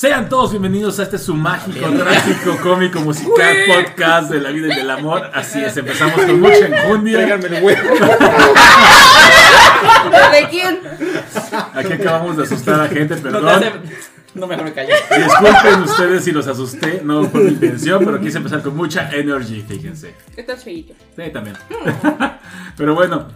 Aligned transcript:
Sean 0.00 0.30
todos 0.30 0.52
bienvenidos 0.52 0.98
a 0.98 1.02
este 1.02 1.18
su 1.18 1.34
mágico, 1.34 1.86
trágico, 1.90 2.56
cómico, 2.62 3.00
musical 3.00 3.54
podcast 3.66 4.30
de 4.30 4.40
la 4.40 4.48
vida 4.50 4.72
y 4.72 4.76
del 4.76 4.88
amor. 4.88 5.30
Así 5.34 5.62
es, 5.62 5.76
empezamos 5.76 6.14
con 6.14 6.40
mucha 6.40 6.68
enjundia. 6.68 7.18
Tráiganme 7.18 7.58
el 7.58 7.62
huevo. 7.62 7.82
¿De 10.32 10.48
quién? 10.48 10.80
Aquí 11.74 11.92
acabamos 11.92 12.38
de 12.38 12.44
asustar 12.44 12.80
a 12.80 12.88
gente, 12.88 13.14
No, 13.16 13.20
te 13.20 13.30
perdón. 13.30 13.62
no 14.32 14.46
mejor 14.46 14.64
me 14.64 14.72
callo. 14.72 14.94
Disculpen 15.18 15.82
ustedes 15.82 16.24
si 16.24 16.32
los 16.32 16.46
asusté, 16.46 17.02
no 17.04 17.24
fue 17.24 17.42
mi 17.42 17.50
intención, 17.50 18.02
pero 18.02 18.18
quise 18.18 18.38
empezar 18.38 18.62
con 18.62 18.74
mucha 18.74 19.10
energy, 19.10 19.62
fíjense. 19.68 20.14
Estás 20.34 20.64
feíto. 20.64 20.94
Sí, 21.14 21.24
también. 21.30 21.58
Pero 22.78 22.94
bueno, 22.94 23.28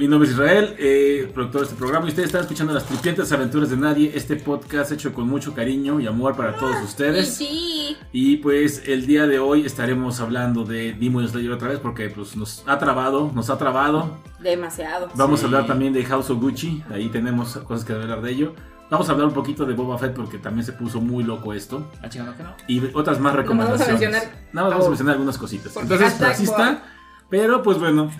mi 0.00 0.08
nombre 0.08 0.26
es 0.28 0.34
Israel, 0.34 0.74
eh, 0.78 1.30
productor 1.34 1.60
de 1.62 1.66
este 1.66 1.76
programa, 1.78 2.06
y 2.06 2.08
ustedes 2.08 2.26
están 2.26 2.40
escuchando 2.42 2.72
las 2.72 2.84
tripientes 2.84 3.30
aventuras 3.32 3.70
de 3.70 3.76
nadie, 3.76 4.12
este 4.14 4.36
podcast 4.36 4.90
hecho 4.92 5.12
con 5.12 5.28
mucho 5.28 5.54
cariño 5.54 6.00
y 6.00 6.06
amor 6.06 6.34
para 6.36 6.56
todos 6.56 6.76
Y 6.80 6.84
ustedes. 6.84 7.34
sí. 7.34 7.96
Y 8.10 8.38
pues 8.38 8.82
el 8.86 9.06
día 9.06 9.26
de 9.26 9.38
hoy 9.38 9.66
estaremos 9.66 10.20
hablando 10.20 10.64
de 10.64 10.92
Demon 10.94 11.28
Slayer 11.28 11.52
otra 11.52 11.68
vez 11.68 11.78
porque 11.78 12.08
pues 12.08 12.36
nos 12.36 12.62
ha 12.66 12.78
trabado, 12.78 13.30
nos 13.34 13.50
ha 13.50 13.58
trabado. 13.58 14.16
Demasiado. 14.40 15.08
Vamos 15.14 15.40
Sí. 15.40 15.44
a 15.44 15.48
hablar 15.48 15.66
también 15.66 15.92
de 15.92 16.04
House 16.04 16.30
of 16.30 16.40
Gucci, 16.40 16.82
ahí 16.90 17.08
tenemos 17.08 17.56
cosas 17.58 17.84
que 17.84 17.92
hablar 17.92 18.22
de 18.22 18.30
ello. 18.32 18.54
Vamos 18.90 19.08
a 19.08 19.12
hablar 19.12 19.28
un 19.28 19.34
poquito 19.34 19.64
de 19.64 19.72
Boba 19.74 19.98
Fett 19.98 20.14
porque 20.14 20.36
también 20.38 20.66
se 20.66 20.72
puso 20.72 21.00
muy 21.00 21.24
loco 21.24 21.54
esto. 21.54 21.90
Ah, 22.02 22.08
chingado 22.10 22.36
que 22.36 22.42
no. 22.42 22.54
Y 22.68 22.80
otras 22.94 23.18
más 23.20 23.32
vamos 23.32 23.34
a 23.34 23.36
recomendaciones. 23.42 24.00
mencionar- 24.00 24.22
Nada 24.52 24.66
más 24.68 24.70
vamos 24.72 24.86
a 24.86 24.90
mencionar 24.90 25.12
algunas 25.14 25.38
cositas. 25.38 25.74
Entonces, 25.76 26.08
hashtag 26.08 26.30
así 26.30 26.44
está. 26.44 26.82
Pero 27.30 27.62
pues 27.62 27.78
bueno, 27.78 28.10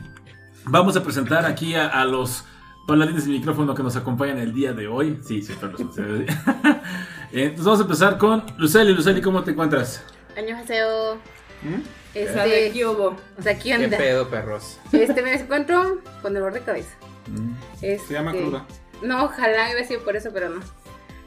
vamos 0.65 0.97
a 0.97 1.03
presentar 1.03 1.45
aquí 1.47 1.75
a, 1.75 1.89
a 1.89 2.05
los 2.05 2.45
paladines 2.87 3.25
del 3.25 3.35
micrófono 3.35 3.75
que 3.75 3.83
nos 3.83 3.97
acompañan 3.97 4.39
el 4.39 4.53
día 4.53 4.73
de 4.73 4.89
hoy. 4.89 5.19
Sí, 5.27 5.43
siempre 5.43 5.71
los 5.73 5.81
Eh, 7.35 7.45
Entonces 7.45 7.65
vamos 7.65 7.81
a 7.81 7.83
empezar 7.85 8.19
con 8.19 8.45
Luceli. 8.59 8.93
Luceli, 8.93 9.23
¿cómo 9.23 9.43
te 9.43 9.53
encuentras? 9.53 10.03
Año 10.37 10.57
haseo. 10.57 11.15
¿Mm? 11.63 11.81
Este. 12.15 12.31
O 12.31 12.35
sea, 12.35 12.45
¿de 12.45 12.71
qué 12.73 12.87
hubo? 12.87 13.17
O 13.39 13.43
sea, 13.43 13.57
¿qué 13.59 13.75
¿Qué 13.77 13.85
onda? 13.85 13.97
pedo, 13.97 14.29
perros? 14.29 14.79
Este 14.93 15.23
me 15.23 15.33
encuentro 15.35 16.01
con 16.21 16.35
dolor 16.35 16.53
de 16.53 16.61
cabeza. 16.61 16.95
Este, 17.81 18.07
Se 18.09 18.15
llama 18.15 18.33
cruda. 18.33 18.67
No, 19.01 19.25
ojalá 19.25 19.71
iba 19.71 19.79
a 19.79 19.83
decir 19.83 20.01
por 20.01 20.15
eso, 20.17 20.31
pero 20.35 20.51
no. 20.51 20.61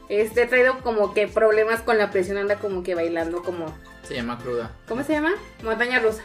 Este 0.08 0.42
he 0.42 0.46
traído 0.46 0.78
como 0.78 1.12
que 1.12 1.26
problemas 1.26 1.82
con 1.82 1.98
la 1.98 2.12
presión, 2.12 2.36
anda 2.38 2.56
como 2.60 2.84
que 2.84 2.94
bailando 2.94 3.42
como. 3.42 3.66
Se 4.04 4.14
llama 4.14 4.38
cruda. 4.38 4.70
¿Cómo 4.86 5.02
se 5.02 5.14
llama? 5.14 5.32
Montaña 5.64 5.98
rusa. 5.98 6.22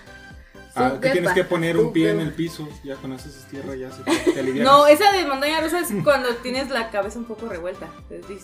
Ah, 0.76 0.98
que 1.02 1.10
tienes 1.10 1.34
que 1.34 1.44
poner 1.44 1.78
un 1.78 1.92
pie 1.92 2.12
en 2.12 2.22
el 2.22 2.32
piso. 2.34 2.68
Ya 2.84 2.96
con 2.96 3.12
eso 3.14 3.28
es 3.28 3.46
tierra, 3.50 3.76
ya 3.76 3.92
se 3.92 4.04
te, 4.32 4.32
te. 4.32 4.44
No, 4.64 4.88
esa 4.88 5.12
de 5.12 5.26
montaña 5.26 5.60
rusa 5.62 5.80
es 5.82 5.90
cuando 6.04 6.30
tienes 6.38 6.70
la 6.70 6.90
cabeza 6.92 7.20
un 7.20 7.26
poco 7.26 7.48
revuelta. 7.48 7.88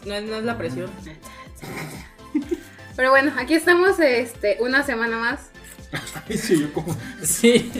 No 0.06 0.14
es, 0.16 0.23
no 0.23 0.36
es 0.36 0.44
la 0.44 0.58
presión. 0.58 0.89
Pero 2.95 3.11
bueno, 3.11 3.31
aquí 3.38 3.53
estamos 3.53 4.00
este, 4.00 4.58
una 4.59 4.84
semana 4.84 5.17
más. 5.17 5.50
Ay, 6.30 6.38
sí, 6.38 6.59
yo 6.59 6.73
como, 6.73 6.95
Sí. 7.23 7.72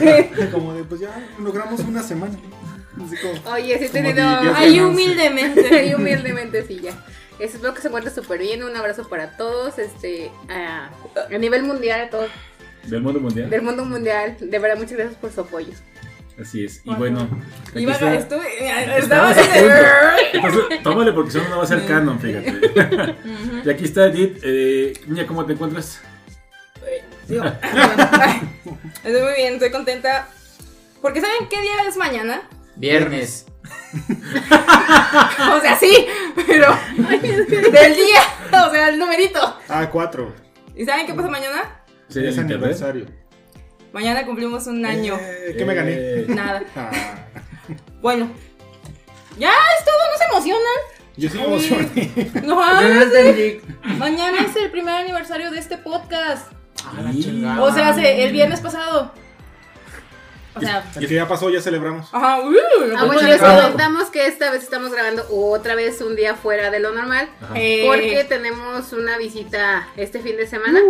como 0.52 0.74
de, 0.74 0.84
pues 0.84 1.00
ya 1.00 1.10
logramos 1.38 1.80
una 1.80 2.02
semana. 2.02 2.36
Como, 2.96 3.52
Oye, 3.54 3.78
sí 3.78 3.88
tenido. 3.90 4.14
diría- 4.14 4.54
Ay, 4.56 4.80
humildemente. 4.80 5.86
Y 5.86 5.94
humildemente 5.94 6.66
sí 6.66 6.80
ya. 6.82 6.92
Espero 7.38 7.74
que 7.74 7.82
se 7.82 7.88
encuentre 7.88 8.12
súper 8.12 8.40
bien. 8.40 8.62
Un 8.64 8.74
abrazo 8.76 9.08
para 9.08 9.36
todos. 9.36 9.78
Este, 9.78 10.30
a, 10.48 10.90
a 11.32 11.38
nivel 11.38 11.62
mundial, 11.62 12.00
a 12.00 12.10
todos 12.10 12.30
Del 12.86 13.02
mundo 13.02 13.20
mundial. 13.20 13.50
del 13.50 13.62
mundo 13.62 13.84
mundial. 13.84 14.36
De 14.40 14.58
verdad, 14.58 14.76
muchas 14.78 14.92
gracias 14.96 15.16
por 15.18 15.32
su 15.32 15.40
apoyo. 15.40 15.72
Así 16.40 16.64
es. 16.64 16.82
Y 16.84 16.94
bueno, 16.94 17.26
Iba, 17.74 17.92
está- 17.92 18.14
estuve, 18.14 18.46
estaba 18.68 18.98
Estamos 18.98 19.36
así 19.38 19.48
a 19.58 19.62
de... 19.62 19.82
Entonces, 20.34 20.82
tómale 20.82 21.12
porque 21.12 21.30
si 21.30 21.38
no, 21.38 21.48
no 21.48 21.56
va 21.58 21.64
a 21.64 21.66
ser 21.66 21.86
canon, 21.86 22.20
fíjate. 22.20 23.14
y 23.64 23.70
aquí 23.70 23.84
está 23.84 24.06
Edith. 24.06 24.38
Eh, 24.42 24.92
niña, 25.06 25.26
¿cómo 25.26 25.46
te 25.46 25.54
encuentras? 25.54 26.00
Digo, 27.26 27.42
Estoy 29.04 29.22
muy 29.22 29.34
bien, 29.36 29.54
estoy 29.54 29.70
contenta. 29.70 30.28
Porque 31.00 31.20
¿saben 31.22 31.48
qué 31.48 31.60
día 31.62 31.72
es 31.88 31.96
mañana? 31.96 32.42
Viernes. 32.76 33.46
O 35.56 35.60
sea, 35.60 35.76
sí, 35.78 36.06
pero 36.46 36.76
del 36.98 37.94
día, 37.94 38.20
o 38.66 38.70
sea, 38.70 38.88
el 38.90 38.98
numerito. 38.98 39.40
ah, 39.68 39.88
cuatro. 39.90 40.34
¿Y 40.74 40.84
saben 40.84 41.06
qué 41.06 41.14
pasa 41.14 41.28
mañana? 41.28 41.80
Sería 42.08 42.30
Es 42.30 42.36
internet. 42.36 42.56
aniversario. 42.62 43.06
Mañana 43.92 44.24
cumplimos 44.26 44.66
un 44.66 44.84
año. 44.84 45.16
Eh, 45.20 45.54
¿Qué 45.56 45.64
me 45.64 45.74
gané? 45.74 45.92
Eh, 45.94 46.26
Nada. 46.28 46.62
Ah, 46.76 46.90
Bueno. 48.00 48.30
Ya 49.38 49.50
es 49.50 49.84
todo, 49.84 49.94
no 50.12 50.18
se 50.18 50.24
emocionan. 50.50 50.78
yo 51.16 51.28
sí 51.28 51.36
me 51.38 51.44
emocioné. 51.44 52.42
No, 52.46 52.56
mames, 52.56 53.62
mañana 53.98 54.46
es 54.46 54.56
el 54.56 54.70
primer 54.70 54.94
aniversario 54.94 55.50
de 55.50 55.58
este 55.58 55.76
podcast. 55.78 56.50
Ah, 56.84 57.10
la. 57.12 57.62
O 57.62 57.72
sea, 57.74 57.92
se- 57.94 58.24
el 58.24 58.32
viernes 58.32 58.60
pasado. 58.60 59.12
O 60.56 60.60
sea, 60.60 60.84
El 60.96 61.06
que 61.06 61.14
ya 61.14 61.28
pasó, 61.28 61.50
ya 61.50 61.60
celebramos. 61.60 62.08
ajá, 62.12 62.40
uh, 62.40 62.52
Ah, 62.96 63.04
bueno, 63.04 63.22
les 63.22 63.40
comentamos 63.40 64.10
que 64.10 64.26
esta 64.26 64.50
vez 64.50 64.62
estamos 64.62 64.90
grabando 64.90 65.26
otra 65.30 65.74
vez 65.74 66.00
un 66.00 66.16
día 66.16 66.34
fuera 66.34 66.70
de 66.70 66.80
lo 66.80 66.92
normal. 66.92 67.28
Ajá. 67.42 67.54
eh, 67.56 67.84
Porque 67.86 68.24
tenemos 68.28 68.92
una 68.92 69.18
visita 69.18 69.88
este 69.96 70.20
fin 70.20 70.36
de 70.36 70.46
semana. 70.46 70.80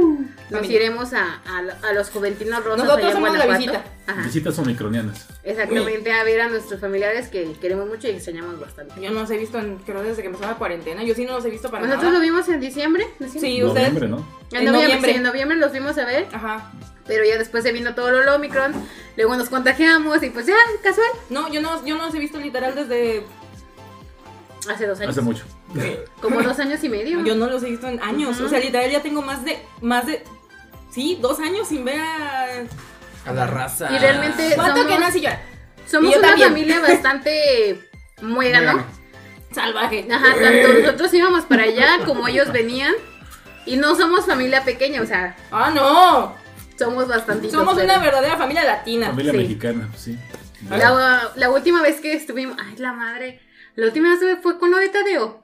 Nos 0.50 0.60
familia. 0.60 0.76
iremos 0.76 1.12
a, 1.12 1.40
a- 1.44 1.88
a 1.88 1.92
los 1.92 2.10
Juventinos 2.10 2.64
Rosas. 2.64 2.84
Nosotros 2.86 3.12
somos 3.12 3.36
la 3.36 3.46
visita. 3.46 3.84
Ajá. 4.06 4.22
Visitas 4.22 4.56
omicronianas. 4.60 5.26
Exactamente, 5.42 6.12
a 6.12 6.22
ver 6.22 6.40
a 6.42 6.48
nuestros 6.48 6.80
familiares 6.80 7.28
que 7.28 7.52
queremos 7.60 7.88
mucho 7.88 8.06
y 8.06 8.10
extrañamos 8.12 8.60
bastante. 8.60 9.00
Yo 9.00 9.10
no 9.10 9.20
los 9.22 9.30
he 9.32 9.36
visto, 9.36 9.58
en, 9.58 9.78
creo 9.78 10.00
desde 10.02 10.22
que 10.22 10.28
empezó 10.28 10.44
la 10.46 10.54
cuarentena. 10.54 11.02
Yo 11.02 11.14
sí 11.14 11.24
no 11.24 11.32
los 11.32 11.44
he 11.44 11.50
visto 11.50 11.70
para 11.70 11.82
Nosotros 11.84 12.04
nada. 12.12 12.18
lo 12.18 12.20
vimos 12.24 12.48
en 12.48 12.60
diciembre. 12.60 13.08
¿diciembre? 13.18 13.50
Sí, 13.50 13.64
ustedes. 13.64 13.92
Noviembre, 13.92 14.08
¿no? 14.08 14.16
En, 14.52 14.58
en 14.58 14.64
noviembre, 14.66 14.72
noviembre. 14.84 15.10
sí, 15.10 15.16
en 15.16 15.22
noviembre 15.24 15.58
los 15.58 15.70
fuimos 15.72 15.98
a 15.98 16.04
ver, 16.04 16.28
Ajá. 16.32 16.70
Pero 17.06 17.24
ya 17.24 17.38
después 17.38 17.62
se 17.64 17.72
vino 17.72 17.94
todo 17.94 18.10
lo 18.10 18.34
Omicron, 18.34 18.72
luego 19.16 19.36
nos 19.36 19.48
contagiamos 19.48 20.22
y 20.22 20.30
pues 20.30 20.46
ya, 20.46 20.56
casual, 20.82 21.06
No, 21.30 21.52
yo 21.52 21.60
no, 21.60 21.84
yo 21.84 21.96
no 21.96 22.06
los 22.06 22.14
he 22.14 22.18
visto 22.18 22.38
literal 22.38 22.74
desde. 22.74 23.24
hace 24.70 24.86
dos 24.86 24.98
años. 25.00 25.10
Hace 25.12 25.22
mucho. 25.22 25.44
Como 26.20 26.42
dos 26.42 26.58
años 26.58 26.82
y 26.82 26.88
medio. 26.88 27.22
Yo 27.24 27.34
no 27.34 27.46
los 27.46 27.62
he 27.62 27.70
visto 27.70 27.88
en 27.88 28.02
años. 28.02 28.40
O 28.40 28.48
sea, 28.48 28.58
literal 28.58 28.90
ya 28.90 29.02
tengo 29.02 29.22
más 29.22 29.44
de. 29.44 29.58
Más 29.80 30.06
de. 30.06 30.22
Sí, 30.90 31.18
dos 31.20 31.38
años 31.40 31.68
sin 31.68 31.84
ver 31.84 32.00
a. 32.00 32.46
A 33.26 33.32
la 33.32 33.46
raza. 33.46 33.90
Y 33.92 33.98
realmente 33.98 34.52
¿Cuánto 34.54 34.78
somos, 34.78 34.92
que 34.94 35.00
Nancy 35.00 35.20
llora? 35.20 35.40
somos 35.86 36.16
una 36.16 36.28
también. 36.28 36.48
familia 36.48 36.80
bastante 36.80 37.88
muera, 38.22 38.60
¿no? 38.60 38.84
Salvaje. 39.52 40.06
Ajá, 40.10 40.34
tanto 40.40 40.72
nosotros 40.80 41.12
íbamos 41.14 41.44
para 41.44 41.64
allá 41.64 41.98
como 42.04 42.26
ellos 42.28 42.52
venían. 42.52 42.94
Y 43.66 43.76
no 43.76 43.96
somos 43.96 44.26
familia 44.26 44.62
pequeña, 44.64 45.02
o 45.02 45.06
sea, 45.06 45.36
Ah, 45.50 45.72
no. 45.74 46.34
Somos 46.78 47.08
bastantitos. 47.08 47.52
Somos 47.58 47.74
pero- 47.74 47.86
una 47.86 47.98
verdadera 47.98 48.36
familia 48.36 48.64
latina. 48.64 49.06
Familia 49.08 49.32
Sí. 49.32 49.38
mexicana, 49.38 49.88
sí. 49.96 50.18
La, 50.70 51.30
la 51.36 51.50
última 51.50 51.82
vez 51.82 52.00
que 52.00 52.12
estuvimos, 52.14 52.56
ay, 52.60 52.76
la 52.78 52.92
madre, 52.92 53.40
la 53.74 53.86
última 53.86 54.16
vez 54.16 54.38
fue 54.42 54.58
con 54.58 54.70
lo 54.70 54.78
de 54.78 54.88
Tadeo. 54.88 55.42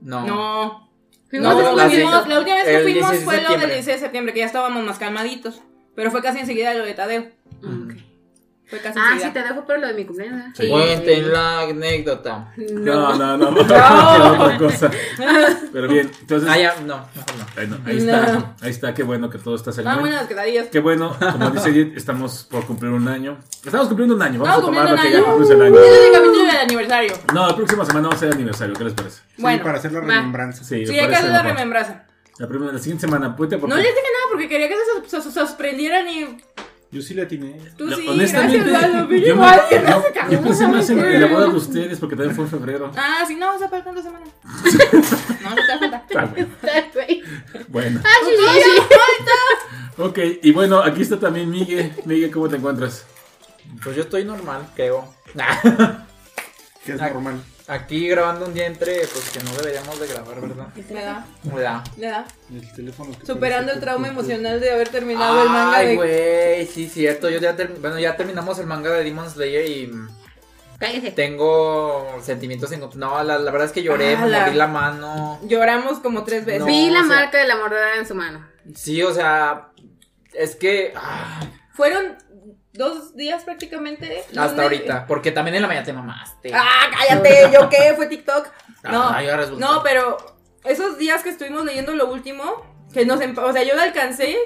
No. 0.00 0.26
No. 0.26 0.90
Fuimos 1.30 1.48
No, 1.54 1.58
después 1.58 1.76
la, 1.76 1.84
de 1.88 1.94
fuimos- 1.94 2.28
la 2.28 2.38
última 2.38 2.56
vez 2.56 2.64
que 2.64 2.82
fuimos 2.82 3.10
16 3.10 3.18
de 3.20 3.24
fue 3.24 3.34
lo 3.34 3.40
del 3.40 3.46
septiembre. 3.48 3.74
16 3.74 3.96
de 3.96 4.00
septiembre, 4.06 4.32
que 4.34 4.40
ya 4.40 4.46
estábamos 4.46 4.84
más 4.84 4.98
calmaditos. 4.98 5.62
Pero 5.96 6.10
fue 6.10 6.22
casi 6.22 6.40
enseguida 6.40 6.70
de 6.72 6.78
lo 6.78 6.84
de 6.84 6.94
Tadeo. 6.94 7.30
Ok. 7.58 7.94
Fue 8.66 8.78
casi 8.80 8.98
Ah, 9.00 9.16
sí. 9.20 9.28
Tadeo 9.32 9.54
fue 9.54 9.66
por 9.66 9.78
lo 9.78 9.86
de 9.86 9.94
mi 9.94 10.04
cumpleaños. 10.06 10.46
Sí. 10.56 10.68
Cuenten 10.68 11.32
la 11.32 11.60
anécdota. 11.60 12.52
No, 12.56 13.14
no, 13.16 13.36
no. 13.36 13.50
no, 13.50 14.58
cosa. 14.58 14.90
Pero 15.72 15.88
bien, 15.88 16.10
entonces. 16.20 16.48
Ah, 16.50 16.58
ya, 16.58 16.74
no, 16.80 16.96
no. 16.96 17.06
Ahí 17.56 17.66
No. 17.66 17.76
está. 17.90 18.54
Ahí 18.62 18.70
está, 18.70 18.94
qué 18.94 19.02
bueno 19.02 19.28
que 19.28 19.38
todo 19.38 19.54
está 19.54 19.70
saliendo. 19.72 20.00
buenas 20.00 20.20
las 20.20 20.28
quesadillas. 20.28 20.66
Qué 20.68 20.80
bueno, 20.80 21.16
como 21.18 21.50
dice 21.50 21.68
Edith, 21.70 21.96
estamos 21.96 22.44
por 22.50 22.66
cumplir 22.66 22.90
un 22.92 23.06
año. 23.08 23.38
Estamos 23.64 23.88
cumpliendo 23.88 24.14
un 24.14 24.22
año, 24.22 24.40
vamos 24.40 24.58
a 24.58 24.60
tomarlo 24.66 24.96
que 24.96 25.22
cumpliendo 25.22 25.48
ya 25.48 25.54
el 25.54 25.62
año. 25.62 25.76
Este 25.78 25.94
es 26.00 26.06
el 26.06 26.12
capítulo 26.12 26.44
del 26.46 26.56
aniversario. 26.56 27.12
No, 27.34 27.46
la 27.48 27.56
próxima 27.56 27.84
semana 27.84 28.08
vamos 28.08 28.14
a 28.22 28.26
hacer 28.26 28.32
aniversario, 28.34 28.74
¿qué 28.74 28.84
les 28.84 28.92
parece? 28.94 29.16
Sí, 29.36 29.42
Bueno, 29.42 29.62
para 29.62 29.78
hacer 29.78 29.92
la 29.92 30.00
va. 30.00 30.06
remembranza. 30.06 30.64
Sí, 30.64 30.74
hay 30.76 30.84
que 31.08 31.14
hacer 31.14 31.30
la 31.30 31.42
remembranza. 31.42 32.06
La, 32.38 32.48
primera, 32.48 32.72
la 32.72 32.78
siguiente 32.80 33.02
semana, 33.06 33.36
puente 33.36 33.58
porque 33.58 33.70
No 33.70 33.76
les 33.80 33.86
dije 33.94 34.06
nada 34.12 34.24
porque 34.32 34.48
quería 34.48 34.68
que 34.68 34.74
se 35.08 35.30
sorprendieran 35.30 36.08
y 36.08 36.36
Yo 36.94 37.02
sí 37.02 37.12
le 37.12 37.22
atiné. 37.22 37.56
tú 37.76 37.86
la- 37.88 37.96
sí, 37.96 38.06
honestamente, 38.08 38.70
gracias, 38.70 38.92
Lalo, 38.92 39.08
pero 39.08 39.20
yo, 39.20 39.26
me- 39.26 39.32
igual, 39.32 39.60
yo- 39.70 39.80
no 39.82 40.02
se 40.06 40.12
cagó. 40.12 40.32
yo 40.32 40.40
pensé 40.42 40.68
más 40.68 40.90
en, 40.90 40.98
en 41.00 41.20
la 41.20 41.26
boda 41.26 41.46
de 41.48 41.56
ustedes 41.56 41.98
porque 41.98 42.14
también 42.14 42.36
fue 42.36 42.44
en 42.44 42.50
febrero. 42.52 42.92
Ah, 42.96 43.24
sí, 43.26 43.34
no, 43.34 43.58
se 43.58 43.68
faltan 43.68 43.94
dos 43.96 44.04
semanas. 44.04 44.28
no, 45.42 45.50
no 45.50 45.56
te 45.56 45.78
cuenta. 45.78 46.04
Está. 46.08 47.06
Bueno, 47.68 48.00
Ah, 48.04 48.08
sí, 48.24 48.30
sí, 48.38 48.60
sí. 48.62 50.00
ok, 50.02 50.18
y 50.42 50.52
bueno, 50.52 50.80
aquí 50.82 51.02
está 51.02 51.18
también 51.18 51.50
Miguel. 51.50 51.92
Miguel, 52.04 52.30
¿cómo 52.30 52.48
te 52.48 52.56
encuentras? 52.56 53.04
Pues 53.82 53.96
yo 53.96 54.02
estoy 54.02 54.24
normal, 54.24 54.68
creo. 54.76 55.12
Que 56.84 56.92
es 56.92 57.00
Ah. 57.00 57.10
normal. 57.10 57.40
Aquí 57.66 58.08
grabando 58.08 58.44
un 58.44 58.52
día 58.52 58.66
entre, 58.66 58.94
pues 59.06 59.30
que 59.30 59.42
no 59.42 59.50
deberíamos 59.54 59.98
de 59.98 60.06
grabar, 60.06 60.38
¿verdad? 60.40 60.66
Le 60.76 61.62
da, 61.62 61.84
le 61.96 62.06
da. 62.08 62.26
El 62.50 62.72
teléfono 62.74 63.18
que 63.18 63.24
Superando 63.24 63.72
el 63.72 63.80
trauma 63.80 64.08
emocional 64.08 64.60
de 64.60 64.70
haber 64.70 64.90
terminado 64.90 65.42
el 65.42 65.48
manga 65.48 65.76
Ay, 65.78 65.86
de. 65.88 65.96
güey, 65.96 66.66
sí, 66.66 66.88
cierto. 66.90 67.30
Yo 67.30 67.38
ya, 67.38 67.56
ter- 67.56 67.74
bueno, 67.80 67.98
ya 67.98 68.16
terminamos 68.18 68.58
el 68.58 68.66
manga 68.66 68.90
de 68.90 69.02
Demon 69.04 69.30
Slayer 69.30 69.64
y. 69.66 69.90
Cállese. 70.78 71.12
Tengo 71.12 72.18
sentimientos 72.20 72.70
en... 72.72 72.80
No, 72.96 73.22
la, 73.24 73.38
la 73.38 73.50
verdad 73.50 73.68
es 73.68 73.72
que 73.72 73.82
lloré, 73.82 74.16
me 74.16 74.24
Ala. 74.24 74.40
mordí 74.40 74.56
la 74.56 74.66
mano. 74.66 75.40
Lloramos 75.44 76.00
como 76.00 76.24
tres 76.24 76.44
veces. 76.44 76.60
No, 76.60 76.66
Vi 76.66 76.90
la 76.90 77.00
o 77.00 77.06
sea- 77.06 77.16
marca 77.16 77.38
de 77.38 77.46
la 77.48 77.56
mordedura 77.56 77.96
en 77.96 78.06
su 78.06 78.14
mano. 78.14 78.46
Sí, 78.74 79.02
o 79.02 79.14
sea, 79.14 79.68
es 80.34 80.56
que... 80.56 80.92
ah, 80.96 81.40
Fueron 81.72 82.18
dos 82.74 83.16
días 83.16 83.42
prácticamente. 83.44 84.24
hasta 84.36 84.62
ahorita, 84.62 85.06
porque 85.06 85.32
también 85.32 85.54
en 85.56 85.62
la 85.62 85.68
mañana 85.68 85.86
te 85.86 85.92
mamaste. 85.92 86.52
Ah, 86.54 86.90
cállate, 86.96 87.50
¿yo 87.52 87.68
qué? 87.68 87.94
Fue 87.96 88.06
TikTok. 88.06 88.48
No, 88.84 89.02
ahora 89.02 89.36
resulta. 89.38 89.64
no, 89.66 89.82
pero 89.82 90.16
esos 90.64 90.98
días 90.98 91.22
que 91.22 91.30
estuvimos 91.30 91.64
leyendo 91.64 91.94
lo 91.94 92.06
último, 92.10 92.64
que 92.92 93.06
nos, 93.06 93.20
empa- 93.20 93.44
o 93.44 93.52
sea, 93.52 93.62
yo 93.62 93.74
lo 93.74 93.80
alcancé, 93.82 94.36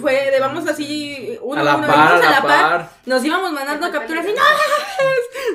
fue 0.00 0.30
de 0.30 0.40
vamos 0.40 0.66
así, 0.66 1.38
uno 1.42 1.60
a 1.60 1.64
la 1.64 1.76
uno, 1.76 1.86
par, 1.86 2.12
a 2.24 2.30
la 2.30 2.42
par. 2.42 2.90
nos 3.06 3.24
íbamos 3.24 3.52
mandando 3.52 3.90
capturas 3.92 4.24
y 4.26 4.32
¡No! 4.32 4.42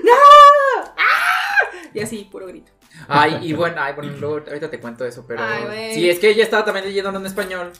¡No! 0.04 0.94
¡Ah! 0.98 1.78
Y 1.94 2.00
así, 2.02 2.28
puro 2.32 2.48
grito. 2.48 2.72
Ay, 3.08 3.40
y 3.42 3.54
bueno, 3.54 3.78
ay, 3.82 3.94
bueno, 3.94 4.12
luego 4.20 4.38
ahorita 4.48 4.70
te 4.70 4.80
cuento 4.80 5.06
eso, 5.06 5.26
pero... 5.28 5.42
Ay, 5.44 5.94
sí, 5.94 6.10
es 6.10 6.20
que 6.20 6.30
ella 6.30 6.44
estaba 6.44 6.66
también 6.66 6.86
leyéndolo 6.86 7.20
en 7.20 7.26
español, 7.26 7.72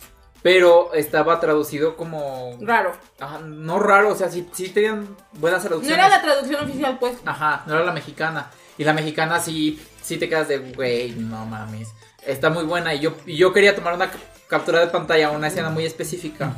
pero 0.42 0.94
estaba 0.94 1.40
traducido 1.40 1.96
como... 1.98 2.58
Raro. 2.62 2.94
Ajá, 3.20 3.40
no 3.40 3.80
raro, 3.80 4.10
o 4.12 4.16
sea, 4.16 4.30
sí, 4.30 4.48
sí 4.54 4.70
tenían 4.70 5.16
buenas 5.34 5.64
No 5.64 5.68
traducciones. 5.70 5.98
era 6.06 6.10
la 6.10 6.22
traducción 6.22 6.64
oficial, 6.64 6.98
pues. 7.00 7.18
Ajá, 7.26 7.64
no 7.66 7.76
era 7.76 7.84
la 7.86 7.92
mexicana. 7.92 8.50
Y 8.78 8.84
la 8.84 8.94
mexicana 8.94 9.40
sí, 9.40 9.82
sí 10.02 10.18
te 10.18 10.30
quedas 10.30 10.48
de, 10.48 10.60
güey, 10.60 11.12
no 11.14 11.46
mames. 11.46 11.90
Está 12.26 12.50
muy 12.50 12.64
buena. 12.66 12.94
Y 12.94 13.00
yo, 13.00 13.16
yo 13.26 13.52
quería 13.54 13.76
tomar 13.76 13.94
una 13.96 14.12
ca- 14.12 14.20
captura 14.48 14.80
de 14.82 14.88
pantalla, 14.88 15.32
una 15.32 15.48
escena 15.48 15.70
muy 15.70 15.86
específica. 15.86 16.54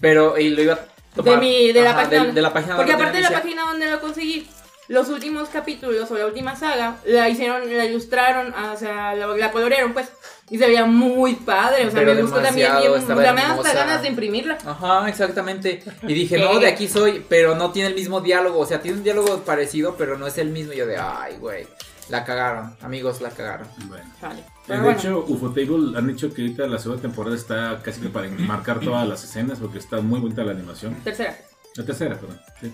Pero, 0.00 0.36
y 0.38 0.50
lo 0.50 0.62
iba 0.62 0.74
a 0.74 0.78
tomar. 1.14 1.34
De 1.34 1.40
mi, 1.40 1.72
de 1.72 1.82
la 1.82 1.94
página. 1.94 2.24
De, 2.24 2.32
de 2.32 2.42
la 2.42 2.52
página 2.52 2.76
Porque 2.76 2.92
aparte 2.92 3.18
de 3.18 3.22
la 3.22 3.30
página 3.30 3.62
donde 3.66 3.90
lo 3.90 4.00
conseguí, 4.00 4.48
los 4.88 5.08
últimos 5.08 5.48
capítulos 5.48 6.10
o 6.10 6.14
la 6.18 6.26
última 6.26 6.56
saga 6.56 6.96
la 7.04 7.28
hicieron, 7.28 7.62
la 7.76 7.84
ilustraron, 7.84 8.52
o 8.52 8.76
sea, 8.76 9.14
la, 9.14 9.26
la 9.28 9.52
colorearon, 9.52 9.92
pues. 9.92 10.08
Y 10.48 10.58
se 10.58 10.66
veía 10.66 10.84
muy 10.86 11.34
padre. 11.34 11.86
O 11.86 11.90
sea, 11.90 12.00
Pero 12.00 12.14
me 12.14 12.22
gustó 12.22 12.40
también. 12.40 12.70
o 12.70 13.00
sea, 13.00 13.14
me 13.16 13.22
da 13.22 13.52
hasta 13.54 13.72
ganas 13.72 14.02
de 14.02 14.08
imprimirla. 14.08 14.58
Ajá, 14.64 15.08
exactamente. 15.08 15.82
Y 16.02 16.14
dije, 16.14 16.36
¿Qué? 16.36 16.42
no, 16.42 16.58
de 16.60 16.68
aquí 16.68 16.88
soy, 16.88 17.24
pero 17.28 17.56
no 17.56 17.72
tiene 17.72 17.88
el 17.88 17.94
mismo 17.94 18.20
diálogo. 18.20 18.60
O 18.60 18.66
sea, 18.66 18.80
tiene 18.80 18.98
un 18.98 19.04
diálogo 19.04 19.38
parecido, 19.40 19.96
pero 19.96 20.16
no 20.16 20.26
es 20.26 20.38
el 20.38 20.50
mismo. 20.50 20.72
Y 20.72 20.76
yo 20.76 20.86
de, 20.86 20.98
ay, 20.98 21.36
güey, 21.38 21.66
la 22.08 22.24
cagaron. 22.24 22.76
Amigos, 22.80 23.20
la 23.20 23.30
cagaron. 23.30 23.66
Bueno. 23.88 24.04
Vale. 24.22 24.40
Eh, 24.40 24.44
Pero 24.68 24.78
de 24.78 24.84
bueno. 24.84 24.98
hecho, 24.98 25.24
Ufotable 25.28 25.98
han 25.98 26.06
dicho 26.06 26.32
que 26.32 26.42
ahorita 26.42 26.66
la 26.66 26.78
segunda 26.78 27.02
temporada 27.02 27.34
está 27.36 27.80
casi 27.82 28.00
que 28.00 28.08
para 28.08 28.28
marcar 28.28 28.80
todas 28.80 29.06
las 29.08 29.22
escenas 29.24 29.58
porque 29.58 29.78
está 29.78 30.00
muy 30.00 30.20
bonita 30.20 30.44
la 30.44 30.52
animación. 30.52 30.94
Tercera. 31.02 31.36
La 31.76 31.84
tercera, 31.84 32.16
perdón. 32.18 32.40
Sí. 32.60 32.72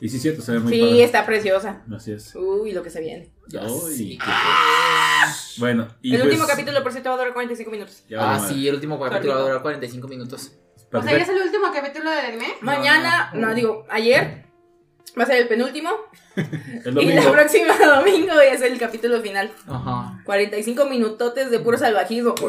Y 0.00 0.08
sí, 0.08 0.18
cierto, 0.18 0.42
se 0.42 0.52
ve 0.52 0.58
muy 0.60 0.72
Sí, 0.72 0.80
padre. 0.80 1.04
está 1.04 1.26
preciosa. 1.26 1.82
Así 1.94 2.12
es. 2.12 2.34
Uy, 2.34 2.72
lo 2.72 2.82
que 2.82 2.90
se 2.90 3.00
viene. 3.00 3.30
Ay, 3.60 4.18
qué- 4.18 4.24
Bueno, 5.58 5.88
y 6.02 6.14
el 6.14 6.20
pues, 6.20 6.32
último 6.32 6.46
capítulo, 6.46 6.82
por 6.82 6.92
cierto, 6.92 7.08
va 7.10 7.14
a 7.14 7.18
durar 7.18 7.32
45 7.34 7.70
minutos. 7.70 8.02
ya 8.08 8.18
vale 8.18 8.30
Ah, 8.36 8.38
madre. 8.40 8.54
sí, 8.54 8.68
el 8.68 8.74
último 8.74 8.98
capítulo 9.00 9.34
va 9.34 9.38
a 9.40 9.42
durar 9.42 9.62
45 9.62 10.08
minutos. 10.08 10.52
O 10.92 11.02
sea, 11.02 11.12
ya 11.12 11.18
es 11.24 11.28
el 11.28 11.42
último 11.42 11.66
capítulo 11.74 12.10
del 12.10 12.26
anime. 12.26 12.46
Mañana, 12.60 13.30
no, 13.34 13.54
digo, 13.54 13.84
ayer 13.90 14.44
va 15.18 15.24
a 15.24 15.26
ser 15.26 15.36
el 15.38 15.48
penúltimo. 15.48 15.90
El 16.36 16.42
Y 16.98 17.06
la 17.06 17.16
domingo. 17.22 17.32
próxima 17.32 17.74
domingo 17.96 18.34
ya 18.34 18.52
es 18.52 18.60
el 18.62 18.78
capítulo 18.78 19.20
final. 19.22 19.50
Ajá. 19.66 20.20
45 20.24 20.84
minutotes 20.86 21.50
de 21.50 21.58
puro 21.60 21.78
salvajismo. 21.78 22.34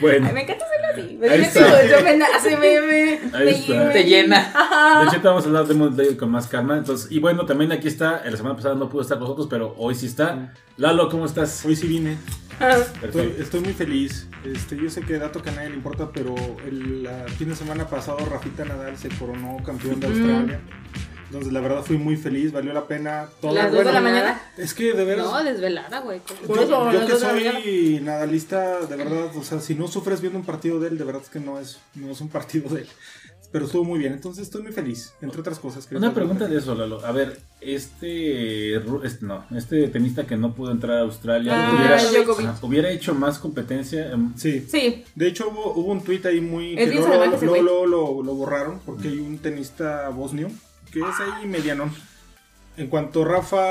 Bueno, 0.00 0.26
Ay, 0.28 0.32
me 0.34 0.42
encanta 0.42 0.64
hacerlo 0.64 0.86
así. 1.04 1.16
Me 1.16 1.28
Ahí 1.28 1.40
está. 1.42 1.60
mucho, 1.60 2.04
me 2.04 2.16
nace, 2.16 2.56
me, 2.56 2.80
me, 2.80 3.20
me- 3.44 3.50
está. 3.50 3.74
me- 3.84 3.92
Te 3.92 4.04
llena. 4.04 5.00
de 5.10 5.16
hecho 5.16 5.20
vamos 5.22 5.44
a 5.44 5.46
hablar 5.48 5.66
de 5.66 5.74
Demon 5.74 5.94
Slayer 5.94 6.16
con 6.16 6.30
más 6.30 6.46
calma. 6.46 6.76
Entonces, 6.78 7.10
y 7.10 7.18
bueno, 7.18 7.44
también 7.46 7.72
aquí 7.72 7.88
está. 7.88 8.22
La 8.24 8.36
semana 8.36 8.54
pasada 8.56 8.74
no 8.76 8.88
pudo 8.88 9.02
estar 9.02 9.18
con 9.18 9.24
nosotros, 9.26 9.48
pero 9.50 9.74
hoy 9.76 9.94
sí 9.94 10.06
está. 10.06 10.52
Lalo, 10.76 11.08
¿cómo 11.08 11.26
estás? 11.26 11.64
Hoy 11.64 11.74
sí 11.74 11.86
vine. 11.88 12.16
Estoy, 12.60 13.00
Perfecto. 13.00 13.42
estoy 13.42 13.60
muy 13.60 13.72
feliz. 13.72 14.28
Este, 14.44 14.76
yo 14.76 14.88
sé 14.90 15.00
que 15.02 15.18
dato 15.18 15.42
que 15.42 15.50
a 15.50 15.52
nadie 15.52 15.70
le 15.70 15.76
importa, 15.76 16.10
pero 16.12 16.34
el 16.66 17.02
la 17.04 17.24
fin 17.36 17.48
de 17.48 17.56
semana 17.56 17.86
pasado 17.88 18.18
Rafita 18.24 18.64
Nadal 18.64 18.96
se 18.96 19.08
coronó 19.10 19.56
campeón 19.64 20.00
de 20.00 20.08
Mm. 20.08 20.46
Entonces 21.28 21.52
la 21.52 21.60
verdad 21.60 21.82
fui 21.84 21.98
muy 21.98 22.16
feliz, 22.16 22.52
valió 22.52 22.72
la 22.72 22.86
pena 22.86 23.28
todo. 23.42 23.54
Las 23.54 23.70
de 23.70 23.84
la 23.84 24.00
mañana. 24.00 24.40
Es 24.56 24.72
que 24.72 24.94
de 24.94 25.04
veras. 25.04 25.26
No, 25.26 25.44
desvelada, 25.44 26.00
güey. 26.00 26.20
Yo, 26.48 27.06
que 27.06 27.16
soy 27.16 28.00
nadalista, 28.02 28.80
de 28.86 28.96
verdad, 28.96 29.36
o 29.36 29.42
sea, 29.42 29.60
si 29.60 29.74
no 29.74 29.88
sufres 29.88 30.22
viendo 30.22 30.38
un 30.38 30.46
partido 30.46 30.80
de 30.80 30.88
él, 30.88 30.96
de 30.96 31.04
verdad 31.04 31.22
es 31.22 31.28
que 31.28 31.40
no 31.40 31.60
es, 31.60 31.80
no 31.94 32.10
es 32.10 32.20
un 32.22 32.28
partido 32.28 32.74
de 32.74 32.82
él. 32.82 32.88
Pero 33.50 33.64
estuvo 33.64 33.82
muy 33.82 33.98
bien, 33.98 34.12
entonces 34.12 34.42
estoy 34.42 34.62
muy 34.62 34.72
feliz, 34.72 35.14
entre 35.22 35.40
otras 35.40 35.58
cosas. 35.58 35.86
que 35.86 35.96
Una 35.96 36.12
pregunta 36.12 36.46
de 36.46 36.58
eso, 36.58 36.74
Lalo. 36.74 37.04
A 37.04 37.12
ver, 37.12 37.38
este, 37.62 38.76
este 38.76 39.24
no, 39.24 39.46
este 39.56 39.88
tenista 39.88 40.26
que 40.26 40.36
no 40.36 40.54
pudo 40.54 40.70
entrar 40.70 40.98
a 40.98 41.00
Australia 41.00 41.52
Ah, 41.54 41.98
hubiera, 42.62 42.90
hecho 42.90 43.14
más 43.14 43.38
competencia. 43.38 44.12
em, 44.12 44.34
Sí, 44.36 44.66
Sí, 44.68 45.02
de 45.14 45.26
hecho 45.26 45.48
hubo, 45.48 45.72
hubo 45.74 45.92
un 45.92 46.02
tuit 46.02 46.26
ahí 46.26 46.42
muy... 46.42 46.78
Es 46.78 46.90
que 46.90 46.96
luego, 46.96 47.62
luego 47.62 47.86
lo, 47.86 48.22
lo 48.22 48.34
borraron 48.34 48.80
porque 48.84 49.08
hay 49.08 49.18
un 49.18 49.38
tenista 49.38 50.10
bosnio 50.10 50.50
que 50.92 51.00
es 51.00 51.20
ahí 51.20 51.46
medianón. 51.46 51.94
En 52.76 52.86
cuanto 52.86 53.24
Rafa 53.24 53.62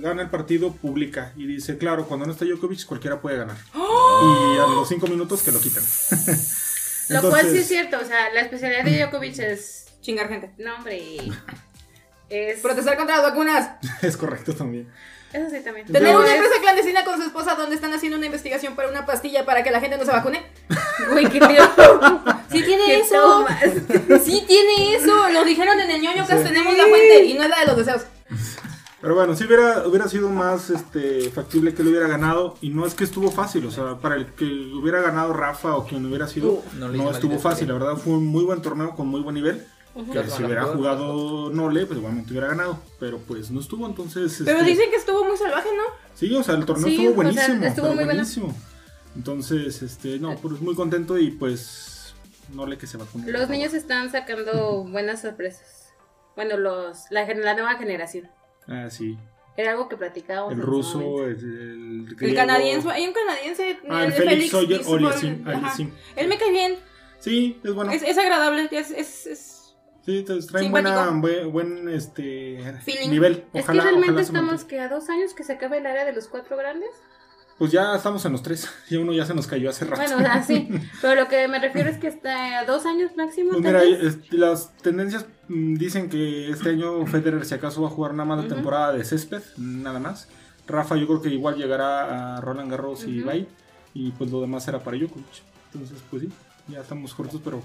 gana 0.00 0.20
el 0.22 0.28
partido, 0.28 0.72
publica 0.72 1.32
y 1.36 1.46
dice, 1.46 1.78
claro, 1.78 2.06
cuando 2.06 2.26
no 2.26 2.32
está 2.32 2.44
Djokovic 2.44 2.84
cualquiera 2.84 3.20
puede 3.22 3.38
ganar. 3.38 3.56
¡Oh! 3.74 4.54
Y 4.54 4.58
a 4.58 4.66
los 4.66 4.86
cinco 4.88 5.06
minutos 5.06 5.42
que 5.42 5.50
lo 5.52 5.60
quitan. 5.60 5.82
Lo 7.08 7.22
cual 7.30 7.48
sí 7.50 7.56
es 7.56 7.66
cierto. 7.68 7.96
O 7.98 8.04
sea, 8.04 8.30
la 8.34 8.42
especialidad 8.42 8.84
de 8.84 8.98
Djokovic 9.02 9.38
es. 9.38 9.86
chingar 10.02 10.28
gente. 10.28 10.52
No, 10.58 10.74
hombre. 10.76 11.00
Es. 12.28 12.60
Protestar 12.60 12.98
contra 12.98 13.16
las 13.16 13.24
vacunas. 13.30 13.70
Es 14.02 14.18
correcto 14.18 14.52
también. 14.54 14.86
Eso 15.32 15.48
sí 15.48 15.62
también. 15.64 15.86
Tener 15.86 16.14
una 16.14 16.26
es- 16.26 16.34
empresa 16.34 16.60
clandestina 16.60 17.02
con 17.04 17.16
su 17.16 17.22
esposa 17.22 17.54
donde 17.54 17.74
están 17.76 17.94
haciendo 17.94 18.18
una 18.18 18.26
investigación 18.26 18.76
para 18.76 18.90
una 18.90 19.06
pastilla 19.06 19.46
para 19.46 19.62
que 19.62 19.70
la 19.70 19.80
gente 19.80 19.96
no 19.96 20.04
se 20.04 20.10
vacune. 20.10 20.44
Güey, 21.10 21.30
qué 21.30 21.40
tío. 21.40 21.62
Sí 22.50 22.62
tiene 22.62 22.86
¿Qué 22.86 23.00
eso. 23.00 23.14
tomas? 23.14 23.60
Sí 24.24 24.44
tiene 24.46 24.94
eso. 24.96 25.28
Lo 25.30 25.44
dijeron 25.44 25.78
en 25.80 25.90
el 25.90 26.00
ñoño 26.02 26.26
que 26.26 26.36
Sí. 26.38 26.44
tenemos 26.44 26.76
la 26.76 26.84
fuente 26.86 27.24
y 27.24 27.34
no 27.34 27.42
es 27.44 27.50
la 27.50 27.60
de 27.60 27.66
los 27.66 27.76
deseos. 27.76 28.02
Pero 29.00 29.14
bueno, 29.14 29.36
si 29.36 29.44
hubiera, 29.44 29.86
hubiera 29.86 30.08
sido 30.08 30.28
más 30.28 30.70
este, 30.70 31.30
factible 31.30 31.72
que 31.72 31.84
lo 31.84 31.90
hubiera 31.90 32.08
ganado. 32.08 32.56
Y 32.60 32.70
no 32.70 32.84
es 32.84 32.94
que 32.94 33.04
estuvo 33.04 33.30
fácil. 33.30 33.64
O 33.66 33.70
sea, 33.70 33.96
para 33.98 34.16
el 34.16 34.26
que 34.26 34.44
hubiera 34.44 35.00
ganado 35.00 35.32
Rafa 35.32 35.76
o 35.76 35.86
quien 35.86 36.04
hubiera 36.06 36.26
sido, 36.26 36.50
Uh, 36.50 36.64
no 36.74 37.10
estuvo 37.10 37.38
fácil. 37.38 37.68
La 37.68 37.74
verdad 37.74 37.96
fue 37.96 38.14
un 38.14 38.26
muy 38.26 38.42
buen 38.44 38.60
torneo 38.60 38.96
con 38.96 39.06
muy 39.08 39.20
buen 39.20 39.34
nivel. 39.36 39.64
Que 40.12 40.30
si 40.30 40.42
hubiera 40.44 40.64
jugado 40.64 41.50
Nole, 41.50 41.84
pues 41.86 41.98
igualmente 41.98 42.30
hubiera 42.30 42.48
ganado. 42.48 42.78
Pero 43.00 43.18
pues 43.18 43.50
no 43.50 43.60
estuvo, 43.60 43.86
entonces. 43.86 44.40
Pero 44.44 44.58
este, 44.58 44.70
dicen 44.70 44.90
que 44.90 44.96
estuvo 44.96 45.24
muy 45.24 45.36
salvaje, 45.36 45.68
¿no? 45.76 45.82
Sí, 46.14 46.34
o 46.34 46.42
sea, 46.42 46.54
el 46.56 46.64
torneo 46.64 46.86
Sí, 46.86 46.94
estuvo 46.94 47.08
o 47.08 47.14
sea, 47.14 47.32
buenísimo. 47.32 47.64
estuvo 47.66 47.86
muy 47.86 47.94
bueno. 47.96 48.12
buenísimo. 48.14 48.56
Entonces, 49.16 49.82
este, 49.82 50.18
no, 50.18 50.36
pues 50.36 50.60
muy 50.60 50.74
contento 50.74 51.18
y 51.18 51.30
pues. 51.32 51.97
Nole 52.50 52.78
que 52.78 52.86
se 52.86 52.96
vacune. 52.96 53.30
Los 53.30 53.48
niños 53.48 53.74
están 53.74 54.10
sacando 54.10 54.84
buenas 54.84 55.20
sorpresas. 55.22 55.92
Bueno, 56.36 56.56
los 56.56 57.04
la, 57.10 57.26
gen- 57.26 57.42
la 57.44 57.54
nueva 57.54 57.74
generación. 57.76 58.30
Ah, 58.66 58.88
sí. 58.90 59.18
Era 59.56 59.72
algo 59.72 59.88
que 59.88 59.96
platicábamos. 59.96 60.52
El 60.52 60.60
ruso, 60.62 61.24
el, 61.26 61.36
el, 61.36 62.16
El 62.20 62.34
canadiense, 62.34 62.88
hay 62.90 63.06
un 63.06 63.12
canadiense. 63.12 63.78
Ah, 63.90 64.04
el 64.04 64.12
Félix 64.12 64.52
Gizmo- 64.54 64.86
Oliasim, 64.88 65.42
ajá. 65.46 65.58
Aliasim. 65.58 65.90
Él 66.14 66.28
me 66.28 66.38
cae 66.38 66.50
bien. 66.52 66.76
Sí, 67.18 67.60
es 67.64 67.74
bueno. 67.74 67.90
Es, 67.90 68.02
es 68.02 68.16
agradable. 68.18 68.68
Es, 68.70 68.90
es, 68.92 69.26
es- 69.26 69.54
Sí, 70.06 70.20
entonces 70.20 70.46
traen 70.50 70.66
Simpático. 70.66 70.94
buena, 71.20 71.20
buen, 71.20 71.52
buen, 71.52 71.88
este, 71.90 72.58
Feeling. 72.82 73.10
nivel. 73.10 73.44
Es 73.52 73.64
Ojalá, 73.64 73.82
que 73.82 73.88
realmente 73.90 74.22
estamos 74.22 74.64
que 74.64 74.80
a 74.80 74.88
dos 74.88 75.10
años 75.10 75.34
que 75.34 75.44
se 75.44 75.52
acabe 75.52 75.78
el 75.78 75.86
área 75.86 76.06
de 76.06 76.14
los 76.14 76.28
cuatro 76.28 76.56
grandes. 76.56 76.88
Pues 77.58 77.72
ya 77.72 77.94
estamos 77.96 78.24
en 78.24 78.32
los 78.32 78.42
tres. 78.42 78.68
Y 78.90 78.96
uno 78.96 79.12
ya 79.12 79.26
se 79.26 79.34
nos 79.34 79.46
cayó 79.46 79.68
hace 79.70 79.84
rato. 79.84 80.00
Bueno, 80.00 80.16
o 80.16 80.20
sea, 80.20 80.42
sí. 80.42 80.68
Pero 81.02 81.22
lo 81.22 81.28
que 81.28 81.48
me 81.48 81.58
refiero 81.58 81.90
es 81.90 81.98
que 81.98 82.06
está 82.06 82.60
a 82.60 82.64
dos 82.64 82.86
años 82.86 83.10
máximo. 83.16 83.50
Pues 83.50 83.62
mira, 83.62 83.82
es- 83.82 84.32
las 84.32 84.72
tendencias 84.78 85.26
mm, 85.48 85.74
dicen 85.74 86.08
que 86.08 86.50
este 86.50 86.70
año 86.70 87.04
Federer 87.06 87.44
si 87.44 87.54
acaso 87.54 87.82
va 87.82 87.88
a 87.88 87.90
jugar 87.90 88.12
nada 88.14 88.24
más 88.28 88.44
la 88.44 88.54
temporada 88.54 88.92
de 88.92 89.04
césped, 89.04 89.42
nada 89.56 89.98
más. 89.98 90.28
Rafa 90.66 90.96
yo 90.96 91.06
creo 91.06 91.22
que 91.22 91.30
igual 91.30 91.56
llegará 91.56 92.36
a 92.36 92.40
Roland 92.40 92.70
Garros 92.70 93.04
y. 93.04 93.20
Bay 93.22 93.48
y 93.94 94.10
pues 94.12 94.30
lo 94.30 94.40
demás 94.40 94.64
será 94.64 94.78
para 94.80 94.96
Djokovic. 94.98 95.24
Entonces 95.72 95.98
pues 96.10 96.22
sí, 96.22 96.28
ya 96.68 96.80
estamos 96.80 97.12
cortos, 97.14 97.40
pero 97.42 97.62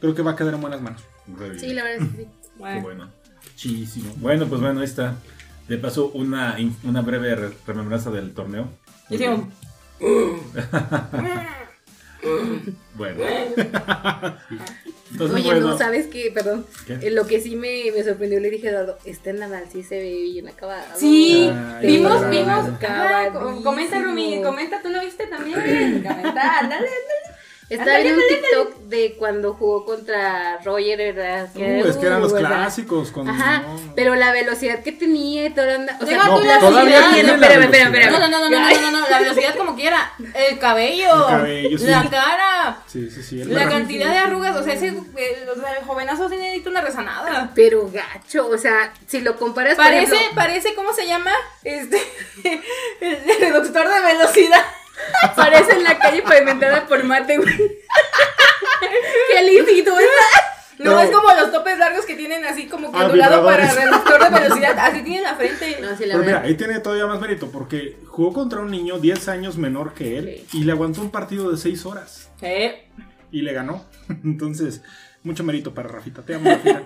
creo 0.00 0.14
que 0.14 0.22
va 0.22 0.32
a 0.32 0.36
quedar 0.36 0.54
en 0.54 0.60
buenas 0.62 0.80
manos. 0.80 1.02
Sí, 1.58 1.72
la 1.74 1.84
verdad 1.84 2.02
es 2.06 2.12
que 2.12 2.22
sí. 2.24 2.28
Qué 2.28 2.58
Bueno. 2.58 2.80
bueno. 2.82 3.08
Chísimo. 3.56 4.12
Bueno, 4.16 4.46
pues 4.46 4.60
bueno, 4.60 4.80
ahí 4.80 4.86
está. 4.86 5.14
Le 5.68 5.78
pasó 5.78 6.08
una, 6.14 6.58
in- 6.58 6.76
una 6.84 7.02
breve 7.02 7.34
re- 7.34 7.52
remembranza 7.66 8.10
del 8.10 8.32
torneo. 8.32 8.68
Hicimos- 9.10 9.44
bien. 10.00 10.40
Bueno. 12.96 13.20
Entonces, 15.12 15.36
Oye, 15.36 15.44
bueno. 15.44 15.68
no, 15.68 15.78
¿sabes 15.78 16.06
qué? 16.08 16.30
Perdón. 16.34 16.66
¿Qué? 16.86 16.94
Eh, 17.02 17.10
Lo 17.10 17.26
que 17.26 17.40
sí 17.40 17.54
me, 17.54 17.92
me 17.94 18.02
sorprendió, 18.02 18.40
le 18.40 18.50
dije 18.50 18.66
a 18.68 18.70
Eduardo, 18.72 18.98
este 19.04 19.32
Nadal 19.32 19.64
sí 19.70 19.82
se 19.84 19.98
ve 19.98 20.10
bien 20.32 20.48
acabado. 20.48 20.82
Sí, 20.96 21.48
Ay, 21.54 21.86
vimos, 21.86 22.28
vimos. 22.28 22.66
comenta, 23.62 24.00
Rumi, 24.02 24.42
comenta, 24.42 24.82
¿tú 24.82 24.88
lo 24.88 25.00
viste 25.00 25.26
también? 25.28 26.02
Comenta, 26.06 26.58
ándale. 26.60 26.88
Estaba 27.68 27.98
viendo 27.98 28.22
un 28.22 28.28
TikTok 28.28 28.76
de 28.88 29.16
cuando 29.18 29.54
jugó 29.54 29.84
contra 29.84 30.58
Roger. 30.64 31.00
Era, 31.00 31.48
Uh, 31.54 31.84
es 31.88 31.96
que 31.96 32.06
eran 32.06 32.20
los 32.20 32.32
¿verdad? 32.32 32.48
clásicos. 32.50 33.10
Con, 33.10 33.28
Ajá, 33.28 33.62
no, 33.62 33.74
no. 33.80 33.92
pero 33.96 34.14
la 34.14 34.30
velocidad 34.30 34.82
que 34.84 34.92
tenía 34.92 35.46
y 35.46 35.50
toda 35.50 35.78
la. 35.78 35.98
O 36.00 36.06
sea, 36.06 36.22
tú 36.36 36.44
la 36.44 36.58
todavía 36.60 37.10
tiene 37.12 37.28
no, 37.28 37.34
espérame, 37.34 37.62
espérame, 37.64 37.86
espérame. 37.94 38.12
No, 38.12 38.18
no, 38.20 38.28
no, 38.28 38.50
no, 38.50 38.50
no, 38.50 38.80
no, 38.80 38.90
no, 39.00 39.08
la 39.08 39.18
velocidad 39.18 39.56
como 39.56 39.74
quiera. 39.74 40.12
El 40.34 40.58
cabello, 40.60 41.28
El 41.28 41.36
cabello, 41.36 41.78
sí. 41.78 41.86
la 41.86 42.08
cara, 42.08 42.78
Sí, 42.86 43.10
sí, 43.10 43.22
sí. 43.22 43.44
la 43.44 43.68
cantidad 43.68 44.10
de 44.12 44.18
arrugas. 44.18 44.54
O 44.56 44.62
sea, 44.62 44.74
ese 44.74 44.88
eh, 44.88 45.46
o 45.50 45.60
sea, 45.60 45.72
el 45.78 45.84
jovenazo 45.84 46.28
sí 46.28 46.36
necesita 46.36 46.70
una 46.70 46.82
rezanada. 46.82 47.50
Pero 47.54 47.90
gacho, 47.90 48.46
o 48.48 48.58
sea, 48.58 48.92
si 49.06 49.20
lo 49.22 49.36
comparas 49.36 49.74
por 49.74 49.84
Parece, 49.86 50.14
ejemplo, 50.14 50.34
parece, 50.36 50.74
¿cómo 50.74 50.92
se 50.92 51.06
llama? 51.06 51.32
Este, 51.64 52.00
el 53.00 53.18
reductor 53.40 53.88
de 53.88 54.00
velocidad. 54.14 54.62
Parece 55.34 55.72
en 55.72 55.84
la 55.84 55.98
calle 55.98 56.22
pavimentada 56.22 56.86
por 56.86 57.02
mate, 57.04 57.36
güey. 57.38 57.56
Qué 59.30 59.42
lindo 59.42 59.98
está. 59.98 60.12
No, 60.78 60.90
No. 60.92 61.00
es 61.00 61.10
como 61.10 61.32
los 61.32 61.50
topes 61.52 61.78
largos 61.78 62.04
que 62.04 62.16
tienen 62.16 62.44
así 62.44 62.66
como 62.66 62.92
que 62.92 62.98
ondulado 62.98 63.44
para 63.44 63.72
reductor 63.72 64.22
de 64.30 64.40
velocidad. 64.40 64.78
Así 64.78 65.02
tiene 65.02 65.22
la 65.22 65.34
frente. 65.34 65.78
No, 65.80 65.96
sí, 65.96 66.04
la 66.04 66.14
Pero 66.14 66.24
mira, 66.26 66.40
ahí 66.42 66.54
tiene 66.54 66.80
todavía 66.80 67.06
más 67.06 67.18
mérito 67.20 67.50
porque 67.50 67.96
jugó 68.06 68.32
contra 68.34 68.60
un 68.60 68.70
niño 68.70 68.98
10 68.98 69.28
años 69.28 69.56
menor 69.56 69.94
que 69.94 70.18
él 70.18 70.44
y 70.52 70.64
le 70.64 70.72
aguantó 70.72 71.00
un 71.00 71.10
partido 71.10 71.50
de 71.50 71.56
6 71.56 71.86
horas 71.86 72.30
Eh, 72.42 72.88
y 73.32 73.40
le 73.42 73.52
ganó. 73.54 73.84
Entonces, 74.24 74.82
mucho 75.22 75.44
mérito 75.44 75.72
para 75.72 75.88
Rafita. 75.88 76.22
Te 76.22 76.34
amo, 76.34 76.50
Rafita. 76.50 76.82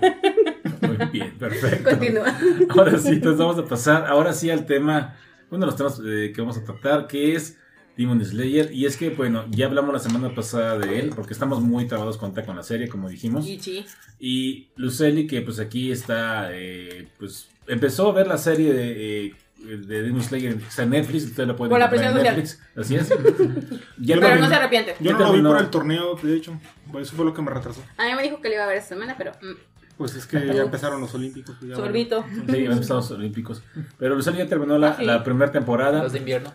Muy 0.87 1.07
bien, 1.13 1.37
perfecto. 1.39 1.91
Continúa. 1.91 2.33
Ahora 2.71 2.97
sí, 2.99 3.09
entonces 3.09 3.39
vamos 3.39 3.59
a 3.59 3.65
pasar 3.67 4.07
ahora 4.07 4.33
sí 4.33 4.51
al 4.51 4.65
tema, 4.67 5.17
uno 5.51 5.61
de 5.61 5.67
los 5.67 5.77
temas 5.77 6.01
eh, 6.07 6.33
que 6.35 6.41
vamos 6.41 6.57
a 6.57 6.65
tratar, 6.65 7.07
que 7.07 7.35
es 7.35 7.59
Demon 8.01 8.25
Slayer. 8.25 8.73
Y 8.73 8.87
es 8.87 8.97
que, 8.97 9.11
bueno, 9.11 9.45
ya 9.51 9.67
hablamos 9.67 9.93
la 9.93 9.99
semana 9.99 10.35
pasada 10.35 10.79
de 10.79 10.99
él, 11.01 11.13
porque 11.15 11.35
estamos 11.35 11.61
muy 11.61 11.87
trabados 11.87 12.17
con, 12.17 12.33
con 12.33 12.57
la 12.57 12.63
serie, 12.63 12.89
como 12.89 13.09
dijimos. 13.11 13.47
Ichi. 13.47 13.85
Y 14.19 14.69
Luceli, 14.77 15.27
que 15.27 15.43
pues 15.43 15.59
aquí 15.61 15.93
está, 15.93 16.49
eh, 16.53 17.09
pues 17.19 17.49
empezó 17.67 18.09
a 18.09 18.13
ver 18.13 18.27
la 18.27 18.39
serie 18.39 18.73
de, 18.73 19.27
eh, 19.27 19.35
de 19.59 20.03
Demon 20.03 20.23
Slayer 20.23 20.57
está 20.67 20.85
en 20.85 20.91
Netflix, 20.91 21.25
usted 21.25 21.47
la 21.47 21.55
puede 21.55 21.69
Por 21.69 21.79
la 21.79 21.87
encontrar 21.87 22.17
en 22.17 22.35
presión 22.35 22.37
Netflix. 22.37 22.63
Así 22.75 22.95
es. 22.97 23.09
Ya 23.99 24.17
Pero 24.19 24.37
no 24.37 24.49
se 24.49 24.55
arrepiente. 24.55 24.95
Yo 24.99 25.11
Ya 25.11 25.19
no 25.19 25.27
lo 25.27 25.33
vi 25.35 25.43
por 25.43 25.59
el 25.59 25.69
torneo, 25.69 26.15
de 26.23 26.37
hecho. 26.37 26.59
Por 26.91 27.03
Eso 27.03 27.15
fue 27.15 27.27
lo 27.27 27.35
que 27.35 27.43
me 27.43 27.51
retrasó. 27.51 27.83
A 27.99 28.07
mí 28.07 28.15
me 28.15 28.23
dijo 28.23 28.41
que 28.41 28.49
lo 28.49 28.55
iba 28.55 28.65
a 28.65 28.67
ver 28.67 28.79
esta 28.79 28.95
semana, 28.95 29.15
pero 29.19 29.33
mm, 29.43 29.57
Pues 29.99 30.15
es 30.15 30.27
que 30.27 30.39
ya 30.47 30.63
empezaron 30.63 31.03
los 31.03 31.15
Olímpicos. 31.15 31.55
pues 31.59 31.71
ya 31.71 31.77
van- 31.77 31.87
Sorbito. 31.87 32.25
Sí, 32.31 32.63
van 32.63 32.71
a 32.71 32.73
empezar 32.73 32.97
los 32.97 33.11
Olímpicos. 33.11 33.63
Pero 33.99 34.15
Luceli 34.15 34.39
ya 34.39 34.47
terminó 34.47 34.79
la, 34.79 34.97
sí. 34.97 35.05
la 35.05 35.23
primera 35.23 35.53
temporada. 35.53 36.03
Los 36.03 36.13
de 36.13 36.21
invierno. 36.21 36.51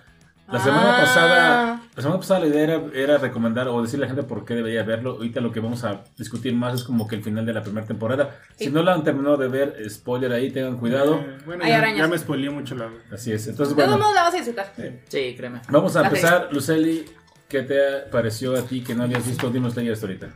La 0.47 0.59
semana 0.59 0.95
Ah. 0.97 1.01
pasada, 1.01 1.81
la 1.95 2.01
semana 2.03 2.19
pasada 2.19 2.39
la 2.41 2.47
idea 2.47 2.63
era, 2.63 2.81
era 2.93 3.17
recomendar 3.17 3.67
o 3.67 3.81
decirle 3.81 4.05
a 4.05 4.09
la 4.09 4.15
gente 4.15 4.27
por 4.29 4.45
qué 4.45 4.53
debería 4.53 4.83
verlo. 4.83 5.13
Ahorita 5.13 5.41
lo 5.41 5.51
que 5.51 5.59
vamos 5.59 5.83
a 5.83 6.03
discutir 6.17 6.53
más 6.53 6.75
es 6.75 6.83
como 6.83 7.07
que 7.07 7.15
el 7.15 7.23
final 7.23 7.45
de 7.47 7.53
la 7.53 7.63
primera 7.63 7.87
temporada. 7.87 8.39
Si 8.55 8.69
no 8.69 8.83
la 8.83 8.93
han 8.93 9.03
terminado 9.03 9.37
de 9.37 9.47
ver, 9.47 9.89
spoiler 9.89 10.31
ahí, 10.31 10.51
tengan 10.51 10.77
cuidado. 10.77 11.15
Eh, 11.15 11.37
bueno, 11.45 11.63
Hay 11.63 11.71
ya, 11.71 11.77
arañas. 11.79 11.97
ya 11.99 12.07
me 12.07 12.17
spoileé 12.19 12.51
mucho 12.51 12.75
la. 12.75 12.89
Así 13.11 13.31
es. 13.31 13.47
Entonces, 13.47 13.75
De 13.75 13.81
todos 13.83 13.89
bueno, 13.97 14.03
modos 14.03 14.13
la 14.15 14.21
vas 14.23 14.33
a 14.33 14.37
disfrutar. 14.37 14.71
Sí, 15.07 15.33
créeme. 15.35 15.61
vamos 15.69 15.95
a 15.95 16.01
La 16.01 16.07
empezar. 16.09 16.49
Luceli, 16.51 17.05
¿qué 17.49 17.63
te 17.63 17.79
pareció 18.11 18.55
a 18.55 18.61
ti 18.61 18.81
que 18.83 18.93
no 18.93 19.03
habías 19.03 19.25
visto 19.25 19.49
Demon 19.49 19.71
Slayer 19.71 19.93
hasta 19.93 20.05
ahorita? 20.05 20.27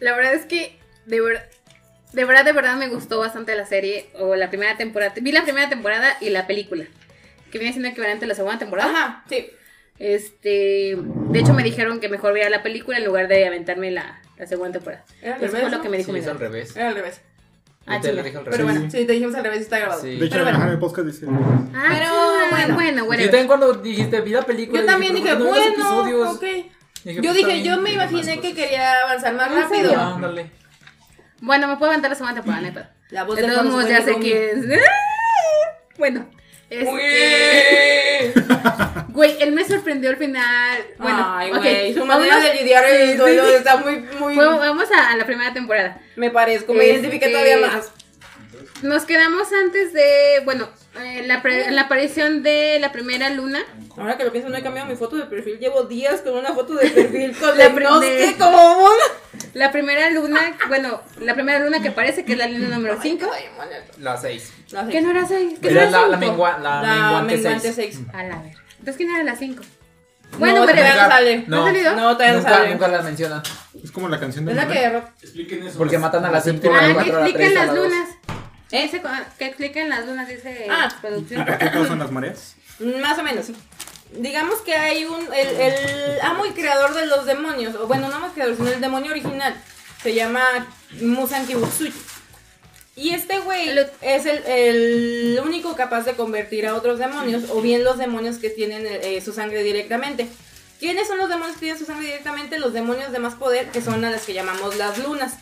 la 0.00 0.16
verdad 0.16 0.34
es 0.34 0.44
que 0.46 0.76
de 1.06 1.20
verdad, 1.20 1.44
de 2.12 2.24
verdad, 2.24 2.44
de 2.44 2.52
verdad 2.52 2.76
me 2.76 2.88
gustó 2.88 3.20
bastante 3.20 3.54
la 3.54 3.64
serie 3.66 4.10
o 4.18 4.34
la 4.34 4.48
primera 4.50 4.76
temporada. 4.76 5.14
Vi 5.22 5.30
la 5.30 5.44
primera 5.44 5.68
temporada 5.68 6.16
y 6.20 6.30
la 6.30 6.48
película, 6.48 6.84
que 7.52 7.58
viene 7.58 7.72
siendo 7.72 7.88
equivalente 7.90 8.24
a 8.24 8.28
la 8.28 8.34
segunda 8.34 8.58
temporada. 8.58 8.90
Ajá, 8.90 9.24
sí. 9.28 9.46
Este, 9.98 10.96
de 10.98 11.38
hecho 11.38 11.54
me 11.54 11.62
dijeron 11.62 12.00
que 12.00 12.08
mejor 12.08 12.32
viera 12.32 12.50
la 12.50 12.62
película 12.64 12.98
en 12.98 13.04
lugar 13.04 13.28
de 13.28 13.46
aventarme 13.46 13.90
la, 13.92 14.20
la 14.36 14.46
segunda 14.46 14.72
temporada. 14.72 15.04
Era 15.20 15.36
al 15.36 15.44
Eso 15.44 15.52
revés, 15.52 15.60
fue 15.62 15.70
lo 15.70 15.76
¿no? 15.76 15.82
que 15.82 15.88
me 15.88 15.96
dijo 15.98 16.06
Sí, 16.08 16.12
mi 16.14 16.18
es 16.18 16.26
al 16.26 16.38
revés. 16.40 16.74
Era 16.76 16.88
al 16.88 16.94
revés. 16.96 17.20
Ah, 17.86 17.96
Yo 17.96 18.02
te 18.02 18.08
lo 18.08 18.12
chinga. 18.14 18.22
dije 18.24 18.38
al 18.38 18.44
Pero 18.44 18.56
revés. 18.56 18.72
bueno, 18.74 18.90
sí, 18.90 19.04
te 19.06 19.12
dijimos 19.12 19.34
al 19.36 19.44
revés 19.44 19.58
y 19.58 19.62
está 19.62 19.78
grabado. 19.78 20.00
Sí. 20.02 20.08
De 20.16 20.26
hecho, 20.26 20.32
Pero 20.32 20.44
bueno. 20.44 20.58
ajá, 20.58 20.66
en 20.66 20.72
el 20.72 20.78
podcast 20.78 21.06
dice. 21.06 21.26
Ah, 21.28 21.88
Pero 21.92 22.06
chinga, 22.06 22.50
bueno. 22.50 22.74
bueno, 22.74 22.98
Yo 22.98 23.06
bueno. 23.06 23.22
también 23.24 23.46
cuando 23.46 23.72
dijiste, 23.74 24.20
vi 24.22 24.30
la 24.32 24.42
película. 24.42 24.80
Yo 24.80 24.86
también 24.86 25.12
¿por 25.12 25.22
dije, 25.22 25.32
qué 25.34 25.38
no 25.38 25.44
ves 25.52 25.54
los 25.54 25.64
bueno, 25.64 26.08
episodios? 26.08 26.36
ok. 26.36 26.42
Dije, 27.04 27.16
Yo 27.16 27.22
pues, 27.22 27.34
dije, 27.36 27.50
está 27.58 27.64
yo 27.64 27.72
bien, 27.72 27.82
me 27.82 27.88
tiene 27.90 28.04
más 28.04 28.12
imaginé 28.12 28.34
que 28.40 28.40
cosas. 28.50 28.56
quería 28.64 29.00
avanzar 29.02 29.34
más 29.34 29.50
¿En 29.52 29.62
rápido. 29.62 30.00
Ándale. 30.00 30.50
Bueno, 31.40 31.68
me 31.68 31.76
puedo 31.76 31.90
aventar 31.90 32.10
la 32.10 32.14
segunda 32.16 32.34
temporada, 32.34 32.60
no 32.62 32.68
hay 32.68 32.74
pedo. 32.74 32.86
La 33.10 33.24
voz 33.24 33.36
De 33.36 33.42
todos 33.42 33.64
modos 33.66 33.88
ya 33.88 34.00
sé 34.02 34.14
quién 34.20 34.72
es. 34.72 34.80
Bueno, 35.98 36.28
este, 36.80 38.32
güey, 39.08 39.36
él 39.40 39.52
me 39.52 39.64
sorprendió 39.64 40.10
al 40.10 40.16
final. 40.16 40.78
Bueno, 40.98 41.34
Ay, 41.36 41.94
su 41.94 42.04
manera 42.04 42.36
vámonos- 42.36 42.52
de 42.52 42.54
lidiar 42.60 42.84
el 42.84 43.16
duelo 43.18 43.46
está 43.48 43.76
muy, 43.76 43.98
muy... 44.18 44.34
Fue- 44.34 44.44
vamos 44.46 44.88
a, 44.92 45.12
a 45.12 45.16
la 45.16 45.26
primera 45.26 45.52
temporada. 45.52 46.00
Me 46.16 46.30
parezco, 46.30 46.72
me 46.72 46.80
Este- 46.84 46.92
identifiqué 46.94 47.28
todavía 47.28 47.58
más. 47.58 47.92
Nos 48.82 49.04
quedamos 49.04 49.48
antes 49.52 49.92
de, 49.92 50.40
bueno, 50.44 50.68
eh, 51.00 51.22
la, 51.26 51.42
pre- 51.42 51.70
la 51.70 51.82
aparición 51.82 52.42
de 52.42 52.78
la 52.80 52.92
primera 52.92 53.30
luna. 53.30 53.60
Ahora 53.96 54.16
que 54.16 54.24
lo 54.24 54.32
pienso, 54.32 54.48
no 54.50 54.56
he 54.56 54.62
cambiado 54.62 54.88
mi 54.88 54.96
foto 54.96 55.16
de 55.16 55.24
perfil. 55.24 55.58
Llevo 55.58 55.84
días 55.84 56.20
con 56.22 56.34
una 56.36 56.52
foto 56.54 56.74
de 56.74 56.88
perfil 56.90 57.36
con 57.40 57.56
La 57.58 57.68
no 57.70 58.00
sé 58.00 58.34
cómo 58.38 58.76
mola. 58.80 59.04
La 59.54 59.70
primera 59.70 60.10
luna, 60.10 60.56
bueno, 60.68 61.00
la 61.20 61.34
primera 61.34 61.58
luna 61.60 61.80
que 61.82 61.88
aparece, 61.88 62.24
que 62.24 62.32
es 62.32 62.38
la 62.38 62.46
luna 62.48 62.68
número 62.76 62.98
5. 63.00 63.26
La 63.98 64.16
6. 64.16 64.52
La 64.70 64.86
¿Qué 64.88 65.00
no 65.00 65.10
era 65.10 65.26
6? 65.26 65.58
¿Qué 65.60 65.70
no 65.70 65.80
Era 65.80 65.88
era 65.88 66.00
la, 66.02 66.08
la, 66.08 66.16
mengua, 66.16 66.58
la, 66.58 66.82
La 66.82 66.94
menguante 66.94 67.34
menguante 67.36 67.72
6. 67.72 67.96
6. 67.96 68.14
A 68.14 68.22
la 68.24 68.38
ver. 68.42 68.52
Entonces, 68.78 68.96
¿quién 68.96 69.10
era 69.14 69.24
la 69.24 69.36
5? 69.36 69.62
Bueno, 70.38 70.60
no, 70.60 70.66
pero 70.66 70.78
todavía 70.78 71.02
no 71.04 71.08
sale. 71.10 71.44
¿No 71.46 71.62
ha 71.62 71.66
salido? 71.66 71.94
No, 71.94 72.12
todavía 72.14 72.32
no 72.32 72.38
Nunca, 72.38 72.50
sale. 72.54 72.70
nunca 72.72 72.88
la 72.88 73.02
mencionan. 73.02 73.42
Es 73.84 73.90
como 73.92 74.08
la 74.08 74.18
canción 74.18 74.46
de 74.46 74.52
Es 74.52 74.56
la 74.56 74.66
que 74.66 74.78
erró. 74.82 75.04
Expliquen 75.20 75.66
eso. 75.66 75.76
Porque 75.78 75.98
matan 75.98 76.24
a 76.24 76.30
la 76.30 76.40
séptima, 76.40 76.78
Ah, 76.78 76.82
la 76.82 76.88
que 76.88 76.94
4, 76.94 77.16
a 77.16 77.20
la 77.20 77.26
expliquen 77.26 77.52
3, 77.52 77.60
a 77.60 77.66
las 77.66 77.74
la 77.74 77.80
2. 77.80 77.90
lunas. 77.90 78.08
Ese, 78.72 79.02
que 79.38 79.44
expliquen 79.46 79.88
las 79.88 80.06
lunas, 80.06 80.28
dice 80.28 80.66
Ah. 80.70 80.92
producción. 81.00 81.44
¿Por 81.44 81.58
qué 81.58 81.70
causan 81.70 81.98
las 81.98 82.10
mareas? 82.10 82.56
Más 82.80 83.18
o 83.18 83.22
menos. 83.22 83.46
Digamos 84.12 84.60
que 84.60 84.74
hay 84.74 85.04
un. 85.04 85.20
El, 85.32 85.48
el 85.60 86.20
amo 86.22 86.44
y 86.46 86.50
creador 86.50 86.94
de 86.94 87.06
los 87.06 87.24
demonios. 87.26 87.74
O 87.76 87.86
bueno, 87.86 88.08
no 88.08 88.18
más 88.20 88.32
creador, 88.32 88.56
sino 88.56 88.68
el 88.70 88.80
demonio 88.80 89.10
original. 89.12 89.54
Se 90.02 90.14
llama 90.14 90.42
Musan 91.00 91.46
Kibutsuji. 91.46 91.92
Y 92.96 93.14
este 93.14 93.38
güey 93.38 93.70
es 94.02 94.26
el, 94.26 94.42
el 94.46 95.40
único 95.42 95.74
capaz 95.76 96.02
de 96.02 96.12
convertir 96.14 96.66
a 96.66 96.74
otros 96.74 96.98
demonios. 96.98 97.44
O 97.50 97.62
bien 97.62 97.84
los 97.84 97.96
demonios 97.98 98.36
que 98.38 98.50
tienen 98.50 98.86
eh, 98.86 99.20
su 99.24 99.32
sangre 99.32 99.62
directamente. 99.62 100.28
¿Quiénes 100.78 101.06
son 101.08 101.16
los 101.18 101.28
demonios 101.28 101.54
que 101.54 101.60
tienen 101.60 101.78
su 101.78 101.86
sangre 101.86 102.06
directamente? 102.06 102.58
Los 102.58 102.72
demonios 102.72 103.12
de 103.12 103.18
más 103.18 103.34
poder, 103.34 103.68
que 103.70 103.80
son 103.80 104.04
a 104.04 104.10
las 104.10 104.22
que 104.26 104.34
llamamos 104.34 104.76
las 104.76 104.98
lunas. 104.98 105.34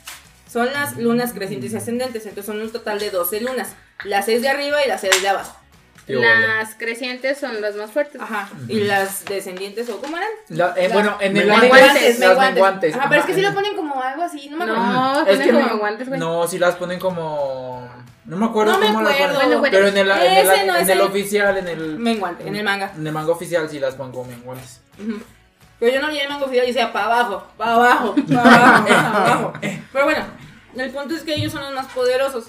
Son 0.50 0.72
las 0.72 0.96
lunas 0.96 1.32
crecientes 1.32 1.72
y 1.72 1.76
ascendentes. 1.76 2.24
Entonces 2.26 2.46
son 2.46 2.60
un 2.60 2.70
total 2.72 2.98
de 2.98 3.10
12 3.10 3.40
lunas. 3.40 3.74
Las 4.04 4.24
6 4.26 4.42
de 4.42 4.48
arriba 4.48 4.84
y 4.84 4.88
las 4.88 5.00
6 5.02 5.22
de 5.22 5.28
abajo. 5.28 5.56
Las 6.08 6.74
crecientes 6.74 7.38
son 7.38 7.60
las 7.60 7.76
más 7.76 7.92
fuertes. 7.92 8.20
Ajá. 8.20 8.48
Y 8.66 8.80
las 8.80 9.24
descendientes, 9.26 9.88
¿o 9.90 10.00
cómo 10.00 10.16
eran? 10.16 10.28
La- 10.48 10.74
eh, 10.76 10.88
La- 10.88 10.94
bueno, 10.94 11.16
en 11.20 11.36
el 11.36 11.46
Menguantes, 11.46 11.72
anime, 11.72 12.26
Menguantes, 12.26 12.90
las. 12.90 12.98
Ajá, 12.98 13.08
pero 13.08 13.20
es 13.20 13.26
que 13.28 13.34
sí 13.34 13.40
lo 13.42 13.54
ponen 13.54 13.76
como 13.76 14.02
algo 14.02 14.22
así, 14.24 14.48
no 14.48 14.56
me 14.56 14.64
acuerdo. 14.64 14.82
No, 14.82 15.12
Es 15.20 15.24
ponen 15.26 15.42
que 15.42 15.52
como 15.52 15.66
no- 15.68 15.78
guantes, 15.78 16.08
güey. 16.08 16.18
No, 16.18 16.48
si 16.48 16.58
las 16.58 16.74
ponen 16.74 16.98
como. 16.98 17.88
No 18.24 18.36
me 18.36 18.46
acuerdo 18.46 18.72
No 18.72 18.78
me 18.80 18.86
cómo 18.86 19.02
las 19.02 19.12
ponen. 19.16 19.34
Bueno, 19.36 19.58
bueno. 19.60 19.70
Pero 19.70 19.86
en 19.86 19.96
el, 19.98 20.10
en 20.10 20.20
el, 20.32 20.46
no 20.66 20.76
en 20.76 20.82
el 20.82 20.90
el- 20.90 21.00
oficial, 21.02 21.56
en 21.58 21.68
el. 21.68 21.98
Menguante, 21.98 22.44
en 22.48 22.56
el 22.56 22.64
manga. 22.64 22.92
En 22.96 23.06
el 23.06 23.12
manga 23.12 23.30
oficial 23.30 23.68
sí 23.70 23.78
las 23.78 23.94
ponen 23.94 24.12
como 24.12 24.24
menguantes. 24.24 24.80
Ujú. 24.98 25.20
Pero 25.80 25.94
yo 25.94 26.00
no 26.00 26.08
leí 26.08 26.20
el 26.20 26.28
manga 26.28 26.44
oficial 26.44 26.64
y 26.64 26.68
decía 26.68 26.92
para 26.92 27.06
abajo, 27.06 27.46
para 27.56 27.74
abajo, 27.74 28.14
para 28.28 28.54
abajo, 28.54 28.84
para 28.86 29.08
abajo. 29.08 29.52
Pero 29.92 30.04
bueno, 30.04 30.26
el 30.76 30.90
punto 30.90 31.14
es 31.14 31.22
que 31.22 31.34
ellos 31.34 31.52
son 31.52 31.62
los 31.62 31.72
más 31.72 31.86
poderosos. 31.92 32.44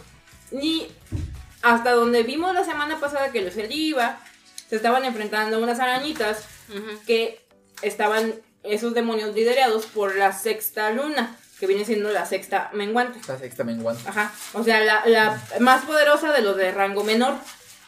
Y 0.52 0.88
hasta 1.62 1.92
donde 1.92 2.24
vimos 2.24 2.54
la 2.54 2.66
semana 2.66 3.00
pasada 3.00 3.32
que 3.32 3.42
los 3.42 3.54
iba, 3.70 4.20
se 4.70 4.76
estaban 4.76 5.06
enfrentando 5.06 5.58
a 5.58 5.60
unas 5.60 5.80
arañitas 5.80 6.46
que 7.08 7.42
estaban 7.82 8.34
esos 8.64 8.94
demonios 8.94 9.34
liderados 9.34 9.86
por 9.86 10.16
la 10.16 10.34
sexta 10.34 10.92
luna, 10.92 11.38
que 11.60 11.68
viene 11.68 11.86
siendo 11.86 12.12
la 12.12 12.26
sexta 12.26 12.70
menguante. 12.74 13.20
La 13.28 13.38
sexta 13.38 13.64
menguante. 13.64 14.08
Ajá. 14.08 14.32
O 14.54 14.64
sea, 14.64 14.82
la, 14.82 15.06
la 15.06 15.42
más 15.60 15.86
poderosa 15.86 16.32
de 16.32 16.42
los 16.42 16.58
de 16.58 16.72
rango 16.72 17.04
menor, 17.04 17.36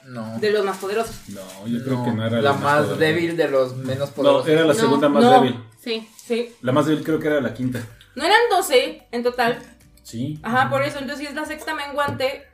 No. 0.06 0.38
de 0.40 0.52
los 0.52 0.66
más 0.66 0.78
poderosos. 0.78 1.16
No, 1.30 1.68
yo 1.68 1.84
creo 1.84 1.98
No, 1.98 2.06
que 2.06 2.12
no 2.12 2.26
era 2.28 2.42
la 2.42 2.54
más 2.54 2.98
débil 3.00 3.38
de 3.38 3.48
los 3.48 3.76
menos 3.76 4.10
No, 4.10 4.16
poderosos. 4.16 4.48
era 4.50 4.62
la 4.62 4.74
No, 4.74 4.80
segunda 4.80 5.10
más 5.10 5.24
no. 5.24 5.32
débil. 5.32 5.60
Sí. 5.82 6.08
Sí. 6.26 6.56
La 6.62 6.72
más 6.72 6.86
débil 6.86 7.04
creo 7.04 7.20
que 7.20 7.28
era 7.28 7.42
la 7.42 7.54
quinta. 7.54 7.80
No 8.16 8.24
eran 8.24 8.38
12 8.50 9.08
en 9.12 9.24
total. 9.24 9.60
Sí. 10.04 10.40
Ajá, 10.44 10.70
por 10.70 10.82
eso. 10.84 11.00
Entonces, 11.00 11.20
si 11.20 11.26
es 11.28 11.36
la 11.36 11.46
sexta 11.46 11.74
menguante. 11.74 12.48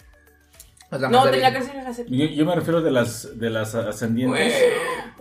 No, 0.92 1.30
tenía 1.30 1.54
que 1.54 1.62
ser 1.62 1.76
la 1.76 1.94
sexta. 1.94 2.06
Yo, 2.16 2.26
yo 2.26 2.46
me 2.46 2.56
refiero 2.56 2.82
de 2.82 2.90
las 2.90 3.40
de 3.40 3.50
las 3.52 3.76
ascendientes. 3.76 4.54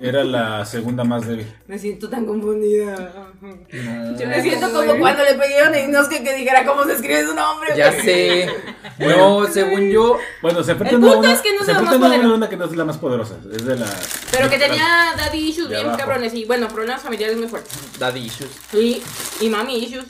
Era 0.00 0.25
la 0.25 0.64
segunda 0.64 1.04
más 1.04 1.26
débil. 1.26 1.46
Me 1.66 1.78
siento 1.78 2.08
tan 2.08 2.25
confundida. 2.25 3.12
No. 3.42 4.18
Yo 4.18 4.26
me 4.28 4.40
siento 4.42 4.70
como 4.72 4.98
cuando 4.98 5.25
le 5.25 5.34
pidieron 5.34 5.75
a 5.75 5.78
Inosuke 5.80 6.22
que 6.22 6.34
dijera 6.37 6.64
cómo 6.64 6.84
se 6.84 6.94
escribe 6.94 7.26
su 7.26 7.34
nombre. 7.34 7.70
Ya 7.76 7.90
güey. 7.92 8.02
sé. 8.02 8.50
No, 8.98 9.46
según 9.46 9.90
yo. 9.90 10.16
Bueno, 10.42 10.62
se 10.64 10.72
enfrenta 10.72 10.96
El 10.96 11.02
una, 11.04 11.12
punto 11.12 11.28
una- 11.28 11.37
es 11.37 11.40
que 11.42 11.52
no 11.52 11.64
se 11.64 11.70
es 11.70 11.76
la 11.76 11.82
enfrenta 11.82 11.98
más 11.98 12.08
una, 12.08 12.08
poderosa. 12.16 12.34
una 12.37 12.48
que 12.48 12.56
no 12.56 12.64
es 12.64 12.76
la 12.76 12.84
más 12.84 12.98
poderosa. 12.98 13.37
Es 13.52 13.64
de 13.64 13.76
la. 13.76 13.87
Pero 14.32 14.50
que 14.50 14.58
tenía 14.58 15.12
daddy 15.16 15.38
issues 15.38 15.68
bien 15.68 15.82
abajo. 15.82 15.98
cabrones 15.98 16.34
y 16.34 16.44
bueno, 16.46 16.66
problemas 16.68 17.02
familiares 17.02 17.37
muy 17.37 17.46
fuertes. 17.46 17.72
Daddy 17.98 18.20
issues. 18.20 18.50
Y, 18.72 19.00
y 19.40 19.48
mami 19.50 19.78
issues. 19.84 20.04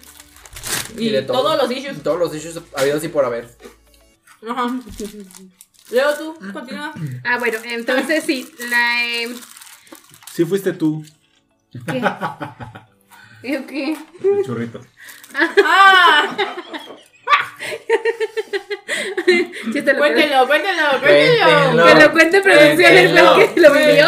Y, 0.96 1.10
de 1.10 1.20
todo. 1.22 1.42
todos 1.42 1.58
los 1.58 1.70
issues. 1.70 2.02
Todos 2.02 2.18
los 2.18 2.34
issues 2.34 2.58
habidos 2.76 3.04
y 3.04 3.08
por 3.08 3.24
haber. 3.26 3.48
Ajá. 4.48 4.70
Leo 5.90 6.14
tú, 6.18 6.34
continúa. 6.52 6.92
Ah, 7.24 7.38
bueno, 7.38 7.58
entonces 7.64 8.24
sí, 8.24 8.52
la... 8.68 9.04
eh, 9.06 9.34
Sí 10.34 10.44
fuiste 10.44 10.72
tú. 10.72 11.04
¿Qué? 11.72 12.00
¿Yo 13.52 13.66
qué? 13.66 13.96
El 14.22 14.44
churrito. 14.44 14.80
¡Ah! 15.34 16.36
Chiste 19.72 19.92
local. 19.92 19.98
Cuéntenlo, 19.98 20.46
cuéntenlo, 20.46 20.84
Cuéntenlo. 21.00 21.44
cuéntenlo. 21.44 21.86
Que 21.86 21.94
lo 22.04 22.12
cuente 22.12 22.40
producciones 22.40 23.12
lo 23.12 23.34
que 23.36 23.60
lo 23.60 23.72
vivió. 23.72 24.06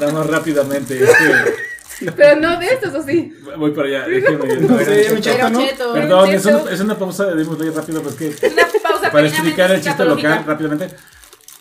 Vamos 0.00 0.26
rápidamente. 0.28 1.02
es 1.02 1.10
que 1.10 1.71
Pero 2.16 2.40
no 2.40 2.58
de 2.58 2.66
estos, 2.66 2.94
¿o 2.94 3.02
sí? 3.02 3.32
voy 3.56 3.70
para 3.72 3.88
allá. 3.88 4.06
déjenme- 4.08 4.60
No 4.60 4.78
sé, 4.78 5.08
un 5.12 5.20
cheto, 5.20 5.36
Pero 5.38 5.50
¿no? 5.50 5.60
cheto. 5.66 5.92
Perdón, 5.92 6.30
es, 6.30 6.46
una- 6.46 6.70
es 6.70 6.80
una 6.80 6.98
pausa 6.98 7.26
de 7.26 7.44
Slayer 7.44 7.74
rápido, 7.74 8.02
pues 8.02 8.14
que 8.16 8.28
Una 8.48 8.66
pausa 8.82 9.10
para 9.12 9.26
explicar 9.28 9.70
el 9.70 9.80
chiste 9.82 10.04
local 10.04 10.44
rápidamente. 10.46 10.88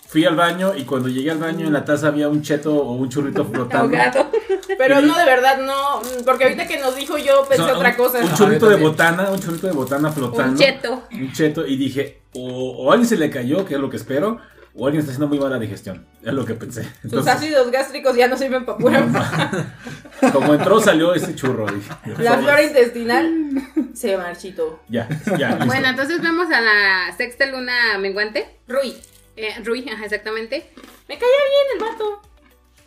Fui 0.08 0.26
al 0.26 0.36
baño 0.36 0.74
y 0.76 0.84
cuando 0.84 1.08
llegué 1.08 1.32
al 1.32 1.38
baño 1.38 1.68
en 1.68 1.72
la 1.72 1.86
taza 1.86 2.08
había 2.08 2.28
un 2.28 2.42
cheto 2.42 2.76
o 2.76 2.92
un 2.96 3.08
churrito 3.08 3.46
flotando. 3.46 3.96
Ahogado. 3.98 4.30
Pero 4.78 5.00
no, 5.02 5.18
de 5.18 5.24
verdad, 5.26 5.60
no. 5.60 6.02
Porque 6.26 6.44
ahorita 6.46 6.68
que 6.68 6.80
nos 6.80 6.96
dijo 6.98 7.18
yo 7.18 7.46
pensé 7.48 7.64
O 7.64 7.66
sea, 7.68 7.76
otra 7.78 7.96
cosa. 7.96 8.20
Un 8.20 8.34
churrito 8.34 8.68
de 8.70 8.76
botana, 8.76 9.30
un 9.32 9.40
churrito 9.40 9.68
de 9.68 9.74
botana 9.74 10.12
flotando. 10.12 10.52
Un 10.52 10.58
cheto. 10.58 11.04
Un 11.14 11.32
cheto 11.32 11.66
y 11.66 11.78
dije, 11.78 12.20
o, 12.34 12.72
o 12.72 12.90
a 12.92 12.96
alguien 12.96 13.08
se 13.08 13.16
le 13.16 13.30
cayó, 13.30 13.64
que 13.66 13.76
es 13.76 13.80
lo 13.80 13.90
que 13.90 13.96
espero, 13.96 14.40
o 14.74 14.86
alguien 14.86 15.02
está 15.02 15.12
haciendo 15.12 15.28
muy 15.28 15.40
mala 15.40 15.60
digestión. 15.60 16.06
Es 16.24 16.34
lo 16.34 16.46
que 16.46 16.54
pensé. 16.54 16.84
Sus 16.84 17.06
Entonces, 17.06 17.34
ácidos 17.34 17.72
gástricos 17.72 18.16
ya 18.16 18.28
no 18.28 18.38
sirven 18.38 18.66
para 18.66 18.78
pura. 18.78 19.76
como 20.34 20.54
entró, 20.54 20.80
salió 20.80 21.14
ese 21.14 21.36
churro. 21.36 21.66
Dije, 21.68 21.92
La 22.24 22.38
flora 22.38 22.64
intestinal 22.64 23.52
se 23.94 24.18
marchitó. 24.18 24.82
Ya, 24.88 25.10
ya. 25.38 25.50
listo. 25.50 25.66
Bueno, 25.66 25.90
entonces 25.90 26.22
vemos 26.22 26.50
a 26.52 26.62
la 26.62 27.14
sexta 27.18 27.46
luna 27.48 27.98
menguante. 28.00 28.48
Rui. 28.68 28.96
Eh, 29.36 29.56
Rui, 29.64 29.88
ajá, 29.90 30.06
exactamente. 30.06 30.70
Me 31.08 31.18
caía 31.18 31.28
bien 31.50 31.66
el 31.76 31.84
vato. 31.84 32.22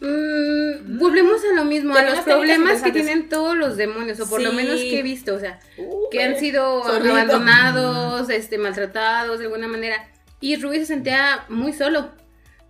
Mm, 0.00 0.99
volvemos 0.99 1.41
a 1.50 1.55
lo 1.55 1.64
mismo, 1.64 1.95
a 1.95 2.03
los 2.03 2.21
problemas 2.21 2.83
que 2.83 2.93
tienen 2.93 3.29
todos 3.29 3.57
los 3.57 3.76
demonios, 3.76 4.21
o 4.21 4.29
por 4.29 4.43
lo 4.43 4.53
menos 4.53 4.76
que 4.76 4.99
he 4.99 5.03
visto, 5.03 5.35
o 5.35 5.38
sea, 5.38 5.61
Uh, 5.79 6.09
que 6.11 6.23
han 6.23 6.38
sido 6.38 6.85
abandonados, 6.85 8.29
este, 8.31 8.59
maltratados 8.59 9.38
de 9.38 9.47
alguna 9.47 9.67
manera. 9.69 10.09
Y 10.44 10.56
Rui 10.56 10.76
se 10.76 10.84
sentía 10.84 11.46
muy 11.48 11.72
solo. 11.72 12.10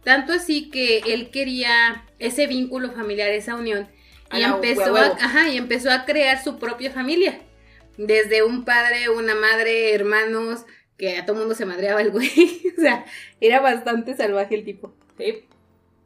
Tanto 0.05 0.33
así 0.33 0.71
que 0.71 0.99
él 0.99 1.33
quería 1.33 2.05
ese 2.21 2.47
vínculo 2.47 2.93
familiar, 2.93 3.31
esa 3.31 3.57
unión. 3.57 3.89
Y 4.33 4.43
empezó, 4.43 4.95
a, 4.95 5.07
ajá, 5.07 5.49
y 5.49 5.57
empezó 5.57 5.91
a 5.91 6.05
crear 6.05 6.41
su 6.41 6.61
propia 6.61 6.93
familia. 6.93 7.41
Desde 7.97 8.45
un 8.45 8.65
padre, 8.65 9.09
una 9.09 9.35
madre, 9.35 9.93
hermanos, 9.93 10.67
que 10.97 11.19
a 11.19 11.27
todo 11.27 11.35
mundo 11.35 11.57
se 11.57 11.67
madreaba 11.67 12.01
el 12.01 12.13
güey. 12.13 12.63
o 12.79 12.81
sea, 12.81 13.07
era 13.41 13.59
bastante 13.59 14.15
salvaje 14.15 14.55
el 14.55 14.65
tipo. 14.65 14.95
Sí. 15.19 15.45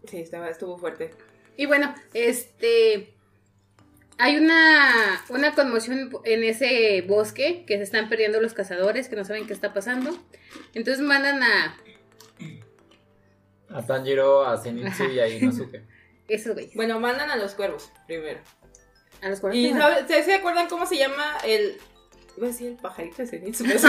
Sí, 0.06 0.16
estaba, 0.20 0.48
estuvo 0.48 0.78
fuerte. 0.78 1.10
Y 1.58 1.66
bueno, 1.66 1.94
este. 2.14 3.12
Hay 4.18 4.36
una, 4.36 5.22
una 5.28 5.54
conmoción 5.54 6.10
en 6.24 6.42
ese 6.44 7.02
bosque 7.06 7.64
que 7.66 7.76
se 7.76 7.84
están 7.84 8.08
perdiendo 8.08 8.40
los 8.40 8.52
cazadores, 8.52 9.08
que 9.08 9.16
no 9.16 9.24
saben 9.24 9.46
qué 9.46 9.52
está 9.52 9.72
pasando. 9.72 10.10
Entonces 10.74 11.00
mandan 11.02 11.42
a 11.42 11.76
A 13.70 13.82
Tanjiro, 13.86 14.44
a 14.46 14.56
Zenitsu 14.58 15.04
y 15.04 15.20
a 15.20 15.28
Inosuke. 15.28 15.82
esos 16.28 16.54
güeyes. 16.54 16.74
Bueno, 16.74 16.98
mandan 17.00 17.30
a 17.30 17.36
los 17.36 17.54
cuervos 17.54 17.90
primero. 18.06 18.40
A 19.22 19.28
los 19.28 19.40
cuervos. 19.40 19.58
¿Y 19.58 19.70
sabe- 19.72 20.06
¿se, 20.08 20.22
se 20.24 20.34
acuerdan 20.34 20.68
cómo 20.68 20.86
se 20.86 20.96
llama 20.98 21.38
el. 21.44 21.76
Iba 22.36 22.46
a 22.46 22.50
decir 22.50 22.68
el 22.68 22.76
pajarito 22.76 23.16
de 23.22 23.26
Zenitsu, 23.28 23.64
pero 23.66 23.74
eso, 23.78 23.88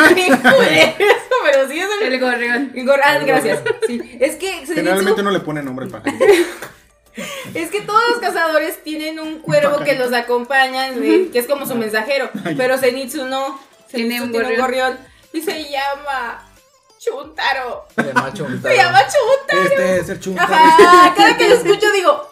pero 1.43 1.67
sí 1.69 1.79
es 1.79 1.87
el. 2.01 2.13
El 2.13 2.19
gorrión. 2.19 2.71
Gor- 2.73 2.99
ah, 3.03 3.19
gracias. 3.25 3.61
Sí. 3.87 4.17
Es 4.19 4.35
que 4.35 4.61
Zenitsu- 4.65 4.75
Generalmente 4.75 5.23
no 5.23 5.31
le 5.31 5.39
pone 5.39 5.61
nombre 5.63 5.85
al 5.85 5.91
pajarito. 5.91 6.25
Es 7.53 7.69
que 7.69 7.81
todos 7.81 8.01
los 8.11 8.19
cazadores 8.19 8.83
tienen 8.83 9.19
un 9.19 9.39
cuervo 9.39 9.79
que 9.83 9.95
los 9.95 10.13
acompaña, 10.13 10.89
que 10.93 11.31
es 11.33 11.47
como 11.47 11.65
su 11.65 11.75
mensajero. 11.75 12.29
Pero 12.57 12.77
Zenitsu 12.77 13.25
no. 13.25 13.59
Tiene 13.91 14.19
Zenitsu 14.19 14.23
un 14.25 14.31
tiene 14.31 14.53
un 14.55 14.59
gorrión. 14.59 14.97
Y 15.33 15.41
se 15.41 15.69
llama. 15.69 16.45
Chuntaro. 16.99 17.85
Se 17.95 18.13
macho 18.13 18.45
Se 18.61 18.75
llama 18.75 18.99
Chuntaro. 19.07 19.63
Este 19.63 19.99
es 19.99 20.09
el 20.09 20.19
chunta. 20.19 20.43
Ajá, 20.43 21.13
cada 21.15 21.37
que 21.37 21.47
lo 21.47 21.55
escucho 21.55 21.91
digo. 21.93 22.29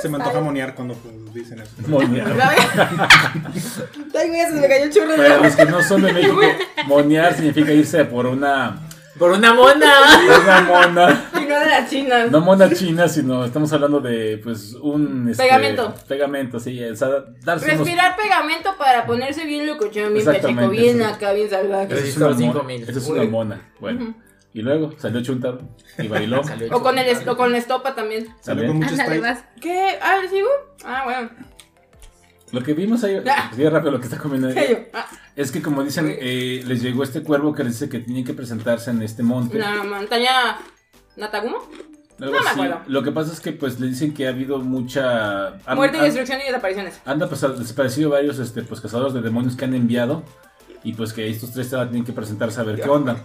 Se 0.00 0.08
me 0.08 0.16
antoja 0.16 0.40
monear 0.40 0.74
cuando 0.74 0.94
pues, 0.94 1.34
dicen 1.34 1.60
eso. 1.60 1.72
Monear. 1.86 2.28
Ay, 4.18 4.28
güey, 4.28 4.40
se 4.40 4.52
me 4.52 4.68
cayó 4.68 4.84
el 4.84 4.92
churro 4.92 5.12
de 5.12 5.16
Para 5.16 5.38
los 5.38 5.56
que 5.56 5.64
no 5.66 5.82
son 5.82 6.02
de 6.02 6.12
México, 6.12 6.40
monear 6.86 7.34
significa 7.34 7.72
irse 7.72 8.04
por 8.04 8.26
una, 8.26 8.85
¡Por 9.18 9.32
una 9.32 9.54
mona! 9.54 9.92
una 10.42 10.60
mona. 10.62 11.30
Y 11.40 11.46
no 11.46 11.58
de 11.60 11.66
las 11.66 11.88
chinas. 11.90 12.30
No 12.30 12.40
mona 12.40 12.70
china, 12.72 13.08
sino 13.08 13.44
estamos 13.44 13.72
hablando 13.72 14.00
de 14.00 14.38
pues 14.42 14.74
un 14.74 15.28
este, 15.30 15.42
Pegamento. 15.44 15.94
Pegamento, 16.06 16.60
sí, 16.60 16.82
o 16.84 16.94
sea, 16.96 17.08
darse 17.42 17.66
unos- 17.66 17.78
Respirar 17.78 18.16
pegamento 18.16 18.74
para 18.78 19.06
ponerse 19.06 19.44
bien 19.44 19.66
locochón, 19.66 20.12
bien 20.12 20.24
pacheco, 20.24 20.68
bien 20.68 20.98
sí. 20.98 21.02
acá, 21.04 21.32
bien 21.32 21.48
salvaje. 21.48 21.94
Esa 21.94 22.04
es 22.06 22.16
una 22.16 22.26
mona. 22.28 22.36
5000. 22.38 22.82
Esa 22.82 22.98
es 22.98 23.06
una 23.08 23.20
Uy. 23.22 23.28
mona. 23.28 23.72
Bueno. 23.80 24.14
Y 24.52 24.62
luego 24.62 24.92
salió 24.98 25.22
Chuntaro 25.22 25.60
y 25.98 26.08
bailó. 26.08 26.40
O 26.72 26.82
con, 26.82 26.98
el, 26.98 27.28
o 27.28 27.36
con 27.36 27.52
la 27.52 27.58
estopa 27.58 27.94
también. 27.94 28.26
Salió 28.40 28.66
con 28.66 28.76
mucho 28.76 28.88
Ándale, 28.90 29.16
spray. 29.16 29.20
vas. 29.20 29.44
¿Qué? 29.60 29.98
Ah, 30.00 30.16
¿le 30.22 30.28
sigo? 30.30 30.48
Ah, 30.84 31.02
bueno. 31.04 31.30
Lo 32.52 32.62
que 32.62 32.74
vimos 32.74 33.02
ahí, 33.04 33.20
Ah. 33.28 33.50
sí, 33.54 33.68
rápido 33.68 33.90
lo 33.92 33.98
que 33.98 34.04
está 34.06 34.18
comiendo 34.18 34.48
¿Qué 34.52 34.58
ahí? 34.60 34.86
Ah, 34.92 35.06
es 35.34 35.50
que 35.50 35.60
como 35.62 35.82
dicen, 35.82 36.14
eh, 36.18 36.62
les 36.66 36.80
llegó 36.82 37.02
este 37.02 37.22
cuervo 37.22 37.52
que 37.54 37.64
les 37.64 37.72
dice 37.74 37.88
que 37.88 37.98
tienen 37.98 38.24
que 38.24 38.34
presentarse 38.34 38.90
en 38.90 39.02
este 39.02 39.22
monte. 39.22 39.58
la 39.58 39.82
montaña 39.82 40.58
Natagumo. 41.16 41.58
No 42.18 42.30
me 42.30 42.38
acuerdo. 42.38 42.80
Lo 42.86 43.02
que 43.02 43.12
pasa 43.12 43.32
es 43.32 43.40
que 43.40 43.52
pues 43.52 43.78
le 43.78 43.88
dicen 43.88 44.14
que 44.14 44.26
ha 44.26 44.30
habido 44.30 44.58
mucha... 44.58 45.48
han- 45.66 45.76
Muerte 45.76 45.96
y 45.98 46.00
han- 46.00 46.06
destrucción 46.06 46.40
y 46.40 46.44
desapariciones. 46.44 47.00
Han 47.04 47.18
desaparecido 47.18 48.10
varios 48.10 48.38
este, 48.38 48.62
pues, 48.62 48.80
cazadores 48.80 49.12
de 49.12 49.20
demonios 49.20 49.54
que 49.56 49.64
han 49.66 49.74
enviado 49.74 50.22
y 50.82 50.94
pues 50.94 51.12
que 51.12 51.28
estos 51.28 51.52
tres 51.52 51.68
tienen 51.68 52.04
que 52.04 52.12
presentarse 52.12 52.60
a 52.60 52.64
ver 52.64 52.80
qué 52.80 52.88
onda. 52.88 53.22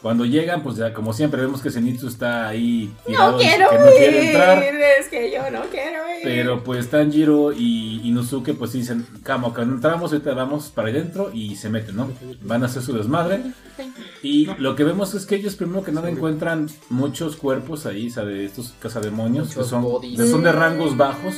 Cuando 0.00 0.24
llegan, 0.24 0.62
pues 0.62 0.76
ya 0.76 0.94
como 0.94 1.12
siempre 1.12 1.40
vemos 1.40 1.60
que 1.60 1.70
Zenitsu 1.72 2.06
está 2.06 2.46
ahí 2.46 2.94
tirado, 3.04 3.32
No 3.32 3.38
quiero 3.38 3.70
que 3.70 3.78
no 3.78 3.86
quiere 3.86 4.26
entrar. 4.28 4.62
es 4.62 5.08
que 5.08 5.32
yo 5.32 5.50
no 5.50 5.62
quiero 5.70 6.08
ir. 6.08 6.22
Pero 6.22 6.62
pues 6.62 6.88
Tanjiro 6.88 7.52
y 7.52 8.00
Inosuke 8.04 8.54
pues 8.54 8.72
dicen, 8.72 9.04
como 9.26 9.52
que 9.52 9.62
entramos, 9.62 10.12
ahorita 10.12 10.34
vamos 10.34 10.68
para 10.68 10.90
adentro 10.90 11.30
y 11.34 11.56
se 11.56 11.68
meten, 11.68 11.96
¿no? 11.96 12.12
Van 12.42 12.62
a 12.62 12.66
hacer 12.66 12.82
su 12.82 12.92
desmadre. 12.92 13.40
Y 14.22 14.46
lo 14.58 14.76
que 14.76 14.84
vemos 14.84 15.14
es 15.14 15.26
que 15.26 15.34
ellos 15.34 15.56
primero 15.56 15.82
que 15.82 15.90
nada 15.90 16.08
encuentran 16.08 16.68
muchos 16.90 17.34
cuerpos 17.36 17.84
ahí, 17.84 18.06
o 18.06 18.10
sea, 18.10 18.24
de 18.24 18.44
estos 18.44 18.74
cazademonios, 18.80 19.54
que 19.54 19.64
son, 19.64 19.82
bodies. 19.82 20.30
son 20.30 20.44
de 20.44 20.52
rangos 20.52 20.96
bajos, 20.96 21.34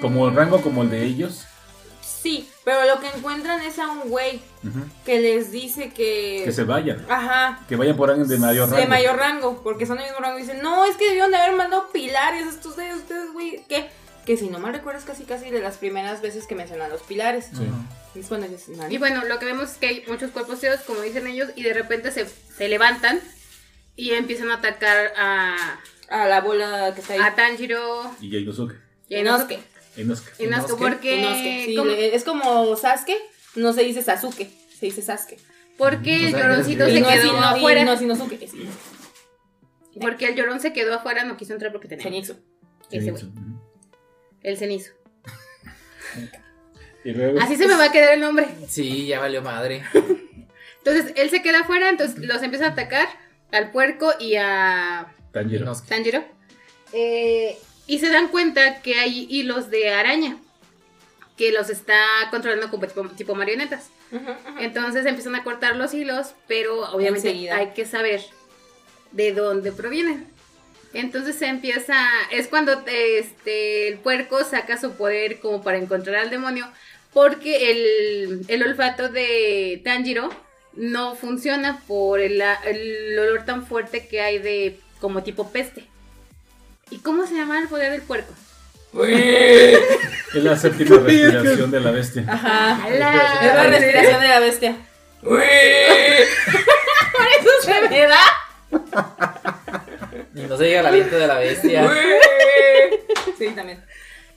como 0.00 0.28
el 0.28 0.34
rango 0.36 0.60
como 0.60 0.82
el 0.82 0.90
de 0.90 1.04
ellos. 1.06 1.44
Sí, 2.22 2.48
pero 2.64 2.84
lo 2.84 3.00
que 3.00 3.06
encuentran 3.08 3.60
es 3.62 3.78
a 3.78 3.88
un 3.88 4.10
güey 4.10 4.40
que 5.06 5.20
les 5.20 5.50
dice 5.50 5.88
que... 5.90 6.42
Que 6.44 6.52
se 6.52 6.64
vayan, 6.64 7.04
Ajá. 7.08 7.60
que 7.68 7.76
vayan 7.76 7.96
por 7.96 8.10
alguien 8.10 8.28
de 8.28 8.36
mayor 8.38 8.68
rango. 8.68 8.80
De 8.82 8.86
mayor 8.88 9.16
rango, 9.16 9.62
porque 9.62 9.86
son 9.86 9.96
del 9.96 10.06
mismo 10.06 10.20
rango. 10.20 10.38
Y 10.38 10.42
dicen, 10.42 10.60
no, 10.62 10.84
es 10.84 10.96
que 10.96 11.06
debieron 11.06 11.30
de 11.30 11.38
haber 11.38 11.56
mandado 11.56 11.88
pilares 11.92 12.46
estos 12.46 12.76
de 12.76 12.92
ustedes, 12.94 13.32
güey. 13.32 13.64
Que, 13.68 13.88
que 14.26 14.36
si 14.36 14.48
no 14.50 14.58
mal 14.58 14.74
recuerdo 14.74 14.98
es 14.98 15.06
casi 15.06 15.24
casi 15.24 15.50
de 15.50 15.60
las 15.60 15.78
primeras 15.78 16.20
veces 16.20 16.46
que 16.46 16.54
mencionan 16.54 16.90
los 16.90 17.00
pilares. 17.02 17.46
Sí. 17.56 17.66
Y 18.14 18.18
es 18.20 18.26
cuando 18.26 18.46
dices. 18.48 18.76
Y 18.90 18.98
bueno, 18.98 19.24
lo 19.24 19.38
que 19.38 19.46
vemos 19.46 19.70
es 19.70 19.76
que 19.78 19.86
hay 19.86 20.04
muchos 20.06 20.30
cuerpos 20.30 20.58
feos, 20.60 20.80
como 20.86 21.00
dicen 21.00 21.26
ellos, 21.26 21.48
y 21.56 21.62
de 21.62 21.72
repente 21.72 22.10
se, 22.12 22.26
se 22.26 22.68
levantan 22.68 23.18
y 23.96 24.10
empiezan 24.12 24.50
a 24.50 24.54
atacar 24.56 25.12
a, 25.16 25.78
A 26.10 26.26
la 26.28 26.40
bola 26.42 26.92
que 26.94 27.00
está 27.00 27.14
ahí. 27.14 27.20
a 27.20 27.34
Tanjiro 27.34 28.10
Y 28.20 28.36
a 28.36 28.40
Inosuke. 28.40 28.74
y 29.08 29.14
a 29.14 29.20
Inosuke. 29.20 29.58
Inosuke. 29.96 30.44
Inosuke. 30.44 30.78
Porque, 30.78 31.16
Inosuke, 31.16 31.64
sí, 31.66 32.10
es 32.14 32.24
como 32.24 32.76
Sasuke, 32.76 33.16
no 33.56 33.72
se 33.72 33.82
dice 33.82 34.02
Sasuke, 34.02 34.48
se 34.78 34.86
dice 34.86 35.02
Sasuke. 35.02 35.38
porque 35.76 36.16
el 36.16 36.26
O 36.26 36.30
sea, 36.30 36.40
lloroncito 36.48 36.84
eres 36.84 36.94
se 36.94 37.00
no 37.00 37.08
quedó 37.08 37.24
y 37.26 37.36
afuera. 37.58 37.84
no 37.84 38.00
Inosuke. 38.00 38.48
Porque 40.00 40.28
el 40.28 40.36
llorón 40.36 40.60
se 40.60 40.72
quedó 40.72 40.94
afuera, 40.94 41.24
no 41.24 41.36
quiso 41.36 41.52
entrar 41.52 41.72
porque 41.72 41.88
tenía 41.88 42.20
ese 42.20 43.10
güey. 43.10 43.24
Ujú. 43.24 43.60
el 44.42 44.56
cenizo. 44.56 44.92
Y 47.02 47.12
luego... 47.12 47.40
Así 47.40 47.56
se 47.56 47.66
me 47.66 47.76
va 47.76 47.84
a 47.84 47.92
quedar 47.92 48.12
el 48.12 48.20
nombre. 48.20 48.46
Sí, 48.68 49.06
ya 49.06 49.20
valió 49.20 49.40
madre. 49.40 49.82
Entonces 50.84 51.14
él 51.16 51.30
se 51.30 51.40
queda 51.42 51.60
afuera, 51.60 51.88
entonces 51.90 52.18
los 52.18 52.42
empieza 52.42 52.66
a 52.66 52.70
atacar 52.70 53.06
al 53.52 53.70
puerco 53.70 54.12
y 54.18 54.36
a 54.36 55.14
Tanjiro. 55.32 55.70
Tanjiro. 55.88 56.24
Eh, 56.92 57.58
y 57.86 57.98
se 57.98 58.08
dan 58.08 58.28
cuenta 58.28 58.82
que 58.82 58.94
hay 58.94 59.26
hilos 59.30 59.70
de 59.70 59.90
araña 59.90 60.36
que 61.36 61.52
los 61.52 61.70
está 61.70 62.04
controlando 62.30 62.70
como 62.70 62.86
tipo, 62.86 63.08
tipo 63.10 63.34
marionetas. 63.34 63.88
Entonces 64.58 65.06
empiezan 65.06 65.34
a 65.36 65.44
cortar 65.44 65.76
los 65.76 65.94
hilos, 65.94 66.34
pero 66.46 66.80
obviamente 66.92 67.28
Enseguida. 67.30 67.56
hay 67.56 67.70
que 67.70 67.86
saber 67.86 68.20
de 69.12 69.32
dónde 69.32 69.72
provienen. 69.72 70.26
Entonces 70.92 71.36
se 71.36 71.46
empieza, 71.46 71.96
es 72.30 72.48
cuando 72.48 72.84
este, 72.86 73.88
el 73.88 73.98
puerco 73.98 74.44
saca 74.44 74.78
su 74.78 74.92
poder 74.92 75.40
como 75.40 75.62
para 75.62 75.78
encontrar 75.78 76.16
al 76.16 76.30
demonio, 76.30 76.68
porque 77.12 77.70
el, 77.70 78.44
el 78.48 78.62
olfato 78.62 79.08
de 79.08 79.80
Tanjiro 79.84 80.28
no 80.74 81.14
funciona 81.14 81.80
por 81.86 82.20
el, 82.20 82.42
el 82.66 83.18
olor 83.18 83.44
tan 83.44 83.66
fuerte 83.66 84.08
que 84.08 84.20
hay 84.20 84.38
de 84.38 84.78
como 85.00 85.22
tipo 85.22 85.50
peste. 85.50 85.86
¿Y 86.90 86.98
cómo 86.98 87.26
se 87.26 87.34
llama 87.34 87.58
el 87.60 87.68
poder 87.68 87.92
del 87.92 88.02
puerco? 88.02 88.32
Es 90.32 90.44
la 90.44 90.56
séptima 90.56 90.98
respiración 90.98 91.70
de 91.70 91.80
la 91.80 91.90
bestia. 91.90 92.24
Ajá. 92.28 92.88
Es 92.88 92.98
la 92.98 93.64
respiración 93.64 94.20
de 94.20 94.28
la 94.28 94.40
bestia. 94.40 94.76
Por 95.22 95.42
eso 95.42 97.50
se 97.62 97.88
me 97.88 98.06
da. 98.06 98.20
Y 100.34 100.40
no 100.42 100.56
se 100.56 100.64
llega 100.64 100.80
el 100.80 100.86
aliento 100.86 101.18
de 101.18 101.26
la 101.26 101.38
bestia. 101.38 101.90
Sí, 103.36 103.48
también. 103.48 103.84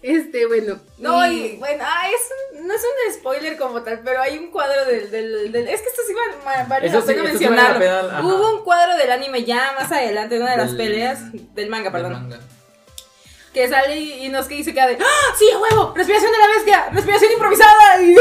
Este, 0.04 0.46
bueno. 0.48 0.80
No, 0.98 1.26
y- 1.26 1.34
y 1.54 1.58
bueno, 1.58 1.84
ah, 1.88 2.08
es 2.10 2.60
un- 2.60 2.68
no 2.68 2.74
es 2.74 2.82
un 2.82 3.14
spoiler 3.14 3.58
como 3.58 3.82
tal, 3.84 4.02
pero 4.04 4.22
hay 4.22 4.38
un 4.38 4.52
cuadro 4.52 4.86
del. 4.86 5.10
del, 5.10 5.52
del- 5.52 5.68
es 5.70 5.82
que 5.82 5.88
esto 5.88 6.02
sí 6.06 6.14
va- 6.14 6.44
va- 6.46 6.64
vale 6.66 6.90
la 6.90 7.00
sí, 7.02 7.08
pena 7.08 7.22
sí 7.24 7.28
mencionarlo. 7.30 8.28
Hubo 8.28 8.56
un 8.58 8.64
cuadro 8.66 8.98
del 8.98 9.12
anime 9.12 9.46
ya 9.46 9.74
más 9.80 9.90
adelante, 9.92 10.38
una 10.40 10.52
de 10.52 10.58
las 10.58 10.68
Del- 10.76 10.78
peleas 10.78 11.20
del 11.56 11.70
manga, 11.70 11.90
Del 11.90 11.94
perdón. 11.94 12.14
manga. 12.14 12.40
Que 13.54 13.70
sale 13.70 13.96
y, 13.98 14.26
y 14.26 14.30
nos 14.30 14.48
que 14.48 14.56
dice 14.56 14.74
que 14.74 14.82
de 14.82 14.98
¡Ah! 15.00 15.36
¡Sí, 15.38 15.46
huevo! 15.56 15.94
¡Respiración 15.96 16.32
de 16.32 16.38
la 16.40 16.48
bestia! 16.48 16.90
¡Respiración 16.92 17.32
improvisada! 17.34 18.02
Y, 18.02 18.16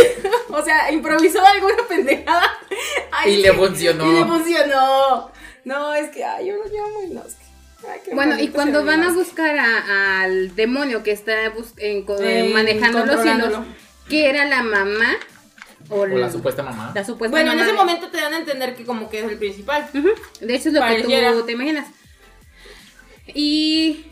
o 0.51 0.63
sea, 0.63 0.93
improvisó 0.93 1.45
alguna 1.45 1.83
pendejada. 1.89 2.59
Ay, 3.11 3.33
Y 3.33 3.37
le 3.39 3.53
funcionó. 3.55 4.07
Y 4.07 4.13
le 4.21 4.25
funcionó. 4.27 5.33
No, 5.65 5.95
es 5.95 6.11
que, 6.11 6.23
ay, 6.25 6.47
yo 6.49 6.55
lo 6.57 6.65
llamo 6.67 7.03
Inosuke. 7.03 7.42
Ay, 7.91 8.01
Bueno, 8.15 8.39
y 8.39 8.49
cuando 8.49 8.85
van 8.85 9.03
a 9.03 9.13
buscar 9.13 9.59
a- 9.59 10.23
al 10.23 10.55
demonio 10.55 11.03
que 11.03 11.11
está 11.13 11.35
en- 11.79 12.05
co- 12.05 12.21
Eh, 12.23 12.51
manejando 12.53 13.05
los 13.05 13.25
hilos, 13.25 13.55
que 14.09 14.29
era 14.29 14.45
la 14.47 14.63
mamá 14.63 15.17
o, 15.89 16.01
O 16.01 16.07
la 16.07 16.31
supuesta 16.31 16.63
mamá. 16.63 16.93
la 16.95 17.05
supuesta 17.05 17.37
Bueno, 17.37 17.53
en 17.53 17.59
ese 17.61 17.69
de- 17.73 17.77
momento 17.77 18.09
te 18.11 18.19
dan 18.21 18.35
a 18.35 18.39
entender 18.39 18.77
que 18.77 18.85
como 18.85 19.11
que 19.11 19.21
es 19.21 19.31
el 19.31 19.39
principal. 19.39 19.89
De 19.93 20.55
hecho 20.55 20.69
es 20.69 20.75
lo 20.75 20.81
Pareciera. 20.81 21.31
que 21.33 21.37
tú 21.39 21.47
te 21.47 21.53
imaginas. 21.53 21.89
Y 23.35 24.07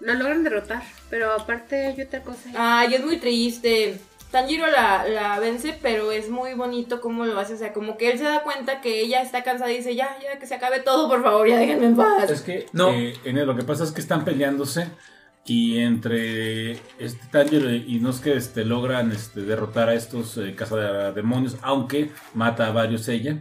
lo 0.00 0.14
logran 0.14 0.42
derrotar, 0.44 0.82
pero 1.10 1.32
aparte 1.32 1.86
hay 1.86 2.00
otra 2.02 2.22
cosa. 2.22 2.50
Ay, 2.56 2.94
es 2.94 3.04
muy 3.04 3.16
triste. 3.18 3.98
Tanjiro 4.30 4.66
la, 4.66 5.06
la 5.08 5.38
vence, 5.40 5.78
pero 5.80 6.10
es 6.12 6.28
muy 6.28 6.54
bonito 6.54 7.00
cómo 7.00 7.24
lo 7.24 7.38
hace. 7.38 7.54
O 7.54 7.56
sea, 7.56 7.72
como 7.72 7.96
que 7.96 8.10
él 8.10 8.18
se 8.18 8.24
da 8.24 8.42
cuenta 8.42 8.80
que 8.80 9.00
ella 9.00 9.22
está 9.22 9.42
cansada 9.42 9.70
y 9.72 9.78
dice, 9.78 9.94
ya, 9.94 10.16
ya, 10.22 10.38
que 10.38 10.46
se 10.46 10.54
acabe 10.56 10.80
todo, 10.80 11.08
por 11.08 11.22
favor, 11.22 11.48
ya 11.48 11.56
déjenme 11.58 11.86
en 11.86 11.96
paz. 11.96 12.30
Es 12.30 12.40
que 12.42 12.66
No. 12.72 12.90
eh, 12.92 13.14
en 13.24 13.38
el- 13.38 13.46
lo 13.46 13.56
que 13.56 13.62
pasa 13.62 13.84
es 13.84 13.92
que 13.92 14.00
están 14.00 14.24
peleándose 14.24 14.88
y 15.46 15.78
entre 15.78 16.72
este 16.98 17.20
Tanjiro 17.30 17.70
y 17.72 17.96
Inosuke 17.96 18.36
este, 18.36 18.64
logran 18.64 19.12
este, 19.12 19.42
derrotar 19.42 19.88
a 19.88 19.94
estos 19.94 20.36
eh, 20.38 20.54
cazademonios, 20.56 21.56
aunque 21.62 22.10
mata 22.34 22.66
a 22.66 22.72
varios 22.72 23.06
ella. 23.08 23.38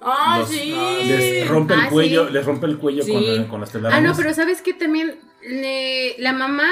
¡Ay, 0.00 0.40
Los- 0.40 0.48
sí! 0.50 0.74
Les 1.08 1.48
rompe 1.48 1.74
el 1.74 1.80
Ah, 1.80 1.88
cuello, 1.90 2.26
sí. 2.28 2.32
les 2.34 2.44
rompe 2.44 2.66
el 2.66 2.78
cuello 2.78 3.02
Sí. 3.02 3.12
con, 3.12 3.44
con 3.48 3.60
las 3.62 3.72
telarañas. 3.72 3.98
Ah, 4.04 4.08
no, 4.12 4.16
pero 4.16 4.32
sabes 4.34 4.62
que 4.62 4.74
también 4.74 5.16
le- 5.42 6.16
la 6.18 6.32
mamá, 6.32 6.68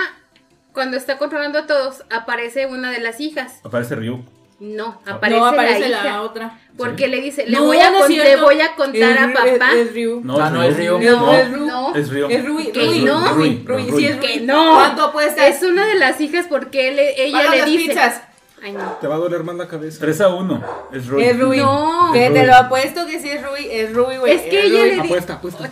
cuando 0.76 0.98
está 0.98 1.16
controlando 1.16 1.58
a 1.60 1.66
todos, 1.66 2.04
aparece 2.10 2.66
una 2.66 2.90
de 2.90 3.00
las 3.00 3.18
hijas. 3.18 3.60
Aparece 3.64 3.94
Ryu. 3.96 4.22
No, 4.60 5.00
aparece, 5.06 5.40
no, 5.40 5.46
aparece 5.46 5.88
la 5.88 6.02
la, 6.02 6.08
hija. 6.10 6.22
otra. 6.22 6.58
Porque 6.76 7.04
Sí. 7.04 7.10
le 7.10 7.20
dice, 7.22 7.46
le, 7.46 7.56
No, 7.56 7.64
voy 7.64 7.78
a 7.78 7.90
no 7.90 8.06
le 8.06 8.36
voy 8.36 8.60
a 8.60 8.74
contar 8.74 9.18
a 9.18 9.24
Es- 9.26 9.32
papá. 9.58 9.72
Es, 9.72 9.88
es 9.88 9.94
Ryu. 9.94 10.20
No, 10.22 10.38
Ah, 10.38 10.50
no, 10.50 10.62
es 10.62 10.76
Ryu. 10.76 10.98
No, 10.98 11.32
es 11.32 11.50
Ryu. 11.50 11.66
no. 11.66 11.94
Es 11.94 12.10
Ryu. 12.10 12.26
Es 12.28 12.44
Rui. 12.44 12.66
Que 12.72 12.84
Rui. 12.86 13.00
no. 13.00 13.34
Rui. 13.34 13.62
Rui, 13.64 13.64
Rui, 13.66 13.90
Rui. 13.90 14.00
sí 14.02 14.06
es 14.06 14.16
Que 14.18 14.40
no. 14.40 14.74
¿Cuánto 14.74 15.04
apuestas? 15.04 15.46
Es 15.48 15.62
una 15.62 15.86
de 15.86 15.94
las 15.94 16.20
hijas 16.20 16.44
porque 16.46 16.88
él, 16.88 16.98
ella 16.98 17.38
Paga 17.38 17.50
le 17.52 17.56
las 17.56 17.66
dice. 17.66 17.88
pizzas. 17.88 18.22
Ay, 18.66 18.72
no. 18.72 18.98
Te 19.00 19.06
va 19.06 19.14
a 19.14 19.18
doler 19.18 19.44
más 19.44 19.54
la 19.54 19.68
cabeza. 19.68 19.98
3 20.00 20.20
a 20.22 20.28
1. 20.28 20.64
Es. 20.92 20.98
Es 21.04 21.06
Rui. 21.38 21.58
No. 21.58 22.10
Que 22.12 22.28
Rui. 22.28 22.38
te 22.40 22.46
lo 22.46 22.54
apuesto 22.56 23.06
que 23.06 23.20
sí 23.20 23.28
es 23.30 23.40
Rui. 23.46 23.68
Es 23.70 23.94
Rui, 23.94 24.16
güey. 24.16 24.32
Es 24.34 24.42
que 24.42 24.58
Es 24.58 24.64
ella 24.66 24.78
Rui. 24.80 24.88
le 24.88 24.94
dice. 24.94 25.06
Apuesta, 25.06 25.32
apuesta. 25.34 25.62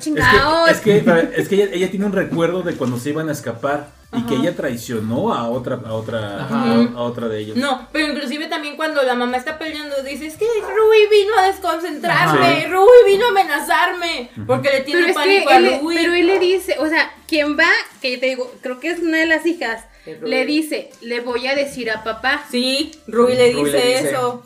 Oh, 0.46 0.66
Es 0.68 0.80
que, 0.80 0.98
es 0.98 1.02
que, 1.02 1.04
para- 1.10 1.20
es 1.22 1.48
que 1.48 1.54
ella, 1.56 1.68
ella 1.72 1.90
tiene 1.90 2.06
un 2.06 2.12
recuerdo 2.12 2.62
de 2.62 2.74
cuando 2.76 2.96
se 2.98 3.10
iban 3.10 3.28
a 3.28 3.32
escapar 3.32 3.88
y 4.16 4.22
que 4.26 4.34
Ajá. 4.34 4.42
ella 4.44 4.54
traicionó 4.54 5.34
a 5.34 5.48
otra, 5.48 5.80
a 5.84 5.92
otra, 5.94 6.44
Ajá. 6.44 6.54
a, 6.94 6.98
a 6.98 7.02
otra 7.02 7.26
de 7.26 7.40
ellos. 7.40 7.56
No, 7.56 7.88
pero 7.90 8.12
inclusive 8.12 8.46
también 8.46 8.76
cuando 8.76 9.02
la 9.02 9.16
mamá 9.16 9.36
está 9.38 9.58
peleando, 9.58 10.00
dice, 10.04 10.26
es 10.26 10.36
que 10.36 10.44
Rui 10.44 11.08
vino 11.10 11.36
a 11.36 11.46
desconcentrarme, 11.48 12.46
Ajá. 12.64 12.68
Rui 12.68 12.86
vino 13.12 13.26
a 13.26 13.30
amenazarme, 13.30 14.30
porque 14.46 14.70
le 14.70 14.80
tiene 14.82 15.00
Pero 15.00 15.10
es 15.10 15.16
que 15.16 15.20
pánico 15.44 15.50
a 15.50 15.56
él, 15.56 15.80
pero 15.96 16.14
él 16.14 16.26
le 16.28 16.38
dice, 16.38 16.76
o 16.78 16.86
sea, 16.86 17.10
quien 17.26 17.58
va, 17.58 17.66
que 18.00 18.12
yo 18.12 18.20
te 18.20 18.26
digo, 18.26 18.52
creo 18.62 18.78
que 18.78 18.90
es 18.90 19.00
una 19.00 19.18
de 19.18 19.26
las 19.26 19.44
hijas, 19.46 19.80
Es. 19.80 19.93
Le 20.06 20.44
dice, 20.46 20.90
le 21.02 21.20
voy 21.20 21.46
a 21.46 21.54
decir 21.54 21.90
a 21.90 22.04
papá. 22.04 22.44
Sí, 22.50 22.92
Rui 23.06 23.34
le 23.34 23.48
dice, 23.54 23.62
le 23.62 23.86
dice. 23.96 24.08
eso. 24.10 24.42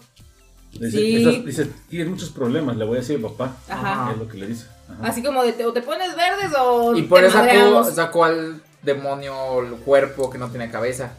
Dice, 0.72 0.90
Sí. 0.98 1.16
"Estás- 1.16 1.44
dice, 1.44 1.66
tienes 1.88 2.08
muchos 2.08 2.30
problemas, 2.30 2.76
le 2.76 2.84
voy 2.84 2.98
a 2.98 3.00
decir 3.00 3.18
a 3.18 3.28
papá. 3.28 3.56
Ajá. 3.68 4.12
Es 4.12 4.18
lo 4.18 4.28
que 4.28 4.38
le 4.38 4.46
dice. 4.46 4.66
Ajá. 4.88 5.08
Así 5.08 5.22
como 5.22 5.42
de, 5.42 5.52
te- 5.52 5.64
o 5.66 5.72
te 5.72 5.82
pones 5.82 6.14
verdes 6.14 6.52
o 6.58 6.94
Y 6.96 7.02
por 7.02 7.24
eso 7.24 7.32
sacó, 7.38 7.84
sacó 7.90 8.24
al 8.24 8.62
demonio 8.82 9.60
el 9.62 9.72
cuerpo 9.78 10.30
que 10.30 10.38
no 10.38 10.50
tiene 10.50 10.70
cabeza. 10.70 11.12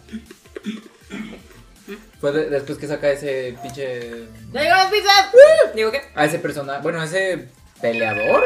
Fue 2.21 2.31
de- 2.31 2.49
después 2.49 2.77
que 2.77 2.87
saca 2.87 3.09
ese 3.09 3.57
pinche. 3.61 4.27
¡Ya 4.51 4.61
llegaron 4.61 4.83
las 4.83 4.91
pizzas! 4.91 5.75
Digo, 5.75 5.91
¿qué? 5.91 6.01
A 6.15 6.25
ese 6.25 6.39
personaje. 6.39 6.81
Bueno, 6.83 7.01
ese 7.01 7.47
peleador. 7.81 8.43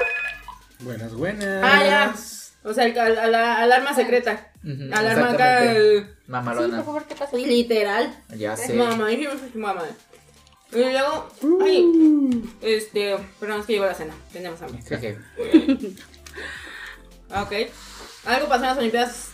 Buenas, 0.80 1.14
buenas. 1.14 1.64
Ah, 1.64 1.84
ya. 1.84 2.16
O 2.64 2.74
sea, 2.74 2.86
el- 2.86 2.98
al 3.36 3.72
arma 3.72 3.94
secreta. 3.96 4.52
Ujú, 4.64 4.84
Al 4.94 5.08
arma 5.08 5.32
acá. 5.32 5.64
el- 5.76 6.08
Mamalona. 6.28 6.84
favor, 6.84 7.04
¿qué 7.06 7.16
pasa? 7.16 7.38
Y 7.38 7.46
literal. 7.46 8.18
Ya 8.38 8.54
Es 8.54 8.62
sé. 8.68 8.74
mamá. 8.74 9.12
Y 9.12 10.78
luego, 10.78 11.30
ay, 11.62 12.44
este, 12.62 13.16
perdón, 13.40 13.60
es 13.60 13.66
que 13.68 13.74
llegó 13.74 13.86
la 13.86 13.94
cena. 13.94 14.14
Tenemos 14.32 14.62
hambre. 14.62 14.82
Ah, 17.30 17.44
Ok. 17.44 17.52
Algo 18.26 18.48
pasó 18.48 18.64
en 18.64 18.70
las 18.70 18.78
Olimpiadas 18.78 19.30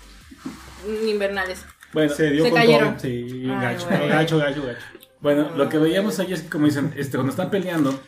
invernales. 1.06 1.60
Bueno, 1.94 2.13
Se 2.13 2.30
dio 2.32 2.44
Se 2.46 2.50
con 2.52 2.60
cayeron. 2.60 2.89
todo. 2.94 3.00
Sí, 3.02 3.44
Ay, 3.50 3.62
gacho, 3.62 3.88
güey. 3.88 4.10
gacho, 4.10 4.38
gacho, 4.38 4.63
gacho. 4.65 4.80
bueno, 5.22 5.50
lo 5.56 5.70
que 5.70 5.78
veíamos 5.78 6.20
ahí 6.20 6.34
es 6.34 6.42
que 6.44 6.50
como 6.50 6.65
dicen, 6.65 6.94
este, 6.98 7.18
cuando 7.18 7.32
están 7.32 7.50
peleando, 7.50 8.00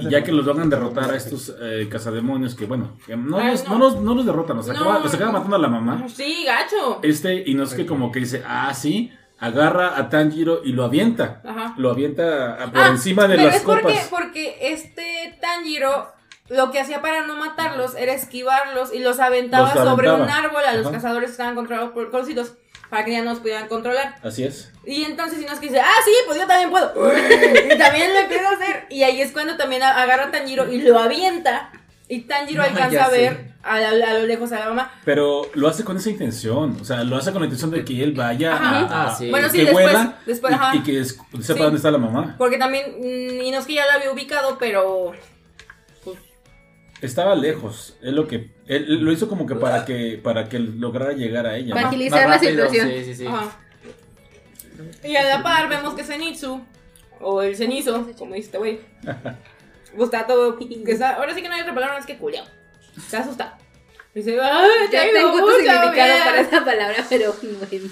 y 0.00 0.08
ya 0.10 0.22
que 0.22 0.32
los 0.32 0.44
logran 0.46 0.68
derrotar 0.70 1.10
a 1.10 1.16
estos 1.16 1.54
eh, 1.60 1.88
cazademonios, 1.90 2.54
que 2.54 2.66
bueno, 2.66 2.96
que 3.06 3.16
no, 3.16 3.38
Ay, 3.38 3.52
los, 3.52 3.64
no. 3.64 3.70
no 3.72 3.78
los- 3.78 3.96
no 4.00 4.14
los 4.14 4.26
derrotan, 4.26 4.56
los 4.56 4.66
No. 4.68 4.72
acaba, 4.74 4.98
los 5.00 5.14
acaba 5.14 5.32
matando 5.32 5.56
a 5.56 5.58
la 5.58 5.68
mamá. 5.68 6.04
Sí, 6.08 6.44
gacho. 6.46 7.00
Este, 7.02 7.42
y 7.46 7.54
no 7.54 7.64
es 7.64 7.74
que 7.74 7.86
como 7.86 8.10
que 8.12 8.20
dice, 8.20 8.42
ah, 8.46 8.72
sí, 8.74 9.12
agarra 9.38 9.96
a 9.96 10.08
Tanjiro 10.08 10.62
y 10.64 10.72
lo 10.72 10.84
avienta. 10.84 11.42
Ajá. 11.44 11.74
Lo 11.76 11.90
avienta 11.90 12.54
a- 12.62 12.72
por 12.72 12.80
Ah, 12.82 12.88
encima 12.88 13.28
de 13.28 13.36
pero 13.36 13.46
las 13.48 13.56
es 13.56 13.62
porque, 13.62 13.82
copas. 13.82 14.08
porque 14.10 14.56
este 14.72 15.38
Tanjiro 15.40 16.08
lo 16.48 16.70
que 16.70 16.80
hacía 16.80 17.02
para 17.02 17.26
no 17.26 17.36
matarlos 17.36 17.94
era 17.94 18.12
esquivarlos 18.14 18.92
y 18.94 19.00
los 19.00 19.20
aventaba, 19.20 19.74
Los 19.74 19.84
sobre 19.84 20.10
un 20.10 20.22
árbol 20.30 20.64
a 20.66 20.72
los 20.74 20.86
Ajá. 20.86 20.94
cazadores 20.96 21.28
que 21.28 21.32
estaban 21.32 21.54
controlados 21.54 21.90
por 21.92 22.10
colcitos 22.10 22.54
para 22.90 23.04
que 23.04 23.12
ya 23.12 23.22
no 23.22 23.30
los 23.30 23.40
pudieran 23.40 23.68
controlar. 23.68 24.16
Así 24.22 24.44
es. 24.44 24.72
Y 24.86 25.04
entonces 25.04 25.40
Inosuke 25.42 25.62
dice, 25.68 25.80
ah, 25.80 26.00
sí, 26.04 26.12
pues 26.26 26.38
yo 26.38 26.46
también 26.46 26.70
puedo. 26.70 26.92
y 27.74 27.78
también 27.78 28.12
lo 28.14 28.20
empieza 28.20 28.48
a 28.48 28.52
hacer. 28.52 28.86
Y 28.90 29.02
ahí 29.02 29.20
es 29.20 29.32
cuando 29.32 29.56
también 29.56 29.82
agarra 29.82 30.24
a 30.26 30.30
Tanjiro 30.30 30.72
y 30.72 30.80
lo 30.82 30.98
avienta. 30.98 31.70
Y 32.08 32.20
Tanjiro 32.22 32.62
Ah, 32.62 32.66
alcanza 32.66 33.04
a 33.04 33.10
ver 33.10 33.52
a, 33.62 33.74
a 33.76 34.14
lo 34.14 34.26
lejos 34.26 34.50
a 34.52 34.60
la 34.60 34.66
mamá. 34.70 34.92
Pero 35.04 35.42
lo 35.52 35.68
hace 35.68 35.84
con 35.84 35.98
esa 35.98 36.08
intención. 36.08 36.78
O 36.80 36.84
sea, 36.84 37.04
lo 37.04 37.16
hace 37.16 37.32
con 37.32 37.42
la 37.42 37.46
intención 37.46 37.70
de 37.70 37.84
que 37.84 38.02
él 38.02 38.12
vaya 38.12 38.54
Ajá. 38.54 38.78
a, 38.78 39.08
Ah, 39.10 39.14
sí. 39.14 39.28
Bueno, 39.30 39.50
sí, 39.50 39.58
que 39.58 39.64
después- 39.66 39.92
y, 39.92 40.54
ajá. 40.54 40.76
y 40.76 40.82
que 40.82 41.00
es- 41.00 41.18
sepa 41.42 41.58
Sí. 41.58 41.62
dónde 41.64 41.76
está 41.76 41.90
la 41.90 41.98
mamá. 41.98 42.34
Porque 42.38 42.56
también 42.56 42.94
mm, 42.98 43.42
Inosuke 43.42 43.74
ya 43.74 43.84
la 43.86 43.94
había 43.94 44.10
ubicado, 44.10 44.56
pero... 44.58 45.12
Estaba 47.00 47.34
lejos. 47.34 47.96
Es 48.02 48.12
lo 48.12 48.26
que 48.26 48.50
él, 48.66 49.00
lo 49.04 49.12
hizo 49.12 49.28
como 49.28 49.46
que 49.46 49.54
para 49.54 49.84
que 49.84 50.20
para 50.22 50.48
que 50.48 50.58
lograra 50.58 51.12
llegar 51.12 51.46
a 51.46 51.56
ella. 51.56 51.74
Para 51.74 51.82
¿no? 51.82 51.88
agilizar 51.88 52.28
la 52.28 52.38
situación. 52.38 52.88
Sí, 52.88 53.04
sí, 53.04 53.14
sí. 53.14 53.26
Ajá. 53.26 53.56
Y 55.04 55.16
a 55.16 55.24
la 55.24 55.42
par 55.42 55.68
vemos 55.68 55.94
que 55.94 56.04
Zenitsu, 56.04 56.60
o 57.20 57.42
el 57.42 57.56
cenizo, 57.56 58.08
como 58.16 58.34
dice 58.34 58.46
este 58.46 58.58
güey, 58.58 58.80
está 60.00 60.26
todo. 60.26 60.56
Que 60.58 60.92
está, 60.92 61.14
ahora 61.14 61.34
sí 61.34 61.42
que 61.42 61.48
no 61.48 61.54
hay 61.54 61.62
otra 61.62 61.74
palabra 61.74 61.96
más 61.96 62.06
que 62.06 62.16
culiao. 62.16 62.44
Se 63.08 63.16
asusta. 63.16 63.58
Dice, 64.14 64.38
¡ay, 64.40 64.68
Ya 64.90 65.02
tengo 65.12 65.30
mucho 65.30 65.52
significado 65.58 65.92
miedo". 65.92 66.24
para 66.24 66.40
esa 66.40 66.64
palabra, 66.64 67.06
pero 67.08 67.34
bueno. 67.40 67.90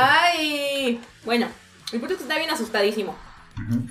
Ay. 0.00 1.00
Bueno, 1.24 1.48
el 1.92 1.98
punto 2.00 2.14
es 2.14 2.18
que 2.18 2.24
está 2.24 2.38
bien 2.38 2.50
asustadísimo. 2.50 3.16
Ujú. 3.68 3.82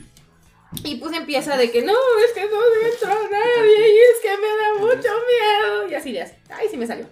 Y 0.84 0.96
pues 0.96 1.16
empieza 1.16 1.58
de 1.58 1.70
que 1.72 1.82
no, 1.82 1.92
es 2.26 2.34
que 2.34 2.42
no 2.42 2.58
entró 2.86 3.30
nadie 3.30 3.90
y 3.90 3.98
es 3.98 4.22
que 4.22 4.30
me 4.38 4.48
da 4.48 4.74
mucho 4.80 5.10
miedo. 5.28 5.90
Y 5.90 5.94
así 5.96 6.18
hace. 6.18 6.38
Ay, 6.50 6.68
sí 6.70 6.78
me 6.78 6.88
salió. 6.88 7.06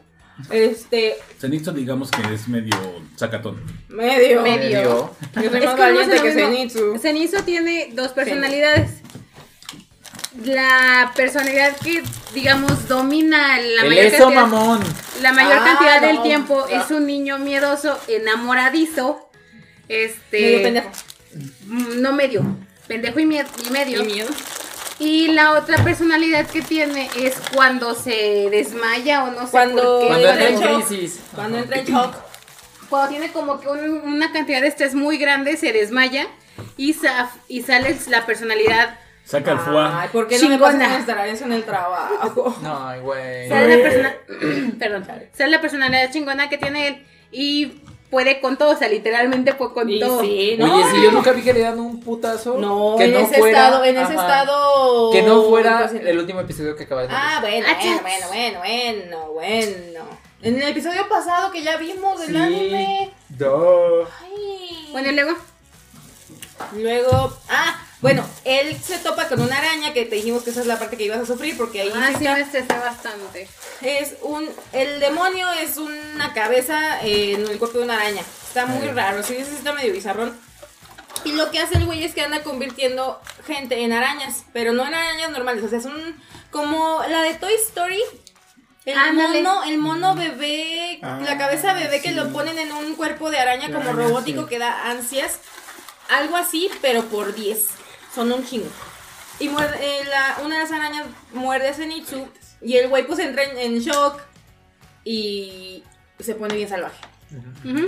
Este, 0.50 1.18
Zenitsu 1.42 1.74
digamos 1.74 2.10
que 2.12 2.34
es 2.34 2.48
medio 2.48 2.74
sacatón. 3.18 3.62
medio. 3.90 4.42
Medio. 4.42 5.14
Yo 5.36 5.50
soy 5.50 5.60
Es 5.60 5.66
más 5.66 5.76
que 5.76 5.82
valiente 5.82 6.22
que. 6.22 6.32
Zenitsu. 6.34 6.98
Zenitsu 7.00 7.42
tiene 7.44 7.90
dos 7.94 8.14
personalidades. 8.14 8.92
La 10.46 11.12
personalidad 11.16 11.76
que, 11.78 12.04
digamos, 12.34 12.88
domina 12.88 13.58
la 13.60 13.82
El 13.84 13.90
mayor 13.90 14.06
eso, 14.06 14.18
cantidad, 14.26 14.42
mamón. 14.48 14.80
la 15.22 15.34
mayor 15.34 15.54
Ah, 15.60 15.64
cantidad 15.66 16.02
del 16.02 16.22
tiempo 16.22 16.66
Ah. 16.72 16.82
es 16.86 16.92
un 16.92 17.06
niño 17.08 17.40
miedoso, 17.40 18.00
enamoradizo, 18.08 19.30
este, 19.90 20.40
Medio 20.40 20.62
pendejo. 20.64 20.92
no 21.68 22.14
medio, 22.14 22.44
pendejo 22.90 23.20
y, 23.22 23.26
mie- 23.26 23.46
y 23.66 23.70
medio. 23.70 24.04
Y 24.04 24.06
miedo. 24.06 24.30
Y 25.00 25.28
la 25.30 25.54
otra 25.54 25.82
personalidad 25.86 26.46
que 26.48 26.62
tiene 26.62 27.10
es 27.16 27.36
cuando 27.56 27.96
se 27.96 28.50
desmaya 28.52 29.24
o 29.24 29.32
no 29.32 29.46
sé 29.46 29.52
Cuando- 29.52 29.82
por 29.82 30.02
qué. 30.02 30.08
Cuando 30.08 30.30
entra 30.30 30.72
en 30.72 30.82
crisis. 30.82 31.20
Cuando 31.34 31.58
entra 31.60 31.78
en 31.80 31.86
shock. 31.86 32.16
Cuando 32.90 33.10
tiene 33.10 33.32
como 33.32 33.62
que 33.62 33.70
un- 33.70 34.02
una 34.02 34.34
cantidad 34.34 34.60
de 34.62 34.68
estrés 34.68 34.96
muy 34.96 35.18
grande, 35.18 35.56
se 35.56 35.72
desmaya 35.72 36.28
y, 36.76 36.94
sa- 36.94 37.32
y 37.48 37.62
sale 37.62 37.96
la 38.10 38.26
personalidad 38.26 38.98
Saca 39.24 39.52
el 39.52 39.60
foie. 39.60 39.78
Ay, 39.94 40.10
¿por 40.12 40.28
qué 40.28 40.38
no 40.40 40.50
me 40.50 40.56
Chingona. 40.56 40.72
pasan 40.80 40.82
estas 41.00 41.06
tareas 41.16 41.42
en 41.44 41.52
el 41.54 41.64
trabajo? 41.64 42.58
No, 42.64 42.88
ay, 42.88 43.00
güey. 43.00 43.48
Sale 43.48 43.78
la 43.78 43.84
persona, 43.84 44.16
perdón, 44.80 45.06
sale 45.38 45.52
la 45.52 45.62
personalidad 45.62 46.12
chingona 46.12 46.50
que 46.50 46.58
tiene 46.58 46.88
él 46.88 47.06
y 47.32 47.74
puede 48.10 48.40
con 48.42 48.58
todo, 48.58 48.72
o 48.72 48.76
sea, 48.78 48.88
literalmente 48.90 49.54
puede 49.54 49.74
con 49.74 49.90
Y 49.90 50.00
todo. 50.00 50.22
sí, 50.22 50.56
¿no? 50.58 50.76
Oye, 50.76 50.84
si 50.92 51.02
yo 51.04 51.12
nunca 51.12 51.32
vi 51.32 51.42
que 51.44 51.54
le 51.54 51.60
dan 51.62 51.80
un 51.80 52.00
putazo. 52.00 52.58
No, 52.58 52.96
que 52.98 53.06
en 53.06 53.14
no 53.14 53.20
ese 53.20 53.38
fuera- 53.38 53.66
estado, 53.68 53.84
en 53.86 53.98
ese 53.98 54.14
ajá, 54.14 54.22
estado. 54.22 55.12
Que 55.12 55.22
no 55.22 55.44
fuera 55.44 55.90
el 56.04 56.18
último 56.18 56.40
episodio 56.42 56.76
que 56.76 56.84
acabas 56.84 57.04
de 57.08 57.14
ver. 57.14 57.18
Ah, 57.20 57.38
bueno, 57.42 57.68
Ah, 57.70 57.78
bueno, 57.82 58.02
bueno, 58.02 58.28
bueno, 58.30 58.60
bueno, 58.60 59.32
bueno. 59.34 60.06
En 60.42 60.56
el 60.62 60.70
episodio 60.70 61.08
pasado 61.10 61.52
que 61.52 61.62
ya 61.62 61.78
vimos 61.78 62.20
del 62.22 62.30
Sí. 62.30 62.38
anime. 62.38 63.12
Ay. 63.40 64.88
Bueno, 64.92 65.10
y 65.12 65.16
luego, 65.16 65.34
Luego, 66.76 67.34
ah, 67.50 67.82
bueno, 68.02 68.26
él 68.46 68.78
se 68.82 68.98
topa 69.00 69.28
con 69.28 69.42
una 69.42 69.58
araña 69.58 69.94
que 69.94 70.06
te 70.06 70.16
dijimos 70.16 70.44
que 70.44 70.52
esa 70.52 70.62
es 70.62 70.68
la 70.68 70.80
parte 70.80 70.96
que 70.96 71.04
ibas 71.04 71.20
a 71.20 71.26
sufrir 71.26 71.58
porque 71.58 71.82
ahí 71.82 71.92
ah, 71.94 72.12
sí 72.18 72.24
me 72.24 72.40
estresé 72.42 72.74
bastante. 72.80 73.50
es 73.82 74.16
un, 74.22 74.50
el 74.72 75.00
demonio 75.00 75.52
es 75.62 75.78
una 75.78 76.34
cabeza 76.34 77.02
eh, 77.04 77.34
en 77.34 77.48
el 77.48 77.60
cuerpo 77.60 77.80
de 77.80 77.84
una 77.86 77.96
araña. 77.96 78.22
Está 78.48 78.66
muy 78.66 78.88
raro, 78.88 79.22
sí, 79.24 79.36
está 79.36 79.74
medio 79.74 79.94
bizarrón. 79.94 80.38
Y 81.26 81.34
lo 81.34 81.52
que 81.52 81.60
hace 81.60 81.78
el 81.78 81.86
güey 81.86 82.04
es 82.04 82.14
que 82.14 82.22
anda 82.22 82.44
convirtiendo 82.44 83.20
gente 83.46 83.84
en 83.84 83.92
arañas, 83.92 84.46
pero 84.54 84.72
no 84.72 84.88
en 84.88 84.94
arañas 84.94 85.32
normales, 85.32 85.64
o 85.64 85.70
sea, 85.70 85.82
son 85.82 86.16
como 86.52 87.02
la 87.10 87.24
de 87.24 87.34
Toy 87.36 87.54
Story. 87.68 88.02
El 88.86 88.98
Ándale. 88.98 89.44
mono, 89.44 89.64
el 89.66 89.78
mono 89.78 90.16
bebé, 90.16 90.80
Ah, 91.02 91.20
la 91.24 91.38
cabeza 91.38 91.74
bebé 91.74 92.02
que 92.02 92.12
lo 92.12 92.32
ponen 92.32 92.58
en 92.58 92.72
un 92.72 92.96
cuerpo 92.96 93.30
de 93.30 93.40
araña 93.40 93.72
como 93.72 93.94
robótico 93.94 94.44
sí. 94.44 94.50
que 94.50 94.60
da 94.60 94.90
ansias. 94.90 95.40
Algo 96.10 96.38
así, 96.38 96.70
pero 96.82 97.04
por 97.06 97.36
10. 97.36 97.68
Son 98.14 98.32
un 98.32 98.46
chingo. 98.46 98.68
Y 99.40 99.50
muerde, 99.50 99.78
eh, 99.82 100.04
la- 100.06 100.38
una 100.44 100.56
de 100.58 100.64
las 100.64 100.72
arañas 100.72 101.06
muerde 101.34 101.70
a 101.70 101.74
Zenitsu 101.74 102.28
y 102.62 102.76
el 102.78 102.90
güey 102.90 103.06
pues 103.08 103.20
entra 103.20 103.44
en, 103.44 103.58
en 103.58 103.80
shock 103.80 104.20
y 105.04 105.84
se 106.20 106.36
pone 106.36 106.56
bien 106.56 106.68
salvaje. 106.70 106.98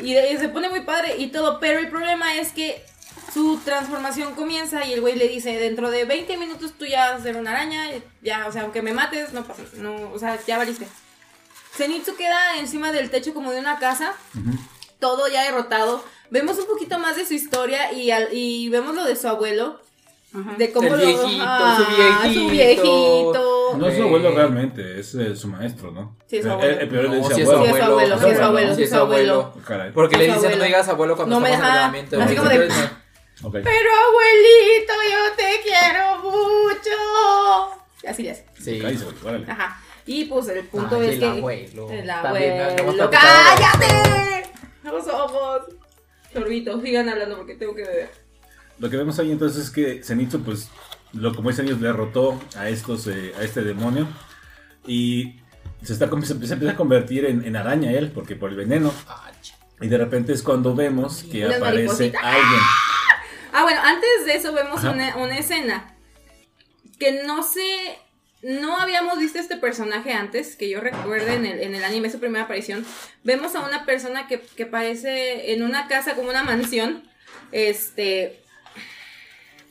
Y, 0.06 0.14
de- 0.14 0.32
y 0.34 0.38
se 0.38 0.50
pone 0.50 0.70
muy 0.70 0.82
padre 0.82 1.18
y 1.18 1.28
todo, 1.28 1.60
pero 1.60 1.80
el 1.80 1.90
problema 1.90 2.36
es 2.36 2.52
que 2.54 2.84
su 3.34 3.58
transformación 3.66 4.36
comienza 4.36 4.86
y 4.86 4.94
el 4.94 5.02
güey 5.02 5.16
le 5.16 5.28
dice, 5.28 5.58
dentro 5.60 5.90
de 5.92 6.06
20 6.06 6.38
minutos 6.38 6.74
tú 6.78 6.86
ya 6.86 7.12
vas 7.12 7.22
a 7.22 7.24
ser 7.24 7.36
una 7.38 7.52
araña, 7.52 7.88
ya, 8.22 8.48
o 8.48 8.52
sea, 8.52 8.62
aunque 8.62 8.82
me 8.82 8.94
mates, 8.94 9.34
no 9.34 9.44
pasa, 9.44 9.64
no, 9.76 10.12
o 10.12 10.20
sea, 10.20 10.40
ya 10.46 10.58
valiste. 10.58 10.88
Zenitsu 11.76 12.16
queda 12.16 12.58
encima 12.60 12.92
del 12.92 13.10
techo 13.10 13.34
como 13.34 13.52
de 13.52 13.60
una 13.60 13.80
casa, 13.80 14.14
todo 15.00 15.28
ya 15.28 15.44
derrotado. 15.44 16.04
Vemos 16.30 16.58
un 16.60 16.68
poquito 16.68 17.00
más 17.00 17.16
de 17.16 17.26
su 17.26 17.34
historia 17.34 17.92
y, 17.92 18.12
al- 18.12 18.30
y 18.34 18.70
vemos 18.70 18.96
lo 18.96 19.04
de 19.04 19.16
su 19.16 19.28
abuelo, 19.28 19.82
Ajá. 20.34 20.56
de 20.58 20.72
cómo 20.72 20.88
El 20.88 20.94
lo... 20.94 21.06
viejito, 21.06 21.44
Ah, 21.46 21.78
su 21.78 21.96
viejito. 21.96 22.34
Su 22.46 22.50
viejito. 22.52 23.78
No 23.78 23.88
es 23.88 23.98
su 23.98 24.04
abuelo 24.04 24.32
realmente, 24.32 25.00
es 25.00 25.16
eh, 25.16 25.36
su 25.36 25.48
maestro, 25.48 25.92
¿no? 25.92 26.18
Sí, 26.28 26.38
es 26.38 26.44
su 26.44 26.48
El- 26.50 26.54
abuelo. 26.54 26.80
El, 26.80 26.90
peor 26.90 27.04
No, 27.10 27.14
es 27.16 27.32
ese 27.32 27.42
es 27.42 27.48
su 27.48 27.54
abuelo. 27.56 27.66
Sí, 27.66 27.72
es 27.72 27.78
su 27.78 27.84
abuelo, 27.92 28.18
sí 28.20 28.26
es 28.30 28.38
su 28.38 28.44
abuelo, 28.44 28.76
sí 28.76 28.84
es 28.84 28.90
su 28.90 28.96
abuelo. 28.98 29.54
Caray. 29.66 29.92
Porque 29.92 30.18
le 30.18 30.24
dicen 30.26 30.42
no 30.42 30.48
abuelo. 30.48 30.64
digas 30.66 30.88
abuelo 30.90 31.16
cuando 31.16 31.36
No 31.36 31.42
me 31.42 31.52
estamos 31.54 31.68
en 31.70 31.74
deja- 31.74 31.98
entrenamiento. 32.00 32.22
así 32.22 32.36
como 32.36 32.50
de- 32.50 32.56
Entonces, 32.56 32.90
Ok. 33.44 33.54
Pero 33.54 33.90
abuelito, 34.08 34.94
yo 35.12 35.36
te 35.36 35.62
quiero 35.64 36.18
mucho. 36.20 38.08
Así 38.08 38.24
le 38.24 38.32
hace. 38.32 38.46
Sí. 38.60 38.80
Cállese, 38.80 39.06
órale. 39.24 39.52
Ajá. 39.52 39.82
Y 40.06 40.26
pues 40.26 40.48
el 40.50 40.66
punto 40.68 40.96
Ay, 40.98 41.08
es 41.08 41.14
el 41.14 41.20
que. 41.20 41.26
abuelo. 41.26 41.90
El 41.90 42.08
También, 42.08 42.58
no 42.58 42.64
abuelo. 42.64 43.08
de 43.08 43.18
¡Cállate! 43.18 44.52
Los 44.84 45.08
ojos. 45.08 45.62
Sorbito, 46.34 46.80
sigan 46.82 47.10
hablando 47.10 47.38
porque 47.38 47.56
tengo 47.56 47.76
que 47.76 47.82
beber. 47.84 48.12
Lo 48.82 48.90
que 48.90 48.98
vemos 48.98 49.20
ahí 49.20 49.32
entonces 49.32 49.66
es 49.66 49.70
que 49.70 50.04
Zenitsu, 50.04 50.42
pues, 50.42 50.70
lo 51.14 51.36
como 51.36 51.52
dicen 51.52 51.68
ellos, 51.68 51.80
derrotó 51.80 52.42
a 52.58 52.68
estos, 52.68 53.06
eh, 53.06 53.32
a 53.38 53.44
este 53.44 53.62
demonio. 53.62 54.08
Y 54.88 55.36
se, 55.84 55.94
está, 55.94 56.10
se 56.24 56.34
empieza 56.34 56.56
a 56.56 56.76
convertir 56.76 57.26
en, 57.26 57.46
en 57.46 57.56
araña 57.56 57.92
él, 57.92 58.12
porque 58.12 58.36
por 58.36 58.50
el 58.50 58.56
veneno. 58.56 58.92
Ah, 59.08 59.30
Y 59.80 59.88
de 59.88 59.98
repente 60.00 60.34
es 60.34 60.42
cuando 60.42 60.74
vemos 60.74 61.24
que 61.32 61.46
aparece 61.46 62.12
alguien. 62.24 62.62
Ah, 63.54 63.62
bueno, 63.62 63.82
antes 63.84 64.26
de 64.26 64.36
eso 64.36 64.52
vemos 64.52 64.84
una, 64.84 65.16
una 65.18 65.38
escena 65.38 65.96
que 66.98 67.24
no 67.24 67.44
sé. 67.44 68.00
No 68.42 68.80
habíamos 68.80 69.20
visto 69.20 69.38
este 69.38 69.58
personaje 69.58 70.14
antes, 70.14 70.56
que 70.56 70.68
yo 70.68 70.82
recuerde 70.82 71.36
en 71.36 71.46
el, 71.46 71.60
en 71.60 71.76
el 71.76 71.84
anime, 71.84 72.10
su 72.10 72.20
primera 72.20 72.46
aparición. 72.46 72.84
Vemos 73.24 73.54
a 73.54 73.60
una 73.60 73.86
persona 73.86 74.28
que, 74.28 74.42
que 74.42 74.66
parece 74.66 75.54
en 75.54 75.62
una 75.62 75.88
casa 75.88 76.16
como 76.16 76.32
una 76.32 76.42
mansión. 76.42 77.04
Este. 77.52 78.41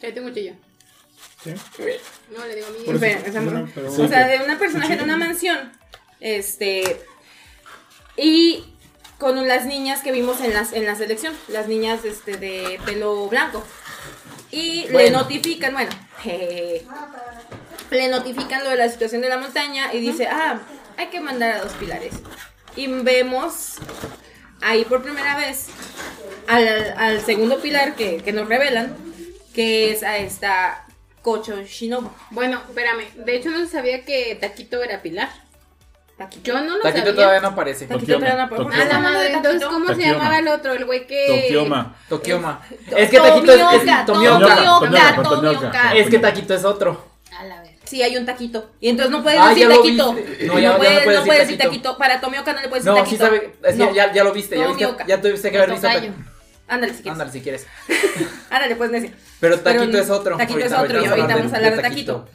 Ya 0.00 0.12
tengo 0.14 0.28
cuchillo. 0.28 0.54
¿Sí? 1.44 1.50
No, 2.36 2.44
le 2.46 2.54
digo 2.56 2.66
a 2.68 2.84
Por 2.84 3.04
eso- 3.04 3.20
pero- 3.74 3.90
Sí. 3.94 4.00
O 4.02 4.08
sea, 4.08 4.26
de 4.26 4.44
una 4.44 4.58
personaje 4.58 4.96
de 4.96 5.04
una 5.04 5.16
mansión. 5.16 5.72
Este. 6.20 7.02
Y 8.16 8.64
con 9.18 9.46
las 9.48 9.66
niñas 9.66 10.02
que 10.02 10.12
vimos 10.12 10.40
en, 10.40 10.52
las, 10.54 10.72
en 10.72 10.84
la 10.86 10.94
selección. 10.96 11.34
Las 11.48 11.68
niñas 11.68 12.04
este, 12.04 12.36
de 12.36 12.78
pelo 12.84 13.28
blanco. 13.28 13.64
Y 14.50 14.84
le 14.86 14.92
Bueno. 14.92 15.18
notifican, 15.20 15.72
bueno, 15.74 15.90
le 17.90 18.08
notifican 18.08 18.64
lo 18.64 18.70
de 18.70 18.76
la 18.76 18.88
situación 18.88 19.20
de 19.20 19.28
la 19.28 19.38
montaña 19.38 19.92
y 19.94 20.00
dice, 20.00 20.26
ah, 20.26 20.60
hay 20.96 21.06
que 21.08 21.20
mandar 21.20 21.52
a 21.52 21.62
dos 21.62 21.72
pilares. 21.74 22.14
Y 22.76 22.86
vemos 22.88 23.74
ahí 24.60 24.84
por 24.84 25.02
primera 25.02 25.36
vez 25.36 25.66
al, 26.48 26.94
al 26.96 27.24
segundo 27.24 27.60
pilar 27.60 27.94
que, 27.94 28.18
que 28.22 28.32
nos 28.32 28.48
revelan, 28.48 28.96
que 29.54 29.92
es 29.92 30.02
a 30.02 30.18
esta 30.18 30.84
Kocho 31.22 31.62
Shinobu. 31.62 32.10
Bueno, 32.30 32.60
espérame. 32.68 33.04
De 33.24 33.36
hecho, 33.36 33.50
no 33.50 33.58
se 33.60 33.66
sabía 33.68 34.04
que 34.04 34.36
Taquito 34.40 34.82
era 34.82 35.02
Pilar. 35.02 35.28
Taquito. 36.16 36.42
Yo 36.44 36.60
no 36.60 36.76
lo 36.76 36.82
Taquito 36.82 36.98
sabía. 37.06 37.14
todavía 37.14 37.40
no 37.40 37.48
aparece. 37.48 37.86
Taquito 37.86 38.00
Tokioma, 38.12 38.26
todavía 38.26 38.42
no- 38.44 38.48
¿por 38.50 38.58
qué 38.58 38.64
Tokioma. 38.64 38.82
A 38.84 38.92
la 38.92 38.98
madre, 39.00 39.32
entonces? 39.32 39.64
¿cómo 39.68 39.94
se 39.94 40.00
llamaba 40.02 40.38
el 40.38 40.48
otro? 40.48 40.72
El 40.74 40.84
güey 40.84 41.06
que. 41.06 41.26
Tokioma. 41.46 41.96
Tokioma. 42.08 42.62
To- 42.90 42.96
Es 42.96 43.10
que 43.10 43.18
Taquito 43.18 43.52
es, 43.52 43.82
es 43.82 44.06
Tomioka. 44.06 45.94
Es 45.94 46.08
que 46.10 46.18
Taquito 46.18 46.54
es 46.54 46.64
otro. 46.64 47.06
A 47.38 47.44
la 47.44 47.60
vez. 47.62 47.70
Sí, 47.84 48.02
hay 48.02 48.16
un 48.16 48.24
taquito. 48.26 48.70
Y 48.80 48.88
entonces 48.90 49.10
no 49.10 49.22
puedes 49.22 49.40
Ah, 49.40 49.48
decir 49.48 49.66
taquito. 49.68 50.12
No, 50.12 50.18
No, 50.46 50.58
ya- 50.58 50.60
ya 50.60 50.70
no 50.72 50.76
puedes, 50.78 50.94
no 50.94 51.04
puedes 51.04 51.24
decir 51.26 51.38
decir 51.40 51.58
taquito. 51.58 51.96
Para 51.98 52.20
Tomioka 52.20 52.52
no 52.52 52.60
le 52.60 52.68
puedes 52.68 52.84
decir 52.84 52.96
No, 52.98 53.02
taquito. 53.04 53.24
sí 53.26 53.30
sabe. 53.30 53.54
es 53.64 53.72
que 53.76 53.78
No. 53.84 53.92
ya, 53.94 54.12
ya 54.12 54.22
lo 54.24 54.32
viste. 54.32 54.56
Ya, 54.58 54.66
viste, 54.68 54.86
ya 55.08 55.20
tuviste 55.20 55.50
que 55.50 55.56
haber 55.58 55.70
visto. 55.72 55.88
Ándale, 56.70 56.94
si 56.94 57.02
quieres. 57.02 57.12
Ándale 57.12 57.32
si 57.32 57.40
quieres. 57.42 57.66
Ándale, 58.50 58.76
pues, 58.76 58.90
Nessie. 58.90 59.12
Pero 59.40 59.58
Taquito 59.60 59.84
Pero 59.90 59.98
es 60.02 60.10
otro. 60.10 60.36
Taquito 60.36 60.58
es 60.60 60.72
otro, 60.72 61.02
y 61.02 61.06
ahorita 61.06 61.36
vamos 61.36 61.52
a 61.52 61.56
hablar 61.56 61.70
de 61.72 61.76
de 61.76 61.82
Taquito. 61.82 62.28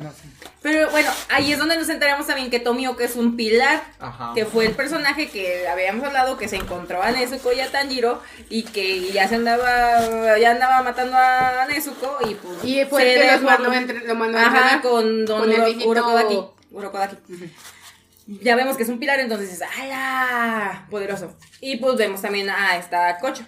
Pero 0.62 0.90
bueno, 0.90 1.12
ahí 1.30 1.52
es 1.54 1.60
donde 1.60 1.78
nos 1.78 1.88
enteramos 1.90 2.26
también 2.28 2.50
que 2.50 2.60
Tomioka 2.60 3.04
es 3.04 3.16
un 3.16 3.36
pilar. 3.38 3.84
Ajá. 4.00 4.32
Que 4.36 4.46
fue 4.46 4.66
el 4.66 4.72
personaje 4.74 5.30
que 5.30 5.68
habíamos 5.68 6.04
hablado 6.06 6.38
que 6.38 6.48
se 6.48 6.56
encontró 6.56 7.02
a 7.04 7.12
Nezuko 7.12 7.54
y 7.54 7.60
a 7.60 7.72
Tanjiro 7.72 8.22
y 8.50 8.64
que 8.64 9.12
ya 9.12 9.28
se 9.28 9.36
andaba 9.36 10.38
ya 10.40 10.52
andaba 10.52 10.82
matando 10.82 11.16
a 11.18 11.66
Nezuko 11.70 12.18
y 12.28 12.34
pues 12.36 12.64
Y 12.64 12.84
fue 12.86 13.04
se 13.04 13.14
el 13.16 13.22
que 13.22 13.32
los 13.34 13.42
mandó 13.44 13.70
a 13.72 13.78
entre- 13.78 14.08
lo 14.08 14.16
mandó 14.16 14.38
Ajá, 14.40 14.82
con 14.82 15.26
Don 15.26 15.40
Con 15.42 15.52
Uro- 15.52 15.86
Urokodaki. 15.86 16.40
Urokodaki. 16.72 17.16
Ya 18.28 18.56
vemos 18.56 18.76
que 18.76 18.82
es 18.84 18.90
un 18.90 18.98
pilar, 19.00 19.20
entonces 19.20 19.52
dices, 19.52 19.68
¡ala! 19.80 20.88
Poderoso. 20.90 21.32
Y 21.62 21.78
pues 21.78 21.96
vemos 21.96 22.24
también 22.24 22.50
a 22.50 22.76
esta 22.78 23.20
Cocho, 23.20 23.46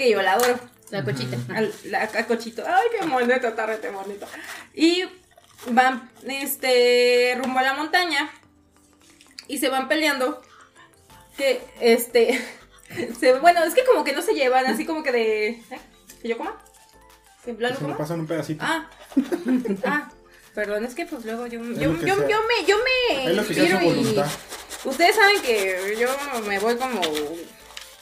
que 0.00 0.10
yo 0.10 0.22
la 0.22 0.32
adoro. 0.32 0.58
La 0.90 1.04
cochita. 1.04 1.36
Al, 1.54 1.72
la, 1.84 2.02
a 2.02 2.26
Cochito. 2.26 2.64
¡Ay, 2.66 2.88
qué 2.98 3.06
bonito! 3.06 3.46
Está 3.48 3.66
rete 3.66 3.90
bonito. 3.90 4.26
Y 4.74 5.04
van 5.68 6.10
este, 6.26 7.36
rumbo 7.38 7.58
a 7.60 7.62
la 7.62 7.74
montaña 7.74 8.28
y 9.46 9.58
se 9.58 9.68
van 9.68 9.88
peleando. 9.88 10.42
Que 11.36 11.62
este. 11.80 12.40
se- 13.20 13.38
bueno, 13.38 13.62
es 13.62 13.74
que 13.74 13.84
como 13.84 14.02
que 14.04 14.12
no 14.14 14.22
se 14.22 14.34
llevan, 14.34 14.66
así 14.66 14.84
como 14.86 15.02
que 15.02 15.12
de. 15.12 15.48
¿eh? 15.48 15.80
¿Que 16.22 16.28
yo 16.28 16.38
coma? 16.38 16.58
¿Que 17.44 17.52
Lalo 17.52 17.76
Se 17.76 17.80
me 17.82 17.86
coma? 17.88 17.98
pasan 17.98 18.20
un 18.20 18.26
pedacito. 18.26 18.64
Ah, 18.66 18.88
ah, 19.84 20.10
perdón, 20.54 20.84
es 20.86 20.94
que 20.94 21.06
pues 21.06 21.24
luego 21.24 21.46
yo, 21.46 21.62
yo, 21.62 21.92
lo 21.92 22.00
yo, 22.00 22.06
yo 22.06 22.16
me, 22.48 22.66
yo 22.66 22.76
me 23.24 23.32
lo 23.34 23.42
inspiro 23.42 23.80
y-. 23.82 24.20
Ustedes 24.84 25.14
saben 25.14 25.40
que 25.42 25.96
yo 26.00 26.08
me 26.48 26.58
voy 26.58 26.74
como 26.76 27.00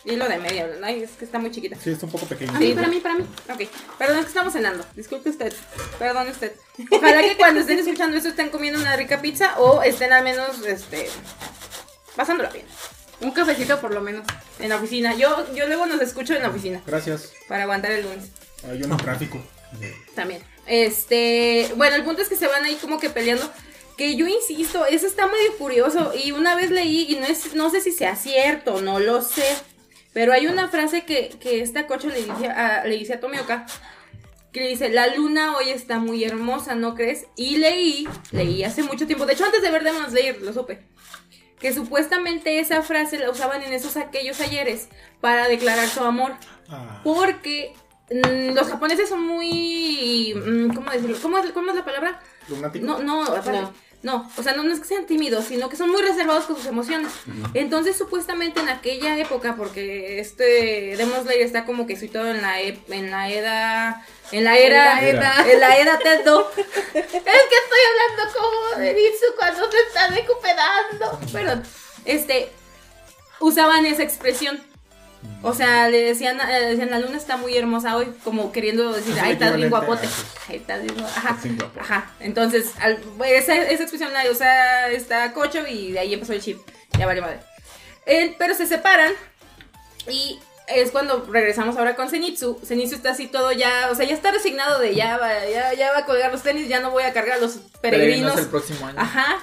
hilo 0.04 0.28
de 0.28 0.38
medio. 0.38 0.66
Ay, 0.82 1.02
es 1.02 1.10
que 1.12 1.24
está 1.24 1.38
muy 1.38 1.50
chiquita. 1.50 1.76
Sí, 1.82 1.90
está 1.90 2.06
un 2.06 2.12
poco 2.12 2.26
pequeño. 2.26 2.52
A 2.54 2.58
mí, 2.58 2.72
para 2.74 2.88
mí, 2.88 3.00
para 3.00 3.14
mí. 3.14 3.26
Ok, 3.52 3.68
perdón, 3.98 4.18
es 4.18 4.24
que 4.24 4.28
estamos 4.28 4.52
cenando. 4.52 4.84
Disculpe 4.94 5.30
usted. 5.30 5.52
Perdón 5.98 6.28
usted. 6.28 6.52
Ojalá 6.90 7.22
que 7.22 7.36
cuando 7.36 7.60
estén 7.60 7.78
escuchando 7.78 8.16
esto 8.16 8.28
estén 8.30 8.50
comiendo 8.50 8.80
una 8.80 8.96
rica 8.96 9.20
pizza 9.20 9.58
o 9.58 9.82
estén 9.82 10.12
al 10.12 10.24
menos, 10.24 10.64
este, 10.66 11.08
pasándola 12.16 12.50
bien. 12.50 12.66
Un 13.20 13.32
cafecito 13.32 13.80
por 13.80 13.92
lo 13.92 14.00
menos. 14.00 14.24
En 14.58 14.68
la 14.68 14.76
oficina. 14.76 15.14
Yo, 15.14 15.52
yo 15.54 15.66
luego 15.66 15.86
nos 15.86 16.00
escucho 16.00 16.34
en 16.34 16.42
la 16.42 16.48
oficina 16.48 16.82
Gracias. 16.86 17.32
para 17.48 17.64
aguantar 17.64 17.92
el 17.92 18.02
lunes. 18.02 18.30
Hay 18.68 18.82
un 18.82 18.96
tráfico. 18.96 19.42
También. 20.14 20.42
Este, 20.66 21.72
bueno, 21.76 21.96
el 21.96 22.04
punto 22.04 22.22
es 22.22 22.28
que 22.28 22.36
se 22.36 22.46
van 22.46 22.64
ahí 22.64 22.76
como 22.76 22.98
que 22.98 23.10
peleando. 23.10 23.50
Que 23.96 24.14
yo 24.14 24.28
insisto, 24.28 24.86
eso 24.86 25.06
está 25.08 25.26
muy 25.26 25.38
curioso. 25.58 26.12
Y 26.14 26.30
una 26.30 26.54
vez 26.54 26.70
leí, 26.70 27.06
y 27.08 27.16
no, 27.16 27.26
es, 27.26 27.54
no 27.54 27.68
sé 27.70 27.80
si 27.80 27.90
sea 27.90 28.14
cierto, 28.14 28.80
no 28.80 29.00
lo 29.00 29.22
sé. 29.22 29.44
Pero 30.18 30.32
hay 30.32 30.48
una 30.48 30.66
frase 30.66 31.04
que, 31.04 31.28
que 31.40 31.60
esta 31.62 31.86
cocha 31.86 32.08
le 32.08 32.24
dice 32.24 32.48
a, 32.48 32.84
le 32.84 32.96
dice 32.98 33.14
a 33.14 33.20
Tomioka. 33.20 33.66
Que 34.52 34.58
le 34.58 34.68
dice, 34.70 34.88
la 34.88 35.14
luna 35.14 35.56
hoy 35.56 35.70
está 35.70 36.00
muy 36.00 36.24
hermosa, 36.24 36.74
¿no 36.74 36.96
crees? 36.96 37.26
Y 37.36 37.58
leí, 37.58 38.08
leí 38.32 38.64
hace 38.64 38.82
mucho 38.82 39.06
tiempo. 39.06 39.26
De 39.26 39.34
hecho, 39.34 39.44
antes 39.44 39.62
de 39.62 39.70
ver 39.70 39.84
Demon 39.84 40.10
Slayer, 40.10 40.42
lo 40.42 40.52
supe. 40.52 40.82
Que 41.60 41.72
supuestamente 41.72 42.58
esa 42.58 42.82
frase 42.82 43.16
la 43.20 43.30
usaban 43.30 43.62
en 43.62 43.72
esos 43.72 43.96
aquellos 43.96 44.40
ayeres 44.40 44.88
para 45.20 45.46
declarar 45.46 45.86
su 45.86 46.02
amor. 46.02 46.32
Ah, 46.68 47.00
Porque 47.04 47.74
mm, 48.10 48.54
los 48.56 48.66
japoneses 48.66 49.08
son 49.08 49.22
muy. 49.24 50.34
mm, 50.34 50.74
¿Cómo 50.74 50.90
decirlo? 50.90 51.16
¿Cómo 51.22 51.38
es, 51.38 51.52
cómo 51.52 51.70
es 51.70 51.76
la 51.76 51.84
palabra? 51.84 52.20
lunático. 52.48 52.84
No, 52.84 52.98
no, 52.98 53.22
aparte, 53.22 53.52
no. 53.52 53.72
O 54.04 54.42
sea, 54.42 54.52
no, 54.54 54.62
no 54.62 54.72
es 54.72 54.78
que 54.78 54.86
sean 54.86 55.06
tímidos, 55.06 55.46
sino 55.46 55.68
que 55.68 55.76
son 55.76 55.90
muy 55.90 56.00
reservados 56.02 56.44
con 56.44 56.56
sus 56.56 56.66
emociones. 56.66 57.12
Entonces, 57.54 57.96
supuestamente 57.98 58.60
en 58.60 58.68
aquella 58.68 59.16
época, 59.18 59.56
porque 59.56 60.20
este 60.20 60.94
Demon 60.96 61.22
Slayer 61.22 61.42
está 61.42 61.64
como 61.64 61.86
que 61.86 61.96
situado 61.96 62.28
en 62.28 62.40
la, 62.40 62.60
e- 62.62 62.78
en 62.88 63.10
la 63.10 63.28
edad. 63.28 63.96
En 64.30 64.44
la 64.44 64.56
era. 64.56 65.00
En 65.08 65.16
la 65.16 65.52
En 65.52 65.60
la 65.60 65.76
era 65.76 65.98
Tendo. 65.98 66.48
Es 66.54 66.64
que 66.94 67.00
estoy 67.16 67.80
hablando 67.90 68.38
como 68.38 68.80
de 68.80 68.92
Ritsu 68.92 69.26
cuando 69.36 69.70
se 69.70 69.78
está 69.78 70.08
recuperando. 70.08 71.20
Perdón. 71.32 71.62
Este. 72.04 72.52
Usaban 73.40 73.84
esa 73.86 74.02
expresión. 74.02 74.60
O 75.42 75.54
sea, 75.54 75.88
le 75.88 76.02
decían, 76.02 76.38
eh, 76.40 76.60
decían, 76.70 76.90
la 76.90 76.98
luna 76.98 77.16
está 77.16 77.36
muy 77.36 77.56
hermosa 77.56 77.96
hoy, 77.96 78.06
como 78.24 78.50
queriendo 78.50 78.92
decir, 78.92 79.14
ay, 79.20 79.32
estás 79.32 79.54
bien 79.56 79.70
guapote. 79.70 80.06
a 80.06 80.08
eso. 80.10 80.24
Ay, 80.48 80.56
estás 80.56 80.82
bien 80.82 80.94
guapo". 80.96 81.12
Ajá. 81.16 81.38
Ajá. 81.80 82.10
Entonces, 82.20 82.72
al- 82.80 82.98
esa, 83.26 83.54
esa 83.56 83.82
expresión 83.82 84.12
la 84.12 84.28
usa 84.30 84.88
esta 84.90 85.32
Cocho 85.32 85.66
y 85.66 85.92
de 85.92 86.00
ahí 86.00 86.14
empezó 86.14 86.32
el 86.32 86.40
chip. 86.42 86.58
Ya 86.98 87.06
vale 87.06 87.20
madre. 87.20 87.38
Eh, 88.06 88.34
pero 88.38 88.54
se 88.54 88.66
separan 88.66 89.12
y 90.08 90.38
es 90.66 90.90
cuando 90.90 91.26
regresamos 91.30 91.76
ahora 91.76 91.94
con 91.94 92.08
Zenitsu. 92.10 92.60
Zenitsu 92.66 92.96
está 92.96 93.10
así 93.12 93.26
todo 93.26 93.52
ya, 93.52 93.88
o 93.90 93.94
sea, 93.94 94.06
ya 94.06 94.14
está 94.14 94.30
resignado 94.32 94.78
de 94.80 94.94
ya 94.94 95.18
va, 95.18 95.46
ya, 95.46 95.72
ya 95.74 95.92
va 95.92 95.98
a 95.98 96.04
colgar 96.06 96.32
los 96.32 96.42
tenis, 96.42 96.68
ya 96.68 96.80
no 96.80 96.90
voy 96.90 97.04
a 97.04 97.12
cargar 97.12 97.38
a 97.38 97.40
los 97.40 97.58
peregrinos. 97.80 98.36
el 98.38 98.46
próximo 98.48 98.86
año. 98.86 98.98
Ajá. 99.00 99.38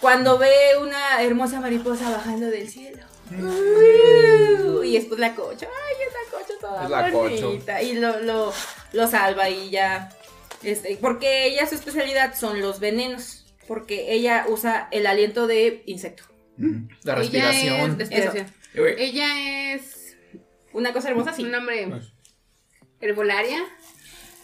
Cuando 0.00 0.38
ve 0.38 0.52
una 0.80 1.22
hermosa 1.22 1.60
mariposa 1.60 2.10
bajando 2.10 2.46
del 2.48 2.68
cielo. 2.68 3.02
Y 3.30 4.94
después 4.94 5.18
la 5.18 5.34
cocha. 5.34 5.66
Ay, 5.66 5.94
es 6.06 6.12
la 6.12 6.38
cocha 6.38 6.52
toda 6.60 6.84
Es 6.84 6.90
la 6.90 7.10
cocho. 7.10 7.46
bonita. 7.48 7.82
Y 7.82 7.94
lo, 7.94 8.20
lo, 8.20 8.52
lo 8.92 9.06
salva 9.08 9.48
y 9.50 9.70
ya. 9.70 10.10
Este, 10.62 10.96
porque 11.00 11.46
ella 11.46 11.66
su 11.66 11.74
especialidad 11.74 12.34
son 12.38 12.60
los 12.60 12.80
venenos. 12.80 13.40
Porque 13.66 14.12
ella 14.12 14.44
usa 14.48 14.88
el 14.90 15.06
aliento 15.06 15.46
de 15.46 15.82
insecto. 15.86 16.24
La 16.58 17.14
Ella 17.14 17.14
respiración. 17.14 17.90
es- 17.92 17.98
respiración. 17.98 18.46
Güey, 18.74 18.94
Ella 19.02 19.74
es 19.74 20.16
Una 20.72 20.92
cosa 20.92 21.08
hermosa, 21.08 21.32
sí. 21.32 21.42
un 21.44 21.50
nombre 21.52 21.88
herbolaria. 23.00 23.64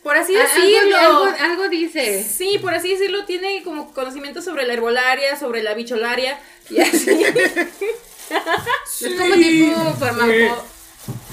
Por 0.03 0.17
así 0.17 0.35
Ah, 0.35 0.41
decirlo. 0.43 0.97
Algo, 0.97 1.25
algo, 1.25 1.37
algo 1.41 1.69
dice. 1.69 2.23
Sí, 2.25 2.59
por 2.63 2.75
así 2.75 2.89
decirlo, 2.93 3.27
tiene 3.27 3.63
como 3.63 3.93
conocimiento 3.93 4.41
sobre 4.41 4.67
la 4.67 4.73
herbolaria, 4.73 5.37
sobre 5.37 5.63
la 5.63 5.75
bicholaria. 5.75 6.39
Y 6.71 6.81
así. 6.81 7.23
Es 9.01 9.15
como 9.21 9.35
tipo 9.35 9.95
farmaco- 9.99 10.65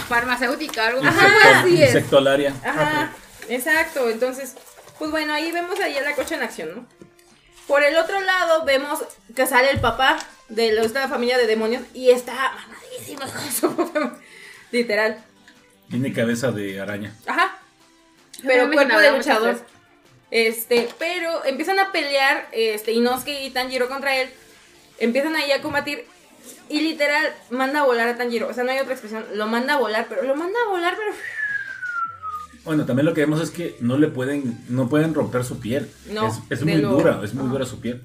farmacéutica, 0.07 0.87
algo 0.87 1.01
Ajá, 1.03 1.59
así. 1.61 1.81
es. 1.81 1.89
Insectolaria. 1.89 2.53
Ajá, 2.63 3.11
exacto. 3.49 4.09
Entonces, 4.09 4.55
pues 4.97 5.11
bueno, 5.11 5.33
ahí 5.33 5.51
vemos 5.51 5.79
ahí 5.79 5.97
a 5.97 6.01
la 6.01 6.15
cocha 6.15 6.35
en 6.35 6.43
acción, 6.43 6.69
¿no? 6.75 6.85
Por 7.67 7.83
el 7.83 7.97
otro 7.97 8.19
lado 8.21 8.63
vemos 8.65 8.99
que 9.35 9.45
sale 9.45 9.69
el 9.71 9.79
papá 9.81 10.17
de 10.47 10.69
esta 10.79 11.07
familia 11.09 11.37
de 11.37 11.47
demonios 11.47 11.83
y 11.93 12.11
está 12.11 12.53
mamadísimo 12.53 13.19
con 13.33 13.51
su 13.51 13.75
papá. 13.75 14.17
Literal. 14.71 15.23
Tiene 15.89 16.13
cabeza 16.13 16.51
de 16.51 16.79
araña. 16.79 17.13
Ajá. 17.25 17.57
Pero 18.45 18.71
cuerpo 18.71 18.97
de 18.99 19.11
luchador. 19.11 19.59
Este, 20.29 20.89
pero 20.99 21.43
empiezan 21.45 21.79
a 21.79 21.91
pelear, 21.91 22.47
este, 22.51 22.91
Inosuke 22.91 23.43
y 23.43 23.49
Tanjiro 23.49 23.87
contra 23.87 24.15
él. 24.15 24.29
Empiezan 24.99 25.35
ahí 25.35 25.51
a 25.51 25.61
combatir. 25.61 26.05
Y 26.69 26.81
literal, 26.81 27.25
manda 27.49 27.81
a 27.81 27.85
volar 27.85 28.07
a 28.09 28.17
Tanjiro. 28.17 28.47
O 28.49 28.53
sea, 28.53 28.63
no 28.63 28.71
hay 28.71 28.79
otra 28.79 28.93
expresión. 28.93 29.23
Lo 29.35 29.47
manda 29.47 29.75
a 29.75 29.77
volar, 29.77 30.07
pero 30.09 30.23
lo 30.23 30.35
manda 30.35 30.57
a 30.65 30.69
volar, 30.69 30.95
pero. 30.97 31.11
Bueno, 32.65 32.85
también 32.85 33.05
lo 33.05 33.13
que 33.13 33.21
vemos 33.21 33.39
es 33.41 33.49
que 33.49 33.77
no 33.79 33.97
le 33.97 34.09
pueden, 34.09 34.59
no 34.67 34.89
pueden 34.89 35.13
romper 35.13 35.45
su 35.45 35.57
piel. 35.59 35.89
No, 36.11 36.27
es, 36.27 36.33
es 36.49 36.63
muy 36.65 36.75
lo- 36.75 36.89
dura, 36.91 37.21
es 37.23 37.33
muy 37.33 37.43
Ajá. 37.45 37.53
dura 37.53 37.65
su 37.65 37.79
piel. 37.79 38.01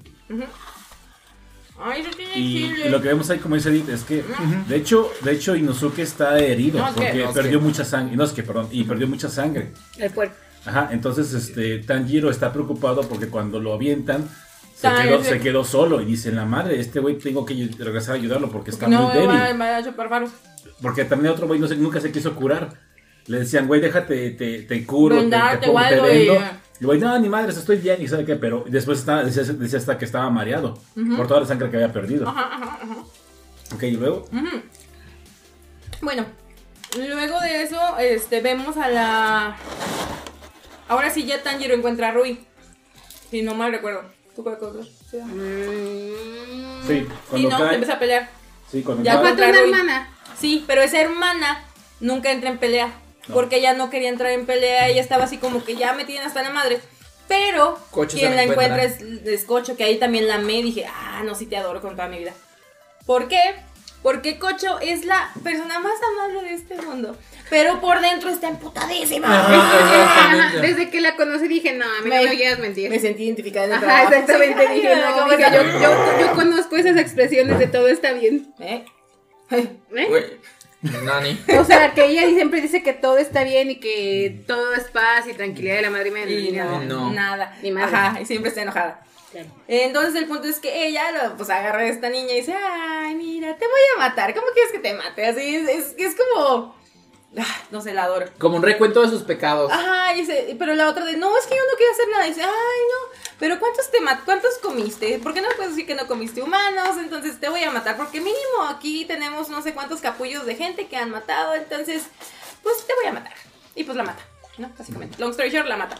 Ay, 1.77 2.01
eso 2.01 2.11
tiene 2.15 2.37
Y, 2.39 2.57
y 2.85 2.89
lo 2.89 3.01
que 3.01 3.09
vemos 3.09 3.29
ahí, 3.29 3.39
como 3.39 3.55
dice 3.55 3.69
Edith, 3.69 3.89
es 3.89 4.03
que, 4.03 4.23
de 4.69 4.75
hecho, 4.77 5.11
de 5.21 5.31
hecho, 5.33 5.55
Inosuke 5.57 5.99
está 5.99 6.39
herido 6.39 6.79
No, 6.79 6.85
que- 6.95 7.01
porque 7.01 7.23
no, 7.25 7.33
perdió 7.33 7.59
que- 7.59 7.65
mucha 7.65 7.83
sangre. 7.83 8.15
No, 8.15 8.23
es 8.23 8.31
que, 8.31 8.43
perdón, 8.43 8.69
y 8.71 8.83
perdió 8.85 9.05
mucha 9.07 9.27
sangre. 9.27 9.73
El 9.97 10.11
puerco. 10.11 10.35
Ajá, 10.65 10.87
entonces 10.93 11.33
este 11.33 11.79
Tanjiro 11.79 12.29
está 12.29 12.53
preocupado 12.53 13.01
porque 13.09 13.27
cuando 13.27 13.59
lo 13.59 13.73
avientan 13.73 14.29
se 14.89 15.03
quedó, 15.03 15.19
ese- 15.19 15.29
se 15.29 15.39
quedó 15.39 15.63
solo 15.63 16.01
y 16.01 16.05
dice 16.05 16.31
la 16.31 16.45
madre, 16.45 16.79
este 16.79 16.99
güey 16.99 17.17
tengo 17.17 17.45
que 17.45 17.69
regresar 17.77 18.15
a 18.15 18.17
ayudarlo 18.17 18.49
porque 18.49 18.71
está 18.71 18.87
no, 18.87 19.03
muy 19.03 19.13
débil. 19.13 19.29
Porque 20.81 21.05
también 21.05 21.33
otro 21.33 21.47
güey 21.47 21.59
no 21.59 21.67
nunca 21.67 21.99
se 22.01 22.11
quiso 22.11 22.35
curar. 22.35 22.69
Le 23.27 23.39
decían, 23.39 23.67
güey, 23.67 23.79
déjate, 23.79 24.31
te, 24.31 24.63
te 24.63 24.85
curo, 24.85 25.15
te, 25.15 25.21
Vendarte 25.21 25.57
te, 25.57 25.67
pongo- 25.67 25.79
o 25.79 25.89
te 25.89 26.01
vendo. 26.01 26.33
y- 26.81 26.85
güey, 26.85 26.99
no, 26.99 27.17
ni 27.19 27.29
madres, 27.29 27.55
estoy 27.57 27.77
bien, 27.77 28.01
y 28.01 28.07
sabe 28.07 28.25
qué, 28.25 28.35
pero 28.35 28.65
después 28.67 28.99
estaba, 28.99 29.23
decía, 29.23 29.43
decía 29.43 29.79
hasta 29.79 29.97
que 29.97 30.03
estaba 30.05 30.29
mareado 30.29 30.77
por 31.15 31.27
toda 31.27 31.39
la 31.41 31.45
sangre 31.45 31.69
que 31.69 31.77
había 31.77 31.93
perdido. 31.93 32.27
Ajá, 32.27 32.49
ajá, 32.55 32.79
ajá. 32.83 32.95
Ok, 33.73 33.83
y 33.83 33.91
luego. 33.91 34.27
Bueno, 36.01 36.25
luego 36.97 37.39
de 37.39 37.63
eso, 37.63 37.79
este, 37.99 38.41
vemos 38.41 38.75
a 38.77 38.89
la. 38.89 39.55
Ahora 40.89 41.09
sí 41.09 41.23
ya 41.25 41.41
Tanjiro 41.41 41.73
encuentra 41.73 42.09
a 42.09 42.11
Rui. 42.11 42.39
Si 43.31 43.41
no 43.41 43.55
mal 43.55 43.71
recuerdo. 43.71 44.03
¿Tú 44.35 44.43
cuál? 44.43 44.57
Sí, 45.11 45.17
Mm. 45.17 46.87
sí, 46.87 47.07
cuando 47.29 47.49
no, 47.49 47.57
cae, 47.59 47.73
empieza 47.75 47.93
a 47.93 47.99
pelear. 47.99 48.29
sí, 48.71 48.81
cuando 48.81 49.03
Ya 49.03 49.19
Falta 49.19 49.47
una 49.49 49.59
hermana. 49.59 50.09
Sí, 50.39 50.63
pero 50.65 50.81
esa 50.81 50.99
hermana 50.99 51.63
nunca 51.99 52.31
entra 52.31 52.49
en 52.49 52.57
pelea. 52.57 52.91
No. 53.27 53.35
Porque 53.35 53.57
ella 53.57 53.73
no 53.73 53.89
quería 53.89 54.09
entrar 54.09 54.31
en 54.31 54.45
pelea, 54.45 54.87
ella 54.89 55.01
estaba 55.01 55.25
así 55.25 55.37
como 55.37 55.63
que 55.63 55.75
ya 55.75 55.93
me 55.93 56.03
tienen 56.05 56.25
hasta 56.25 56.41
la 56.43 56.49
madre. 56.49 56.79
Pero 57.27 57.79
Cocho 57.91 58.17
quien 58.17 58.35
la 58.35 58.43
encuentra 58.43 58.83
es, 58.83 58.99
es 59.01 59.45
Cocho, 59.45 59.77
que 59.77 59.85
ahí 59.85 59.97
también 59.97 60.27
la 60.27 60.35
amé. 60.35 60.61
Dije, 60.61 60.85
ah, 60.85 61.21
no, 61.23 61.35
sí 61.35 61.45
te 61.45 61.55
adoro 61.55 61.79
con 61.81 61.91
toda 61.95 62.07
mi 62.09 62.17
vida. 62.17 62.33
¿Por 63.05 63.27
qué? 63.29 63.39
Porque 64.03 64.37
Cocho 64.37 64.79
es 64.81 65.05
la 65.05 65.31
persona 65.43 65.79
más 65.79 65.93
amable 66.11 66.49
de 66.49 66.55
este 66.55 66.75
mundo. 66.81 67.17
Pero 67.49 67.79
por 67.81 68.01
dentro 68.01 68.29
está 68.29 68.49
emputadísima. 68.49 70.49
Desde 70.61 70.89
que 70.89 71.01
la 71.01 71.15
conocí 71.15 71.47
dije, 71.47 71.73
no, 71.73 71.85
a 71.85 72.01
mí 72.01 72.09
no 72.09 72.15
Me- 72.15 72.23
me 72.29 72.35
quieras 72.35 72.59
mentir. 72.59 72.89
Me 72.89 72.99
sentí 72.99 73.23
identificada 73.23 73.65
en 73.65 73.71
el 73.83 73.89
Ajá, 73.89 74.03
exactamente. 74.03 74.67
Dije, 74.73 74.87
ay, 74.93 75.01
no, 75.01 75.13
¿cómo 75.19 75.31
dije, 75.37 75.51
yo, 75.53 75.63
llama? 75.63 75.79
yo, 76.19 76.25
yo 76.27 76.31
conozco 76.33 76.75
esas 76.77 76.97
expresiones 76.97 77.59
de 77.59 77.67
todo 77.67 77.87
está 77.87 78.13
bien. 78.13 78.53
¿Eh? 78.59 78.85
¿eh? 79.51 79.67
güey. 79.89 80.23
Nani. 81.03 81.39
O 81.57 81.63
sea, 81.63 81.93
que 81.93 82.05
ella 82.05 82.27
siempre 82.27 82.59
dice 82.59 82.83
que 82.83 82.91
todo 82.91 83.17
está 83.17 83.43
bien 83.45 83.71
y 83.71 83.79
que 83.79 84.43
todo 84.47 84.73
es 84.73 84.83
paz 84.85 85.25
y 85.29 85.33
tranquilidad 85.33 85.77
de 85.77 85.81
la 85.83 85.89
madre 85.89 86.11
mía. 86.11 86.29
Y 86.29 86.51
no, 86.51 86.81
No. 86.81 87.13
nada. 87.13 87.57
Ni 87.63 87.71
madre. 87.71 87.95
Ajá, 87.95 88.21
y 88.21 88.25
siempre 88.25 88.49
está 88.49 88.63
enojada. 88.63 89.01
Entonces 89.67 90.15
el 90.15 90.27
punto 90.27 90.47
es 90.47 90.59
que 90.59 90.87
ella 90.87 91.11
lo- 91.11 91.37
pues 91.37 91.49
agarra 91.49 91.79
a 91.79 91.87
esta 91.87 92.09
niña 92.09 92.33
y 92.33 92.37
dice, 92.41 92.53
ay, 92.55 93.15
mira, 93.15 93.55
te 93.57 93.65
voy 93.67 93.81
a 93.95 93.99
matar. 93.99 94.33
¿Cómo 94.33 94.47
quieres 94.53 94.71
que 94.71 94.79
te 94.79 94.93
mate? 94.93 95.25
Así 95.25 95.55
es, 95.55 95.67
es, 95.69 95.95
es 95.97 96.15
como... 96.15 96.75
ah, 97.39 97.61
no 97.71 97.81
sé, 97.81 97.93
la 97.93 98.03
adoro. 98.03 98.27
Como 98.39 98.57
un 98.57 98.63
recuento 98.63 99.01
de 99.01 99.09
sus 99.09 99.23
pecados. 99.23 99.71
Ajá, 99.71 100.13
y 100.13 100.21
dice, 100.21 100.55
pero 100.59 100.73
la 100.75 100.89
otra 100.89 101.05
de, 101.05 101.17
no, 101.17 101.37
es 101.37 101.45
que 101.45 101.55
yo 101.55 101.61
no 101.69 101.77
quiero 101.77 101.91
hacer 101.93 102.07
nada. 102.09 102.25
Y 102.27 102.29
dice, 102.29 102.43
ay, 102.43 102.49
no, 102.49 103.19
pero 103.39 103.59
¿cuántos 103.59 103.89
te 103.91 103.99
cuántos 104.25 104.57
comiste? 104.59 105.19
¿Por 105.19 105.33
qué 105.33 105.41
no 105.41 105.49
puedes 105.55 105.71
decir 105.71 105.87
que 105.87 105.95
no 105.95 106.07
comiste 106.07 106.41
humanos? 106.41 106.97
Entonces 106.97 107.39
te 107.39 107.49
voy 107.49 107.63
a 107.63 107.71
matar, 107.71 107.97
porque 107.97 108.19
mínimo 108.21 108.63
aquí 108.69 109.05
tenemos 109.05 109.49
no 109.49 109.61
sé 109.61 109.73
cuántos 109.73 109.99
capullos 110.01 110.45
de 110.45 110.55
gente 110.55 110.87
que 110.87 110.95
han 110.97 111.09
matado, 111.09 111.55
entonces, 111.55 112.03
pues 112.61 112.85
te 112.85 112.93
voy 112.93 113.05
a 113.07 113.13
matar. 113.13 113.33
Y 113.75 113.83
pues 113.83 113.97
la 113.97 114.03
mata. 114.03 114.23
¿No? 114.57 114.69
Básicamente. 114.77 115.17
Long 115.19 115.31
story 115.31 115.49
short, 115.49 115.67
la 115.67 115.77
mata. 115.77 115.95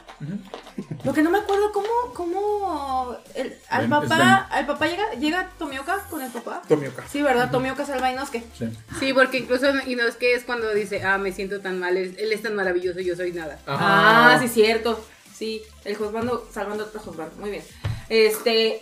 Lo 1.03 1.13
que 1.13 1.21
no 1.23 1.29
me 1.31 1.39
acuerdo, 1.39 1.71
¿cómo, 1.71 1.87
cómo 2.13 3.17
el- 3.35 3.57
al 3.69 3.89
papá, 3.89 4.47
al 4.51 4.65
papá 4.65 4.87
llega, 4.87 5.11
llega 5.15 5.49
Tomioka 5.57 5.99
con 6.09 6.21
el 6.21 6.31
papá? 6.31 6.61
Tomioka. 6.67 7.03
Sí, 7.07 7.21
¿verdad? 7.21 7.49
Tomioka 7.51 7.85
salva 7.85 8.07
a 8.07 8.11
Inosuke. 8.11 8.43
Sí. 8.57 8.69
Sí, 8.99 9.13
porque 9.13 9.39
incluso 9.39 9.65
Inosuke 9.87 10.35
es 10.35 10.43
cuando 10.43 10.73
dice, 10.73 11.03
ah, 11.03 11.17
me 11.17 11.31
siento 11.31 11.61
tan 11.61 11.79
mal, 11.79 11.97
él, 11.97 12.15
él 12.19 12.31
es 12.31 12.41
tan 12.41 12.55
maravilloso, 12.55 12.99
yo 12.99 13.15
soy 13.15 13.31
nada. 13.33 13.59
Ah, 13.67 14.37
sí, 14.39 14.47
cierto. 14.47 15.03
Sí, 15.33 15.61
el 15.83 15.95
Josbando 15.97 16.47
salvando 16.51 16.83
a 16.83 16.87
otro 16.87 16.99
Josbando. 17.01 17.35
Muy 17.37 17.49
bien. 17.49 17.63
Este, 18.09 18.81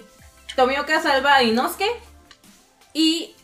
Tomioka 0.56 1.02
salva 1.02 1.36
a 1.36 1.44
Inosuke 1.44 1.90
y 2.94 3.36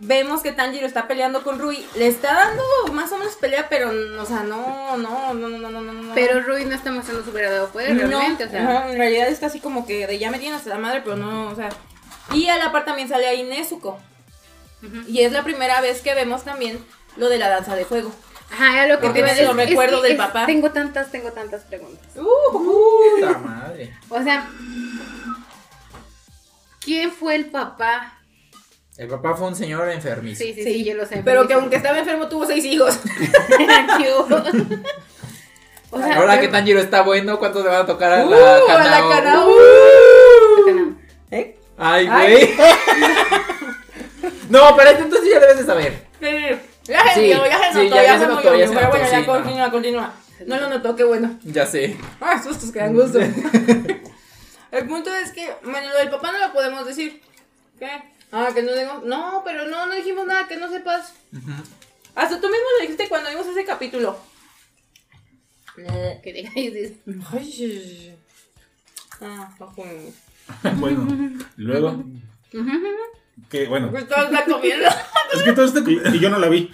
vemos 0.00 0.42
que 0.42 0.52
Tanjiro 0.52 0.86
está 0.86 1.06
peleando 1.06 1.42
con 1.44 1.58
Rui. 1.58 1.86
Le 1.96 2.06
está 2.08 2.34
dando 2.34 2.62
más 2.92 3.12
o 3.12 3.18
menos 3.18 3.36
pelea, 3.36 3.68
pero, 3.68 3.90
o 4.20 4.26
sea, 4.26 4.42
no, 4.42 4.96
no, 4.96 5.34
no, 5.34 5.48
no, 5.48 5.58
no, 5.70 5.80
no, 5.80 5.92
no. 5.92 6.14
Pero 6.14 6.40
Rui 6.40 6.64
no 6.64 6.74
está 6.74 6.90
mostrando 6.90 7.24
su 7.24 7.32
verdadero 7.32 7.68
poder 7.68 7.94
No, 7.94 8.08
realmente, 8.08 8.44
o 8.44 8.50
sea. 8.50 8.62
ajá, 8.62 8.90
en 8.90 8.98
realidad 8.98 9.28
está 9.28 9.46
así 9.46 9.60
como 9.60 9.86
que 9.86 10.06
de 10.06 10.18
ya 10.18 10.30
me 10.30 10.38
tienes 10.38 10.58
hasta 10.58 10.70
la 10.70 10.78
madre, 10.78 11.02
pero 11.04 11.16
no, 11.16 11.48
o 11.50 11.54
sea. 11.54 11.68
Y 12.32 12.48
a 12.48 12.56
la 12.56 12.72
par 12.72 12.84
también 12.84 13.08
sale 13.08 13.26
ahí 13.26 13.42
Nezuko. 13.42 13.98
Y 15.06 15.20
es 15.20 15.32
la 15.32 15.42
primera 15.44 15.80
vez 15.82 16.00
que 16.00 16.14
vemos 16.14 16.42
también 16.44 16.82
lo 17.16 17.28
de 17.28 17.38
la 17.38 17.48
danza 17.50 17.76
de 17.76 17.84
fuego. 17.84 18.10
Ajá, 18.52 18.72
era 18.72 18.86
lo 18.94 18.98
que 19.00 19.06
Porque 19.06 19.22
te 19.22 19.44
los 19.44 19.54
decir. 19.56 19.68
recuerdos 19.68 20.00
que 20.02 20.08
del 20.08 20.16
papá. 20.16 20.46
Tengo 20.46 20.70
tantas, 20.70 21.10
tengo 21.10 21.30
tantas 21.32 21.62
preguntas. 21.64 22.06
Puta 22.14 23.38
madre. 23.38 23.94
O 24.08 24.22
sea, 24.22 24.48
¿quién 26.80 27.12
fue 27.12 27.34
el 27.34 27.46
papá? 27.50 28.19
El 28.96 29.08
papá 29.08 29.34
fue 29.34 29.48
un 29.48 29.56
señor 29.56 29.88
enfermizo. 29.88 30.42
Sí, 30.42 30.52
sí, 30.54 30.62
sí, 30.62 30.84
yo 30.84 30.94
lo 30.94 31.06
sé. 31.06 31.22
Pero 31.24 31.46
que 31.48 31.54
aunque 31.54 31.76
estaba 31.76 31.98
enfermo 31.98 32.28
tuvo 32.28 32.46
seis 32.46 32.64
hijos. 32.64 32.98
o 35.90 35.98
sea, 35.98 36.16
Ahora 36.16 36.32
pero- 36.32 36.40
que 36.42 36.48
Tanjiro 36.48 36.80
está 36.80 37.02
bueno, 37.02 37.38
¿cuánto 37.38 37.62
le 37.62 37.68
van 37.68 37.82
a 37.82 37.86
tocar 37.86 38.12
a 38.12 38.26
Uh, 38.26 38.30
la 38.30 38.56
a 38.56 38.58
la 38.58 38.66
Kanao? 38.66 39.10
Kanao. 39.10 39.48
no. 40.74 40.96
¿Eh? 41.30 41.56
Ay, 41.78 42.06
güey. 42.08 42.54
no, 44.50 44.76
pero 44.76 44.90
este 44.90 45.02
entonces 45.04 45.30
ya 45.32 45.40
debes 45.40 45.58
de 45.58 45.64
saber. 45.64 46.06
Ya 46.84 47.04
se 47.14 47.14
Sí, 47.14 47.20
vio, 47.26 47.46
ya 47.46 47.72
se 47.72 47.80
sí, 47.80 47.84
notó, 47.88 48.02
ya- 48.02 48.18
se 48.18 48.26
notó, 48.26 48.54
ya 48.56 48.68
se 48.68 48.74
Pero 48.74 48.88
bueno, 48.90 49.10
ya 49.10 49.24
continúa, 49.26 49.70
continúa. 49.70 50.12
No 50.46 50.58
lo 50.58 50.68
notó, 50.68 50.96
qué 50.96 51.04
bueno. 51.04 51.38
Ya 51.44 51.66
sé. 51.66 51.96
Ah, 52.20 52.42
sustos 52.42 52.70
que 52.72 52.78
dan 52.80 52.94
gusto. 52.94 53.20
El 53.20 54.86
punto 54.86 55.14
es 55.14 55.30
que, 55.32 55.50
bueno, 55.64 55.88
lo 55.90 55.98
del 55.98 56.10
papá 56.10 56.32
no 56.32 56.38
lo 56.38 56.52
podemos 56.52 56.86
decir. 56.86 57.20
¿Qué? 57.78 57.88
Ah, 58.32 58.48
que 58.54 58.62
no 58.62 58.72
digo. 58.74 59.02
No, 59.04 59.42
pero 59.44 59.66
no, 59.66 59.86
no 59.86 59.94
dijimos 59.94 60.26
nada, 60.26 60.46
que 60.48 60.56
no 60.56 60.68
sepas. 60.70 61.12
Hasta 62.14 62.40
tú 62.40 62.48
mismo 62.48 62.66
lo 62.78 62.82
dijiste 62.82 63.08
cuando 63.08 63.30
vimos 63.30 63.46
ese 63.46 63.64
capítulo. 63.64 64.18
Que 66.22 66.32
digáis 66.32 66.74
eso. 66.74 66.94
Ay, 67.32 68.14
Ah, 69.22 69.54
bajo. 69.58 69.84
bueno, 70.76 71.06
luego, 71.56 72.04
que 73.50 73.66
bueno, 73.68 73.90
Pues 73.90 74.06
todo 74.08 74.24
está 74.24 74.44
comiendo. 74.44 74.88
es 75.32 75.42
que 75.42 75.52
todo 75.52 75.64
este. 75.64 75.80
Y, 75.90 76.16
y 76.16 76.18
yo 76.18 76.28
no 76.30 76.38
la 76.38 76.48
vi. 76.48 76.70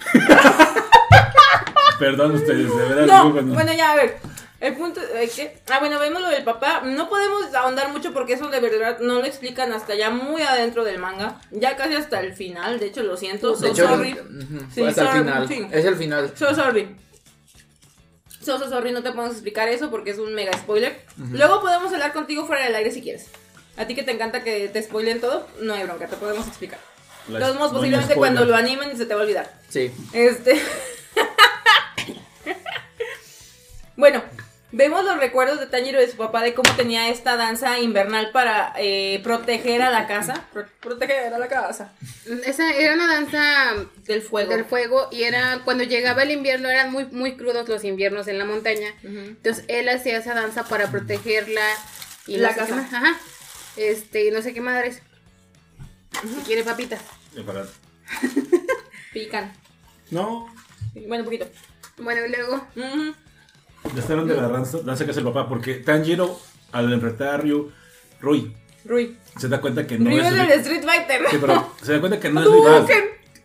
Perdón 1.99 2.35
ustedes, 2.35 2.69
de 2.69 2.75
verdad. 2.75 3.05
No, 3.05 3.31
bueno, 3.53 3.73
ya, 3.73 3.91
a 3.93 3.95
ver. 3.95 4.17
El 4.59 4.75
punto 4.75 4.99
es 5.01 5.33
que. 5.35 5.57
Ah, 5.69 5.79
bueno, 5.79 5.99
vemos 5.99 6.21
lo 6.21 6.29
del 6.29 6.43
papá. 6.43 6.81
No 6.83 7.09
podemos 7.09 7.53
ahondar 7.53 7.91
mucho 7.91 8.11
porque 8.13 8.33
eso 8.33 8.49
de 8.49 8.59
verdad 8.59 8.99
no 8.99 9.15
lo 9.19 9.25
explican 9.25 9.71
hasta 9.71 9.93
ya 9.95 10.09
muy 10.09 10.41
adentro 10.41 10.83
del 10.83 10.97
manga. 10.97 11.39
Ya 11.51 11.75
casi 11.77 11.95
hasta 11.95 12.19
el 12.21 12.33
final. 12.33 12.79
De 12.79 12.87
hecho, 12.87 13.03
lo 13.03 13.17
siento. 13.17 13.55
De 13.55 13.67
So 13.67 13.73
hecho, 13.73 13.87
sorry. 13.87 14.13
Sí, 14.73 14.79
fue 14.81 14.89
hasta 14.89 15.01
el 15.03 15.09
final. 15.19 15.47
sí. 15.47 15.67
Es 15.71 15.85
el 15.85 15.95
final. 15.95 16.31
So 16.35 16.55
sorry. 16.55 16.95
So, 18.43 18.57
so 18.57 18.69
sorry, 18.69 18.91
no 18.93 19.03
te 19.03 19.11
podemos 19.11 19.33
explicar 19.33 19.67
eso 19.67 19.91
porque 19.91 20.11
es 20.11 20.17
un 20.19 20.33
mega 20.33 20.53
spoiler. 20.53 21.01
Luego 21.17 21.61
podemos 21.61 21.91
hablar 21.93 22.13
contigo 22.13 22.45
fuera 22.47 22.63
del 22.63 22.73
aire 22.75 22.91
si 22.91 23.01
quieres. 23.01 23.27
A 23.75 23.85
ti 23.85 23.93
que 23.93 24.03
te 24.03 24.11
encanta 24.11 24.43
que 24.43 24.69
te 24.69 24.81
spoilen 24.81 25.19
todo, 25.21 25.45
no 25.61 25.73
hay 25.73 25.83
bronca, 25.83 26.07
te 26.07 26.15
podemos 26.15 26.47
explicar. 26.47 26.79
Todos 27.27 27.55
modos, 27.57 27.73
posiblemente 27.73 28.13
spoiler. 28.13 28.33
cuando 28.35 28.45
lo 28.45 28.55
animen 28.55 28.97
se 28.97 29.05
te 29.05 29.13
va 29.13 29.19
a 29.19 29.23
olvidar. 29.23 29.53
Sí. 29.69 29.91
Este. 30.13 30.59
bueno, 33.97 34.23
vemos 34.71 35.03
los 35.05 35.17
recuerdos 35.17 35.59
de 35.59 35.67
Tanjiro 35.67 35.99
de 35.99 36.09
su 36.09 36.17
papá 36.17 36.41
de 36.43 36.53
cómo 36.53 36.69
tenía 36.75 37.09
esta 37.09 37.35
danza 37.37 37.79
invernal 37.79 38.31
para 38.31 38.73
eh, 38.77 39.19
proteger 39.23 39.81
a 39.81 39.89
la 39.89 40.07
casa. 40.07 40.45
Pro- 40.53 40.67
proteger 40.81 41.33
a 41.33 41.39
la 41.39 41.47
casa. 41.47 41.93
Esa 42.45 42.69
era 42.75 42.93
una 42.93 43.07
danza 43.07 43.75
Del 44.05 44.21
fuego. 44.21 44.51
del 44.51 44.65
fuego 44.65 45.07
y 45.11 45.23
era 45.23 45.61
cuando 45.65 45.83
llegaba 45.83 46.23
el 46.23 46.31
invierno 46.31 46.69
eran 46.69 46.91
muy 46.91 47.05
muy 47.05 47.37
crudos 47.37 47.67
los 47.69 47.83
inviernos 47.83 48.27
en 48.27 48.37
la 48.39 48.45
montaña. 48.45 48.93
Entonces 49.03 49.63
él 49.67 49.87
hacía 49.89 50.17
esa 50.17 50.33
danza 50.33 50.63
para 50.65 50.91
protegerla 50.91 51.65
y 52.27 52.37
La 52.37 52.49
no 52.49 52.53
sé 52.53 52.59
casa. 52.59 52.79
Ajá. 52.79 53.17
Este, 53.77 54.25
y 54.25 54.31
no 54.31 54.41
sé 54.41 54.53
qué 54.53 54.61
madres. 54.61 55.01
Si 56.21 56.41
quiere 56.45 56.63
papitas. 56.63 56.99
Pican. 59.13 59.53
No. 60.11 60.53
Bueno, 60.93 61.19
un 61.19 61.25
poquito. 61.25 61.47
Bueno, 61.97 62.25
y 62.25 62.29
luego 62.29 62.65
Ujú. 63.87 63.99
Estaron 63.99 64.27
de 64.27 64.35
la 64.35 64.47
danza, 64.49 64.79
danza 64.83 65.05
que 65.05 65.11
hace 65.11 65.19
el 65.21 65.25
papá, 65.25 65.47
porque 65.49 65.75
Tanjiro, 65.75 66.39
al 66.71 66.91
enfrentar 66.93 67.29
a 67.35 67.37
Ryu, 67.37 67.71
Rui, 68.21 68.53
Rui. 68.85 69.17
se 69.37 69.47
da 69.47 69.59
cuenta 69.61 69.85
que 69.87 69.97
no 69.99 70.09
Ryu 70.09 70.19
es. 70.21 70.33
del 70.33 70.51
Street 70.51 70.83
Fighter. 70.83 71.21
Sí, 71.29 71.37
pero 71.39 71.73
se 71.81 71.93
da 71.93 71.99
cuenta 71.99 72.19
que 72.19 72.29
no 72.29 72.41
es 72.41 72.47
rival. 72.51 72.85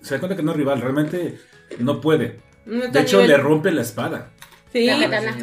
Se 0.00 0.14
da 0.14 0.20
cuenta 0.20 0.36
que 0.36 0.42
no 0.42 0.50
es 0.52 0.56
rival, 0.56 0.80
realmente 0.80 1.38
no 1.78 2.00
puede. 2.00 2.40
No 2.66 2.86
De 2.88 3.00
hecho, 3.00 3.16
nivel. 3.20 3.30
le 3.30 3.36
rompe 3.38 3.70
la 3.72 3.82
espada. 3.82 4.30
Sí. 4.72 4.86
La. 4.86 4.96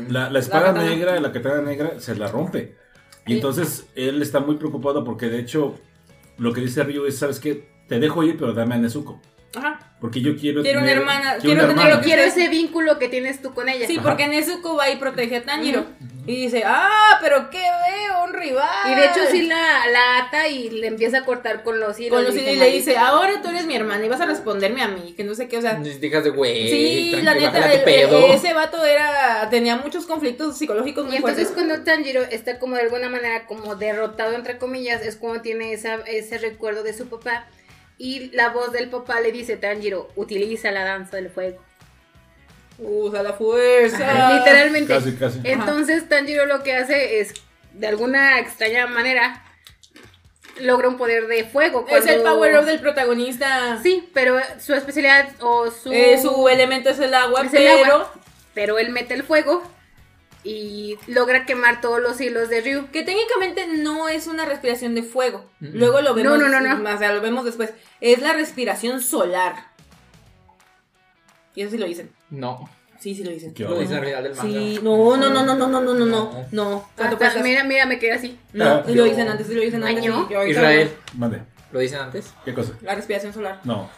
La, 0.10 0.30
la 0.30 0.40
espada 0.40 0.68
katana. 0.74 0.90
negra, 0.90 1.20
la 1.20 1.32
katana 1.32 1.62
negra, 1.62 2.00
se 2.00 2.16
la 2.16 2.28
rompe. 2.28 2.76
Y 3.26 3.32
Sí. 3.32 3.36
entonces 3.36 3.86
él 3.96 4.22
está 4.22 4.40
muy 4.40 4.56
preocupado 4.56 5.04
porque 5.04 5.28
de 5.30 5.40
hecho 5.40 5.76
lo 6.38 6.52
que 6.54 6.62
dice 6.62 6.84
Ryu 6.84 7.06
es, 7.06 7.18
¿sabes 7.20 7.40
qué? 7.40 7.70
Te 7.88 8.00
dejo 8.00 8.24
ir, 8.24 8.38
pero 8.38 8.54
dame 8.54 8.76
a 8.76 8.78
Nezuko. 8.80 9.22
Ajá. 9.56 9.80
Porque 10.00 10.22
yo 10.22 10.38
quiero 10.38 10.62
Quiero 10.62 10.80
una 10.82 10.92
hermana, 10.92 11.22
quiero 11.22 11.42
quiero 11.42 11.60
una 11.60 11.68
tener 11.70 11.78
hermana. 11.78 11.96
lo 11.96 12.02
que- 12.02 12.06
quiero 12.06 12.22
ese 12.24 12.48
vínculo 12.50 13.00
que 13.00 13.10
tienes 13.10 13.42
tú 13.42 13.54
con 13.54 13.68
ella. 13.68 13.88
Sí, 13.88 13.98
Ajá. 13.98 14.08
porque 14.10 14.28
Nezuko 14.28 14.76
va 14.76 14.90
y 14.90 14.98
protege 14.98 15.38
a 15.38 15.44
Tanjiro. 15.44 15.86
Y 16.28 16.36
dice, 16.44 16.62
ah, 16.64 17.18
pero 17.24 17.50
qué 17.50 17.58
veo, 17.58 18.24
un 18.26 18.34
rival. 18.34 18.68
Y 18.92 18.94
de 18.96 19.06
hecho 19.06 19.22
sí 19.32 19.48
la, 19.48 19.88
la 19.92 20.20
ata 20.20 20.48
y 20.48 20.70
le 20.70 20.86
empieza 20.86 21.20
a 21.20 21.26
cortar 21.26 21.64
con 21.64 21.80
los 21.80 22.00
hilos. 22.00 22.12
Con 22.16 22.24
los 22.24 22.36
hilos 22.36 22.54
y 22.54 22.56
le 22.58 22.72
dice, 22.72 22.98
ahora 22.98 23.42
tú 23.42 23.50
eres 23.50 23.66
mi 23.66 23.76
hermana 23.76 24.06
y 24.06 24.10
vas 24.10 24.22
a 24.22 24.28
responderme 24.28 24.84
a 24.84 24.88
mí, 24.90 25.16
que 25.18 25.24
no 25.24 25.34
sé 25.34 25.48
qué, 25.48 25.58
o 25.58 25.62
sea. 25.62 25.74
Digas 25.74 26.24
de 26.24 26.30
güey. 26.30 26.70
Sí, 26.70 27.12
la 27.24 27.34
neta, 27.34 27.74
el- 27.74 27.82
pedo. 27.84 28.26
el- 28.28 28.32
ese 28.34 28.54
vato 28.54 28.86
era, 28.86 29.48
tenía 29.50 29.78
muchos 29.78 30.06
conflictos 30.06 30.60
psicológicos 30.60 31.06
muy 31.06 31.14
Y 31.16 31.18
entonces 31.18 31.48
fuertes. 31.48 31.66
cuando 31.68 31.84
Tanjiro 31.84 32.22
está 32.22 32.60
como 32.60 32.76
de 32.76 32.84
alguna 32.84 33.10
manera 33.10 33.48
como 33.48 33.76
derrotado 33.76 34.34
entre 34.36 34.60
comillas, 34.60 35.02
es 35.02 35.16
cuando 35.16 35.42
tiene 35.42 35.74
esa, 35.74 35.96
ese 36.06 36.38
recuerdo 36.38 36.84
de 36.84 36.94
su 36.94 37.08
papá 37.10 37.48
y 38.00 38.32
la 38.32 38.50
voz 38.50 38.72
del 38.72 38.90
papá 38.90 39.20
le 39.20 39.32
dice, 39.32 39.58
Tanjiro, 39.58 40.10
utiliza 40.16 40.72
la 40.72 40.86
danza 40.86 41.18
del 41.18 41.30
fuego. 41.30 41.62
Usa 42.80 43.22
la 43.22 43.34
fuerza. 43.34 44.38
Literalmente. 44.38 44.94
Casi, 44.94 45.14
casi. 45.16 45.42
Entonces 45.44 46.08
Tanjiro 46.08 46.46
lo 46.46 46.64
que 46.64 46.74
hace 46.76 47.20
es, 47.20 47.34
de 47.74 47.88
alguna 47.88 48.40
extraña 48.40 48.88
manera, 48.88 49.44
logra 50.62 50.88
un 50.88 50.98
poder 50.98 51.28
de 51.28 51.44
fuego. 51.44 51.86
Es 51.90 52.06
el 52.08 52.22
power 52.22 52.60
up 52.60 52.66
del 52.66 52.80
protagonista. 52.80 53.80
Sí, 53.84 54.10
pero 54.14 54.40
su 54.60 54.74
especialidad 54.74 55.30
o 55.42 55.70
su... 55.70 55.92
Eh, 55.92 56.18
su 56.22 56.48
elemento 56.48 56.90
es 56.92 57.00
el 57.00 57.14
agua, 57.14 57.42
es 57.46 57.54
el 57.54 57.64
pero... 57.64 57.96
agua, 57.96 58.14
pero 58.54 58.80
él 58.80 58.92
mete 58.92 59.14
el 59.14 59.24
fuego 59.24 59.62
y 60.44 60.98
logra 61.08 61.46
quemar 61.46 61.82
todos 61.82 62.00
los 62.02 62.20
hilos 62.22 62.50
de 62.50 62.62
Ryu. 62.62 62.88
Que 62.92 63.04
técnicamente 63.04 63.68
no 63.68 64.08
es 64.10 64.28
una 64.28 64.46
respiración 64.46 64.96
de 64.96 65.04
fuego. 65.04 65.46
Mm. 65.60 65.68
Luego 65.78 66.02
lo 66.02 66.14
vemos. 66.14 66.38
No, 66.40 66.48
no, 66.50 66.60
no, 66.62 66.78
no. 66.78 66.96
O 66.96 66.98
sea, 66.98 67.12
lo 67.14 67.22
vemos 67.22 67.46
después. 67.46 67.72
Es 68.02 68.22
la 68.22 68.34
respiración 68.34 69.02
solar. 69.02 69.68
Y 71.56 71.62
eso 71.62 71.72
sí 71.72 71.78
lo 71.78 71.86
dicen. 71.86 72.10
No. 72.30 72.70
Sí, 73.00 73.16
sí 73.16 73.24
lo 73.24 73.32
dicen. 73.32 73.54
¿Qué 73.54 73.64
Lo 73.64 73.70
onda? 73.70 73.82
dice 73.82 73.96
al 73.96 74.06
final 74.06 74.24
del 74.24 74.36
manga. 74.36 74.44
Sí, 74.60 74.80
no, 74.84 75.18
no, 75.18 75.30
no, 75.30 75.44
no, 75.46 75.56
no, 75.56 75.68
no, 75.68 75.82
no, 75.82 75.94
no, 75.94 76.06
no. 76.06 76.46
No. 76.52 76.90
¿Cuánto 76.98 77.24
Hasta- 77.24 77.42
mira, 77.42 77.64
mira, 77.64 77.86
me 77.86 77.98
quedé 77.98 78.14
así. 78.14 78.38
No, 78.54 78.84
sí 78.86 78.94
Yo- 78.94 79.04
lo 79.04 79.04
dicen 79.10 79.28
antes, 79.30 79.48
sí 79.48 79.54
lo 79.56 79.62
dicen 79.62 79.84
antes. 79.84 80.04
Año. 80.04 80.28
sí, 80.28 80.34
yo 80.34 80.46
Israel. 80.46 80.92
Mande. 81.18 81.42
¿Lo 81.72 81.80
dicen 81.80 82.00
antes? 82.00 82.34
¿Qué 82.44 82.54
cosa? 82.54 82.74
La 82.82 82.96
respiración 82.96 83.34
solar. 83.34 83.62
No. 83.64 83.90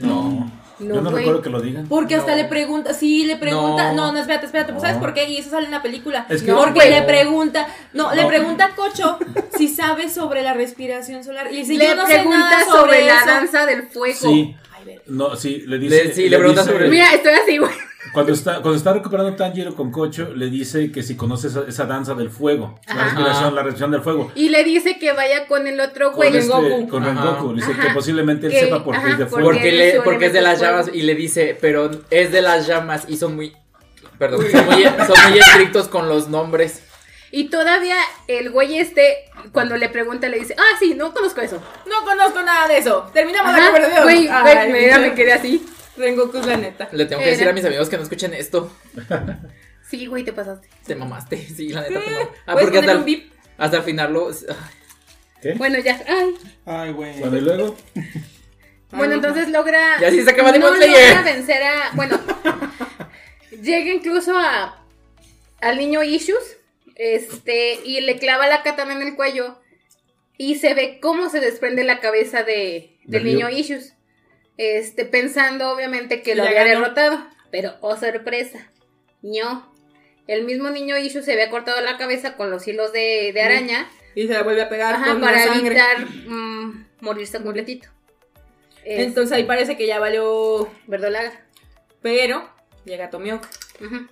No. 0.00 0.50
No, 0.78 0.96
Yo 0.96 1.00
no 1.00 1.10
güey. 1.10 1.22
recuerdo 1.24 1.42
que 1.42 1.50
lo 1.50 1.60
digan. 1.60 1.86
Porque 1.88 2.16
hasta 2.16 2.34
le 2.36 2.44
pregunta, 2.44 2.92
sí, 2.92 3.24
le 3.24 3.36
pregunta, 3.36 3.92
no, 3.92 4.06
No. 4.06 4.12
no, 4.12 4.18
espérate, 4.18 4.46
espérate, 4.46 4.72
pues, 4.72 4.82
¿sabes 4.82 4.98
por 4.98 5.14
qué? 5.14 5.28
Y 5.28 5.38
eso 5.38 5.48
sale 5.50 5.64
en 5.66 5.72
la 5.72 5.80
película. 5.82 6.26
Es 6.28 6.42
que- 6.42 6.52
porque 6.52 6.90
le 6.90 7.02
pregunta, 7.02 7.66
no, 7.94 8.14
le 8.14 8.26
pregunta 8.26 8.66
a 8.66 8.74
Cocho 8.74 9.18
si 9.56 9.68
sabe 9.68 10.10
sobre 10.10 10.42
la 10.42 10.52
respiración 10.54 11.24
solar. 11.24 11.50
Y 11.50 11.56
dice, 11.56 11.74
le 11.74 11.86
yo 11.88 11.94
no 11.96 12.06
sé 12.06 12.14
pregunta 12.14 12.38
nada 12.38 12.64
sobre, 12.64 12.78
sobre, 13.00 13.06
la 13.06 13.24
danza 13.24 13.64
del 13.66 13.84
fuego. 13.84 14.18
Sí. 14.18 14.54
Ay, 14.76 14.84
ver. 14.84 15.02
No, 15.06 15.34
sí, 15.36 15.62
le 15.66 15.78
dice. 15.78 16.04
Le- 16.04 16.14
sí, 16.14 16.28
le 16.28 16.36
pregunta 16.38 16.60
dice- 16.62 16.72
sobre- 16.74 16.88
Mira, 16.88 17.12
estoy 17.14 17.32
así, 17.32 17.56
güey. 17.58 17.70
Cuando 18.12 18.32
está, 18.32 18.54
cuando 18.62 18.74
está 18.74 18.92
recuperando 18.94 19.34
Tanjiro 19.36 19.74
con 19.74 19.90
Kocho, 19.90 20.32
le 20.34 20.48
dice 20.48 20.90
que 20.90 21.02
si 21.02 21.16
conoce 21.16 21.48
esa, 21.48 21.64
esa 21.68 21.84
danza 21.86 22.14
del 22.14 22.30
fuego. 22.30 22.78
La 22.86 23.04
respiración, 23.04 23.54
la 23.54 23.62
respiración 23.62 23.90
del 23.90 24.00
fuego. 24.02 24.32
Y 24.34 24.48
le 24.48 24.64
dice 24.64 24.98
que 24.98 25.12
vaya 25.12 25.46
con 25.46 25.66
el 25.66 25.78
otro 25.80 26.06
Con, 26.12 26.16
güey. 26.16 26.36
este, 26.36 26.52
Rengoku. 26.54 26.88
con 26.88 27.04
Ajá. 27.04 27.12
Rengoku. 27.12 27.52
Le 27.52 27.60
dice 27.60 27.72
Ajá. 27.72 27.88
que 27.88 27.94
posiblemente 27.94 28.46
él 28.46 28.52
Que- 28.52 28.60
sepa 28.60 28.82
por 28.84 28.94
qué 29.02 29.10
es 29.10 29.18
de 29.18 29.26
porque- 29.26 29.30
fuego. 29.30 29.50
Porque, 29.50 29.72
le, 29.72 30.00
porque 30.00 30.26
es 30.26 30.32
de 30.32 30.40
las 30.40 30.60
llamas 30.60 30.90
y 30.92 31.02
le 31.02 31.14
dice, 31.14 31.58
pero 31.60 31.90
es 32.10 32.32
de 32.32 32.42
las 32.42 32.66
llamas 32.66 33.04
y 33.08 33.16
son 33.16 33.36
muy... 33.36 33.54
Perdón, 34.18 34.46
son 34.50 34.64
muy, 34.66 34.82
son 34.84 35.30
muy 35.30 35.38
estrictos 35.38 35.88
con 35.88 36.08
los 36.08 36.28
nombres. 36.28 36.82
Y 37.32 37.50
todavía 37.50 37.96
el 38.28 38.50
güey 38.50 38.78
este, 38.78 39.16
cuando 39.52 39.76
le 39.76 39.90
pregunta, 39.90 40.26
le 40.30 40.38
dice, 40.38 40.54
ah, 40.58 40.76
sí, 40.78 40.94
no 40.94 41.12
conozco 41.12 41.42
eso. 41.42 41.60
No 41.86 42.04
conozco 42.06 42.40
nada 42.42 42.66
de 42.66 42.78
eso. 42.78 43.10
Terminamos 43.12 43.52
la 43.52 43.58
Ajá, 43.58 43.66
conversación. 43.72 44.02
Güey, 44.04 44.28
Ay, 44.30 44.70
güey, 44.70 45.00
me 45.00 45.14
quedé 45.14 45.32
así. 45.34 45.66
Rengoku 45.96 46.38
es 46.38 46.46
la 46.46 46.56
neta. 46.56 46.88
Le 46.92 47.06
tengo 47.06 47.20
que 47.20 47.28
Era. 47.28 47.32
decir 47.36 47.48
a 47.48 47.52
mis 47.52 47.64
amigos 47.64 47.88
que 47.88 47.96
no 47.96 48.02
escuchen 48.02 48.34
esto. 48.34 48.70
Sí, 49.88 50.06
güey, 50.06 50.24
te 50.24 50.32
pasaste. 50.32 50.68
Te 50.86 50.94
mamaste, 50.96 51.38
sí, 51.38 51.68
la 51.68 51.82
neta 51.82 52.00
te 52.00 52.10
mamaste. 52.10 52.38
Ah, 52.46 52.52
¿Puedes 52.52 52.64
porque 52.66 52.78
hasta 52.78 52.92
un 52.92 52.98
el, 52.98 53.04
bip? 53.04 53.32
hasta 53.56 53.76
el 53.78 53.82
final 53.84 54.12
lo. 54.12 54.30
¿Qué? 55.42 55.52
Bueno, 55.54 55.78
ya. 55.78 56.02
Ay. 56.08 56.34
Ay, 56.64 56.92
güey. 56.92 57.18
Bueno, 57.20 57.36
y 57.36 57.40
luego. 57.40 57.76
Bueno, 58.90 59.14
entonces 59.14 59.48
logra. 59.50 60.00
Y 60.00 60.04
así 60.04 60.22
se 60.24 60.30
acaba 60.30 60.48
no 60.48 60.54
Demon 60.54 60.80
logra 60.80 61.22
vencer 61.22 61.62
a. 61.62 61.90
Bueno, 61.94 62.18
llega 63.62 63.92
incluso 63.92 64.36
a. 64.36 64.82
Al 65.60 65.78
niño 65.78 66.02
Issues. 66.02 66.56
Este. 66.96 67.80
Y 67.84 68.00
le 68.00 68.18
clava 68.18 68.46
la 68.46 68.62
katana 68.62 68.94
en 68.94 69.02
el 69.02 69.14
cuello. 69.14 69.58
Y 70.38 70.56
se 70.56 70.74
ve 70.74 70.98
cómo 71.00 71.30
se 71.30 71.40
desprende 71.40 71.82
la 71.84 72.00
cabeza 72.00 72.42
de, 72.42 72.96
del 73.04 73.24
De 73.24 73.30
niño. 73.32 73.48
Issues. 73.50 73.94
Este, 74.58 75.04
pensando 75.04 75.70
obviamente 75.70 76.22
que 76.22 76.34
lo 76.34 76.44
había 76.44 76.64
ganó. 76.64 76.80
derrotado. 76.80 77.26
Pero, 77.50 77.74
oh 77.80 77.96
sorpresa. 77.96 78.70
No. 79.22 79.72
El 80.26 80.44
mismo 80.44 80.70
niño 80.70 80.96
Issues 80.98 81.24
se 81.24 81.32
había 81.32 81.50
cortado 81.50 81.80
la 81.82 81.96
cabeza 81.98 82.36
con 82.36 82.50
los 82.50 82.66
hilos 82.66 82.92
de, 82.92 83.30
de 83.32 83.42
araña. 83.42 83.88
Y 84.14 84.26
se 84.26 84.32
la 84.32 84.42
vuelve 84.42 84.62
a 84.62 84.68
pegar 84.68 84.94
Ajá, 84.94 85.12
con 85.12 85.20
para 85.20 85.44
la 85.46 85.52
sangre. 85.52 85.66
evitar 85.68 86.06
mm, 86.26 86.86
morirse 87.00 87.40
completito. 87.42 87.88
Es 88.84 89.00
Entonces 89.06 89.36
ahí 89.36 89.44
parece 89.44 89.76
que 89.76 89.86
ya 89.86 89.98
valió. 90.00 90.68
verdolaga. 90.86 91.32
Pero 92.02 92.48
llega 92.84 93.10
Tomioka 93.10 93.48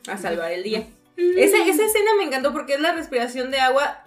a 0.09 0.19
salvar 0.19 0.53
el 0.53 0.63
día. 0.63 0.87
Esa, 1.17 1.59
esa 1.65 1.85
escena 1.85 2.11
me 2.19 2.25
encantó 2.25 2.53
porque 2.53 2.75
es 2.75 2.81
la 2.81 2.93
respiración 2.93 3.51
de 3.51 3.61
agua 3.61 4.03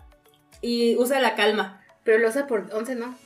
y 0.61 0.95
usa 0.97 1.19
la 1.19 1.35
calma. 1.35 1.83
Pero 2.03 2.19
lo 2.19 2.29
usa 2.29 2.47
por 2.47 2.69
11, 2.73 2.95
¿no? 2.95 3.17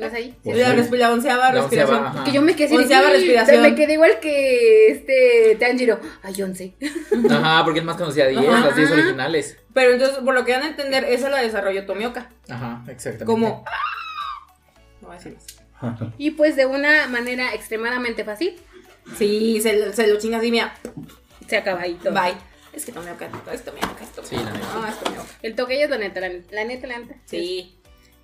¿No 0.00 0.06
es 0.06 0.14
ahí? 0.14 0.36
Pues 0.42 0.56
la, 0.58 0.70
sí. 0.74 0.76
respi- 0.80 0.96
la 0.96 1.12
onceava 1.12 1.52
La 1.52 1.60
respiración. 1.60 2.04
onceava, 2.06 2.30
yo 2.32 2.42
me 2.42 2.56
quedé 2.56 2.68
de, 2.70 2.76
Onceava 2.76 3.10
respiración. 3.10 3.62
Me 3.62 3.74
quedé 3.74 3.92
igual 3.94 4.18
que 4.20 4.88
este 4.88 5.56
Tanjiro. 5.60 6.00
Ay, 6.22 6.42
11. 6.42 6.74
Ajá, 7.30 7.64
porque 7.64 7.80
él 7.80 7.84
más 7.84 7.96
conocía 7.96 8.26
10, 8.26 8.48
Ajá. 8.48 8.66
las 8.66 8.76
10 8.76 8.90
originales. 8.90 9.58
Pero 9.74 9.92
entonces, 9.92 10.18
por 10.18 10.34
lo 10.34 10.44
que 10.44 10.52
van 10.52 10.62
a 10.62 10.68
entender, 10.68 11.04
esa 11.04 11.28
la 11.30 11.38
desarrolló 11.38 11.86
Tomioka. 11.86 12.30
Ajá, 12.48 12.82
exactamente. 12.88 13.24
Como. 13.26 13.64
No 15.00 15.08
voy 15.08 15.16
a 15.16 15.18
decir 15.18 15.34
más. 15.82 16.10
Y 16.18 16.32
pues 16.32 16.56
de 16.56 16.66
una 16.66 17.06
manera 17.06 17.54
extremadamente 17.54 18.24
fácil, 18.24 18.56
Sí, 19.16 19.60
se, 19.62 19.92
se 19.94 20.06
lo 20.06 20.18
chinga 20.18 20.38
así, 20.38 20.50
mira. 20.50 20.74
se 21.48 21.56
acaba 21.56 21.80
ahí 21.80 21.94
todo. 21.94 22.12
Bye. 22.12 22.34
Es 22.72 22.84
que 22.84 22.92
Tomioka, 22.92 23.24
es 23.52 23.64
Tomioka, 23.64 24.04
es 24.04 24.10
Tomioka. 24.12 24.24
Sí, 24.24 24.36
la 24.36 24.52
neta. 24.52 24.66
No, 24.74 24.86
es 24.86 24.98
Tomioka. 25.00 25.26
El 25.42 25.54
toque 25.56 25.82
es 25.82 25.90
la 25.90 25.98
neta, 25.98 26.20
la, 26.20 26.28
la 26.50 26.64
neta, 26.64 26.86
la 26.86 26.98
neta. 26.98 27.14
Sí. 27.24 27.76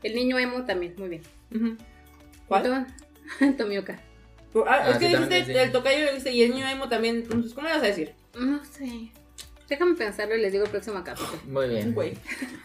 El 0.03 0.15
niño 0.15 0.39
emo 0.39 0.65
también, 0.65 0.95
muy 0.99 1.09
bien. 1.09 1.23
¿Cuál? 2.49 2.87
Tomioka. 3.59 4.01
Ah, 4.67 4.81
Ah, 4.85 4.91
es 4.91 4.97
que 4.99 5.09
dijiste 5.09 5.45
sí. 5.45 5.53
el 5.53 5.71
tocayo 5.73 6.07
y 6.31 6.43
el 6.43 6.51
niño 6.55 6.69
emo 6.69 6.89
también. 6.89 7.17
Entonces, 7.17 7.53
¿cómo 7.53 7.67
le 7.69 7.75
vas 7.75 7.83
a 7.83 7.87
decir? 7.87 8.15
No 8.39 8.65
sé. 8.65 9.11
Déjame 9.69 9.95
pensarlo 9.97 10.37
y 10.37 10.41
les 10.41 10.53
digo 10.53 10.65
el 10.65 10.71
próximo 10.71 11.03
capítulo. 11.05 11.39
Muy 11.47 11.69
bien. 11.69 11.93
Güey. 11.93 12.17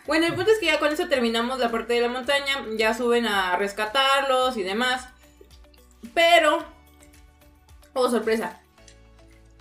Bueno, 0.05 0.27
el 0.27 0.33
punto 0.35 0.51
es 0.51 0.59
que 0.59 0.67
ya 0.67 0.79
con 0.79 0.91
eso 0.93 1.07
terminamos 1.07 1.59
la 1.59 1.69
parte 1.71 1.93
de 1.93 2.01
la 2.01 2.07
montaña. 2.09 2.63
Ya 2.77 2.93
suben 2.93 3.25
a 3.25 3.57
rescatarlos 3.57 4.55
y 4.55 4.63
demás. 4.63 5.07
Pero. 6.13 6.63
Oh, 7.93 8.09
sorpresa. 8.09 8.61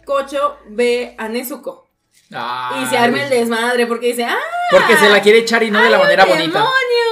Kocho 0.04 0.58
ve 0.68 1.14
a 1.18 1.28
Nezuko. 1.28 1.88
Ay. 2.32 2.84
Y 2.84 2.86
se 2.86 2.96
arma 2.98 3.22
el 3.24 3.30
desmadre 3.30 3.86
porque 3.86 4.08
dice: 4.08 4.24
¡Ah! 4.24 4.38
Porque 4.70 4.96
se 4.96 5.08
la 5.08 5.20
quiere 5.22 5.38
echar 5.38 5.62
y 5.62 5.70
no 5.70 5.82
de 5.82 5.90
la 5.90 5.96
¡Ay, 5.96 6.02
manera 6.02 6.24
bonita. 6.26 6.58
¡Demonio! 6.58 7.09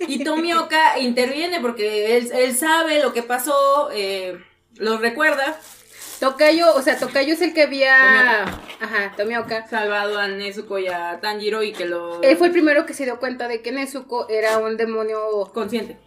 Y 0.00 0.24
Tomioka 0.24 0.98
interviene 0.98 1.60
porque 1.60 2.16
él, 2.16 2.30
él 2.32 2.54
sabe 2.54 3.02
lo 3.02 3.12
que 3.12 3.22
pasó, 3.22 3.90
eh, 3.92 4.38
lo 4.76 4.98
recuerda. 4.98 5.58
Tocayo, 6.20 6.74
o 6.74 6.82
sea, 6.82 6.98
Tocayo 6.98 7.34
es 7.34 7.42
el 7.42 7.52
que 7.52 7.62
había. 7.62 8.44
Ajá, 8.44 9.12
Tomioka. 9.16 9.66
Salvado 9.68 10.18
a 10.18 10.28
Nezuko 10.28 10.78
y 10.78 10.86
a 10.88 11.20
Tanjiro 11.20 11.62
y 11.62 11.72
que 11.72 11.84
lo. 11.84 12.22
Él 12.22 12.36
fue 12.36 12.48
el 12.48 12.52
primero 12.52 12.86
que 12.86 12.94
se 12.94 13.04
dio 13.04 13.18
cuenta 13.18 13.48
de 13.48 13.60
que 13.60 13.72
Nezuko 13.72 14.28
era 14.28 14.58
un 14.58 14.76
demonio 14.76 15.50
consciente. 15.52 15.98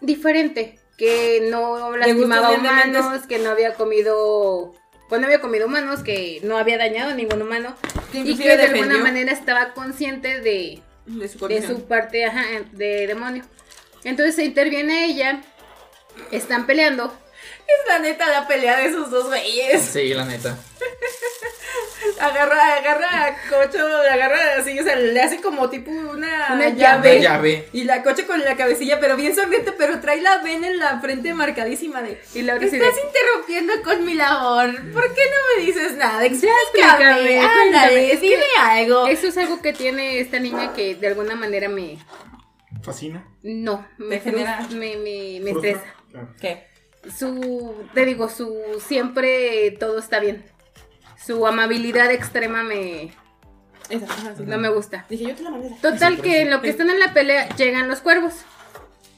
diferente, 0.00 0.78
que 0.96 1.48
no 1.50 1.94
lastimaba 1.96 2.52
humanos, 2.52 3.26
que 3.26 3.38
no 3.38 3.50
había 3.50 3.74
comido, 3.74 4.74
pues 5.08 5.20
no 5.20 5.26
había 5.26 5.40
comido 5.40 5.66
humanos, 5.66 6.02
que 6.02 6.40
no 6.42 6.56
había 6.56 6.78
dañado 6.78 7.10
a 7.10 7.14
ningún 7.14 7.42
humano 7.42 7.74
Que 8.12 8.20
y 8.20 8.36
que 8.36 8.56
de 8.56 8.64
alguna 8.64 8.98
manera 8.98 9.32
estaba 9.32 9.74
consciente 9.74 10.40
de, 10.40 10.82
de 11.06 11.28
su 11.28 11.34
de 11.34 11.38
condición. 11.38 11.76
su 11.76 11.84
parte 11.86 12.24
ajá, 12.24 12.44
de 12.72 13.06
demonio. 13.06 13.44
Entonces 14.04 14.34
se 14.36 14.44
interviene 14.44 15.06
ella, 15.06 15.42
están 16.30 16.66
peleando, 16.66 17.12
Es 17.66 17.88
la 17.88 17.98
neta 17.98 18.28
la 18.28 18.46
pelea 18.46 18.78
de 18.78 18.86
esos 18.86 19.10
dos 19.10 19.26
güeyes. 19.26 19.82
Sí, 19.82 20.12
la 20.14 20.24
neta. 20.24 20.58
Agarra, 22.20 22.74
agarra 22.76 23.26
a 23.26 23.36
Cocho, 23.48 23.78
le 24.02 24.08
agarra 24.08 24.38
así, 24.60 24.78
o 24.78 24.82
sea, 24.82 24.96
le 24.96 25.20
hace 25.20 25.40
como 25.40 25.68
tipo 25.70 25.90
una, 25.90 26.50
Una 26.52 26.68
llave. 26.70 27.16
La 27.16 27.20
llave. 27.20 27.68
Y 27.72 27.84
la 27.84 28.02
Cocho 28.02 28.26
con 28.26 28.40
la 28.40 28.56
cabecilla, 28.56 29.00
pero 29.00 29.16
bien 29.16 29.34
sonriente, 29.34 29.72
pero 29.72 30.00
trae 30.00 30.20
la 30.20 30.38
vena 30.38 30.68
en 30.68 30.78
la 30.78 31.00
frente 31.00 31.34
marcadísima 31.34 32.02
de... 32.02 32.20
y 32.34 32.42
la 32.42 32.54
Estás 32.56 32.94
interrumpiendo 33.04 33.72
con 33.82 34.04
mi 34.04 34.14
labor. 34.14 34.70
¿Por 34.92 35.14
qué 35.14 35.22
no 35.30 35.56
me 35.58 35.64
dices 35.66 35.96
nada? 35.96 36.24
explícame, 36.24 36.60
Explícame, 36.62 37.38
ándale, 37.40 37.48
cuéntame. 37.70 38.12
Es 38.12 38.20
que 38.20 38.26
dime 38.28 38.44
algo. 38.60 39.06
eso 39.06 39.26
es 39.26 39.36
algo 39.38 39.60
que 39.60 39.72
tiene 39.72 40.20
esta 40.20 40.38
niña 40.38 40.72
que 40.72 40.94
de 40.94 41.06
alguna 41.08 41.34
manera 41.34 41.68
me, 41.68 41.98
Fascina. 42.82 43.26
no, 43.42 43.86
me, 43.98 44.20
genera- 44.20 44.66
me, 44.70 44.96
me, 44.96 45.40
me 45.42 45.50
estresa. 45.50 45.84
¿Qué? 46.40 46.66
su, 47.18 47.86
te 47.92 48.04
digo, 48.06 48.28
su 48.30 48.56
siempre 48.86 49.72
todo 49.72 49.98
está 49.98 50.20
bien. 50.20 50.44
Su 51.26 51.46
amabilidad 51.46 52.10
extrema 52.10 52.62
me 52.62 53.12
Esa, 53.88 54.04
ajá, 54.06 54.34
sí. 54.36 54.42
no 54.46 54.58
me 54.58 54.68
gusta. 54.68 55.04
Dije, 55.08 55.24
yo 55.28 55.34
te 55.34 55.42
la 55.42 55.50
mandé. 55.50 55.70
Total 55.80 56.20
que 56.20 56.42
en 56.42 56.50
lo 56.50 56.60
que 56.60 56.68
están 56.70 56.90
en 56.90 56.98
la 56.98 57.12
pelea 57.14 57.48
llegan 57.56 57.88
los 57.88 58.00
cuervos 58.00 58.34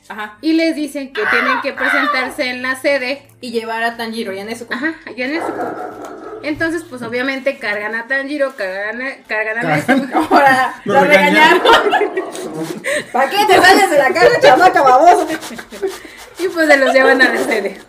Ajá. 0.09 0.38
y 0.40 0.52
les 0.52 0.76
dicen 0.76 1.12
que 1.12 1.22
tienen 1.26 1.61
que 1.62 1.72
presentarse 1.72 2.48
en 2.50 2.62
la 2.62 2.76
sede. 2.76 3.28
Y 3.40 3.50
llevar 3.50 3.82
a 3.82 3.96
Tanjiro 3.96 4.32
y 4.32 4.38
a 4.38 4.44
Nezuko. 4.44 4.72
Ajá, 4.74 4.94
allá 5.07 5.26
en 5.26 5.32
Nezuko. 5.34 6.40
Entonces, 6.42 6.84
pues 6.88 7.02
obviamente 7.02 7.59
cargan 7.59 7.94
a 7.96 8.07
Tanjiro, 8.07 8.54
cargan 8.57 9.02
a, 9.02 9.16
cargan 9.26 9.66
a. 9.66 9.76
Nezuko. 9.76 10.18
Ahora, 10.34 10.80
Lo 10.84 11.02
regañaron. 11.04 11.61
¿Para 13.12 13.30
qué 13.30 13.38
te 13.46 13.54
sales 13.61 13.90
de 13.90 13.98
la 13.98 14.12
casa, 14.12 14.40
chamaca 14.40 14.82
baboso? 14.82 15.26
y 16.38 16.48
pues 16.48 16.68
se 16.68 16.76
los 16.76 16.92
llevan 16.94 17.20
a 17.22 17.34
la 17.34 17.38
sede. 17.44 17.80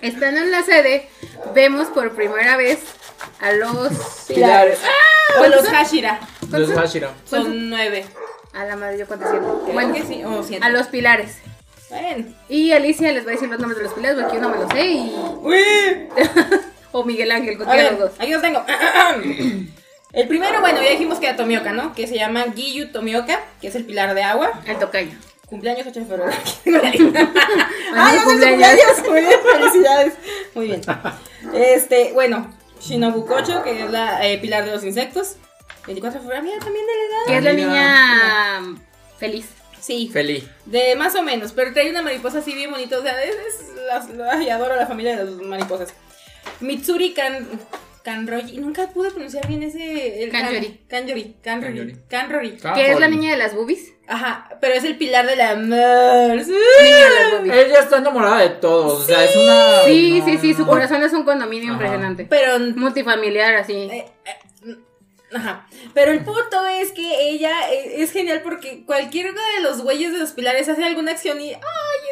Estando 0.00 0.40
en 0.40 0.50
la 0.50 0.62
sede, 0.62 1.08
vemos 1.54 1.88
por 1.88 2.12
primera 2.12 2.56
vez 2.56 2.80
a 3.40 3.52
los 3.52 3.92
Pilares. 4.28 4.78
O 5.40 5.46
los 5.46 5.66
Hashira. 5.68 6.20
Los 6.50 6.70
Hashira. 6.72 7.12
Son 7.24 7.68
nueve. 7.70 8.06
a 8.54 8.64
la 8.64 8.76
madre 8.76 8.98
yo 8.98 9.06
cuánto 9.06 9.28
siento. 9.30 9.62
Bueno, 9.72 9.92
que 9.94 10.02
sí, 10.02 10.24
o 10.24 10.42
siete. 10.42 10.64
a 10.64 10.70
los 10.70 10.86
pilares. 10.88 11.36
Bueno. 11.90 12.26
Y 12.48 12.72
Alicia 12.72 13.12
les 13.12 13.24
va 13.26 13.30
a 13.30 13.32
decir 13.32 13.48
los 13.48 13.58
nombres 13.58 13.78
de 13.78 13.84
los 13.84 13.92
pilares 13.94 14.18
porque 14.20 14.36
yo 14.36 14.42
no 14.42 14.48
me 14.50 14.56
los 14.58 14.70
sé 14.72 14.86
y 14.86 15.14
Uy. 15.42 16.08
o 16.92 17.04
Miguel 17.04 17.30
Ángel, 17.30 17.54
A 17.54 17.56
cualquiera 17.64 17.90
los 17.92 18.00
dos. 18.00 18.10
aquí 18.18 18.32
los 18.32 18.42
tengo. 18.42 18.64
El 20.12 20.26
primero, 20.26 20.60
bueno, 20.60 20.82
ya 20.82 20.90
dijimos 20.90 21.18
que 21.18 21.26
era 21.26 21.36
Tomioka, 21.36 21.72
¿no? 21.72 21.94
Que 21.94 22.06
se 22.06 22.14
llama 22.16 22.46
Giyu 22.54 22.90
Tomioka, 22.92 23.40
que 23.60 23.68
es 23.68 23.74
el 23.74 23.84
pilar 23.84 24.14
de 24.14 24.22
agua. 24.22 24.52
El 24.66 24.78
tocayo. 24.78 25.12
Cumpleaños 25.48 25.86
8 25.86 26.00
de 26.00 26.06
febrero. 26.06 26.30
¡Ay, 27.94 28.18
ya 28.58 28.72
es 28.74 28.96
su 28.96 29.04
cumpleaños. 29.04 29.08
Muy 29.08 29.20
bien, 29.20 29.40
felicidades. 29.52 30.12
Muy 30.54 30.66
bien. 30.66 30.80
Este, 31.54 32.12
bueno, 32.12 32.54
Shinobu 32.80 33.24
Kocho, 33.26 33.62
que 33.62 33.84
es 33.84 33.90
la 33.90 34.26
eh, 34.26 34.38
pilar 34.38 34.64
de 34.64 34.72
los 34.72 34.84
insectos. 34.84 35.36
24 35.86 36.20
de 36.20 36.26
febrero, 36.26 36.42
mira, 36.44 36.58
también 36.58 36.84
de 36.86 36.92
la 36.92 37.02
edad. 37.02 37.26
Que 37.26 37.36
es 37.38 37.44
la 37.44 37.52
Mira. 37.52 38.60
niña 38.60 38.80
feliz. 39.18 39.46
Sí, 39.80 40.10
Feliz. 40.12 40.44
de 40.66 40.96
más 40.96 41.14
o 41.14 41.22
menos, 41.22 41.52
pero 41.52 41.72
trae 41.72 41.88
una 41.88 42.02
mariposa 42.02 42.38
así 42.40 42.52
bien 42.52 42.70
bonita. 42.70 42.98
O 42.98 43.02
sea, 43.02 43.22
es, 43.24 43.34
es 43.36 43.68
las- 43.86 44.08
ay, 44.32 44.50
adoro 44.50 44.74
a 44.74 44.76
la 44.76 44.86
familia 44.86 45.16
de 45.16 45.24
las 45.24 45.34
mariposas. 45.36 45.94
Mitsuri 46.60 47.14
Kan. 47.14 47.48
Kanroji, 48.02 48.58
nunca 48.58 48.86
pude 48.88 49.10
pronunciar 49.10 49.46
bien 49.46 49.62
ese. 49.62 50.22
El. 50.24 50.30
Kanjori. 50.30 50.80
Kanjori. 50.88 51.36
Kanrori. 52.08 52.56
Que 52.74 52.92
es 52.92 53.00
la 53.00 53.08
niña 53.08 53.32
de 53.32 53.38
las 53.38 53.54
boobies. 53.54 53.92
Ajá, 54.06 54.48
pero 54.60 54.74
es 54.74 54.84
el 54.84 54.96
pilar 54.96 55.28
amor. 55.28 55.76
De 55.76 56.36
las 56.36 56.46
boobies. 56.48 57.54
Ella 57.54 57.80
está 57.80 57.98
enamorada 57.98 58.40
de 58.40 58.50
todos. 58.50 59.00
O 59.00 59.04
sea, 59.04 59.24
es 59.24 59.36
una. 59.36 59.82
Sí, 59.84 60.20
no, 60.20 60.26
sí, 60.26 60.38
sí, 60.38 60.54
su 60.54 60.62
no. 60.62 60.68
corazón 60.68 61.02
es 61.02 61.12
un 61.12 61.24
condominio 61.24 61.68
Ajá. 61.68 61.74
impresionante. 61.74 62.26
Pero 62.28 62.58
Multifamiliar, 62.76 63.56
así. 63.56 63.74
Eh, 63.74 64.06
eh, 64.24 64.76
Ajá. 65.34 65.66
Pero 65.92 66.12
el 66.12 66.24
punto 66.24 66.66
es 66.66 66.92
que 66.92 67.28
ella 67.30 67.70
eh, 67.70 68.02
es 68.02 68.12
genial 68.12 68.40
porque 68.42 68.84
cualquiera 68.86 69.30
de 69.30 69.62
los 69.62 69.82
güeyes 69.82 70.12
de 70.12 70.18
los 70.18 70.30
pilares 70.30 70.68
hace 70.68 70.84
alguna 70.84 71.12
acción 71.12 71.40
y. 71.40 71.52
¡Ay, 71.52 71.60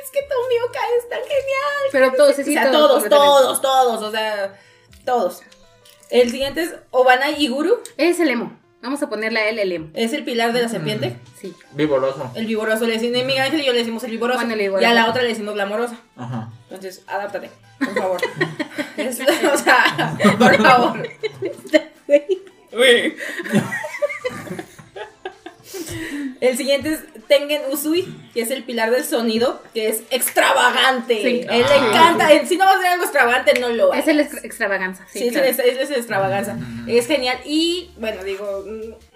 es 0.04 0.10
que 0.10 0.20
Tomioka 0.22 0.80
es 0.98 1.08
tan 1.08 1.20
genial! 1.20 1.88
Pero 1.92 2.12
todos, 2.12 2.36
sí, 2.36 2.42
o 2.42 2.44
sea, 2.44 2.70
todos. 2.70 3.08
todos, 3.08 3.62
todos. 3.62 4.02
O 4.02 4.10
sea, 4.10 4.54
Todos. 5.06 5.40
El 6.10 6.30
siguiente 6.30 6.62
es 6.62 6.74
Obana 6.90 7.30
Iguru. 7.30 7.78
Es 7.96 8.20
el 8.20 8.28
emo. 8.28 8.56
Vamos 8.82 9.02
a 9.02 9.08
ponerle 9.08 9.40
a 9.40 9.48
él 9.48 9.58
el 9.58 9.72
emo. 9.72 9.88
Es 9.94 10.12
el 10.12 10.24
pilar 10.24 10.52
de 10.52 10.62
la 10.62 10.68
serpiente. 10.68 11.16
Sí. 11.40 11.52
Vivoroso. 11.72 12.30
El 12.34 12.46
vigoroso 12.46 12.86
le 12.86 12.92
decimos, 12.94 13.24
Miguel 13.24 13.42
Ángel 13.42 13.60
y 13.60 13.64
yo 13.66 13.72
le 13.72 13.78
decimos 13.80 14.04
el 14.04 14.12
vigoroso. 14.12 14.38
Bueno, 14.38 14.54
el 14.54 14.60
y 14.82 14.84
a 14.84 14.94
la 14.94 15.08
otra 15.10 15.22
le 15.22 15.28
decimos 15.28 15.56
la 15.56 15.64
amorosa. 15.64 15.96
Ajá. 16.16 16.50
Entonces, 16.70 17.02
adáptate, 17.08 17.50
por 17.78 17.94
favor. 17.94 18.20
Es- 18.96 19.20
o 19.20 19.56
sea, 19.58 20.16
por 20.38 20.56
favor. 20.62 21.08
El 26.40 26.56
siguiente 26.56 26.92
es 26.94 27.00
Tengen 27.28 27.62
Usui, 27.72 28.06
que 28.34 28.42
es 28.42 28.50
el 28.50 28.62
pilar 28.62 28.90
del 28.90 29.04
sonido, 29.04 29.62
que 29.74 29.88
es 29.88 30.02
extravagante. 30.10 31.14
Sí. 31.22 31.46
Él 31.48 31.64
Ah. 31.66 31.68
le 31.68 31.76
encanta. 31.88 32.32
él, 32.32 32.46
Si 32.46 32.56
no 32.56 32.64
va 32.64 32.72
a 32.72 32.74
hacer 32.76 32.86
algo 32.88 33.04
extravagante, 33.04 33.58
no 33.60 33.68
lo 33.70 33.92
hace. 33.92 34.00
Es 34.02 34.08
el 34.08 34.20
extra- 34.20 34.40
extravaganza. 34.44 35.06
Sí, 35.12 35.18
Sí, 35.20 35.30
claro. 35.30 35.46
es, 35.46 35.58
es, 35.58 35.78
es 35.78 35.90
extravaganza. 35.90 36.56
Es 36.86 37.06
genial. 37.06 37.38
Y 37.44 37.90
bueno, 37.98 38.22
digo. 38.24 38.64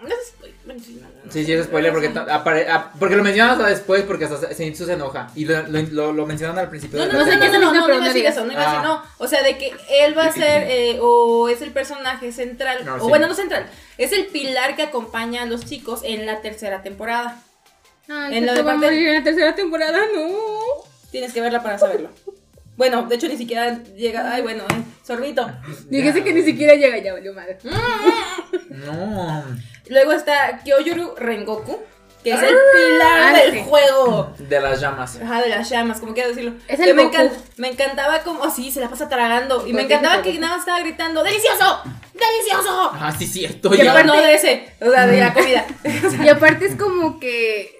Mm, 0.02 0.08
No 0.08 0.14
es 0.14 0.28
spoiler, 0.28 0.80
sí. 0.80 1.00
Sí, 1.44 1.52
es 1.52 1.64
spoiler 1.66 1.92
porque, 1.92 2.10
apare- 2.12 2.66
ah, 2.68 2.92
porque 2.98 3.16
lo 3.16 3.22
mencionan 3.22 3.52
hasta 3.52 3.68
después 3.68 4.02
porque 4.02 4.24
hasta 4.24 4.54
Zenitsu 4.54 4.84
se 4.86 4.92
enoja. 4.94 5.30
Y 5.34 5.44
lo, 5.44 5.62
lo, 5.68 5.82
lo, 5.82 6.12
lo 6.12 6.26
mencionan 6.26 6.58
al 6.58 6.68
principio. 6.68 6.98
No, 6.98 7.06
de 7.06 7.12
no, 7.12 7.18
no, 7.20 7.24
sé 7.24 7.34
no, 7.36 7.40
qué 7.40 7.48
no, 7.48 7.54
es 7.54 7.60
no, 7.60 7.72
no, 7.72 7.80
no 7.80 7.86
iba 7.86 7.94
a 7.94 7.98
no 7.98 8.04
decir 8.04 8.14
digas. 8.22 8.36
eso, 8.36 8.44
no 8.46 8.52
iba 8.52 8.62
a 8.62 8.66
decir, 8.72 8.82
no. 8.88 9.02
O 9.18 9.28
sea, 9.28 9.42
de 9.42 9.58
que 9.58 9.72
él 9.90 10.16
va 10.16 10.24
a 10.26 10.32
ser, 10.32 10.64
eh, 10.70 10.98
o 11.00 11.48
es 11.48 11.62
el 11.62 11.70
personaje 11.72 12.32
central, 12.32 12.84
No, 12.84 12.96
o 12.96 13.00
sí. 13.00 13.08
bueno, 13.08 13.26
no 13.28 13.34
central, 13.34 13.66
es 13.98 14.12
el 14.12 14.26
pilar 14.26 14.76
que 14.76 14.82
acompaña 14.82 15.42
a 15.42 15.46
los 15.46 15.64
chicos 15.66 16.00
en 16.04 16.26
la 16.26 16.40
tercera 16.40 16.82
temporada. 16.82 17.42
Ay, 18.08 18.38
En 18.38 18.46
lo 18.46 18.54
de 18.54 18.60
a 18.60 18.64
parte- 18.64 18.86
morir 18.86 19.08
en 19.08 19.14
la 19.14 19.22
tercera 19.24 19.54
temporada, 19.54 19.98
no. 20.14 20.28
Tienes 21.12 21.32
que 21.32 21.40
verla 21.40 21.62
para 21.62 21.78
saberlo. 21.78 22.10
Bueno, 22.76 23.02
de 23.02 23.14
hecho 23.16 23.28
ni 23.28 23.36
siquiera 23.36 23.78
llega, 23.94 24.32
ay, 24.32 24.40
bueno, 24.42 24.64
eh, 24.70 24.82
sorbito. 25.06 25.46
Dígase 25.90 26.24
que 26.24 26.32
ni 26.32 26.42
siquiera 26.42 26.74
llega 26.74 26.96
ya, 26.98 27.12
valió 27.12 27.34
madre. 27.34 27.58
No. 28.70 29.44
Luego 29.90 30.12
está 30.12 30.60
Kyoyoru 30.64 31.14
Rengoku, 31.16 31.78
que 32.24 32.30
es 32.32 32.40
el 32.42 32.54
pilar 32.72 33.34
Ah, 33.34 33.38
del 33.38 33.52
sí. 33.52 33.62
juego. 33.68 34.32
De 34.38 34.60
las 34.60 34.80
llamas. 34.80 35.18
Ajá, 35.22 35.42
de 35.42 35.48
las 35.48 35.68
llamas, 35.68 35.98
como 36.00 36.14
quiero 36.14 36.28
decirlo. 36.30 36.52
Es 36.68 36.78
Que 36.78 36.90
el 36.90 36.94
me, 36.96 37.04
Goku. 37.04 37.16
encan- 37.16 37.32
me 37.56 37.68
encantaba 37.68 38.20
como, 38.22 38.40
oh, 38.42 38.50
sí, 38.50 38.70
se 38.70 38.80
la 38.80 38.88
pasa 38.88 39.08
tragando. 39.08 39.66
Y 39.66 39.72
me 39.72 39.82
encantaba 39.82 40.22
sí, 40.22 40.30
que 40.32 40.38
nada 40.38 40.52
más 40.52 40.60
estaba 40.60 40.80
gritando, 40.80 41.22
¡delicioso! 41.24 41.82
¡Delicioso! 42.14 42.90
Ah, 42.94 43.12
sí, 43.18 43.26
cierto. 43.26 43.74
Y 43.74 43.78
ya. 43.78 44.02
no, 44.04 44.14
no 44.14 44.22
de 44.22 44.34
ese, 44.34 44.74
o 44.80 44.90
sea, 44.90 45.06
de 45.06 45.18
la 45.20 45.32
comida. 45.32 45.66
Y 46.24 46.28
aparte 46.28 46.66
es 46.66 46.76
como 46.76 47.18
que 47.18 47.78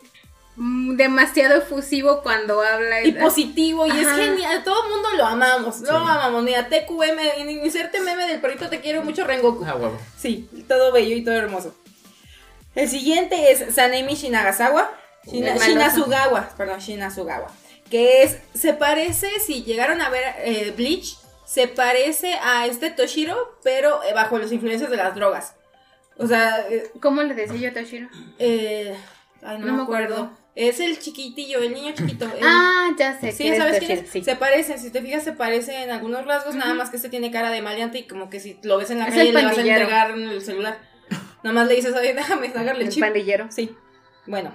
mm, 0.57 0.97
demasiado 0.97 1.57
efusivo 1.59 2.23
cuando 2.23 2.63
habla. 2.63 3.03
y 3.05 3.13
positivo, 3.13 3.87
y 3.87 3.91
es 3.91 4.09
genial. 4.09 4.65
Todo 4.65 4.85
el 4.85 4.91
mundo 4.91 5.09
lo 5.17 5.27
amamos, 5.27 5.81
lo 5.83 5.97
amamos. 5.99 6.43
Mira, 6.43 6.69
TQM, 6.69 7.51
inserte 7.63 8.01
meme 8.01 8.27
del 8.27 8.41
perrito, 8.41 8.69
te 8.71 8.81
quiero 8.81 9.03
mucho, 9.03 9.25
Rengoku. 9.27 9.65
Ah, 9.67 9.77
huevo. 9.77 9.99
Sí, 10.19 10.49
todo 10.67 10.91
bello 10.93 11.15
y 11.15 11.23
todo 11.23 11.35
hermoso. 11.35 11.75
El 12.75 12.89
siguiente 12.89 13.53
es 13.53 13.75
Sanemi 13.75 14.15
Shinagasawa. 14.15 14.91
Shina-. 15.25 15.57
Shinasugawa, 15.59 16.49
perdón, 16.57 16.79
Shinasugawa. 16.81 17.51
Que 17.91 18.23
es, 18.23 18.39
se 18.55 18.73
parece, 18.75 19.29
si 19.45 19.65
llegaron 19.65 20.01
a 20.01 20.09
ver 20.11 20.23
eh, 20.45 20.73
Bleach, 20.77 21.17
se 21.45 21.67
parece 21.67 22.35
a 22.35 22.67
este 22.67 22.91
Toshiro, 22.91 23.59
pero 23.65 24.03
eh, 24.05 24.13
bajo 24.15 24.39
las 24.39 24.53
influencias 24.53 24.89
de 24.91 24.97
las 24.97 25.15
drogas. 25.17 25.55
O 26.17 26.27
sea, 26.29 26.65
eh, 26.71 26.91
¿Cómo 27.01 27.23
le 27.23 27.35
decía 27.35 27.57
yo 27.57 27.71
a 27.71 27.73
Toshiro? 27.73 28.09
eh, 28.39 28.95
ay, 29.43 29.59
no, 29.59 29.67
No 29.67 29.73
me 29.75 29.83
acuerdo. 29.83 30.15
acuerdo. 30.15 30.41
Es 30.55 30.79
el 30.81 30.99
chiquitillo, 30.99 31.61
el 31.61 31.73
niño 31.73 31.93
chiquito. 31.95 32.25
el- 32.27 32.41
Ah, 32.43 32.91
ya 32.99 33.19
sé. 33.19 33.33
Sí, 33.33 33.49
¿sabes 33.57 33.79
quién 33.79 33.91
Toshiro, 33.91 34.03
es? 34.07 34.11
Sí. 34.11 34.23
Se 34.25 34.37
parece, 34.37 34.79
si 34.79 34.91
te 34.91 35.01
fijas, 35.03 35.25
se 35.25 35.33
parece 35.33 35.83
en 35.83 35.91
algunos 35.91 36.25
rasgos, 36.27 36.55
nada 36.55 36.75
más 36.75 36.91
que 36.91 36.97
este 36.97 37.09
tiene 37.09 37.31
cara 37.33 37.51
de 37.51 37.63
maleante 37.63 37.99
y 37.99 38.07
como 38.07 38.31
que 38.31 38.39
si 38.39 38.59
lo 38.63 38.77
ves 38.79 38.91
en 38.91 38.99
la 39.01 39.07
Es 39.09 39.15
calle 39.15 39.33
le 39.33 39.45
vas 39.45 39.59
a 39.59 39.61
entregar 39.61 40.11
el 40.13 40.41
celular. 40.43 40.79
Nada 41.43 41.55
más 41.55 41.69
le 41.69 41.75
dices, 41.77 41.95
oye, 41.95 42.15
déjame 42.15 42.49
sacarle 42.49 42.83
el 42.83 42.89
El 42.89 42.89
chip. 42.93 43.03
pandillero. 43.03 43.47
Sí, 43.51 43.75
bueno. 44.27 44.55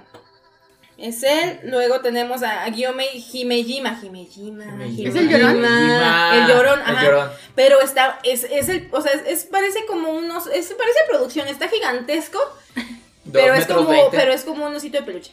Es 0.98 1.22
él, 1.24 1.60
luego 1.64 2.00
tenemos 2.00 2.42
a, 2.42 2.64
a 2.64 2.68
Gyomei 2.70 3.08
Himejima. 3.32 4.00
Himejima. 4.02 4.64
Himejima. 4.64 5.08
¿Es 5.10 5.14
el 5.16 5.28
llorón? 5.28 5.56
Himejima. 5.56 6.30
El 6.38 6.46
llorón, 6.48 6.80
El 6.86 7.04
llorón. 7.04 7.30
Pero 7.54 7.80
está, 7.82 8.18
es, 8.22 8.44
es 8.44 8.68
el, 8.70 8.88
o 8.92 9.02
sea, 9.02 9.12
es, 9.12 9.22
es- 9.26 9.44
parece 9.44 9.84
como 9.84 10.10
unos, 10.10 10.46
es, 10.46 10.72
parece 10.72 10.98
producción, 11.06 11.48
está 11.48 11.68
gigantesco, 11.68 12.38
pero 13.32 13.52
es 13.54 13.66
como, 13.66 14.10
pero 14.10 14.32
es 14.32 14.44
como 14.44 14.64
un 14.66 14.74
osito 14.74 14.96
de 14.98 15.04
peluche. 15.04 15.32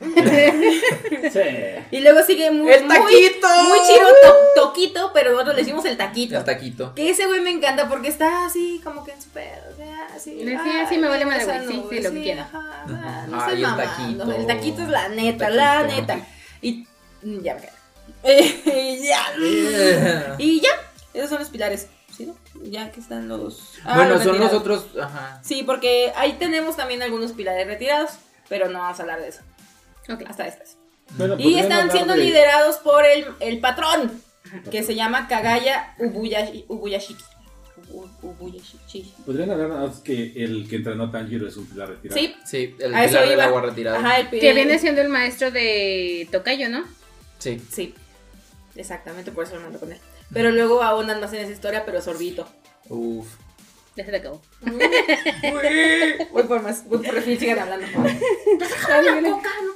Sí. 1.32 1.40
Y 1.90 2.00
luego 2.00 2.22
sigue 2.24 2.50
muy, 2.50 2.72
¡El 2.72 2.88
taquito! 2.88 3.48
muy 3.68 3.78
chido 3.86 4.08
to- 4.22 4.62
toquito, 4.62 5.10
pero 5.12 5.32
nosotros 5.32 5.56
le 5.56 5.62
decimos 5.62 5.84
el 5.84 5.96
taquito. 5.96 6.38
El 6.38 6.44
taquito. 6.44 6.94
Que 6.94 7.10
ese 7.10 7.26
güey 7.26 7.40
me 7.40 7.50
encanta 7.50 7.88
porque 7.88 8.08
está 8.08 8.46
así, 8.46 8.80
como 8.82 9.04
que 9.04 9.12
en 9.12 9.20
su 9.22 9.28
pedo, 9.30 9.62
o 9.72 9.76
sea, 9.76 10.08
así. 10.14 10.40
Sí, 10.42 10.54
ay, 10.58 10.86
sí, 10.88 10.98
me 10.98 11.08
vale 11.08 11.24
madre, 11.26 11.42
esa 11.42 11.56
güey, 11.58 11.68
sí, 11.68 11.76
nube, 11.76 11.96
sí, 11.98 12.02
lo 12.02 12.12
que 12.12 12.22
quiera. 12.22 12.42
ajá, 12.42 12.84
ajá, 12.84 13.26
no 13.28 13.36
Ay, 13.36 13.40
estoy 13.40 13.54
el 13.56 13.62
mamando, 13.62 13.84
taquito. 14.24 14.32
El 14.32 14.46
taquito 14.46 14.82
es 14.82 14.88
la 14.88 15.08
neta, 15.10 15.38
Taquito. 15.46 15.56
la 15.56 15.82
neta. 15.82 16.26
Y 16.62 16.86
mm, 17.22 17.40
ya 17.42 17.54
me. 17.54 17.68
Eh, 18.22 19.00
ya. 19.08 20.34
Y 20.38 20.60
ya, 20.60 20.70
esos 21.14 21.28
son 21.30 21.38
los 21.40 21.48
pilares. 21.48 21.88
¿Sí? 22.16 22.26
no? 22.26 22.36
Ya 22.64 22.90
que 22.90 23.00
están 23.00 23.28
los. 23.28 23.74
ah, 23.84 23.94
bueno, 23.96 24.14
los 24.14 24.22
son 24.24 24.38
los 24.38 24.50
retirados. 24.52 24.84
otros. 24.86 25.02
Ajá. 25.02 25.40
Sí, 25.44 25.62
porque 25.62 26.12
ahí 26.16 26.34
tenemos 26.34 26.76
también 26.76 27.02
algunos 27.02 27.32
pilares 27.32 27.66
retirados, 27.66 28.10
pero 28.48 28.68
no 28.68 28.80
vamos 28.80 28.98
a 28.98 29.02
hablar 29.02 29.20
de 29.20 29.28
eso. 29.28 29.40
Hasta 30.26 30.46
estas. 30.46 30.76
Bueno, 31.16 31.36
Y 31.38 31.58
están 31.58 31.90
siendo 31.90 32.14
de- 32.14 32.20
liderados 32.24 32.76
por 32.76 33.04
el, 33.04 33.26
el 33.40 33.58
patrón, 33.60 34.22
que 34.70 34.82
se 34.82 34.94
llama 34.94 35.26
Kagaya 35.28 35.94
Ubuyashi, 35.98 36.64
Ubuyashiki. 36.68 37.22
Ubu- 37.92 38.08
Ubuyashiki. 38.22 39.14
Podrían 39.26 39.50
hablar 39.50 39.68
nada 39.70 39.86
más 39.88 39.98
que 40.00 40.32
el 40.36 40.68
que 40.68 40.76
entrenó 40.76 41.04
a 41.04 41.10
Tanjiro 41.12 41.48
es 41.48 41.56
un 41.56 41.66
pilar 41.66 41.88
retirado. 41.88 42.20
Sí, 42.20 42.36
Sí, 42.44 42.76
el 42.78 42.94
a 42.94 43.04
pilar 43.06 43.28
del 43.28 43.40
agua 43.40 43.62
retirado. 43.62 43.96
Ajá, 43.98 44.18
el 44.20 44.28
pi- 44.28 44.38
Que 44.38 44.52
viene 44.52 44.78
siendo 44.78 45.00
el 45.00 45.08
maestro 45.08 45.50
de 45.50 46.28
Tocayo, 46.30 46.68
¿no? 46.68 46.84
Sí. 47.38 47.60
Sí, 47.70 47.94
exactamente, 48.76 49.32
por 49.32 49.44
eso 49.44 49.56
lo 49.56 49.62
mando 49.62 49.80
con 49.80 49.90
él. 49.92 49.98
Pero 50.32 50.50
luego 50.52 50.82
ahondan 50.82 51.20
más 51.20 51.32
en 51.32 51.40
esa 51.40 51.52
historia, 51.52 51.84
pero 51.84 52.00
sorbito. 52.00 52.48
Uf. 52.88 53.26
Ya 53.96 54.04
se 54.04 54.10
te 54.12 54.18
acabó. 54.18 54.40
Voy 56.32 56.44
por 56.44 56.62
más, 56.62 56.86
voy 56.88 56.98
por 57.04 57.14
refil, 57.14 57.38
sigan 57.38 57.58
hablando. 57.58 57.86
La 57.98 58.68
coca, 58.68 59.50
no 59.64 59.74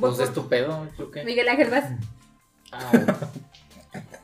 Pues 0.00 0.18
es 0.20 0.32
tu 0.32 0.48
pedo, 0.48 0.86
¿yo 0.98 1.10
qué? 1.10 1.24
Miguel 1.24 1.48
Ángel 1.48 1.70
Vaz. 1.70 1.84
Ah, 2.72 2.88
bueno. 2.92 3.14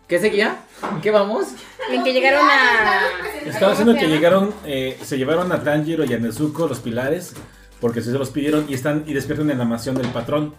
¿Qué 0.08 0.18
seguía? 0.18 0.56
¿En 0.92 1.00
qué 1.00 1.10
vamos? 1.10 1.48
En 1.90 2.04
que 2.04 2.12
llegaron 2.12 2.42
a. 2.42 3.00
Estaba 3.46 3.72
haciendo 3.72 3.94
¿cómo 3.94 4.04
que 4.04 4.08
llegaron, 4.08 4.54
eh, 4.66 4.98
se 5.02 5.16
llevaron 5.16 5.50
a 5.52 5.62
Tanjiro 5.62 6.04
y 6.04 6.12
a 6.12 6.18
Nezuko 6.18 6.68
los 6.68 6.80
pilares, 6.80 7.34
porque 7.80 8.02
se 8.02 8.10
los 8.10 8.30
pidieron 8.30 8.66
y 8.68 8.74
están 8.74 9.04
y 9.06 9.14
despiertan 9.14 9.50
en 9.50 9.58
la 9.58 9.64
mansión 9.64 9.96
del 9.96 10.08
patrón. 10.08 10.54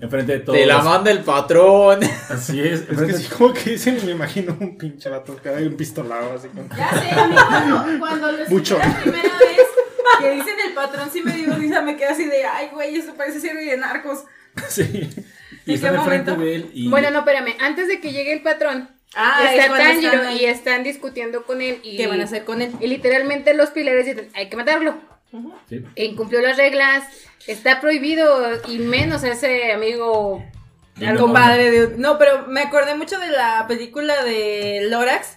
Enfrente 0.00 0.32
de 0.32 0.38
todos. 0.40 0.58
Te 0.58 0.66
la 0.66 0.82
manda 0.82 1.10
el 1.10 1.20
patrón. 1.24 2.00
Así 2.28 2.60
es. 2.60 2.82
Es 2.88 3.00
que 3.00 3.12
sí, 3.14 3.28
como 3.28 3.54
que 3.54 3.70
dicen, 3.70 3.98
me 4.04 4.12
imagino 4.12 4.54
un 4.60 4.76
pinche 4.76 5.08
vato 5.08 5.34
que 5.36 5.48
hay 5.48 5.66
un 5.66 5.74
pistolado 5.74 6.34
así 6.34 6.48
con. 6.48 6.68
Ya 6.68 6.90
sé, 6.90 7.10
a 7.10 7.26
mí 7.26 7.34
cuando, 7.34 7.98
cuando 7.98 8.32
lo 8.32 8.38
escuché 8.42 8.54
Mucho. 8.54 8.78
la 8.78 9.00
primera 9.00 9.22
vez 9.22 9.55
que 10.20 10.30
dicen 10.30 10.54
el 10.66 10.72
patrón, 10.74 11.10
sí 11.12 11.20
me 11.22 11.32
dio 11.32 11.54
risa, 11.54 11.82
me 11.82 11.96
quedé 11.96 12.08
así 12.08 12.24
de, 12.24 12.44
ay, 12.44 12.68
güey, 12.72 12.96
eso 12.96 13.14
parece 13.14 13.40
serie 13.40 13.70
de 13.70 13.76
narcos. 13.76 14.24
Sí. 14.68 15.08
Y 15.66 15.70
¿En 15.70 15.74
están 15.74 15.92
qué 15.94 15.98
enfrente 15.98 16.30
momento? 16.30 16.36
de 16.36 16.54
él 16.54 16.70
y 16.72 16.88
Bueno, 16.88 17.10
no, 17.10 17.18
espérame. 17.20 17.56
Antes 17.60 17.88
de 17.88 18.00
que 18.00 18.12
llegue 18.12 18.32
el 18.32 18.42
patrón, 18.42 18.88
Ah, 19.14 19.40
es 19.44 19.64
está 19.64 19.76
Tanjiro 19.76 20.30
y 20.32 20.44
están 20.44 20.82
discutiendo 20.82 21.44
con 21.44 21.62
él. 21.62 21.80
Y, 21.82 21.96
¿Qué 21.96 22.06
van 22.06 22.20
a 22.20 22.24
hacer 22.24 22.44
con 22.44 22.60
él? 22.60 22.72
Y 22.80 22.86
literalmente 22.86 23.54
los 23.54 23.70
pilares 23.70 24.04
dicen: 24.04 24.28
hay 24.34 24.48
que 24.48 24.56
matarlo. 24.56 24.94
Sí. 25.68 25.82
Incumplió 25.96 26.40
las 26.40 26.56
reglas. 26.56 27.04
Está 27.46 27.80
prohibido. 27.80 28.60
Y 28.68 28.78
menos 28.78 29.24
a 29.24 29.32
ese 29.32 29.72
amigo. 29.72 30.44
Compadre 31.18 31.70
de... 31.70 31.98
No, 31.98 32.16
pero 32.18 32.46
me 32.46 32.62
acordé 32.62 32.94
mucho 32.94 33.18
de 33.18 33.28
la 33.28 33.66
película 33.68 34.24
de 34.24 34.86
Lorax. 34.88 35.36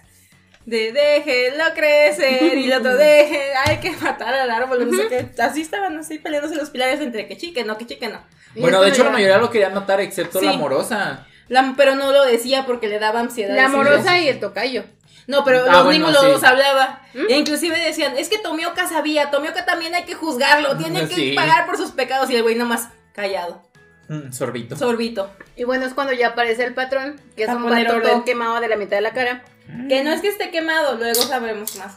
De 0.66 0.92
déjenlo 0.92 1.64
crecer 1.74 2.56
y 2.58 2.70
el 2.70 2.78
otro 2.78 2.94
deje, 2.96 3.52
hay 3.66 3.78
que 3.78 3.90
matar 3.92 4.34
al 4.34 4.50
árbol, 4.50 4.90
no 4.90 4.96
sé 4.96 5.08
qué. 5.08 5.42
Así 5.42 5.62
estaban 5.62 5.96
así 5.98 6.18
peleándose 6.18 6.54
los 6.54 6.70
pilares 6.70 7.00
entre 7.00 7.26
que 7.26 7.36
chiquen, 7.36 7.66
no, 7.66 7.76
que 7.78 7.86
chiquen, 7.86 8.12
no. 8.12 8.22
Y 8.54 8.60
Bueno, 8.60 8.80
de 8.82 8.90
hecho, 8.90 9.02
la 9.04 9.10
mayoría 9.10 9.38
lo 9.38 9.50
querían 9.50 9.74
matar, 9.74 10.00
excepto 10.00 10.38
Sí. 10.38 10.46
la 10.46 10.52
amorosa. 10.52 11.26
La- 11.48 11.74
pero 11.76 11.94
no 11.96 12.12
lo 12.12 12.24
decía 12.24 12.66
porque 12.66 12.88
le 12.88 12.98
daba 12.98 13.20
ansiedad. 13.20 13.56
La 13.56 13.66
amorosa 13.66 14.18
y 14.20 14.28
el 14.28 14.38
tocayo. 14.38 14.84
No, 15.26 15.44
pero 15.44 15.62
Ah, 15.68 15.72
los 15.72 15.84
bueno, 15.84 16.06
ninguno 16.06 16.20
sí. 16.20 16.26
los 16.26 16.44
hablaba. 16.44 17.02
¿Mm? 17.14 17.26
E 17.30 17.38
inclusive 17.38 17.78
decían, 17.78 18.16
es 18.18 18.28
que 18.28 18.38
Tomioka 18.38 18.88
sabía, 18.88 19.30
Tomioka 19.30 19.64
también 19.64 19.94
hay 19.94 20.04
que 20.04 20.14
juzgarlo, 20.14 20.76
tiene 20.76 21.08
que 21.08 21.14
Sí. 21.14 21.32
pagar 21.34 21.66
por 21.66 21.76
sus 21.76 21.90
pecados. 21.92 22.30
Y 22.30 22.36
el 22.36 22.42
güey 22.42 22.54
nomás 22.56 22.88
callado, 23.14 23.62
Mm, 24.08 24.32
sorbito. 24.32 24.76
sorbito. 24.76 25.30
Y 25.56 25.64
bueno, 25.64 25.86
es 25.86 25.94
cuando 25.94 26.12
ya 26.12 26.28
aparece 26.28 26.64
el 26.64 26.74
patrón, 26.74 27.20
que 27.36 27.44
es 27.44 27.48
un 27.48 27.62
todo 28.02 28.24
quemado 28.24 28.60
de 28.60 28.68
la 28.68 28.76
mitad 28.76 28.96
de 28.96 29.02
la 29.02 29.12
cara. 29.12 29.44
Que 29.88 30.04
no 30.04 30.12
es 30.12 30.20
que 30.20 30.28
esté 30.28 30.50
quemado, 30.50 30.96
luego 30.96 31.22
sabremos 31.22 31.76
más. 31.76 31.96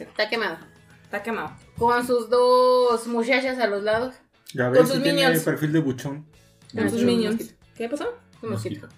Está 0.00 0.28
quemado. 0.28 0.58
Está 1.04 1.22
quemado. 1.22 1.56
Con 1.78 2.06
sus 2.06 2.28
dos 2.28 3.06
muchachas 3.06 3.58
a 3.58 3.66
los 3.66 3.82
lados. 3.82 4.14
Ya 4.52 4.64
Con 4.64 4.72
ves, 4.74 4.82
sus 4.88 4.96
si 4.96 5.02
tiene 5.02 5.22
minions. 5.22 5.42
perfil 5.44 5.72
de 5.72 5.78
buchón. 5.80 6.26
Con 6.74 6.90
sus 6.90 7.02
minions. 7.02 7.54
¿Qué 7.76 7.88
pasó? 7.88 8.16
Un 8.42 8.50
mosquito. 8.50 8.88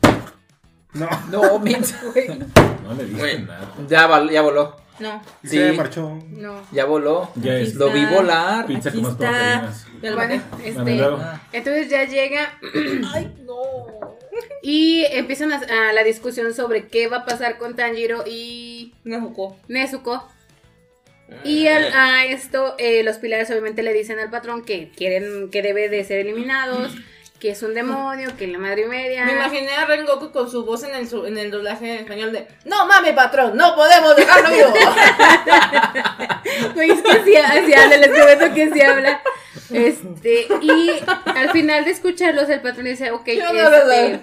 No, 0.99 1.09
No, 1.30 1.59
menso, 1.59 1.94
güey. 2.12 2.28
No 2.82 2.94
le 2.94 3.05
dije 3.05 3.18
Güey. 3.18 3.42
nada. 3.42 3.72
Ya, 3.88 4.07
val- 4.07 4.30
ya 4.30 4.42
voló. 4.42 4.76
No. 4.99 5.22
Sí. 5.44 5.59
se 5.59 5.72
marchó. 5.72 6.18
No. 6.30 6.62
Ya 6.72 6.86
voló. 6.86 7.30
Ya 7.36 7.55
es 7.59 7.74
Lo 7.74 7.90
vi 7.90 8.01
está. 8.01 8.14
volar. 8.14 8.66
pizza 8.66 8.88
aquí 8.88 9.03
con 9.03 9.12
más 9.12 9.12
está. 9.20 9.28
proteínas. 9.30 9.86
Ya 10.03 10.11
lo 10.11 10.16
Bueno, 10.16 10.34
maté. 10.36 10.57
Bueno, 10.57 10.64
y 10.64 10.68
este, 10.70 10.97
luego, 10.97 11.16
Ah. 11.20 11.42
entonces 11.53 11.88
ya 11.90 12.05
llega 12.05 12.59
Ay, 13.14 13.34
no. 13.44 14.16
y 14.62 15.05
empiezan 15.11 15.53
a, 15.53 15.59
a 15.59 15.92
la 15.92 16.03
discusión 16.03 16.55
sobre 16.55 16.86
qué 16.88 17.09
va 17.09 17.18
a 17.18 17.24
pasar 17.26 17.59
con 17.59 17.76
Tanjiro 17.76 18.24
y 18.26 18.94
Me 19.05 19.20
jugó. 19.20 19.57
Nezuko. 19.68 20.26
Y 21.44 21.66
al- 21.66 21.92
a 21.92 22.24
esto 22.24 22.74
eh, 22.78 23.03
los 23.03 23.16
pilares 23.18 23.51
obviamente 23.51 23.82
le 23.82 23.92
dicen 23.92 24.18
al 24.18 24.30
patrón 24.30 24.64
que 24.64 24.90
quieren 24.97 25.51
que 25.51 25.61
debe 25.61 25.88
de 25.88 26.05
ser 26.05 26.20
eliminados, 26.20 26.94
que 27.41 27.51
es 27.51 27.62
un 27.62 27.74
demonio, 27.74 28.34
que 28.37 28.47
la 28.47 28.59
madre 28.59 28.82
y 28.82 28.89
media. 28.89 29.24
Me 29.26 29.32
imaginé 29.32 29.72
a 29.74 29.84
Rengoku 29.84 30.32
con 30.32 30.51
su 30.51 30.64
voz 30.64 30.82
en 30.84 30.95
el, 30.95 31.09
su- 31.09 31.26
en 31.26 31.37
el 31.39 31.51
doblaje 31.51 31.93
en 31.93 31.99
español 32.01 32.32
de 32.32 32.47
No 32.64 32.87
mames, 32.87 33.12
patrón, 33.12 33.57
no 33.57 33.74
podemos 33.74 34.16
dejarlo 34.16 34.51
vivo. 34.51 34.72
Güey, 36.74 36.91
es 36.91 37.03
que 37.03 37.24
sí, 37.24 37.37
así 37.37 37.74
habla, 37.74 37.97
les 37.97 38.09
prometo 38.09 38.55
que 38.55 38.70
sí 38.72 38.80
habla. 38.80 39.20
Este, 39.72 40.47
y 40.61 40.91
al 41.34 41.51
final 41.51 41.84
de 41.84 41.91
escucharlos, 41.91 42.49
el 42.49 42.61
patrón 42.61 42.87
dice, 42.87 43.11
ok, 43.11 43.26
Yo 43.28 43.53
no 43.53 43.68
este, 43.68 44.20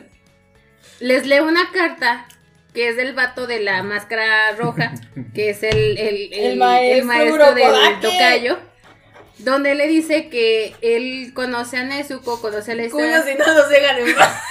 les 0.99 1.25
leo 1.27 1.43
una 1.45 1.69
carta 1.71 2.25
que 2.73 2.89
es 2.89 2.97
del 2.97 3.13
vato 3.13 3.45
de 3.45 3.59
la 3.59 3.83
máscara 3.83 4.51
roja, 4.57 4.93
que 5.35 5.49
es 5.51 5.61
el, 5.63 5.97
el, 5.97 6.33
El 6.33 6.57
maestro 6.57 7.05
maestro 7.07 7.53
del 7.53 7.67
Urokodake. 7.69 8.01
tocayo, 8.01 8.57
donde 9.43 9.75
le 9.75 9.87
dice 9.87 10.29
que 10.29 10.75
él 10.81 11.33
conoce 11.33 11.77
a 11.77 11.83
Nezuko, 11.83 12.39
conoce 12.41 12.75
la 12.75 12.89
Cuyo 12.89 13.05
historia, 13.05 13.23
si 13.23 13.37
no 13.37 13.53
nos 13.53 13.69
llegan 13.69 13.97
en 13.99 14.15
paz. 14.15 14.43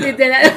literal. 0.00 0.52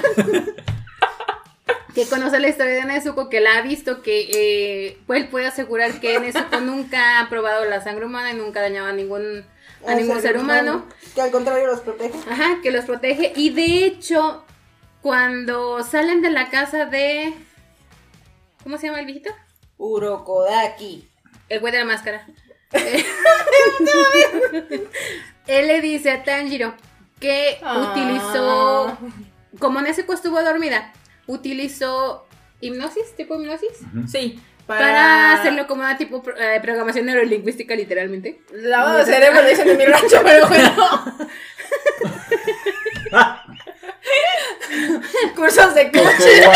que 1.94 2.06
conoce 2.06 2.40
la 2.40 2.48
historia 2.50 2.74
de 2.74 2.86
Nezuko, 2.86 3.30
que 3.30 3.42
la 3.42 3.58
ha 3.58 3.62
visto, 3.62 4.02
que 4.02 4.30
eh, 4.34 4.98
él 5.10 5.28
puede 5.30 5.48
asegurar 5.48 6.00
que 6.00 6.20
Nezuko 6.20 6.60
nunca 6.62 7.20
ha 7.20 7.30
probado 7.30 7.66
la 7.66 7.82
sangre 7.84 8.06
humana 8.06 8.32
y 8.32 8.36
nunca 8.36 8.60
ha 8.60 8.64
dañado 8.64 8.88
a 8.88 8.94
ningún, 8.94 9.46
a 9.86 9.94
ningún 9.96 10.22
ser 10.22 10.38
humano. 10.38 10.86
Que 11.14 11.22
al 11.22 11.32
contrario 11.32 11.68
los 11.68 11.82
protege. 11.82 12.18
Ajá, 12.30 12.60
que 12.62 12.72
los 12.72 12.86
protege. 12.86 13.34
Y 13.36 13.52
de 13.52 13.86
hecho, 13.86 14.46
cuando 15.02 15.84
salen 15.84 16.22
de 16.22 16.32
la 16.32 16.50
casa 16.50 16.86
de... 16.86 17.34
¿Cómo 18.64 18.78
se 18.78 18.88
llama 18.88 19.00
el 19.00 19.06
viejito? 19.06 19.30
Urokodaki. 19.78 21.08
El 21.50 21.60
güey 21.60 21.72
de 21.74 21.80
la 21.80 21.86
máscara. 21.86 22.26
Eh, 22.74 23.06
Él 25.48 25.68
le 25.68 25.80
dice 25.82 26.12
a 26.12 26.24
Tanjiro 26.24 26.74
que 27.20 27.58
Ah. 27.64 27.92
utilizó... 27.94 28.98
Como 29.60 29.80
Nezuko 29.82 30.12
estuvo 30.14 30.44
dormida, 30.44 30.92
utilizó 31.28 32.28
hipnosis, 32.60 33.16
tipo 33.16 33.36
hipnosis, 33.42 33.70
Sí. 34.12 34.40
para, 34.68 35.34
hacerlo 35.34 35.66
como 35.66 35.82
una 35.82 35.98
tipo 35.98 36.22
eh, 36.38 36.60
programación 36.62 37.06
neurolingüística, 37.06 37.74
literalmente. 37.74 38.42
Lavado 38.52 38.98
de 39.00 39.06
cerebro 39.06 39.44
dicen 39.48 39.70
en 39.70 39.78
mi 39.78 39.86
rancho, 39.86 40.20
pero 40.24 40.48
bueno. 40.50 40.76
Cursos 45.36 45.74
de 45.76 45.92
coaching. 45.92 46.50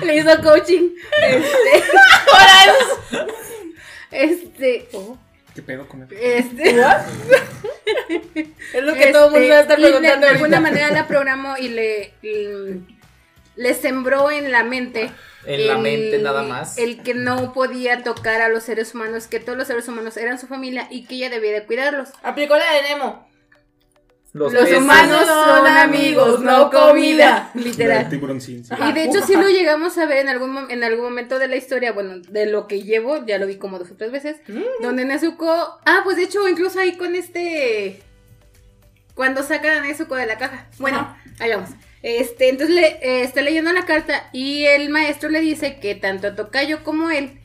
Le 0.06 0.16
hizo 0.16 0.42
coaching. 0.42 0.90
Este, 4.10 4.76
este, 4.80 4.88
¿Qué 5.54 5.62
pedo 5.62 5.86
con 5.88 6.02
él? 6.02 6.08
este. 6.20 6.70
Es 8.72 8.82
lo 8.82 8.94
que 8.94 9.12
todo 9.12 9.26
el 9.26 9.32
mundo 9.32 9.38
Este, 9.38 9.48
va 9.50 9.56
a 9.56 9.60
estar 9.60 9.76
preguntando. 9.76 10.26
De 10.26 10.32
alguna 10.32 10.60
manera 10.60 10.90
la 10.90 11.06
programó 11.06 11.56
y 11.58 11.68
le, 11.68 12.14
le, 12.22 12.80
le 13.56 13.74
sembró 13.74 14.30
en 14.30 14.50
la 14.52 14.64
mente. 14.64 15.10
En 15.44 15.66
la 15.66 15.78
mente 15.78 16.18
nada 16.18 16.42
más. 16.42 16.78
El 16.78 17.02
que 17.02 17.14
no 17.14 17.52
podía 17.52 18.02
tocar 18.02 18.40
a 18.40 18.48
los 18.48 18.64
seres 18.64 18.94
humanos, 18.94 19.26
que 19.26 19.40
todos 19.40 19.56
los 19.56 19.66
seres 19.66 19.88
humanos 19.88 20.16
eran 20.16 20.38
su 20.38 20.46
familia 20.46 20.88
y 20.90 21.04
que 21.06 21.14
ella 21.16 21.30
debía 21.30 21.52
de 21.52 21.64
cuidarlos. 21.64 22.10
Aplicó 22.22 22.56
la 22.56 22.72
de 22.72 22.82
Nemo. 22.82 23.27
Los, 24.32 24.52
humanos 24.52 25.26
son 25.26 25.66
amigos, 25.66 26.40
no 26.40 26.70
comida. 26.70 27.50
Literal. 27.54 28.08
tiburón 28.10 28.40
sí, 28.40 28.62
sí. 28.62 28.74
Y 28.88 28.92
de 28.92 29.04
hecho 29.04 29.22
sí 29.22 29.34
lo 29.34 29.48
llegamos 29.48 29.96
a 29.96 30.04
ver 30.04 30.18
en 30.18 30.28
algún, 30.28 30.70
en 30.70 30.84
algún 30.84 31.04
momento 31.04 31.38
de 31.38 31.48
la 31.48 31.56
historia, 31.56 31.92
bueno, 31.92 32.18
de 32.18 32.46
lo 32.46 32.66
que 32.66 32.82
llevo, 32.82 33.24
ya 33.24 33.38
lo 33.38 33.46
vi 33.46 33.56
como 33.56 33.78
dos 33.78 33.90
o 33.90 33.96
tres 33.96 34.12
veces, 34.12 34.36
donde 34.80 35.06
Nezuko, 35.06 35.50
ah, 35.84 36.00
pues 36.04 36.16
de 36.16 36.24
hecho 36.24 36.46
incluso 36.46 36.78
ahí 36.78 36.96
con 36.96 37.14
este, 37.14 38.02
cuando 39.14 39.42
sacan 39.42 39.78
a 39.78 39.80
Nezuko 39.80 40.14
de 40.14 40.26
la 40.26 40.36
caja. 40.36 40.68
Bueno, 40.78 40.98
Ajá. 40.98 41.16
ahí 41.40 41.50
vamos. 41.50 41.70
Este, 42.02 42.50
entonces 42.50 42.76
le, 42.76 42.86
eh, 42.86 43.22
está 43.22 43.40
leyendo 43.40 43.72
la 43.72 43.86
carta 43.86 44.28
y 44.32 44.64
el 44.66 44.88
maestro 44.90 45.30
le 45.30 45.40
dice 45.40 45.80
que 45.80 45.94
tanto 45.94 46.34
Tokayo 46.34 46.84
como 46.84 47.10
él 47.10 47.40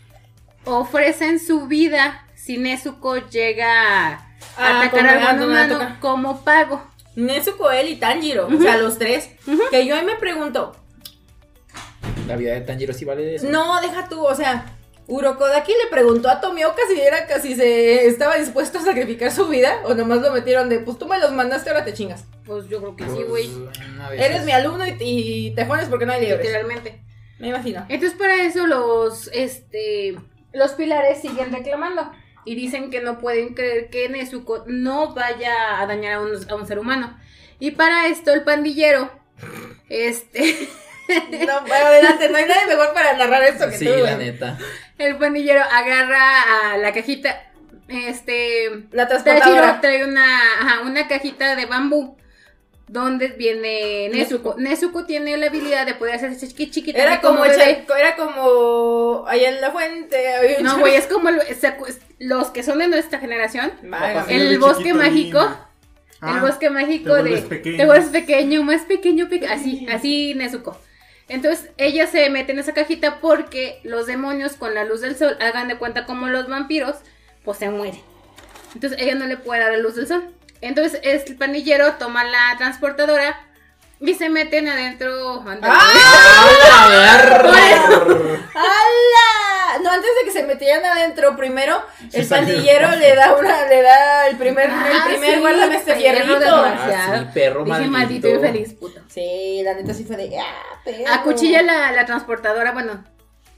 ofrecen 0.65 1.39
su 1.39 1.67
vida 1.67 2.27
si 2.35 2.57
Nezuko 2.57 3.17
llega 3.29 4.09
a 4.09 4.32
Ah, 4.57 4.81
atacar 4.81 4.99
como 5.17 5.25
a 5.25 5.29
algún 5.29 5.43
a 5.43 5.45
humano 5.65 5.97
como 5.99 6.43
pago. 6.43 6.83
Nezuko, 7.15 7.71
él 7.71 7.89
y 7.89 7.95
Tanjiro. 7.97 8.47
O 8.47 8.61
sea, 8.61 8.77
los 8.77 8.97
tres. 8.97 9.29
Que 9.71 9.85
yo 9.85 9.95
ahí 9.95 10.05
me 10.05 10.15
pregunto. 10.15 10.75
La 12.27 12.35
vida 12.35 12.53
de 12.53 12.61
Tanjiro 12.61 12.93
sí 12.93 13.05
vale 13.05 13.35
eso. 13.35 13.47
No, 13.49 13.79
deja 13.81 14.07
tú, 14.09 14.23
o 14.25 14.35
sea. 14.35 14.65
Urokodaki 15.05 15.73
le 15.83 15.89
preguntó 15.91 16.29
a 16.29 16.39
Tomioka 16.39 16.81
si 16.87 16.97
era 16.99 17.27
casi 17.27 17.55
se 17.55 18.07
estaba 18.07 18.37
dispuesto 18.37 18.77
a 18.79 18.83
sacrificar 18.83 19.31
su 19.33 19.47
vida 19.49 19.81
o 19.83 19.93
nomás 19.93 20.21
lo 20.21 20.31
metieron 20.31 20.69
de 20.69 20.79
pues 20.79 20.97
tú 20.97 21.07
me 21.07 21.19
los 21.19 21.33
mandaste 21.33 21.69
ahora 21.69 21.83
te 21.83 21.91
chingas. 21.93 22.23
Pues 22.45 22.69
yo 22.69 22.79
creo 22.79 22.95
que 22.95 23.03
Pues, 23.03 23.17
sí, 23.17 23.23
güey, 23.23 23.49
de 23.49 24.15
esas. 24.15 24.29
Eres 24.29 24.45
mi 24.45 24.53
alumno 24.53 24.87
y, 24.87 24.95
y 25.01 25.51
te 25.55 25.65
jones 25.65 25.89
porque 25.89 26.05
no 26.05 26.13
hay 26.13 26.21
libres. 26.21 26.39
literalmente. 26.39 27.03
Me 27.37 27.49
imagino. 27.49 27.85
Entonces 27.89 28.17
para 28.17 28.43
eso 28.43 28.65
los 28.65 29.29
este 29.33 30.15
los 30.53 30.71
pilares 30.71 31.19
siguen 31.19 31.51
reclamando 31.51 32.09
y 32.45 32.55
dicen 32.55 32.89
que 32.89 33.01
no 33.01 33.19
pueden 33.19 33.53
creer 33.53 33.89
que 33.89 34.09
Nezuko 34.09 34.63
no 34.67 35.13
vaya 35.13 35.79
a 35.79 35.85
dañar 35.87 36.13
a 36.13 36.21
un, 36.21 36.31
a 36.49 36.55
un 36.55 36.67
ser 36.67 36.79
humano. 36.79 37.17
Y 37.59 37.71
para 37.71 38.07
esto 38.07 38.33
el 38.33 38.43
pandillero 38.43 39.11
este 39.89 40.69
No, 41.45 41.63
pero 41.65 41.85
adelante, 41.87 42.29
no 42.29 42.37
hay 42.37 42.45
nadie 42.45 42.65
mejor 42.67 42.93
para 42.93 43.13
narrar 43.17 43.43
esto 43.43 43.69
que 43.69 43.77
Sí, 43.77 43.85
tú. 43.85 43.91
la 44.03 44.15
neta. 44.17 44.57
el 44.97 45.17
pandillero 45.17 45.61
agarra 45.61 46.71
a 46.73 46.77
la 46.77 46.93
cajita 46.93 47.51
este 47.89 48.85
La 48.91 49.07
transportadora. 49.07 49.81
trae 49.81 50.05
una 50.05 50.25
ajá, 50.61 50.81
una 50.81 51.07
cajita 51.07 51.55
de 51.55 51.65
bambú 51.65 52.17
donde 52.87 53.29
viene 53.29 54.09
Nezuko. 54.09 54.55
Nezuko 54.57 55.05
tiene 55.05 55.35
la 55.37 55.47
habilidad 55.47 55.85
de 55.85 55.95
poder 55.95 56.15
hacerse 56.15 56.47
chiqui- 56.47 56.69
chiquita 56.69 57.01
Era 57.01 57.21
como, 57.21 57.41
bebé. 57.41 57.55
echa- 57.85 57.97
era 57.99 58.15
como 58.15 59.25
allá 59.27 59.49
en 59.49 59.61
la 59.61 59.71
fuente. 59.71 60.57
No, 60.61 60.79
güey, 60.79 60.95
es 60.95 61.07
como 61.07 61.29
los 62.19 62.47
que 62.51 62.63
son 62.63 62.79
de 62.79 62.87
nuestra 62.87 63.19
generación. 63.19 63.71
El 64.27 64.59
bosque 64.59 64.93
mágico. 64.93 65.39
ahí. 65.39 65.47
el 66.21 66.37
Ah, 66.37 66.41
bosque 66.41 66.69
mágico 66.69 67.15
te 67.15 67.23
de. 67.23 67.41
pequeño. 67.41 67.77
Te 67.77 67.85
vuelves 67.85 68.07
pequeño, 68.09 68.63
más 68.63 68.83
pequeño, 68.83 69.27
peque- 69.27 69.47
así, 69.47 69.85
así 69.91 70.33
Nezuko. 70.35 70.77
Entonces 71.27 71.69
ella 71.77 72.07
se 72.07 72.29
mete 72.29 72.51
en 72.53 72.59
esa 72.59 72.73
cajita 72.73 73.19
porque 73.19 73.79
los 73.83 74.07
demonios 74.07 74.53
con 74.53 74.73
la 74.73 74.83
luz 74.85 75.01
del 75.01 75.17
sol, 75.17 75.35
hagan 75.41 75.67
de 75.67 75.77
cuenta 75.77 76.05
como 76.05 76.27
los 76.27 76.47
vampiros, 76.47 76.95
pues 77.43 77.57
se 77.57 77.69
mueren. 77.69 77.99
Entonces 78.73 78.99
ella 79.01 79.15
no 79.15 79.25
le 79.25 79.35
puede 79.37 79.61
dar 79.61 79.71
la 79.71 79.77
luz 79.79 79.95
del 79.95 80.07
sol. 80.07 80.23
Entonces 80.67 80.99
el 81.03 81.35
pandillero 81.37 81.93
toma 81.93 82.23
la 82.23 82.55
transportadora 82.57 83.39
y 83.99 84.13
se 84.15 84.29
meten 84.29 84.67
adentro. 84.67 85.41
ándale. 85.47 85.73
¡Hala! 88.55 89.79
No, 89.83 89.89
antes 89.89 90.09
de 90.19 90.25
que 90.25 90.31
se 90.31 90.43
metieran 90.43 90.85
adentro, 90.85 91.35
primero 91.35 91.81
Sí, 92.09 92.17
el 92.21 92.27
pandillero 92.27 92.91
le 92.95 93.15
da 93.15 93.33
una, 93.35 93.65
le 93.67 93.81
da 93.81 94.27
el 94.27 94.37
primer, 94.37 94.69
Ah, 94.69 94.87
el 95.07 95.11
primer 95.13 95.33
sí, 95.35 95.39
guárdame 95.39 95.75
este 95.75 95.93
perro 95.93 95.99
fierrito. 96.01 96.45
Ah, 96.55 97.15
sí, 97.19 97.25
perro 97.33 97.63
Dije 97.63 97.69
maldito. 97.87 97.91
maldito 97.91 98.27
y 98.29 98.39
feliz, 98.39 98.73
puto. 98.73 99.01
Sí, 99.07 99.61
la 99.63 99.73
neta 99.73 99.93
sí 99.93 100.03
fue 100.05 100.15
de. 100.17 100.37
¡Ah, 100.39 100.79
perro! 100.85 101.03
Acuchilla 101.11 101.61
la, 101.63 101.91
la 101.91 102.05
transportadora, 102.05 102.71
bueno. 102.71 103.03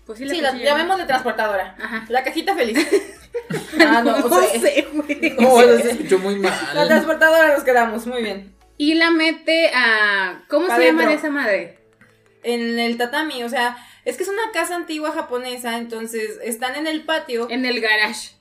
Pues 0.05 0.19
sí, 0.19 0.25
la 0.25 0.33
Sí, 0.33 0.41
la 0.41 0.51
llamémosle 0.53 1.05
transportadora. 1.05 1.75
Ajá. 1.81 2.05
La 2.09 2.23
cajita 2.23 2.53
feliz. 2.55 2.77
ah, 3.79 4.01
no, 4.03 4.19
No 4.19 4.29
pues, 4.29 4.53
eh, 4.55 4.59
sé, 4.59 4.87
güey. 4.93 5.35
No, 5.39 5.61
eso 5.61 5.79
se 5.83 5.91
escuchó 5.91 6.19
muy 6.19 6.39
La 6.39 6.49
mal. 6.75 6.87
transportadora 6.87 7.53
nos 7.55 7.63
quedamos, 7.63 8.05
muy 8.07 8.21
bien. 8.21 8.53
Y 8.77 8.93
la 8.95 9.09
mete 9.09 9.71
a. 9.73 10.43
¿Cómo 10.47 10.67
Pa' 10.67 10.77
se 10.77 10.85
llama 10.85 11.11
esa 11.13 11.29
madre? 11.29 11.79
En 12.43 12.77
el 12.77 12.97
tatami, 12.97 13.43
o 13.43 13.49
sea, 13.49 13.77
es 14.03 14.17
que 14.17 14.23
es 14.23 14.29
una 14.29 14.51
casa 14.53 14.75
antigua 14.75 15.11
japonesa, 15.11 15.77
entonces 15.77 16.37
están 16.43 16.75
en 16.75 16.85
el 16.85 17.03
patio. 17.05 17.47
En 17.49 17.65
el 17.65 17.81
garage. 17.81 18.31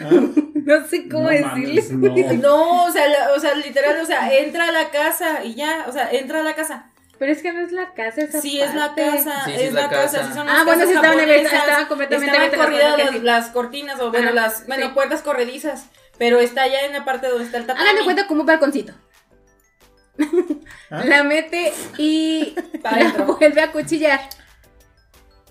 Ah, 0.00 0.06
No 0.54 0.86
sé 0.88 1.08
cómo 1.08 1.24
no 1.24 1.28
decirle. 1.30 1.82
mames, 1.92 2.32
no. 2.38 2.48
No, 2.48 2.84
o 2.86 2.90
sea, 2.92 3.06
la- 3.08 3.32
o 3.36 3.40
sea, 3.40 3.54
literal, 3.54 3.98
o 4.00 4.06
sea, 4.06 4.32
entra 4.36 4.68
a 4.68 4.72
la 4.72 4.90
casa 4.90 5.44
y 5.44 5.54
ya, 5.54 5.84
o 5.88 5.92
sea, 5.92 6.10
entra 6.10 6.40
a 6.40 6.42
la 6.42 6.54
casa. 6.54 6.90
Pero 7.18 7.32
es 7.32 7.40
que 7.42 7.52
no 7.52 7.60
es 7.60 7.72
la 7.72 7.94
casa, 7.94 8.22
esa 8.22 8.40
Sí, 8.40 8.60
es 8.60 8.74
la 8.74 8.94
casa, 8.94 9.44
Sí, 9.46 9.52
sí, 9.56 9.62
es 9.62 9.72
la 9.72 9.88
casa. 9.88 10.26
sí 10.26 10.34
son 10.34 10.48
Ah, 10.48 10.62
bueno, 10.66 10.84
sí 10.86 10.92
estaban 10.92 11.18
estaban 11.20 11.86
completamente 11.86 12.36
Estaban 12.36 12.60
corridas 12.60 12.98
las, 12.98 13.10
sí. 13.10 13.20
las 13.20 13.50
cortinas 13.50 14.00
o 14.00 14.10
bueno, 14.10 14.26
Ajá, 14.28 14.34
las 14.34 14.66
bueno, 14.66 14.86
sí. 14.86 14.92
puertas 14.92 15.22
corredizas, 15.22 15.86
pero 16.18 16.40
está 16.40 16.66
ya 16.66 16.80
en 16.80 16.92
la 16.92 17.04
parte 17.04 17.28
donde 17.28 17.44
está 17.44 17.56
el 17.58 17.66
tatami. 17.66 17.82
Hagan 17.84 17.96
de 17.98 18.04
cuenta 18.04 18.26
como 18.26 18.40
un 18.42 18.46
balconcito. 18.46 18.92
¿Ah? 20.90 21.02
la 21.04 21.24
mete 21.24 21.72
y 21.98 22.54
la 22.84 23.24
vuelve 23.24 23.60
a 23.60 23.72
cuchillar. 23.72 24.20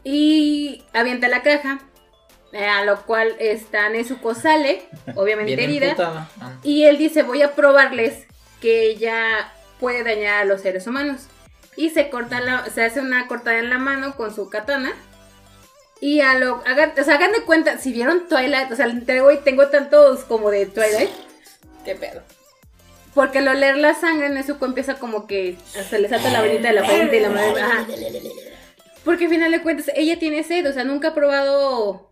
Y 0.03 0.83
avienta 0.93 1.27
la 1.27 1.41
caja, 1.41 1.79
eh, 2.51 2.65
a 2.67 2.83
lo 2.85 3.01
cual 3.05 3.35
está 3.39 3.89
Nezuko 3.89 4.35
sale, 4.35 4.87
obviamente 5.15 5.55
Bien 5.55 5.69
herida. 5.71 5.95
Ah. 6.39 6.53
Y 6.63 6.83
él 6.85 6.97
dice, 6.97 7.23
voy 7.23 7.41
a 7.41 7.53
probarles 7.55 8.27
que 8.61 8.87
ella 8.89 9.51
puede 9.79 10.03
dañar 10.03 10.41
a 10.41 10.45
los 10.45 10.61
seres 10.61 10.85
humanos. 10.87 11.27
Y 11.75 11.89
se 11.89 12.09
corta 12.09 12.39
la, 12.39 12.69
se 12.69 12.83
hace 12.83 13.01
una 13.01 13.27
cortada 13.27 13.59
en 13.59 13.69
la 13.69 13.77
mano 13.77 14.15
con 14.15 14.33
su 14.33 14.49
katana. 14.49 14.93
Y 16.01 16.21
a 16.21 16.37
lo, 16.37 16.61
hagan, 16.65 16.93
o 16.99 17.03
sea, 17.03 17.15
hagan 17.15 17.31
de 17.31 17.43
cuenta, 17.43 17.77
si 17.77 17.91
vieron 17.91 18.27
Twilight, 18.27 18.71
o 18.71 18.75
sea, 18.75 18.87
tengo, 19.05 19.37
tengo 19.39 19.67
tantos 19.69 20.25
como 20.25 20.51
de 20.51 20.65
Twilight, 20.65 21.09
¿Qué 21.83 21.95
pedo? 21.95 22.21
porque 23.15 23.39
al 23.39 23.47
oler 23.47 23.77
la 23.77 23.95
sangre, 23.95 24.29
Nezuko 24.29 24.65
empieza 24.65 24.95
como 24.95 25.25
que 25.25 25.55
se 25.89 25.99
le 25.99 26.09
salta 26.09 26.29
la 26.29 26.41
venita 26.41 26.67
de 26.67 26.73
la 26.73 26.83
frente 26.83 27.17
y 27.17 27.21
la 27.21 27.29
madre. 27.29 27.63
Porque 29.05 29.23
al 29.23 29.29
final 29.29 29.51
de 29.51 29.61
cuentas, 29.61 29.89
ella 29.95 30.19
tiene 30.19 30.43
sed, 30.43 30.69
o 30.69 30.73
sea, 30.73 30.83
nunca 30.83 31.09
ha 31.09 31.13
probado 31.13 32.11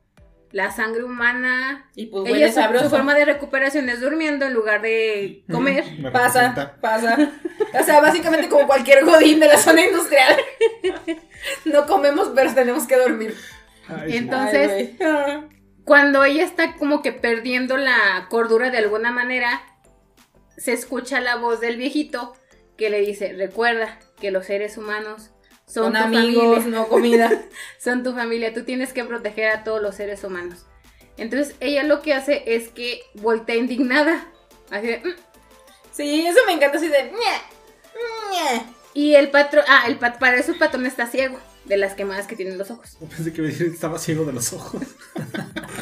la 0.53 0.71
sangre 0.71 1.03
humana. 1.03 1.89
Y 1.95 2.05
pues 2.05 2.25
ella 2.25 2.31
huele 2.31 2.47
su, 2.49 2.53
sabroso. 2.53 2.85
su 2.85 2.91
forma 2.91 3.15
de 3.15 3.25
recuperación 3.25 3.89
es 3.89 3.99
durmiendo 3.99 4.45
en 4.45 4.53
lugar 4.53 4.81
de 4.81 5.43
comer. 5.51 5.83
Me 5.99 6.11
Pasa, 6.11 6.49
representa. 6.49 6.79
pasa. 6.79 7.31
O 7.79 7.83
sea, 7.83 7.99
básicamente 8.01 8.49
como 8.49 8.67
cualquier 8.67 9.03
godín 9.03 9.39
de 9.39 9.47
la 9.47 9.57
zona 9.57 9.83
industrial. 9.83 10.37
No 11.65 11.85
comemos, 11.87 12.31
pero 12.33 12.53
tenemos 12.53 12.87
que 12.87 12.95
dormir. 12.95 13.35
Ay. 13.89 14.15
Entonces, 14.15 14.91
Ay, 15.01 15.49
cuando 15.83 16.23
ella 16.23 16.45
está 16.45 16.75
como 16.75 17.01
que 17.01 17.11
perdiendo 17.11 17.75
la 17.75 18.27
cordura 18.29 18.69
de 18.69 18.77
alguna 18.77 19.11
manera, 19.11 19.61
se 20.55 20.71
escucha 20.71 21.19
la 21.19 21.35
voz 21.35 21.59
del 21.59 21.75
viejito 21.75 22.33
que 22.77 22.89
le 22.89 23.01
dice, 23.01 23.33
recuerda 23.33 23.99
que 24.21 24.31
los 24.31 24.45
seres 24.45 24.77
humanos 24.77 25.32
son, 25.67 25.93
tu 25.93 25.97
amigos, 25.99 26.57
familia, 26.59 26.79
no 26.79 26.87
comida. 26.87 27.41
son 27.79 28.03
tu 28.03 28.13
familia, 28.13 28.53
tú 28.53 28.63
tienes 28.63 28.93
que 28.93 29.03
proteger 29.03 29.49
a 29.51 29.63
todos 29.63 29.81
los 29.81 29.95
seres 29.95 30.23
humanos. 30.23 30.65
Entonces 31.17 31.55
ella 31.59 31.83
lo 31.83 32.01
que 32.01 32.13
hace 32.13 32.43
es 32.55 32.69
que 32.69 33.01
voltea 33.15 33.55
indignada, 33.55 34.25
así 34.71 34.87
de, 34.87 34.97
"Mm". 34.99 35.13
Sí, 35.91 36.25
eso 36.27 36.39
me 36.47 36.53
encanta 36.53 36.77
así 36.77 36.87
de. 36.87 37.11
Y 38.95 39.15
el 39.15 39.29
patrón, 39.31 39.63
ah, 39.67 39.83
el 39.87 39.97
pat- 39.97 40.19
para 40.19 40.37
eso 40.37 40.51
el 40.51 40.57
patrón 40.57 40.85
está 40.85 41.07
ciego 41.07 41.39
de 41.65 41.77
las 41.77 41.93
quemadas 41.93 42.27
que 42.27 42.35
tienen 42.35 42.57
los 42.57 42.69
ojos. 42.71 42.97
Pensé 43.15 43.31
que 43.33 43.41
me 43.41 43.47
decía 43.49 43.67
que 43.67 43.73
estaba 43.73 43.97
ciego 43.99 44.25
de 44.25 44.33
los 44.33 44.53
ojos. 44.53 44.81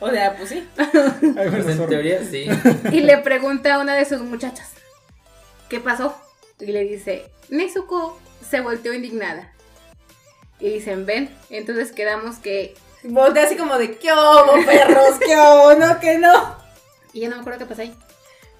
O 0.00 0.08
sea, 0.10 0.36
pues 0.36 0.50
sí. 0.50 0.64
Ay, 0.76 1.48
Pues 1.50 1.66
en 1.66 1.88
teoría 1.88 2.22
sí. 2.24 2.46
Y 2.92 3.00
le 3.00 3.18
pregunta 3.18 3.74
a 3.74 3.78
una 3.80 3.96
de 3.96 4.04
sus 4.04 4.20
muchachas, 4.20 4.70
¿qué 5.68 5.80
pasó? 5.80 6.16
Y 6.60 6.66
le 6.66 6.84
dice, 6.84 7.28
Nezuko 7.48 8.16
se 8.48 8.60
volteó 8.60 8.92
indignada. 8.92 9.52
Y 10.60 10.70
dicen, 10.70 11.06
ven, 11.06 11.34
entonces 11.50 11.92
quedamos 11.92 12.36
que... 12.36 12.74
Voltea 13.04 13.44
así 13.44 13.56
como 13.56 13.78
de, 13.78 13.96
¿qué 13.96 14.12
hubo, 14.12 14.64
perros? 14.66 15.18
¿Qué 15.24 15.36
hubo? 15.36 15.74
No, 15.74 16.00
que 16.00 16.18
no. 16.18 16.56
Y 17.12 17.20
ya 17.20 17.28
no 17.28 17.36
me 17.36 17.40
acuerdo 17.42 17.60
qué 17.60 17.66
pasa 17.66 17.82
ahí. 17.82 17.94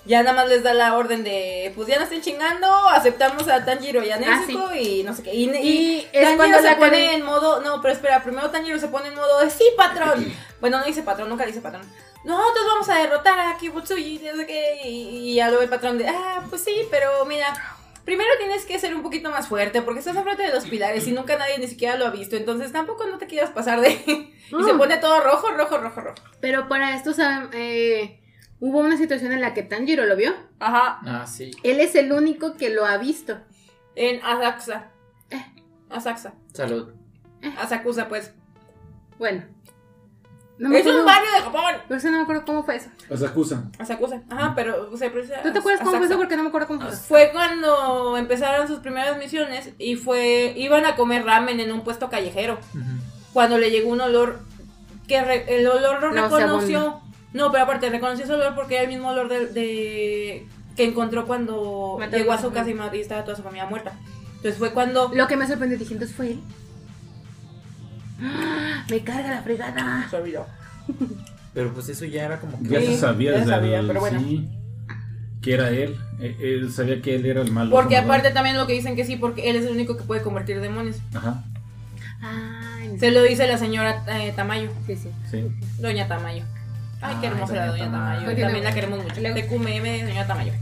Ya 0.05 0.23
nada 0.23 0.37
más 0.37 0.49
les 0.49 0.63
da 0.63 0.73
la 0.73 0.97
orden 0.97 1.25
de, 1.25 1.73
pues 1.75 1.89
ya 1.89 1.99
no 1.99 2.05
estén 2.05 2.23
chingando, 2.23 2.67
aceptamos 2.89 3.47
a 3.49 3.65
Tanjiro 3.65 4.03
y 4.03 4.11
a 4.11 4.15
Ah, 4.15 4.19
Nezuko 4.47 4.75
y 4.75 5.03
no 5.03 5.15
sé 5.15 5.23
qué. 5.23 5.35
Y, 5.35 5.51
Y 5.51 5.59
y 5.59 6.09
es 6.13 6.23
Tanjiro 6.23 6.37
cuando 6.37 6.63
se 6.63 6.77
pone 6.77 7.15
en 7.15 7.25
modo, 7.25 7.61
no, 7.61 7.83
pero 7.83 7.93
espera, 7.93 8.23
primero 8.23 8.49
Tanjiro 8.51 8.79
se 8.79 8.89
pone 8.89 9.09
en 9.09 9.17
modo 9.17 9.41
de, 9.41 9.51
sí, 9.51 9.65
patrón. 9.77 10.33
Bueno, 10.61 10.81
no 10.81 10.87
dice 10.87 11.03
patrón, 11.03 11.29
nunca 11.29 11.47
dice 11.47 11.61
patrón. 11.61 11.83
Nosotros 12.25 12.67
vamos 12.67 12.89
a 12.89 12.97
derrotar 12.97 13.39
a 13.39 13.57
Kibutsuji, 13.59 14.21
no 14.25 14.37
sé 14.37 14.45
qué. 14.45 14.81
Y, 14.85 15.31
y 15.31 15.35
ya 15.35 15.49
luego 15.49 15.63
el 15.63 15.69
patrón 15.69 15.99
de, 15.99 16.09
ah, 16.09 16.43
pues 16.49 16.65
sí, 16.65 16.89
pero 16.91 17.25
mira, 17.27 17.78
primero 18.09 18.31
tienes 18.39 18.65
que 18.65 18.79
ser 18.79 18.95
un 18.95 19.03
poquito 19.03 19.31
más 19.31 19.49
fuerte 19.49 19.83
porque 19.83 19.99
estás 19.99 20.17
enfrente 20.17 20.43
de 20.43 20.55
los 20.55 20.65
pilares 20.65 21.07
y 21.07 21.13
nunca 21.13 21.37
nadie 21.37 21.59
ni 21.59 21.67
siquiera 21.67 21.95
lo 21.99 22.07
ha 22.07 22.11
visto. 22.11 22.37
Entonces 22.37 22.73
tampoco 22.73 23.07
no 23.07 23.19
te 23.19 23.27
quieras 23.27 23.51
pasar 23.51 23.83
de... 23.83 23.91
y 24.49 24.65
se 24.65 24.75
pone 24.79 24.97
todo 24.97 25.21
rojo, 25.21 25.51
rojo, 25.51 25.77
rojo, 25.77 26.01
rojo. 26.01 26.23
Pero 26.41 26.69
para 26.69 26.97
esto, 26.97 27.13
¿saben? 27.13 27.51
Eh, 27.53 28.23
hubo 28.61 28.79
una 28.79 28.97
situación 28.97 29.33
en 29.33 29.43
la 29.43 29.53
que 29.53 29.63
Tanjiro 29.63 30.07
lo 30.07 30.17
vio. 30.17 30.35
Ajá. 30.59 31.01
Ah, 31.05 31.27
sí. 31.27 31.51
Él 31.63 31.81
es 31.81 31.95
el 31.97 32.11
único 32.11 32.57
que 32.57 32.71
lo 32.71 32.87
ha 32.87 32.97
visto. 32.97 33.41
En 33.95 34.25
Asakusa. 34.25 34.91
Eh. 35.29 35.45
Asakusa. 35.91 36.33
Salud. 36.55 36.95
Asakusa, 37.59 38.09
pues. 38.09 38.33
Bueno. 39.19 39.45
No 40.59 40.69
me 40.69 40.81
es 40.81 40.87
un 40.87 41.05
barrio 41.05 41.31
de 41.33 41.41
Japón. 41.43 41.75
pero 41.87 42.01
sí 42.01 42.07
no 42.09 42.17
me 42.17 42.23
acuerdo 42.23 42.45
cómo 42.45 42.65
fue 42.65 42.77
eso. 42.77 42.89
Los 43.09 43.23
acusan. 43.23 43.71
Asakusa. 43.79 44.23
Ajá, 44.29 44.53
pero 44.57 44.97
se 44.97 45.09
pronuncia 45.11 45.43
¿Tú 45.43 45.53
te 45.53 45.59
acuerdas 45.61 45.81
cómo 45.81 45.91
fue 45.93 45.99
Asakusa. 45.99 46.15
eso? 46.15 46.17
Porque 46.19 46.37
no 46.37 46.43
me 46.43 46.49
acuerdo 46.49 46.67
cómo 46.69 46.81
fue 46.81 46.91
eso. 46.91 47.03
Fue 47.03 47.31
cuando 47.33 48.17
empezaron 48.17 48.67
sus 48.67 48.81
primeras 48.81 49.17
misiones 49.19 49.71
y 49.79 49.97
fue 49.97 50.53
iban 50.57 50.85
a 50.85 50.97
comer 50.97 51.25
ramen 51.25 51.61
en 51.61 51.71
un 51.73 51.83
puesto 51.83 52.11
callejero. 52.11 52.59
Cuando 53.33 53.59
le 53.59 53.71
llegó 53.71 53.91
un 53.91 54.01
olor 54.01 54.41
que 55.07 55.23
re- 55.23 55.59
el 55.61 55.67
olor 55.67 56.03
lo 56.03 56.13
No, 56.13 56.23
reconoció. 56.29 57.01
No, 57.33 57.53
pero 57.53 57.65
aparte 57.65 57.89
reconoció 57.91 58.25
ese 58.25 58.35
olor 58.35 58.55
porque 58.55 58.75
era 58.75 58.85
el 58.85 58.89
mismo 58.89 59.11
olor 59.11 59.29
de, 59.29 59.47
de- 59.47 60.49
que 60.77 60.85
encontró 60.85 61.27
cuando 61.27 61.97
Mataron 61.99 62.21
llegó 62.21 62.33
a 62.33 62.41
su 62.41 62.51
casa 62.53 62.71
y 62.71 62.97
y 62.97 63.01
estaba 63.01 63.25
toda 63.25 63.37
su 63.37 63.43
familia 63.43 63.67
muerta. 63.67 63.93
Entonces 64.37 64.57
fue 64.59 64.73
cuando 64.73 65.11
Lo 65.13 65.27
que 65.27 65.37
me 65.37 65.47
sorprendió, 65.47 65.79
dije, 65.79 65.95
entonces 65.95 66.17
fue 66.17 66.33
él. 66.33 66.41
¡Ah! 68.21 68.85
Me 68.91 69.01
carga 69.01 69.31
la 69.31 69.43
fregada. 69.43 70.07
se 70.11 70.17
olvidó. 70.17 70.47
Pero 71.55 71.73
pues 71.73 71.89
eso 71.89 72.05
ya 72.05 72.25
era 72.25 72.39
como 72.41 72.59
que. 72.63 72.69
Ya 72.69 72.81
Sí, 72.81 72.87
se 72.87 72.99
sabía 72.99 73.33
ya 73.33 73.39
desde 73.39 73.51
sabía, 73.53 73.79
el- 73.81 73.87
pero 73.87 74.01
bueno. 74.01 74.21
sí, 74.21 74.49
que 75.43 75.55
era 75.55 75.71
él. 75.71 75.97
Eh, 76.21 76.37
Él 76.41 76.73
sabía 76.73 77.01
que 77.01 77.15
él 77.15 77.27
era 77.27 77.41
el 77.43 77.51
malo. 77.53 77.71
Porque 77.71 77.95
como 77.97 78.09
aparte 78.09 78.31
también 78.33 78.57
lo 78.57 78.67
que 78.67 78.73
dicen 78.73 78.97
que 78.97 79.05
sí, 79.05 79.17
porque 79.17 79.49
él 79.51 79.57
es 79.57 79.65
el 79.67 79.73
único 79.73 79.97
que 79.97 80.03
puede 80.05 80.23
convertir 80.23 80.61
demonios. 80.61 80.97
Ajá, 81.15 81.45
Ay, 82.21 82.99
Se 82.99 83.13
lo 83.13 83.23
dice 83.23 83.47
la 83.47 83.57
señora 83.59 84.03
eh, 84.09 84.33
Tamayo, 84.35 84.71
sí, 84.87 84.97
sí. 84.97 85.11
sí. 85.31 85.45
Doña 85.81 86.09
Tamayo. 86.09 86.45
Ay, 87.01 87.17
qué 87.21 87.29
Ay, 87.29 87.33
hermosa 87.33 87.55
la 87.55 87.67
Doña 87.69 87.85
Tamayo. 87.85 88.21
Tamayo. 88.23 88.43
También 88.43 88.65
la 88.65 88.73
queremos 88.75 89.03
mucho. 89.05 89.21
Luego- 89.21 89.37
TQMM, 89.37 90.07
Doña 90.09 90.27
Tamayo. 90.27 90.53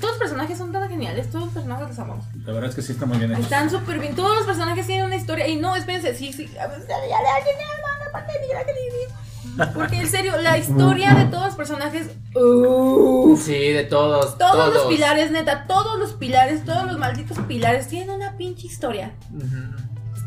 Todos 0.00 0.12
los 0.12 0.18
personajes 0.18 0.58
son 0.58 0.72
tan 0.72 0.88
geniales, 0.88 1.30
todos 1.30 1.46
los 1.46 1.54
personajes 1.54 1.88
los 1.88 1.98
amamos. 1.98 2.24
La 2.44 2.52
verdad 2.52 2.70
es 2.70 2.76
que 2.76 2.82
sí 2.82 2.92
está 2.92 3.06
muy 3.06 3.18
bien. 3.18 3.32
Están 3.32 3.70
súper 3.70 3.98
bien, 3.98 4.14
todos 4.14 4.36
los 4.36 4.46
personajes 4.46 4.86
tienen 4.86 5.06
una 5.06 5.16
historia. 5.16 5.46
Y 5.46 5.56
no, 5.56 5.74
espérense, 5.74 6.14
sí, 6.14 6.32
sí. 6.32 6.48
Ya, 6.54 6.66
le 6.68 6.74
alguien 6.74 7.56
la 8.04 8.12
parte 8.12 8.32
de 8.32 8.46
mira 8.46 8.64
que 8.64 8.72
le 8.72 8.80
digo. 8.80 9.72
Porque 9.74 9.96
en 9.96 10.08
serio, 10.08 10.36
la 10.40 10.58
historia 10.58 11.14
de 11.14 11.24
todos 11.26 11.46
los 11.46 11.54
personajes. 11.54 12.08
uff, 12.34 13.42
Sí, 13.42 13.72
de 13.72 13.84
todos. 13.84 14.36
todos 14.36 14.74
los 14.74 14.86
pilares, 14.86 15.30
neta, 15.30 15.66
todos 15.66 15.98
los 15.98 16.12
pilares, 16.12 16.64
todos 16.64 16.84
los 16.86 16.98
malditos 16.98 17.38
pilares 17.40 17.88
tienen 17.88 18.10
una 18.10 18.36
pinche 18.36 18.66
historia 18.66 19.12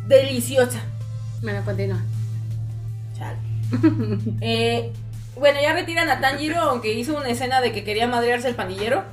deliciosa. 0.07 0.79
Bueno, 1.41 1.63
continúa. 1.63 1.99
Chale. 3.17 3.37
Eh, 4.41 4.91
bueno, 5.35 5.59
ya 5.61 5.73
retiran 5.73 6.09
a 6.09 6.19
Tanjiro, 6.19 6.59
aunque 6.59 6.93
hizo 6.93 7.15
una 7.15 7.29
escena 7.29 7.61
de 7.61 7.71
que 7.71 7.83
quería 7.83 8.07
madrearse 8.07 8.47
el 8.49 8.55
pandillero. 8.55 9.03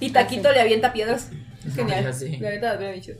Y 0.00 0.10
Taquito 0.10 0.52
le 0.52 0.60
avienta 0.60 0.92
piedras. 0.92 1.30
Es 1.66 1.74
genial. 1.74 2.12
Sí. 2.14 2.36
La 2.38 2.50
neta, 2.50 2.76
bien 2.76 2.94
dicho. 2.94 3.12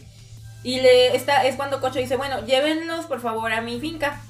Y 0.63 0.81
le 0.81 1.15
está, 1.15 1.45
es 1.45 1.57
cuando 1.57 1.81
Cocho 1.81 1.99
dice, 1.99 2.17
bueno, 2.17 2.45
llévenlos 2.45 3.07
por 3.07 3.21
favor 3.21 3.53
a 3.53 3.61
mi 3.61 3.81
finca. 3.81 4.21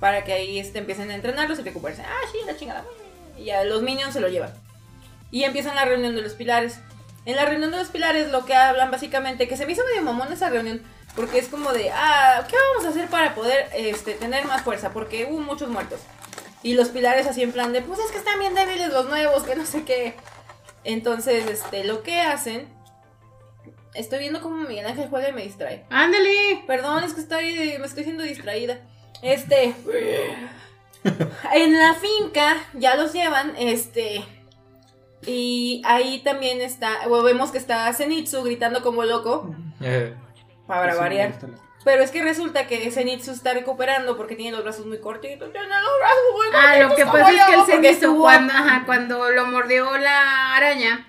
Para 0.00 0.24
que 0.24 0.32
ahí 0.32 0.58
este, 0.58 0.78
empiecen 0.78 1.10
a 1.10 1.14
entrenarlos 1.14 1.58
y 1.58 1.62
recuperarse. 1.62 2.02
Ah, 2.02 2.28
sí, 2.30 2.38
la 2.46 2.56
chingada. 2.56 2.84
Y 3.38 3.46
ya 3.46 3.64
los 3.64 3.82
minions 3.82 4.12
se 4.12 4.20
lo 4.20 4.28
llevan. 4.28 4.52
Y 5.30 5.44
empiezan 5.44 5.74
la 5.74 5.84
reunión 5.84 6.14
de 6.14 6.22
los 6.22 6.34
pilares. 6.34 6.80
En 7.24 7.34
la 7.36 7.44
reunión 7.46 7.70
de 7.70 7.78
los 7.78 7.88
pilares 7.88 8.30
lo 8.30 8.44
que 8.44 8.54
hablan 8.54 8.90
básicamente, 8.90 9.48
que 9.48 9.56
se 9.56 9.66
me 9.66 9.72
hizo 9.72 9.82
medio 9.84 10.02
mamón 10.02 10.32
esa 10.32 10.48
reunión, 10.48 10.80
porque 11.16 11.38
es 11.38 11.48
como 11.48 11.72
de, 11.72 11.90
ah, 11.90 12.46
¿qué 12.48 12.54
vamos 12.56 12.86
a 12.86 12.90
hacer 12.90 13.08
para 13.08 13.34
poder 13.34 13.68
este, 13.74 14.12
tener 14.12 14.44
más 14.44 14.62
fuerza? 14.62 14.92
Porque 14.92 15.26
hubo 15.28 15.40
muchos 15.40 15.68
muertos. 15.68 16.00
Y 16.62 16.74
los 16.74 16.88
pilares 16.88 17.26
así 17.26 17.42
en 17.42 17.52
plan 17.52 17.72
de, 17.72 17.82
pues 17.82 17.98
es 17.98 18.12
que 18.12 18.18
están 18.18 18.38
bien 18.38 18.54
débiles 18.54 18.92
los 18.92 19.08
nuevos, 19.08 19.42
que 19.42 19.56
no 19.56 19.66
sé 19.66 19.84
qué. 19.84 20.14
Entonces, 20.86 21.46
este, 21.50 21.84
lo 21.84 22.02
que 22.02 22.20
hacen... 22.20 22.68
Estoy 23.94 24.20
viendo 24.20 24.40
cómo 24.42 24.56
Miguel 24.56 24.86
Ángel 24.86 25.08
juega 25.08 25.30
y 25.30 25.32
me 25.32 25.42
distrae. 25.42 25.84
¡Ándale! 25.90 26.62
Perdón, 26.66 27.02
es 27.02 27.14
que 27.14 27.20
estoy, 27.20 27.76
me 27.78 27.86
estoy 27.86 28.04
siendo 28.04 28.22
distraída. 28.24 28.78
Este. 29.22 29.74
En 31.54 31.78
la 31.78 31.94
finca 31.94 32.56
ya 32.74 32.94
los 32.94 33.12
llevan, 33.14 33.54
este. 33.58 34.22
Y 35.26 35.80
ahí 35.86 36.20
también 36.20 36.60
está, 36.60 37.08
o 37.08 37.22
vemos 37.22 37.50
que 37.50 37.58
está 37.58 37.90
Zenitsu 37.94 38.42
gritando 38.42 38.82
como 38.82 39.04
loco, 39.04 39.54
Eh, 39.80 40.14
para 40.66 40.92
Sí, 40.92 40.98
variar. 40.98 41.32
Pero 41.86 42.02
es 42.02 42.10
que 42.10 42.20
resulta 42.20 42.66
que 42.66 42.90
Zenitsu 42.90 43.30
está 43.30 43.54
recuperando 43.54 44.16
porque 44.16 44.34
tiene 44.34 44.50
los 44.56 44.64
brazos 44.64 44.86
muy 44.86 44.98
cortitos. 44.98 45.52
Tiene 45.52 45.68
los 45.68 45.98
brazos 46.00 46.24
muy 46.34 46.46
Ah, 46.52 46.78
lo 46.88 46.96
que 46.96 47.06
pasa 47.06 47.30
es 47.30 47.44
que 47.46 47.54
el 47.54 47.64
Zenitsu 47.64 47.88
estuvo- 48.06 48.22
cuando, 48.22 48.52
ajá, 48.52 48.82
cuando 48.86 49.30
lo 49.30 49.46
mordió 49.46 49.96
la 49.96 50.56
araña 50.56 51.06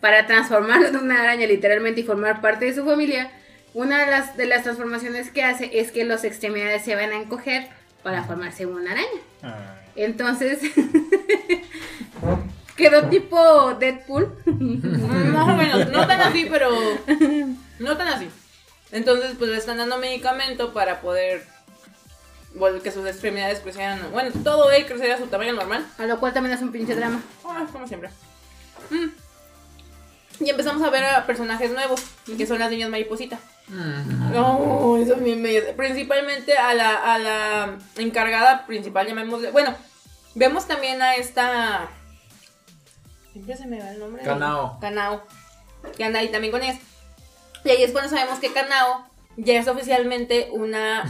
para 0.00 0.26
transformarlo 0.26 0.88
en 0.88 0.96
una 0.96 1.20
araña 1.22 1.46
literalmente 1.46 2.00
y 2.00 2.04
formar 2.04 2.40
parte 2.40 2.64
de 2.64 2.74
su 2.74 2.84
familia, 2.84 3.30
una 3.72 4.04
de 4.04 4.10
las, 4.10 4.36
de 4.36 4.46
las 4.46 4.64
transformaciones 4.64 5.30
que 5.30 5.44
hace 5.44 5.70
es 5.78 5.92
que 5.92 6.02
las 6.04 6.24
extremidades 6.24 6.82
se 6.84 6.96
van 6.96 7.12
a 7.12 7.16
encoger 7.16 7.68
para 8.02 8.24
formarse 8.24 8.66
una 8.66 8.90
araña. 8.90 9.06
Ay. 9.42 9.52
Entonces 9.94 10.58
quedó 12.76 13.08
tipo 13.08 13.74
Deadpool. 13.74 14.32
Más 14.46 15.48
o 15.48 15.56
menos, 15.56 15.88
no 15.90 16.06
tan 16.06 16.20
así, 16.20 16.46
pero 16.50 16.70
no 17.78 17.96
tan 17.96 18.08
así. 18.08 18.28
Entonces, 18.92 19.32
pues 19.38 19.50
le 19.50 19.56
están 19.56 19.78
dando 19.78 19.98
medicamento 19.98 20.72
para 20.72 21.00
poder 21.00 21.46
vol- 22.54 22.80
que 22.80 22.92
sus 22.92 23.06
extremidades 23.06 23.60
crecieran, 23.60 24.00
bueno, 24.12 24.30
todo 24.44 24.70
él 24.70 24.86
creciera 24.86 25.16
a 25.16 25.18
su 25.18 25.26
tamaño 25.26 25.52
normal. 25.54 25.86
A 25.98 26.04
lo 26.04 26.18
cual 26.20 26.32
también 26.32 26.54
es 26.54 26.62
un 26.62 26.72
pinche 26.72 26.94
drama. 26.94 27.20
Ah, 27.44 27.66
como 27.72 27.86
siempre. 27.86 28.10
Mm. 28.90 29.06
Y 30.44 30.50
empezamos 30.50 30.82
a 30.82 30.90
ver 30.90 31.04
a 31.04 31.26
personajes 31.26 31.72
nuevos, 31.72 32.00
que 32.36 32.46
son 32.46 32.58
las 32.58 32.70
niñas 32.70 32.90
mariposita. 32.90 33.38
Mm. 33.68 34.32
No, 34.32 34.96
eso 34.98 35.16
me, 35.16 35.34
me- 35.34 35.60
Principalmente 35.72 36.56
a 36.56 36.74
la, 36.74 37.14
a 37.14 37.18
la 37.18 37.78
encargada 37.96 38.66
principal, 38.66 39.06
llamémosle. 39.06 39.50
Bueno, 39.50 39.74
vemos 40.34 40.66
también 40.68 41.00
a 41.02 41.16
esta. 41.16 41.88
Siempre 43.32 43.56
se 43.56 43.66
me 43.66 43.80
va 43.80 43.90
el 43.90 43.98
nombre. 43.98 44.22
Kanao. 44.22 44.78
Kanao. 44.80 45.26
Que 45.96 46.04
anda 46.04 46.20
ahí 46.20 46.28
también 46.30 46.52
con 46.52 46.62
ellas. 46.62 46.78
Y 47.66 47.70
ahí 47.70 47.82
es 47.82 47.90
cuando 47.90 48.08
sabemos 48.08 48.38
que 48.38 48.52
Kanao 48.52 49.04
ya 49.36 49.58
es 49.58 49.66
oficialmente 49.66 50.48
una 50.52 51.02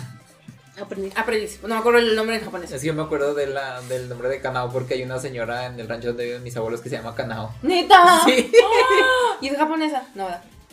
Aprendí. 0.80 1.12
aprendiz. 1.14 1.60
No 1.62 1.68
me 1.68 1.76
acuerdo 1.76 1.98
el 1.98 2.16
nombre 2.16 2.36
en 2.36 2.44
japonés. 2.44 2.72
Es 2.72 2.80
que 2.80 2.86
yo 2.86 2.94
me 2.94 3.02
acuerdo 3.02 3.34
de 3.34 3.46
la, 3.46 3.82
del 3.82 4.08
nombre 4.08 4.30
de 4.30 4.40
Kanao 4.40 4.72
porque 4.72 4.94
hay 4.94 5.02
una 5.02 5.18
señora 5.18 5.66
en 5.66 5.78
el 5.78 5.86
rancho 5.86 6.08
donde 6.08 6.24
viven 6.24 6.42
mis 6.42 6.56
abuelos 6.56 6.80
que 6.80 6.88
se 6.88 6.96
llama 6.96 7.14
Kanao. 7.14 7.54
¡Neta! 7.60 8.22
Sí. 8.24 8.50
¿Y 9.42 9.48
es 9.48 9.56
japonesa? 9.58 10.06
No, 10.14 10.24
¿verdad? 10.24 10.42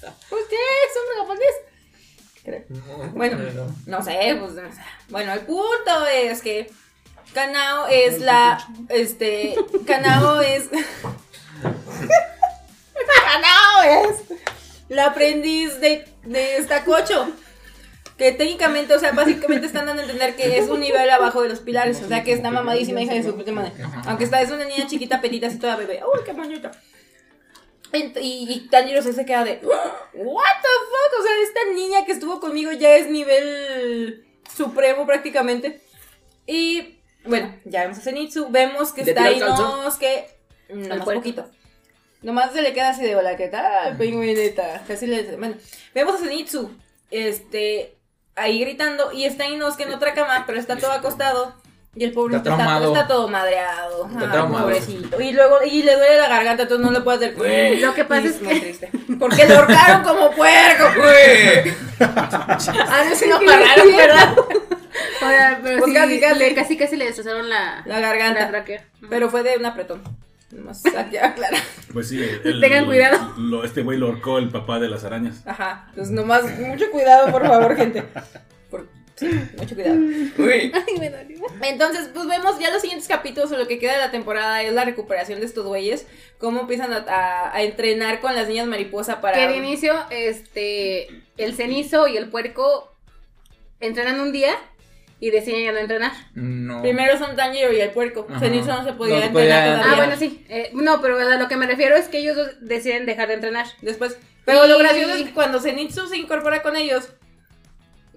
¿Usted 0.00 0.56
es 0.56 0.96
hombre 0.98 1.16
japonés? 1.20 1.54
Creo. 2.42 2.64
Bueno, 3.12 3.38
no 3.86 4.02
sé, 4.02 4.36
pues. 4.38 4.52
no 4.52 4.72
sé. 4.72 4.80
Bueno, 5.10 5.32
el 5.32 5.40
punto 5.40 6.06
es 6.12 6.42
que 6.42 6.70
Kanao 7.32 7.86
es 7.86 8.20
la. 8.20 8.58
Este. 8.88 9.54
Kanao 9.86 10.40
es. 10.40 10.68
Kanao 13.24 14.10
es 14.10 14.16
la 14.88 15.06
aprendiz 15.06 15.80
de, 15.80 16.06
de 16.24 16.56
Estacocho. 16.56 17.28
Que 18.16 18.30
técnicamente, 18.30 18.94
o 18.94 19.00
sea, 19.00 19.10
básicamente 19.10 19.66
están 19.66 19.86
dando 19.86 20.02
a 20.02 20.04
entender 20.04 20.36
que 20.36 20.58
es 20.58 20.68
un 20.68 20.78
nivel 20.78 21.10
abajo 21.10 21.42
de 21.42 21.48
los 21.48 21.58
pilares. 21.58 22.00
O 22.00 22.06
sea, 22.06 22.22
que 22.22 22.32
está 22.32 22.50
mamadísima 22.50 23.02
hija 23.02 23.14
de 23.14 23.24
su 23.24 23.34
puta 23.34 23.50
madre. 23.50 23.72
Aunque 24.06 24.22
está, 24.22 24.40
es 24.40 24.50
una 24.52 24.64
niña 24.64 24.86
chiquita, 24.86 25.20
petita, 25.20 25.48
así 25.48 25.58
toda 25.58 25.74
bebé. 25.74 26.00
¡Uy, 26.04 26.20
qué 26.24 26.32
bonita! 26.32 26.70
Y, 27.92 28.12
y 28.20 28.68
Tanjiro 28.70 29.02
se 29.02 29.24
queda 29.24 29.44
de 29.44 29.60
What 29.62 30.56
the 30.62 30.68
fuck, 30.90 31.20
o 31.20 31.22
sea, 31.22 31.32
esta 31.42 31.72
niña 31.74 32.04
que 32.04 32.12
estuvo 32.12 32.40
conmigo 32.40 32.72
ya 32.72 32.96
es 32.96 33.08
nivel 33.08 34.24
supremo 34.56 35.06
prácticamente. 35.06 35.80
Y 36.46 36.98
bueno, 37.24 37.54
ya 37.64 37.82
vemos 37.82 37.98
a 37.98 38.00
Zenitsu, 38.00 38.48
vemos 38.50 38.92
que 38.92 39.04
¿Le 39.04 39.10
está 39.10 39.24
ahí 39.24 39.38
no, 39.38 39.98
que 39.98 40.26
puerco. 40.68 41.14
poquito. 41.14 41.50
Nomás 42.24 42.52
se 42.52 42.62
le 42.62 42.72
queda 42.72 42.88
así 42.90 43.02
de 43.02 43.14
hola, 43.16 43.36
¿qué 43.36 43.48
tal, 43.48 43.96
pingüineta? 43.98 44.82
Casi 44.88 45.06
le 45.06 45.36
bueno, 45.36 45.56
vemos 45.94 46.14
a 46.14 46.18
Zenitsu, 46.18 46.70
este, 47.10 47.94
ahí 48.34 48.60
gritando, 48.60 49.12
y 49.12 49.24
está 49.26 49.46
Inosuke 49.46 49.82
en 49.82 49.92
otra 49.92 50.14
cama, 50.14 50.44
pero 50.46 50.58
está 50.58 50.76
todo 50.78 50.90
acostado. 50.92 51.54
Y 51.96 52.02
el 52.02 52.12
pobrecito 52.12 52.48
Está 52.50 52.62
está, 52.62 52.64
traumado. 52.64 52.92
está 52.94 53.06
todo 53.06 53.28
madreado. 53.28 54.08
Está 54.10 54.32
traumado. 54.32 54.64
pobrecito. 54.64 55.20
Y 55.20 55.30
luego, 55.32 55.58
y 55.64 55.82
le 55.84 55.94
duele 55.94 56.16
la 56.18 56.28
garganta, 56.28 56.64
entonces 56.64 56.84
no 56.84 56.90
le 56.90 57.00
puede 57.02 57.26
hacer. 57.28 57.80
Lo 57.80 57.94
que 57.94 58.04
pasa 58.04 58.22
Y 58.22 58.26
es 58.26 58.42
muy 58.42 58.54
que- 58.54 58.60
triste. 58.60 58.90
Porque 59.20 59.46
lo 59.46 59.58
ahorcaron 59.58 60.02
como 60.02 60.30
puerco. 60.32 60.84
ah, 62.00 63.04
no, 63.08 63.14
sí, 63.14 63.26
no, 63.28 63.38
Sí, 63.38 63.46
pararon. 63.46 63.96
¿verdad? 63.96 64.34
Ahora, 65.22 65.60
pero 65.62 65.78
Pues 65.78 65.92
sí, 65.92 65.94
casi, 65.96 66.20
casi. 66.20 66.38
le- 66.40 66.54
casi 66.54 66.76
casi 66.76 66.96
le 66.96 67.04
destrozaron 67.04 67.48
la, 67.48 67.82
La 67.86 68.00
garganta. 68.00 68.50
la. 68.50 68.64
Pero 69.08 69.30
fue 69.30 69.44
de 69.44 69.56
un 69.56 69.66
apretón. 69.66 70.02
Nomás 70.54 70.82
aquí 70.96 71.16
aclarar. 71.16 71.60
Pues 71.92 72.08
sí, 72.08 72.22
el- 72.44 72.60
Tengan 72.60 72.84
cuidado. 72.86 73.34
lo- 73.38 73.64
este 73.64 73.82
güey 73.82 73.98
lo 73.98 74.06
ahorcó 74.06 74.38
el 74.38 74.48
papá 74.50 74.78
de 74.78 74.88
las 74.88 75.04
arañas. 75.04 75.42
Ajá. 75.46 75.86
Entonces, 75.90 76.14
nomás, 76.14 76.58
mucho 76.58 76.90
cuidado, 76.90 77.30
por 77.32 77.44
favor, 77.46 77.74
gente. 77.76 78.04
Por- 78.70 78.86
sí, 79.16 79.28
mucho 79.58 79.74
cuidado. 79.74 79.96
Uy. 79.96 80.72
Ay, 80.72 80.98
me 81.00 81.10
dolió. 81.10 81.38
Entonces, 81.62 82.10
pues 82.14 82.26
vemos 82.26 82.58
ya 82.60 82.70
los 82.70 82.80
siguientes 82.82 83.08
capítulos 83.08 83.50
o 83.52 83.56
lo 83.58 83.66
que 83.66 83.78
queda 83.78 83.92
de 83.94 83.98
la 83.98 84.10
temporada 84.10 84.62
es 84.62 84.72
la 84.72 84.84
recuperación 84.84 85.40
de 85.40 85.46
estos 85.46 85.66
güeyes. 85.66 86.06
Cómo 86.38 86.60
empiezan 86.60 86.92
a, 86.92 86.98
a- 87.08 87.54
a 87.54 87.62
entrenar 87.62 88.20
con 88.20 88.34
las 88.34 88.46
niñas 88.48 88.66
mariposa 88.68 89.20
para. 89.20 89.36
Que 89.36 89.48
de 89.48 89.56
inicio, 89.56 89.94
este, 90.10 91.08
el 91.36 91.54
cenizo 91.54 92.06
y 92.08 92.16
el 92.16 92.28
puerco 92.30 92.94
entrenan 93.80 94.20
un 94.20 94.32
día 94.32 94.54
y 95.26 95.30
deciden 95.30 95.64
ya 95.64 95.72
no 95.72 95.78
entrenar. 95.78 96.12
No. 96.34 96.82
Primero 96.82 97.16
son 97.16 97.34
Tanjiro 97.34 97.72
y 97.72 97.80
el 97.80 97.90
puerco. 97.90 98.26
Ajá. 98.28 98.40
Cenizo 98.40 98.66
no 98.68 98.84
se 98.84 98.92
podía 98.92 99.20
No 99.20 99.22
entrenar 99.24 99.78
podía-. 99.78 99.92
Ah, 99.92 99.96
bueno, 99.96 100.16
sí. 100.18 100.44
Eh, 100.50 100.70
no, 100.74 101.00
pero 101.00 101.18
a 101.18 101.36
lo 101.36 101.48
que 101.48 101.56
me 101.56 101.66
refiero 101.66 101.96
es 101.96 102.08
que 102.08 102.18
ellos 102.18 102.36
dos 102.36 102.48
deciden 102.60 103.06
dejar 103.06 103.28
de 103.28 103.34
entrenar. 103.34 103.66
Después. 103.80 104.18
Pero 104.44 104.66
lo 104.66 104.78
gracioso 104.78 105.14
es 105.14 105.22
que 105.22 105.32
cuando 105.32 105.60
Zenitsu 105.60 106.06
se 106.08 106.18
incorpora 106.18 106.60
con 106.62 106.76
ellos, 106.76 107.08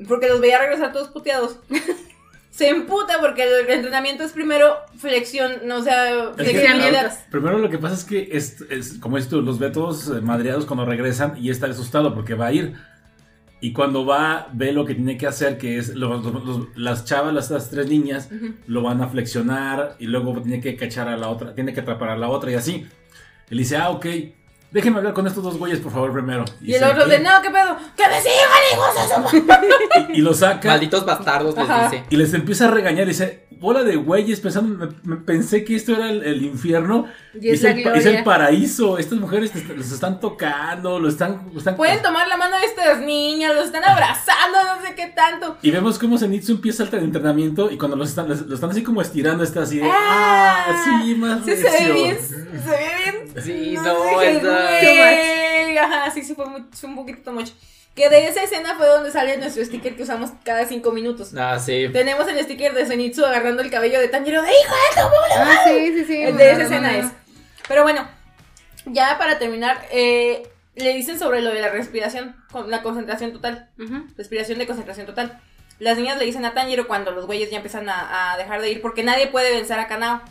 porque 0.08 0.28
los 0.28 0.42
veía 0.42 0.60
regresar 0.60 0.92
todos 0.92 1.08
puteados, 1.08 1.60
se 2.52 2.68
emputa 2.70 3.20
porque 3.22 3.44
el 3.44 3.70
entrenamiento 3.70 4.24
es 4.26 4.34
primero 4.34 4.76
flexión, 4.98 5.62
no 5.66 5.78
o 5.78 5.84
sea, 5.84 6.32
Es 6.32 6.36
flexibilidad. 6.36 7.18
primero 7.32 7.58
lo 7.60 7.70
que 7.70 7.78
pasa 7.78 7.96
es 7.96 8.04
que, 8.04 8.28
es, 8.34 8.60
es- 8.70 8.96
como 9.00 9.18
esto, 9.18 9.42
los 9.42 9.60
ve 9.60 9.70
todos 9.70 10.08
eh, 10.10 10.20
madreados 10.22 10.66
cuando 10.66 10.84
regresan 10.86 11.36
y 11.38 11.52
está 11.52 11.68
asustado 11.68 12.14
porque 12.14 12.34
va 12.34 12.48
a 12.48 12.52
ir. 12.54 12.74
Y 13.60 13.74
cuando 13.74 14.06
va, 14.06 14.50
ve 14.54 14.72
lo 14.72 14.86
que 14.86 14.94
tiene 14.94 15.18
que 15.18 15.26
hacer, 15.26 15.58
que 15.58 15.78
es 15.78 15.96
los- 15.96 16.24
los- 16.24 16.46
los- 16.46 16.78
las 16.78 17.06
chavas, 17.06 17.34
las, 17.34 17.50
las 17.50 17.70
tres 17.72 17.88
niñas, 17.90 18.30
lo 18.68 18.84
van 18.84 19.02
a 19.02 19.08
flexionar 19.08 19.96
y 20.00 20.06
luego 20.06 20.40
tiene 20.42 20.62
que 20.62 20.76
cachar 20.76 21.08
a 21.08 21.18
la 21.18 21.30
otra, 21.30 21.56
tiene 21.56 21.74
que 21.74 21.80
atrapar 21.80 22.10
a 22.10 22.18
la 22.18 22.30
otra 22.30 22.52
y 22.52 22.56
así. 22.56 22.86
Él 23.50 23.58
dice, 23.58 23.78
ah, 23.78 23.90
ok, 23.90 24.06
déjenme 24.72 24.98
hablar 25.00 25.14
con 25.14 25.26
estos 25.28 25.44
dos 25.44 25.58
güeyes, 25.58 25.80
por 25.80 25.92
favor, 25.92 26.12
primero. 26.14 26.46
Y 26.62 26.74
el 26.74 26.84
otro 26.84 27.06
de, 27.08 27.20
no, 27.20 27.30
¿qué 27.42 27.50
pedo? 27.50 27.78
¡Que 27.96 28.04
me 28.08 28.22
sigan, 28.22 28.48
hijos 28.74 29.32
de 29.32 29.40
su 29.40 29.48
Y, 30.14 30.20
y 30.20 30.22
lo 30.22 30.34
saca 30.34 30.70
Malditos 30.70 31.06
bastardos 31.06 31.56
les 31.58 31.70
Ajá. 31.70 31.90
dice. 31.90 32.04
y 32.10 32.16
les 32.18 32.34
empieza 32.34 32.66
a 32.68 32.72
regañar 32.72 33.04
y 33.06 33.10
dice, 33.10 33.46
bola 33.52 33.84
de 33.84 33.96
güeyes, 33.96 34.40
pensando, 34.40 34.88
me, 35.04 35.16
me 35.16 35.22
pensé 35.22 35.64
que 35.64 35.76
esto 35.76 35.94
era 35.94 36.10
el, 36.10 36.24
el 36.24 36.44
infierno. 36.44 37.08
Y 37.40 37.50
es 37.50 37.64
es, 37.64 37.84
la 37.86 37.94
el, 37.94 38.08
es 38.08 38.24
paraíso. 38.24 38.98
Estas 38.98 39.20
mujeres 39.20 39.52
te- 39.52 39.64
los 39.76 39.92
están 39.92 40.20
tocando, 40.20 41.00
lo 41.00 41.08
están, 41.10 41.50
lo 41.54 41.58
están 41.60 41.76
Pueden 41.76 42.02
tomar 42.02 42.28
la 42.28 42.38
mano 42.38 42.58
de 42.58 42.66
estas 42.66 43.00
niñas, 43.02 43.54
los 43.56 43.66
están 43.66 43.84
abrazando, 43.84 44.58
no 44.76 44.82
sé 44.86 44.96
qué 44.96 45.08
tanto. 45.08 45.58
Y 45.62 45.72
vemos 45.72 45.98
cómo 46.00 46.18
Zenitsu 46.18 46.54
empieza 46.54 46.84
el 46.84 46.94
entrenamiento 46.96 47.72
y 47.72 47.78
cuando 47.78 47.96
los 47.96 48.10
están, 48.10 48.28
los- 48.30 48.42
lo 48.42 48.56
están 48.56 48.70
así 48.72 48.84
como 48.84 49.02
estirando, 49.02 49.44
está 49.44 49.62
así 49.64 49.78
de, 49.80 49.90
Ah, 49.90 50.66
ah, 50.70 50.84
sí, 51.04 51.16
más 51.16 51.40
Sí, 51.46 51.52
se 51.56 51.64
ve 51.64 51.70
recio". 51.70 51.94
bien, 51.94 52.18
se 52.20 52.36
ve 52.36 52.90
bien. 53.04 53.44
Sí, 53.44 53.74
No, 53.76 53.84
no, 53.84 54.22
güey, 54.62 55.78
Ajá, 55.78 56.12
sí, 56.12 56.24
sí, 56.24 56.34
fue, 56.36 56.46
muy- 56.48 56.66
fue 56.72 56.90
un 56.90 56.96
poquito 56.96 57.22
too 57.24 57.34
much. 57.34 57.50
Que 57.96 58.10
de 58.10 58.28
esa 58.28 58.44
escena 58.44 58.76
fue 58.76 58.86
donde 58.88 59.12
sale 59.12 59.38
nuestro 59.38 59.66
sticker 59.66 59.96
que 59.96 60.04
usamos 60.04 60.30
cada 60.46 60.66
cinco 60.66 60.92
minutos. 60.92 61.34
Ah, 61.36 61.58
sí. 61.60 61.90
Tenemos 61.92 62.28
el 62.28 62.40
sticker 62.44 62.74
de 62.74 62.86
Zenitsu 62.86 63.26
agarrando 63.26 63.64
el 63.64 63.72
cabello 63.72 64.00
de 64.00 64.08
Tanjiro 64.08 64.42
de 64.44 64.50
hijo 64.52 64.76
de 64.76 65.02
tu 65.02 65.08
Ah, 65.36 65.62
sí, 65.66 65.94
sí, 65.96 66.06
sí. 66.06 66.22
El 66.24 66.38
de 66.38 66.52
esa 66.52 66.64
escena 66.64 66.96
es. 66.98 67.06
Pero 67.68 67.82
bueno, 67.84 68.08
ya 68.86 69.18
para 69.18 69.40
terminar, 69.40 69.84
eh, 69.92 70.48
le 70.76 70.94
dicen 70.94 71.18
sobre 71.18 71.42
lo 71.42 71.50
de 71.52 71.60
la 71.60 71.70
respiración, 71.70 72.36
con 72.52 72.70
la 72.70 72.84
concentración 72.84 73.34
total. 73.34 73.70
Ujú. 73.80 74.06
Respiración 74.16 74.60
de 74.60 74.68
concentración 74.68 75.08
total. 75.08 75.42
Las 75.80 75.98
niñas 75.98 76.18
le 76.20 76.26
dicen 76.26 76.46
a 76.46 76.54
Tanjiro 76.54 76.88
cuando 76.88 77.10
los 77.12 77.26
güeyes 77.26 77.50
ya 77.50 77.58
empiezan 77.58 77.90
a, 77.90 78.34
a 78.34 78.38
dejar 78.38 78.62
de 78.62 78.70
ir 78.72 78.82
porque 78.82 79.04
nadie 79.04 79.28
puede 79.28 79.52
vencer 79.54 79.80
a 79.80 79.88
Kanao. 79.88 80.22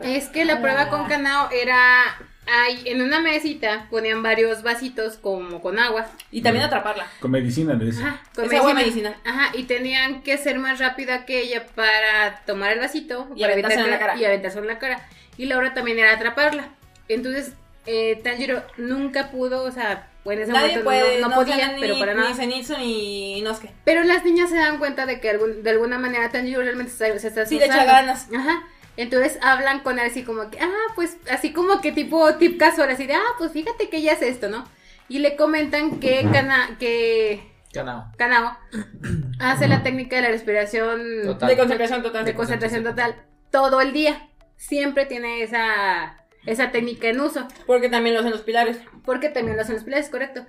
Es 0.00 0.28
que 0.28 0.44
la 0.44 0.60
prueba 0.60 0.88
con 0.88 1.06
Kanao 1.06 1.50
era. 1.50 2.16
Ay, 2.50 2.82
en 2.86 3.02
una 3.02 3.20
mesita 3.20 3.86
ponían 3.90 4.22
varios 4.22 4.62
vasitos 4.62 5.16
como 5.18 5.60
con 5.60 5.78
agua. 5.78 6.06
Y 6.30 6.40
también 6.42 6.64
atraparla. 6.64 7.06
Con 7.20 7.30
medicina, 7.30 7.74
le 7.74 7.84
dice. 7.86 8.02
Ajá, 8.02 8.22
con 8.34 8.46
Es 8.46 8.52
agua 8.54 8.74
medicinal. 8.74 9.14
Ajá, 9.24 9.50
y 9.54 9.64
tenían 9.64 10.22
que 10.22 10.38
ser 10.38 10.58
más 10.58 10.78
rápida 10.78 11.26
que 11.26 11.40
ella 11.40 11.66
para 11.74 12.42
tomar 12.46 12.72
el 12.72 12.78
vasito 12.80 13.28
Y 13.36 13.44
aventárselo 13.44 13.84
en 13.84 13.90
la 13.90 13.98
cara. 13.98 14.16
Y 14.16 14.24
aventárselo 14.24 14.62
en 14.62 14.68
la 14.68 14.78
cara. 14.78 15.06
Y 15.36 15.46
la 15.46 15.56
otra 15.58 15.74
también 15.74 15.98
era 15.98 16.14
atraparla. 16.14 16.68
Entonces, 17.08 17.52
eh, 17.86 18.20
Tanjiro 18.24 18.62
nunca 18.76 19.30
pudo, 19.30 19.62
o 19.64 19.70
sea, 19.70 20.08
en 20.24 20.40
ese 20.40 20.52
Nadie 20.52 20.68
momento 20.78 20.84
puede, 20.84 21.20
no, 21.20 21.28
no, 21.28 21.36
no 21.36 21.40
podía, 21.40 21.56
ganan 21.56 21.80
pero 21.80 21.94
ni, 21.94 22.00
para 22.00 22.12
ni 22.14 22.20
nada. 22.20 22.34
Zenitsu 22.34 22.76
ni 22.76 23.38
Inosuke. 23.38 23.70
Pero 23.84 24.04
las 24.04 24.24
niñas 24.24 24.50
se 24.50 24.56
dan 24.56 24.78
cuenta 24.78 25.06
de 25.06 25.20
que 25.20 25.30
algún- 25.30 25.62
de 25.62 25.70
alguna 25.70 25.98
manera 25.98 26.28
Tanjiro 26.30 26.60
realmente 26.62 26.92
se, 26.92 27.18
se 27.18 27.28
está 27.28 27.46
Sí, 27.46 27.58
le 27.58 27.64
echa 27.66 27.84
ganas. 27.84 28.26
Ajá. 28.34 28.62
Entonces 28.98 29.38
hablan 29.42 29.80
con 29.80 29.98
él 30.00 30.06
así 30.06 30.24
como 30.24 30.50
que, 30.50 30.58
ah, 30.60 30.92
pues 30.96 31.16
así 31.30 31.52
como 31.52 31.80
que 31.80 31.92
tipo 31.92 32.34
tip 32.34 32.58
casual, 32.58 32.90
así 32.90 33.06
de, 33.06 33.14
ah, 33.14 33.22
pues 33.38 33.52
fíjate 33.52 33.88
que 33.88 33.98
ella 33.98 34.14
hace 34.14 34.28
esto, 34.28 34.48
¿no? 34.48 34.64
Y 35.08 35.20
le 35.20 35.36
comentan 35.36 36.00
que 36.00 36.28
Kana, 36.32 36.76
que 36.80 37.40
Kanao. 37.72 38.06
Kanao 38.18 38.58
hace 39.40 39.68
la 39.68 39.82
técnica 39.84 40.16
de 40.16 40.22
la 40.22 40.28
respiración 40.30 41.00
Total. 41.24 41.48
De 41.48 41.56
concentración 41.56 42.02
total. 42.02 42.24
de 42.24 42.34
concentración 42.34 42.82
total 42.84 43.14
todo 43.52 43.80
el 43.80 43.92
día. 43.92 44.28
Siempre 44.56 45.06
tiene 45.06 45.42
esa, 45.44 46.16
esa 46.44 46.72
técnica 46.72 47.08
en 47.08 47.20
uso, 47.20 47.46
Porque 47.66 47.88
también 47.88 48.14
lo 48.14 48.20
hacen 48.20 48.32
los 48.32 48.40
pilares. 48.42 48.78
porque 49.04 49.28
también 49.28 49.56
lo 49.56 49.62
hacen 49.62 49.76
los 49.76 49.84
pilares, 49.84 50.08
correcto. 50.10 50.44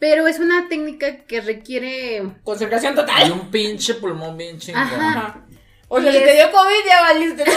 Pero 0.00 0.26
es 0.26 0.40
una 0.40 0.68
técnica 0.68 1.18
que 1.24 1.40
requiere 1.40 2.22
Concentración 2.42 2.90
Hay 2.98 3.06
total. 3.06 3.32
un 3.32 3.50
pinche 3.50 3.94
pulmón 3.94 4.36
bien 4.36 4.58
chingón. 4.58 4.82
Ajá. 4.82 5.45
O 5.88 6.00
sea, 6.00 6.12
si 6.12 6.18
te 6.18 6.34
dio 6.34 6.50
COVID, 6.50 6.86
ya 6.88 7.02
valiste. 7.02 7.44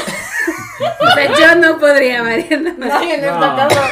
O 0.81 1.11
sea, 1.13 1.37
yo 1.37 1.55
no 1.59 1.77
podría, 1.77 2.23
Mariana. 2.23 2.73
Nadie 2.77 3.15
en 3.15 3.25
esta 3.25 3.55
casa. 3.67 3.91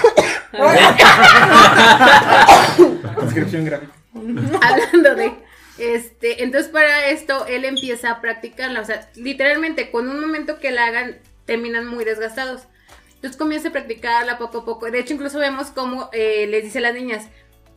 Descripción 3.21 3.65
gráfica. 3.65 3.91
Hablando 4.13 5.15
de. 5.15 5.33
Este, 5.77 6.43
entonces 6.43 6.71
para 6.71 7.07
esto 7.09 7.45
él 7.47 7.65
empieza 7.65 8.09
a 8.11 8.21
practicarla. 8.21 8.81
O 8.81 8.85
sea, 8.85 9.09
literalmente 9.15 9.91
con 9.91 10.07
un 10.09 10.19
momento 10.19 10.59
que 10.59 10.71
la 10.71 10.85
hagan, 10.85 11.17
terminan 11.45 11.85
muy 11.87 12.03
desgastados. 12.05 12.61
Entonces 13.15 13.37
comienza 13.37 13.69
a 13.69 13.71
practicarla 13.71 14.37
poco 14.37 14.59
a 14.59 14.65
poco. 14.65 14.89
De 14.89 14.99
hecho, 14.99 15.13
incluso 15.13 15.39
vemos 15.39 15.67
cómo 15.71 16.09
eh, 16.13 16.47
les 16.49 16.63
dice 16.63 16.79
a 16.79 16.81
las 16.81 16.93
niñas. 16.93 17.25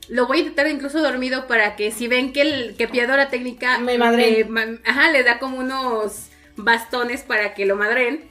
Lo 0.09 0.27
voy 0.27 0.39
a 0.39 0.41
intentar 0.41 0.67
incluso 0.69 1.01
dormido 1.03 1.47
para 1.47 1.77
que 1.77 1.91
si 1.93 2.09
ven 2.09 2.33
que, 2.33 2.43
el, 2.43 2.77
que 2.77 2.89
pierdo 2.89 3.17
la 3.17 3.29
técnica, 3.29 3.79
Me 3.79 3.99
madreen. 3.99 4.35
eh, 4.35 4.45
ma- 4.45 4.79
ajá, 4.89 5.11
le 5.11 5.23
da 5.23 5.39
como 5.39 5.59
unos 5.59 6.27
bastones 6.65 7.23
para 7.23 7.55
que 7.55 7.67
lo 7.67 7.77
madren. 7.77 8.29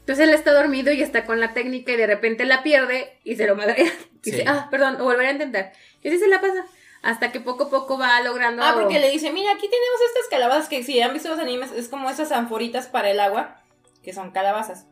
Entonces 0.00 0.26
él 0.26 0.34
está 0.34 0.52
dormido 0.52 0.92
y 0.92 1.02
está 1.02 1.26
con 1.26 1.38
la 1.40 1.52
técnica 1.52 1.92
y 1.92 1.96
de 1.96 2.06
repente 2.06 2.44
la 2.46 2.62
pierde 2.62 3.18
y 3.24 3.36
se 3.36 3.46
lo 3.46 3.56
madrea. 3.56 3.92
Y 4.24 4.30
dice, 4.32 4.42
Sí. 4.42 4.48
ah, 4.48 4.66
perdón, 4.70 5.00
o 5.00 5.04
volver 5.04 5.26
a 5.26 5.30
intentar. 5.32 5.72
Y 6.02 6.08
así 6.08 6.18
se 6.18 6.26
la 6.28 6.40
pasa. 6.40 6.66
Hasta 7.02 7.30
que 7.30 7.38
poco 7.40 7.64
a 7.64 7.70
poco 7.70 7.96
va 7.96 8.20
logrando. 8.20 8.62
Ah, 8.64 8.74
porque 8.74 8.98
le 8.98 9.10
dice, 9.10 9.30
mira, 9.30 9.52
aquí 9.52 9.68
tenemos 9.70 10.00
estas 10.08 10.28
calabazas 10.28 10.68
que 10.68 10.82
si 10.82 11.00
han 11.00 11.12
visto 11.14 11.28
los 11.28 11.38
animes 11.38 11.70
es 11.70 11.88
como 11.88 12.10
esas 12.10 12.32
anforitas 12.32 12.88
para 12.88 13.10
el 13.10 13.20
agua, 13.20 13.62
que 14.02 14.12
son 14.12 14.32
calabazas. 14.32 14.86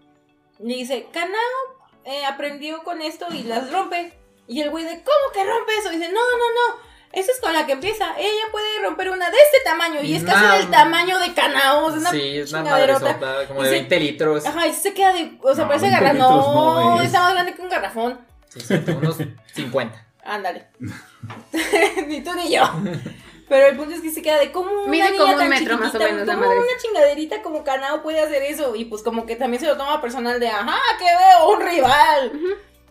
Le 0.60 0.76
dice, 0.76 1.08
Kanao 1.12 1.34
eh, 2.04 2.24
aprendió 2.24 2.84
con 2.84 3.02
esto 3.02 3.26
y 3.34 3.42
las 3.42 3.72
rompe. 3.72 4.12
Y 4.46 4.60
el 4.62 4.70
güey 4.70 4.84
de, 4.84 5.02
¿cómo 5.02 5.32
que 5.34 5.42
rompe 5.44 5.72
eso? 5.80 5.90
dice, 5.90 6.06
no, 6.08 6.14
no, 6.14 6.76
no. 6.76 6.85
Esa 7.16 7.32
es 7.32 7.40
con 7.40 7.52
la 7.54 7.64
que 7.64 7.72
empieza. 7.72 8.14
Ella 8.18 8.44
puede 8.52 8.66
romper 8.82 9.08
una 9.08 9.30
de 9.30 9.36
este 9.38 9.58
tamaño. 9.64 10.02
Y 10.02 10.14
es 10.16 10.22
casi 10.22 10.44
Nah. 10.44 10.56
del 10.58 10.70
tamaño 10.70 11.18
de 11.18 11.30
una 11.30 12.10
sí, 12.10 12.38
es 12.38 12.50
una 12.52 12.62
chingaderota. 12.62 13.16
madre 13.16 13.46
como 13.46 13.62
de 13.62 13.68
se- 13.68 13.74
20 13.74 14.00
litros. 14.00 14.44
Ajá, 14.46 14.66
y 14.66 14.72
se 14.74 14.92
queda 14.92 15.12
de. 15.14 15.38
O 15.42 15.54
sea, 15.54 15.64
No, 15.64 15.68
parece 15.68 15.86
20 15.86 16.04
garrafón. 16.04 16.18
No, 16.18 16.94
no 16.96 17.00
es. 17.00 17.06
está 17.06 17.20
más 17.20 17.32
grande 17.32 17.54
que 17.54 17.62
un 17.62 17.68
garrafón. 17.70 18.20
Sí, 18.48 18.60
sí, 18.60 18.74
unos 18.90 19.16
50. 19.54 20.06
Ándale. 20.24 20.66
ni 22.06 22.22
tú 22.22 22.32
ni 22.34 22.50
yo. 22.54 22.62
Pero 23.48 23.66
el 23.68 23.76
punto 23.76 23.94
es 23.94 24.00
que 24.02 24.10
se 24.10 24.22
queda 24.22 24.38
de 24.38 24.50
cómo 24.50 24.70
una 24.82 24.90
Mide 24.90 25.04
niña 25.04 25.18
como 25.18 25.32
un 25.34 25.38
tan 25.38 25.48
metro 25.48 25.78
más 25.78 25.94
o 25.94 25.98
menos 25.98 26.26
madre. 26.26 26.58
una 26.58 26.76
chingaderita 26.82 27.42
como 27.42 27.62
Kanao 27.62 28.02
puede 28.02 28.20
hacer 28.20 28.42
eso. 28.42 28.74
Y 28.74 28.86
pues 28.86 29.02
como 29.02 29.24
que 29.24 29.36
también 29.36 29.60
se 29.60 29.66
lo 29.68 29.76
toma 29.76 30.00
personal 30.02 30.40
de, 30.40 30.48
ajá, 30.48 30.78
que 30.98 31.04
veo, 31.04 31.50
un 31.50 31.60
rival. 31.64 32.32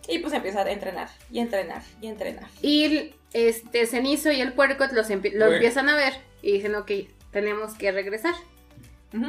Y 0.08 0.18
pues 0.20 0.32
empieza 0.32 0.62
a 0.62 0.70
entrenar, 0.70 1.08
y 1.30 1.40
entrenar, 1.40 1.82
y 2.00 2.06
entrenar. 2.06 2.48
Y 2.62 3.14
este 3.36 3.86
Cenizo 3.86 4.32
y 4.32 4.40
el 4.40 4.52
puerco 4.52 4.84
los 4.92 5.08
lo 5.10 5.16
Bueno. 5.20 5.52
empiezan 5.52 5.88
a 5.88 5.96
ver 5.96 6.14
y 6.42 6.52
dicen, 6.52 6.74
ok, 6.74 6.90
tenemos 7.30 7.74
que 7.74 7.92
regresar. 7.92 8.34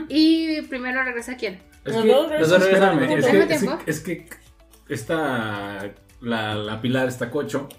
Y 0.09 0.61
primero 0.63 1.03
regresa 1.03 1.35
quién? 1.37 1.59
Es 1.85 1.95
que, 1.95 2.11
espérame, 2.11 2.99
mismo 2.99 3.15
es 3.17 3.25
que, 3.25 3.31
¿Al 3.41 3.47
mismo 3.49 3.79
es 3.85 3.99
que, 4.01 4.11
es 4.11 4.25
que 4.27 4.27
esta, 4.89 5.91
la, 6.21 6.55
la 6.55 6.81
Pilar, 6.81 7.07
esta 7.07 7.29
cocho, 7.29 7.69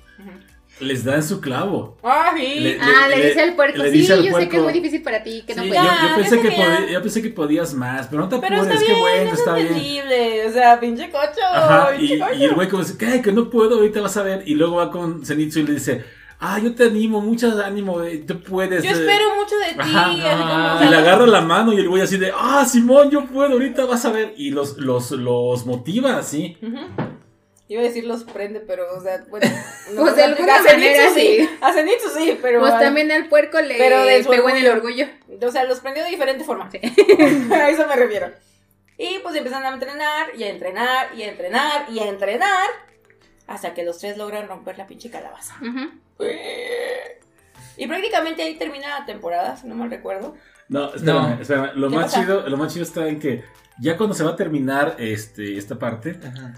les 0.81 1.05
da 1.05 1.17
en 1.17 1.23
su 1.25 1.41
clavo. 1.41 1.99
Ah, 2.03 2.33
sí. 2.37 2.61
Le- 2.61 2.79
ah, 2.81 3.09
le, 3.09 3.27
dice 3.27 3.41
al 3.43 3.55
puerco, 3.57 3.79
le 3.83 3.91
sí, 3.91 3.99
dice 3.99 4.13
al 4.13 4.23
yo 4.23 4.25
sé 4.33 4.39
que 4.39 4.45
es 4.45 4.49
puerco- 4.49 4.65
muy 4.65 4.73
difícil 4.73 5.03
para 5.03 5.23
ti, 5.23 5.43
que 5.47 5.55
no 5.55 5.63
puedes. 5.63 5.77
yo, 5.77 5.83
Ya, 5.85 6.09
yo 6.09 6.15
pensé 6.17 6.41
que 6.41 6.51
sabía. 6.51 6.79
podí- 6.81 6.93
yo 6.93 7.03
pensé 7.03 7.23
que 7.23 7.29
podías 7.31 7.75
más, 7.75 8.07
pero 8.07 8.23
no 8.23 8.29
te 8.29 8.39
Pero 8.39 8.57
apures, 8.61 8.83
qué 8.85 8.95
bueno, 8.95 9.33
es 9.33 9.39
está 9.39 9.55
bien. 9.55 10.49
O 10.49 10.53
sea, 10.53 10.81
pinche 10.81 11.11
cocho. 11.11 11.41
Ajá, 11.53 11.95
y, 11.97 11.99
pinche 11.99 12.19
cocho. 12.21 12.35
y 12.35 12.45
el 12.45 12.55
güey 12.55 12.69
como 12.69 12.83
dice, 12.85 12.97
¿qué? 12.97 13.21
Que 13.21 13.33
no 13.33 13.51
puedo, 13.51 13.77
ahorita 13.77 14.01
vas 14.01 14.17
a 14.17 14.23
ver. 14.23 14.43
Y 14.47 14.55
luego 14.55 14.77
va 14.77 14.91
con 14.91 15.27
Zenitsu 15.27 15.59
y 15.61 15.63
le 15.65 15.73
dice, 15.75 16.05
ah, 16.41 16.59
yo 16.59 16.75
te 16.75 16.85
animo, 16.85 17.21
mucho 17.21 17.51
ánimo, 17.63 18.03
eh, 18.03 18.25
tú 18.27 18.41
puedes. 18.43 18.83
Yo 18.83 18.91
eh". 18.91 18.93
espero 18.93 19.35
mucho 19.35 19.57
de 19.57 19.73
ti. 19.73 19.79
Ajá, 19.79 20.79
como, 20.79 20.85
Y 20.85 20.91
le 20.91 20.97
agarra 20.97 21.27
la 21.27 21.41
mano 21.41 21.73
y 21.73 21.79
el 21.79 21.89
güey 21.89 22.03
así 22.03 22.17
de, 22.17 22.33
ah, 22.35 22.65
Simón, 22.65 23.11
yo 23.11 23.27
puedo, 23.27 23.53
ahorita 23.53 23.85
vas 23.87 24.05
a 24.05 24.11
ver. 24.11 24.35
Y 24.37 24.51
los, 24.51 24.79
los, 24.79 25.11
los 25.13 25.67
motiva 25.67 26.17
así. 26.17 26.57
Ujú. 26.63 26.79
Iba 27.71 27.83
a 27.83 27.85
decir 27.85 28.07
los 28.07 28.25
prende, 28.25 28.61
pero, 28.61 28.85
o 28.97 29.01
sea, 29.01 29.25
bueno. 29.29 29.47
No, 29.93 30.03
Pues 30.03 30.17
de 30.17 30.25
alguna 30.25 30.63
manera, 30.63 31.11
sí. 31.15 31.39
sí. 31.39 31.51
A 31.61 31.73
Zenitsu 31.73 32.09
sí, 32.11 32.39
pero. 32.43 32.61
Pues 32.61 32.79
también 32.79 33.11
al 33.11 33.29
puerco 33.29 33.61
le 33.61 33.77
Pero 33.77 34.05
pegó 34.29 34.51
en 34.51 34.57
el 34.57 34.69
orgullo. 34.69 35.07
O 35.41 35.51
sea, 35.51 35.65
los 35.65 35.81
prendió 35.81 36.05
de 36.05 36.11
diferente 36.11 36.45
forma. 36.45 36.69
a 37.53 37.71
eso 37.71 37.87
me 37.87 37.97
refiero. 37.97 38.31
Y 38.99 39.21
pues 39.21 39.35
empiezan 39.37 39.65
a 39.65 39.69
entrenar, 39.69 40.27
y 40.37 40.43
a 40.43 40.51
entrenar, 40.51 41.15
y 41.17 41.23
a 41.23 41.29
entrenar, 41.29 41.87
y 41.91 42.01
a 42.01 42.09
entrenar. 42.09 42.69
Hasta 43.47 43.73
que 43.73 43.85
los 43.85 43.99
tres 43.99 44.19
logran 44.19 44.49
romper 44.49 44.77
la 44.77 44.87
pinche 44.87 45.11
calabaza. 45.11 45.57
Ujú. 45.63 45.91
Y 47.77 47.87
prácticamente 47.87 48.43
ahí 48.43 48.57
termina 48.59 48.99
la 49.01 49.07
temporada, 49.07 49.57
si 49.57 49.67
no 49.69 49.75
mal 49.75 49.91
recuerdo. 49.91 50.35
No, 50.69 50.93
espérame, 50.95 51.37
No. 51.37 51.41
espérame. 51.43 51.71
Lo 51.77 51.89
¿Qué 51.89 51.97
más 51.97 52.05
pasa? 52.07 52.21
chido, 52.21 52.49
lo 52.49 52.57
más 52.57 52.73
chido 52.73 52.85
está 52.85 53.07
en 53.09 53.21
que 53.21 53.45
ya 53.81 53.97
cuando 53.97 54.15
se 54.15 54.25
va 54.25 54.31
a 54.33 54.37
terminar 54.37 54.97
este, 54.99 55.57
esta 55.57 55.79
parte, 55.79 56.19
Ajá. 56.27 56.55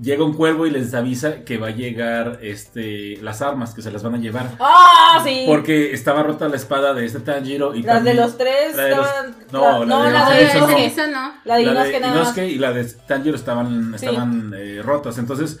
llega 0.00 0.24
un 0.24 0.32
cuervo 0.32 0.66
y 0.66 0.70
les 0.70 0.94
avisa 0.94 1.44
que 1.44 1.58
va 1.58 1.68
a 1.68 1.70
llegar 1.72 2.38
este, 2.42 3.18
las 3.18 3.42
armas, 3.42 3.74
que 3.74 3.82
se 3.82 3.92
las 3.92 4.02
van 4.02 4.14
a 4.14 4.18
llevar. 4.18 4.48
¡Ah, 4.58 5.20
sí! 5.22 5.44
Porque 5.46 5.92
estaba 5.92 6.22
rota 6.22 6.48
la 6.48 6.56
espada 6.56 6.94
de 6.94 7.04
este 7.04 7.20
Tanjiro 7.20 7.74
y 7.74 7.82
Las 7.82 7.96
también- 7.96 8.16
de 8.16 8.22
los 8.22 8.38
tres 8.38 8.74
la 8.74 8.82
de 8.84 8.96
los- 8.96 9.06
estaban. 9.06 9.36
no, 9.52 9.84
no, 9.84 10.02
la 10.02 10.06
de 10.06 10.12
la 10.12 10.18
los 10.20 10.28
de 10.28 10.34
no. 10.34 10.50
de 10.50 10.72
Inosuke. 10.72 10.86
eso 10.86 11.06
no. 11.08 11.34
La 11.44 11.56
de 11.56 11.66
la 11.66 11.72
Inosuke 11.72 12.00
nada 12.00 12.24
más. 12.24 12.38
Y 12.38 12.54
la 12.58 12.72
de 12.72 12.84
Tanjiro 13.06 13.36
estaban, 13.36 13.94
Sí. 13.98 14.06
estaban 14.06 14.54
eh, 14.56 14.80
rotas. 14.82 15.18
Entonces, 15.18 15.60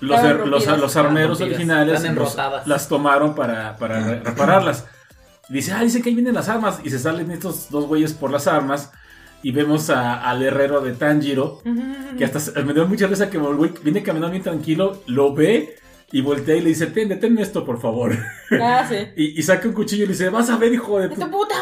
los, 0.00 0.18
her- 0.20 0.46
los, 0.46 0.66
los 0.66 0.96
armeros 0.96 1.40
originales 1.40 2.02
los- 2.14 2.36
las 2.66 2.88
tomaron 2.88 3.34
para, 3.34 3.76
para 3.76 4.00
re- 4.00 4.20
repararlas. 4.20 4.86
Y 5.48 5.54
dice, 5.54 5.72
ah, 5.72 5.82
dice 5.82 6.00
que 6.02 6.08
ahí 6.10 6.14
vienen 6.14 6.34
las 6.34 6.48
armas. 6.48 6.78
Y 6.84 6.90
se 6.90 6.98
salen 6.98 7.30
estos 7.30 7.70
dos 7.70 7.86
güeyes 7.86 8.12
por 8.12 8.30
las 8.30 8.46
armas. 8.46 8.92
Y 9.42 9.52
vemos 9.52 9.90
a- 9.90 10.22
al 10.28 10.42
herrero 10.42 10.80
de 10.80 10.92
Tanjiro. 10.92 11.60
Que 12.18 12.24
hasta 12.24 12.60
me 12.62 12.72
dio 12.74 12.86
mucha 12.86 13.06
risa 13.06 13.30
que 13.30 13.36
el 13.38 13.42
güey 13.56 13.72
viene 13.82 14.02
caminando 14.02 14.30
bien 14.30 14.42
tranquilo, 14.42 15.02
lo 15.06 15.34
ve 15.34 15.76
y 16.12 16.20
voltea 16.22 16.56
y 16.56 16.60
le 16.60 16.68
dice, 16.70 16.88
ten, 16.88 17.08
deténme 17.08 17.40
esto, 17.42 17.64
por 17.64 17.80
favor. 17.80 18.16
Ah, 18.60 18.84
sí. 18.88 18.96
Y, 19.16 19.38
y 19.38 19.42
saca 19.42 19.66
un 19.68 19.74
cuchillo 19.74 20.04
y 20.04 20.06
le 20.08 20.12
dice, 20.12 20.28
vas 20.28 20.50
a 20.50 20.56
ver, 20.56 20.72
hijo 20.74 20.98
de 20.98 21.08
¡De 21.08 21.14
tu... 21.14 21.20
tu 21.20 21.30
puta 21.30 21.54
Mi, 21.54 21.60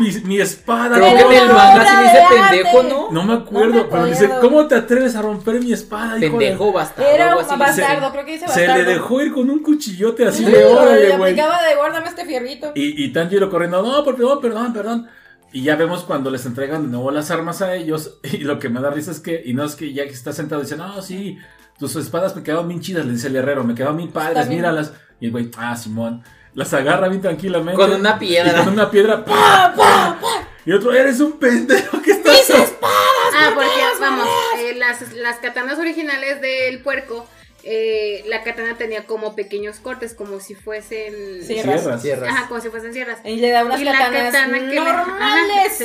mi- 0.00 0.20
mi 0.24 0.40
espada. 0.40 0.96
Creo 0.96 1.10
no 1.10 1.16
que 1.16 1.24
me 1.24 1.36
en 1.36 1.42
el 1.44 1.50
acuerdo". 1.50 1.54
manga 1.54 1.86
sí 1.86 2.02
dice 2.02 2.24
pendejo, 2.30 2.82
¿no? 2.84 3.10
No 3.10 3.24
me 3.24 3.32
acuerdo, 3.34 3.74
No 3.74 3.82
me 3.84 3.90
pero 3.90 4.06
dice. 4.06 4.30
¿cómo 4.40 4.66
te 4.66 4.74
atreves 4.74 5.16
a 5.16 5.22
romper 5.22 5.60
mi 5.60 5.72
espada, 5.72 6.18
hijo 6.18 6.20
de-?" 6.38 6.46
Pendejo, 6.46 6.72
bastardo. 6.72 7.10
Era 7.10 7.36
un 7.36 7.44
así. 7.44 7.58
bastardo, 7.58 8.12
creo 8.12 8.24
que 8.24 8.32
dice 8.32 8.48
Se 8.48 8.60
bastardo. 8.66 8.82
le 8.82 8.92
dejó 8.94 9.20
ir 9.22 9.32
con 9.32 9.50
un 9.50 9.62
cuchillote 9.62 10.26
así 10.26 10.44
Sí, 10.44 10.50
de 10.50 10.64
órale, 10.64 11.08
le 11.08 11.16
güey. 11.16 11.32
aplicaba 11.32 11.62
de 11.62 11.74
guárdame 11.76 12.08
este 12.08 12.24
fierrito. 12.24 12.72
Y, 12.74 13.04
y 13.04 13.12
Tanjiro 13.12 13.50
corriendo, 13.50 13.82
no, 13.82 14.04
por 14.04 14.16
perdón, 14.16 14.40
perdón, 14.40 14.72
perdón. 14.72 15.08
Y 15.54 15.62
ya 15.64 15.76
vemos 15.76 16.04
cuando 16.04 16.30
les 16.30 16.46
entregan 16.46 16.82
de 16.84 16.88
nuevo 16.88 17.10
las 17.10 17.30
armas 17.30 17.60
a 17.62 17.74
ellos. 17.74 18.18
Y 18.32 18.38
lo 18.38 18.58
que 18.58 18.68
me 18.68 18.80
da 18.80 18.90
risa 18.90 19.10
es 19.10 19.20
que, 19.20 19.42
y 19.44 19.52
no 19.54 19.64
es 19.64 19.74
que 19.74 19.92
ya 19.92 20.04
que 20.04 20.10
está 20.10 20.32
sentado, 20.32 20.62
dice, 20.62 20.76
no, 20.76 21.00
sí, 21.02 21.38
tus 21.78 21.94
espadas 21.96 22.34
me 22.36 22.42
quedaron 22.42 22.68
bien 22.68 22.80
chidas, 22.80 23.04
le 23.04 23.12
dice 23.12 23.26
el 23.28 23.36
herrero, 23.36 23.64
me 23.64 23.74
quedaron 23.74 23.96
bien 23.98 24.10
padres, 24.10 24.48
míralas. 24.48 24.92
Y 25.20 25.26
el 25.26 25.32
güey, 25.32 25.50
ah, 25.58 25.76
Simón, 25.76 26.22
las 26.54 26.72
agarra 26.74 27.08
bien 27.08 27.22
tranquilamente. 27.22 27.80
Con 27.80 27.92
una 27.92 28.18
piedra. 28.18 28.52
Y 28.60 28.64
con 28.64 28.72
una 28.74 28.90
piedra, 28.90 29.24
¡pa, 29.24 29.72
pa, 29.76 30.18
pa! 30.20 30.48
Y 30.64 30.72
otro, 30.72 30.92
eres 30.94 31.18
un 31.20 31.32
pendejo, 31.38 32.00
¿qué 32.02 32.12
estás 32.12 32.40
haciendo? 32.42 32.78
Ah, 32.82 33.50
porque 33.54 33.70
vamos, 34.00 34.28
eh, 34.58 34.74
las, 34.76 35.12
las 35.14 35.38
katanas 35.38 35.78
originales 35.78 36.40
del 36.40 36.80
puerco, 36.82 37.26
eh, 37.64 38.22
la 38.28 38.42
katana 38.44 38.76
tenía 38.76 39.04
como 39.06 39.34
pequeños 39.34 39.78
cortes, 39.78 40.14
como 40.14 40.38
si 40.40 40.54
fuesen... 40.54 41.42
Sierras. 41.44 41.80
Sierras. 41.80 42.02
Sierras. 42.02 42.30
Ajá, 42.30 42.48
como 42.48 42.60
si 42.60 42.68
fuesen 42.68 42.92
sierras. 42.92 43.18
Y 43.24 43.36
le 43.36 43.50
da 43.50 43.64
unas 43.64 43.80
y 43.80 43.84
la 43.84 43.92
katana 43.92 44.58
que 44.58 44.60
le- 44.66 44.78
ajá, 44.78 45.04
normales. 45.06 45.80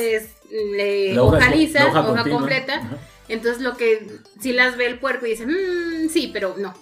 le 0.72 1.14
La 1.14 1.22
hoja- 1.22 1.36
ojaliza, 1.38 1.84
la 1.92 2.00
hoja, 2.00 2.24
completa. 2.30 2.74
Ajá. 2.76 2.96
Entonces 3.28 3.62
lo 3.62 3.76
que 3.76 4.06
si 4.40 4.52
las 4.52 4.76
ve 4.76 4.86
el 4.86 4.98
puerco 5.00 5.26
y 5.26 5.30
dice, 5.30 5.46
mmm, 5.46 6.08
sí, 6.08 6.30
pero 6.32 6.54
no. 6.56 6.74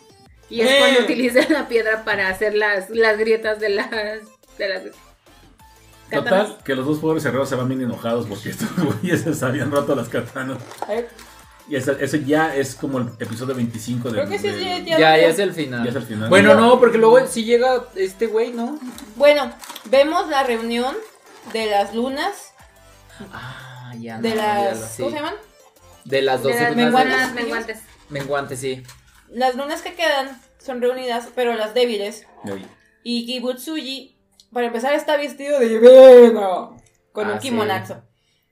Y 0.48 0.60
es 0.60 0.70
Eh. 0.70 0.77
cuando 0.78 1.01
utiliza 1.01 1.40
la 1.48 1.66
piedra 1.68 2.05
para 2.05 2.28
hacer 2.28 2.55
las, 2.55 2.89
las 2.90 3.18
grietas 3.18 3.59
de 3.60 3.68
las, 3.70 3.90
de 3.90 4.68
las 4.68 4.82
katanas. 6.10 6.48
Total, 6.48 6.59
que 6.64 6.74
los 6.74 6.86
dos 6.86 6.98
pobres 6.98 7.24
herreros 7.24 7.48
se 7.48 7.56
van 7.56 7.68
bien 7.68 7.82
enojados 7.82 8.27
porque 8.27 8.51
estos 8.51 8.68
güeyes 8.77 9.23
se 9.39 9.44
habían 9.44 9.70
roto 9.70 9.94
las 9.97 10.09
katanas. 10.09 10.59
Y 11.68 11.74
ese, 11.74 11.97
ese 11.98 12.24
ya 12.24 12.55
es 12.55 12.77
como 12.77 12.98
el 12.98 13.09
episodio 13.18 13.55
25 13.56 14.10
de. 14.10 14.14
Creo 14.14 14.28
que 14.28 14.39
sí, 14.39 14.48
de- 14.51 14.77
sí, 14.78 14.85
Ya, 14.86 14.98
ya 14.98 15.16
es 15.16 15.39
el 15.40 15.52
final. 15.52 15.82
Ya 15.82 15.90
es 15.90 15.97
el 15.97 16.05
final. 16.05 16.28
Bueno, 16.28 16.55
no, 16.55 16.78
porque 16.78 16.97
luego 16.97 17.27
sí 17.27 17.44
llega 17.44 17.82
este 17.97 18.28
güey, 18.28 18.52
¿no? 18.52 18.78
Bueno, 19.16 19.52
vemos 19.86 20.28
la 20.28 20.44
reunión 20.44 20.94
de 21.52 21.66
las 21.66 21.93
lunas, 21.93 22.52
Ah, 23.32 23.93
ya. 23.98 24.18
de 24.20 24.28
no, 24.31 24.35
ya 24.36 24.55
las... 24.64 24.81
lo- 24.81 24.86
sí. 24.86 25.02
¿Cómo 25.02 25.10
se 25.10 25.16
llaman? 25.16 25.35
De 26.05 26.23
las 26.23 26.43
De 26.44 26.48
12 26.51 26.60
las 26.62 26.70
lunas 26.77 27.32
menguantes. 27.35 27.77
de- 27.78 27.82
menguantes, 28.10 28.60
sí. 28.60 28.85
Las 29.31 29.55
lunas 29.57 29.82
que 29.82 29.94
quedan 29.94 30.40
son 30.59 30.81
reunidas, 30.81 31.28
pero 31.35 31.55
las 31.55 31.74
débiles. 31.74 32.27
Y 33.03 33.27
Kibutsuji, 33.27 34.16
para 34.53 34.66
empezar, 34.69 34.94
está 34.94 35.16
vestido 35.16 35.59
de 35.61 35.78
veno. 35.78 36.77
Con 37.12 37.28
Ah, 37.28 37.35
un 37.35 37.40
sí. 37.40 37.48
kimonazo. 37.48 38.03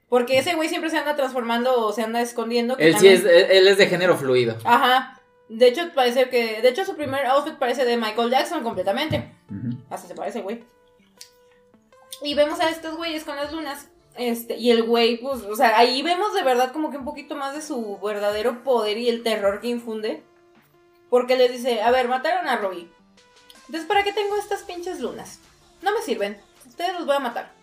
Porque 0.09 0.37
ese 0.37 0.55
güey 0.55 0.69
siempre 0.69 0.89
se 0.89 0.97
anda 0.97 1.15
transformando 1.15 1.85
o 1.85 1.91
se 1.91 2.03
anda 2.03 2.21
escondiendo. 2.21 2.77
que 2.77 2.87
Él 2.87 2.97
sí 2.97 3.07
es, 3.07 3.23
él, 3.25 3.47
él 3.49 3.67
es 3.67 3.77
de 3.77 3.87
género 3.87 4.15
fluido. 4.17 4.55
Ajá. 4.63 5.19
De 5.49 5.67
hecho, 5.67 5.81
parece 5.93 6.29
que. 6.29 6.61
De 6.61 6.69
hecho, 6.69 6.85
su 6.85 6.95
primer 6.95 7.25
outfit 7.27 7.55
parece 7.55 7.85
de 7.85 7.97
Michael 7.97 8.29
Jackson 8.31 8.63
completamente. 8.63 9.31
Hasta 9.89 10.07
se 10.07 10.15
parece, 10.15 10.41
güey. 10.41 10.63
Y 12.21 12.33
vemos 12.33 12.59
a 12.59 12.69
estos 12.69 12.95
güeyes 12.95 13.23
con 13.23 13.35
las 13.35 13.51
lunas. 13.51 13.89
Este, 14.17 14.55
y 14.55 14.71
el 14.71 14.83
güey, 14.83 15.17
pues, 15.17 15.41
o 15.41 15.55
sea, 15.55 15.77
ahí 15.77 16.01
vemos 16.01 16.33
de 16.33 16.41
verdad 16.43 16.71
como 16.71 16.89
que 16.89 16.97
un 16.97 17.03
poquito 17.03 17.35
más 17.35 17.53
de 17.53 17.61
su 17.61 17.99
verdadero 17.99 18.63
poder 18.63 18.97
y 18.97 19.09
el 19.09 19.23
terror 19.23 19.59
que 19.59 19.67
infunde. 19.67 20.23
Porque 21.15 21.37
le 21.37 21.47
dice, 21.47 21.81
a 21.81 21.91
ver, 21.91 22.09
mataron 22.09 22.45
a 22.49 22.57
Robbie. 22.57 22.89
Entonces, 23.67 23.87
¿para 23.87 24.03
qué 24.03 24.11
tengo 24.11 24.35
estas 24.35 24.63
pinches 24.63 24.99
lunas? 24.99 25.39
No 25.81 25.93
me 25.93 26.01
sirven. 26.01 26.37
Ustedes 26.67 26.93
los 26.93 27.05
voy 27.05 27.15
a 27.15 27.19
matar. 27.19 27.53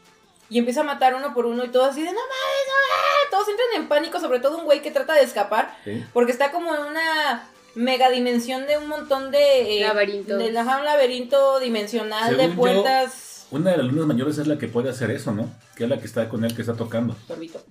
Y 0.48 0.56
empieza 0.58 0.80
a 0.80 0.84
matar 0.84 1.14
uno 1.14 1.34
por 1.34 1.44
uno 1.44 1.62
y 1.62 1.68
todo 1.68 1.84
así 1.84 2.00
de, 2.00 2.06
no 2.06 2.12
mames, 2.12 2.66
no 2.66 2.74
mames". 2.88 3.30
Todos 3.30 3.48
entran 3.48 3.68
en 3.76 3.88
pánico, 3.88 4.18
sobre 4.20 4.40
todo 4.40 4.56
un 4.56 4.64
güey 4.64 4.80
que 4.80 4.90
trata 4.90 5.12
de 5.12 5.20
escapar. 5.24 5.76
Sí. 5.84 6.02
Porque 6.14 6.32
está 6.32 6.50
como 6.50 6.74
en 6.74 6.80
una 6.80 7.46
mega 7.74 8.08
dimensión 8.08 8.66
de 8.66 8.78
un 8.78 8.88
montón 8.88 9.30
de... 9.30 9.76
eh, 9.76 9.80
Laberintos. 9.82 10.38
De, 10.38 10.58
ajá, 10.58 10.78
un 10.78 10.86
laberinto 10.86 11.60
dimensional 11.60 12.34
de 12.38 12.48
yo- 12.48 12.54
puertas... 12.56 13.48
Una 13.50 13.72
de 13.72 13.76
las 13.76 13.86
lunas 13.86 14.06
mayores 14.06 14.38
es 14.38 14.46
la 14.46 14.56
que 14.56 14.66
puede 14.68 14.88
hacer 14.88 15.10
eso, 15.10 15.32
¿no? 15.32 15.54
Que 15.76 15.84
es 15.84 15.90
la 15.90 15.98
que 15.98 16.06
está 16.06 16.26
con 16.30 16.42
él, 16.46 16.56
que 16.56 16.62
está 16.62 16.72
tocando. 16.72 17.14
Sorbito. 17.28 17.62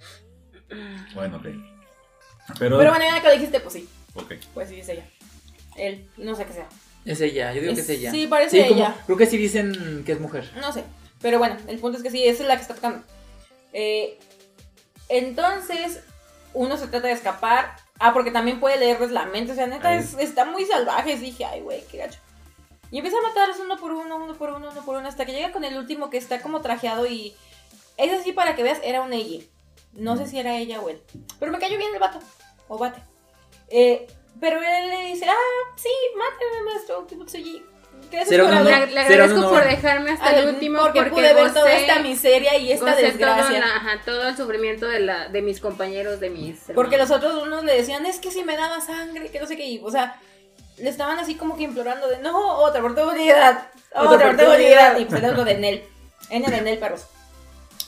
Bueno, 1.15 1.37
ok. 1.37 1.43
Pero, 2.59 2.77
Pero 2.77 2.91
bueno, 2.91 2.99
ya 3.03 3.19
que 3.19 3.27
lo 3.29 3.33
dijiste, 3.33 3.59
pues 3.61 3.73
sí. 3.73 3.89
ok. 4.13 4.33
Pues 4.53 4.69
sí, 4.69 4.79
es 4.79 4.89
ella. 4.89 5.09
Él, 5.81 6.07
no 6.17 6.35
sé 6.35 6.45
qué 6.45 6.53
sea. 6.53 6.69
Es 7.05 7.19
ella, 7.21 7.51
yo 7.53 7.61
digo 7.61 7.73
que 7.73 7.81
Es- 7.81 7.89
ella. 7.89 8.11
sí, 8.11 8.27
parece 8.27 8.67
ella. 8.67 8.95
Creo 9.05 9.17
que 9.17 9.25
sí 9.25 9.37
dicen 9.37 10.03
que 10.05 10.11
es 10.11 10.19
mujer. 10.19 10.49
No 10.59 10.71
sé. 10.71 10.83
Pero 11.21 11.39
bueno, 11.39 11.57
el 11.67 11.79
punto 11.79 11.97
es 11.97 12.03
que 12.03 12.11
sí, 12.11 12.23
esa 12.25 12.43
es 12.43 12.47
la 12.47 12.55
que 12.55 12.61
está 12.61 12.75
tocando. 12.75 13.03
Eh, 13.73 14.19
entonces, 15.09 16.01
uno 16.53 16.77
se 16.77 16.87
trata 16.87 17.07
de 17.07 17.13
escapar. 17.13 17.75
Ah, 17.99 18.13
porque 18.13 18.31
también 18.31 18.59
puede 18.59 18.77
leerles 18.79 19.11
la 19.11 19.25
mente. 19.25 19.51
O 19.51 19.55
sea, 19.55 19.67
neta, 19.67 19.95
es- 19.95 20.15
está 20.17 20.45
muy 20.45 20.65
salvaje. 20.65 21.17
Dije, 21.17 21.45
ay, 21.45 21.61
güey, 21.61 21.83
qué 21.91 21.97
gacho. 21.97 22.19
Y 22.89 22.97
empieza 22.97 23.17
a 23.19 23.21
matarlos 23.27 23.59
uno 23.59 23.77
por 23.77 23.91
uno, 23.91 24.17
uno 24.17 24.35
por 24.35 24.49
uno, 24.51 24.69
uno 24.71 24.85
por 24.85 24.97
uno. 24.97 25.07
Hasta 25.07 25.25
que 25.25 25.31
llega 25.33 25.51
con 25.51 25.63
el 25.63 25.77
último 25.77 26.09
que 26.09 26.17
está 26.17 26.41
como 26.41 26.61
trajeado 26.61 27.05
y. 27.05 27.35
Es 27.97 28.11
así 28.11 28.31
para 28.31 28.55
que 28.55 28.63
veas, 28.63 28.79
era 28.83 29.01
un 29.01 29.13
ella. 29.13 29.43
No 29.93 30.17
sé 30.17 30.25
si 30.27 30.39
era 30.39 30.57
ella 30.57 30.81
o 30.81 30.89
él. 30.89 31.01
Pero 31.39 31.51
me 31.51 31.59
cayó 31.59 31.77
bien 31.77 31.93
el 31.93 31.99
vato. 31.99 32.19
O 32.67 32.77
bate. 32.77 33.01
Eh, 33.69 34.07
pero 34.39 34.57
él 34.61 34.89
le 34.89 35.05
dice, 35.07 35.25
ah, 35.29 35.73
sí, 35.75 35.89
máteme, 36.17 36.63
maestro 36.71 37.05
Kibutsuji. 37.07 37.65
Gracias 38.11 38.41
por 38.41 38.49
honor. 38.51 38.65
Le, 38.89 38.99
agradezco 38.99 39.49
por 39.49 39.63
dejarme 39.63 40.11
hasta 40.11 40.35
el 40.39 40.49
último 40.49 40.79
porque, 40.81 40.99
porque, 40.99 41.11
pude 41.11 41.33
ver 41.33 41.53
toda 41.53 41.71
esta 41.73 41.99
miseria 41.99 42.57
y 42.57 42.71
esta 42.71 42.87
todo, 42.93 42.95
desgracia. 43.05 43.59
la- 43.59 43.75
ajá, 43.75 44.01
todo 44.03 44.27
el 44.29 44.35
sufrimiento 44.35 44.87
de, 44.87 44.99
la, 45.01 45.27
de 45.29 45.41
mis 45.41 45.59
compañeros, 45.59 46.19
de 46.19 46.29
mis 46.29 46.59
Porque 46.73 46.95
hermanos. 46.95 47.09
los 47.09 47.11
otros 47.31 47.43
unos 47.43 47.63
le 47.63 47.75
decían, 47.75 48.05
es 48.05 48.19
que 48.19 48.31
si 48.31 48.43
me 48.43 48.57
daba 48.57 48.81
sangre, 48.81 49.29
que 49.29 49.39
no 49.39 49.45
sé 49.47 49.55
qué, 49.55 49.65
y, 49.65 49.79
o 49.83 49.91
sea, 49.91 50.19
le 50.77 50.89
estaban 50.89 51.19
así 51.19 51.35
como 51.35 51.55
que 51.55 51.63
implorando 51.63 52.07
de, 52.07 52.17
no, 52.19 52.55
otra 52.57 52.79
oportunidad, 52.81 53.67
otra, 53.91 54.01
Otra 54.01 54.15
oportunidad, 54.31 54.47
oportunidad. 54.47 54.99
y 54.99 55.05
pues 55.05 55.23
el 55.23 55.29
otro 55.29 55.45
de 55.45 55.57
Nel, 55.57 55.83
N 56.31 56.49
de 56.49 56.61
Nel, 56.61 56.79
perros. 56.79 57.05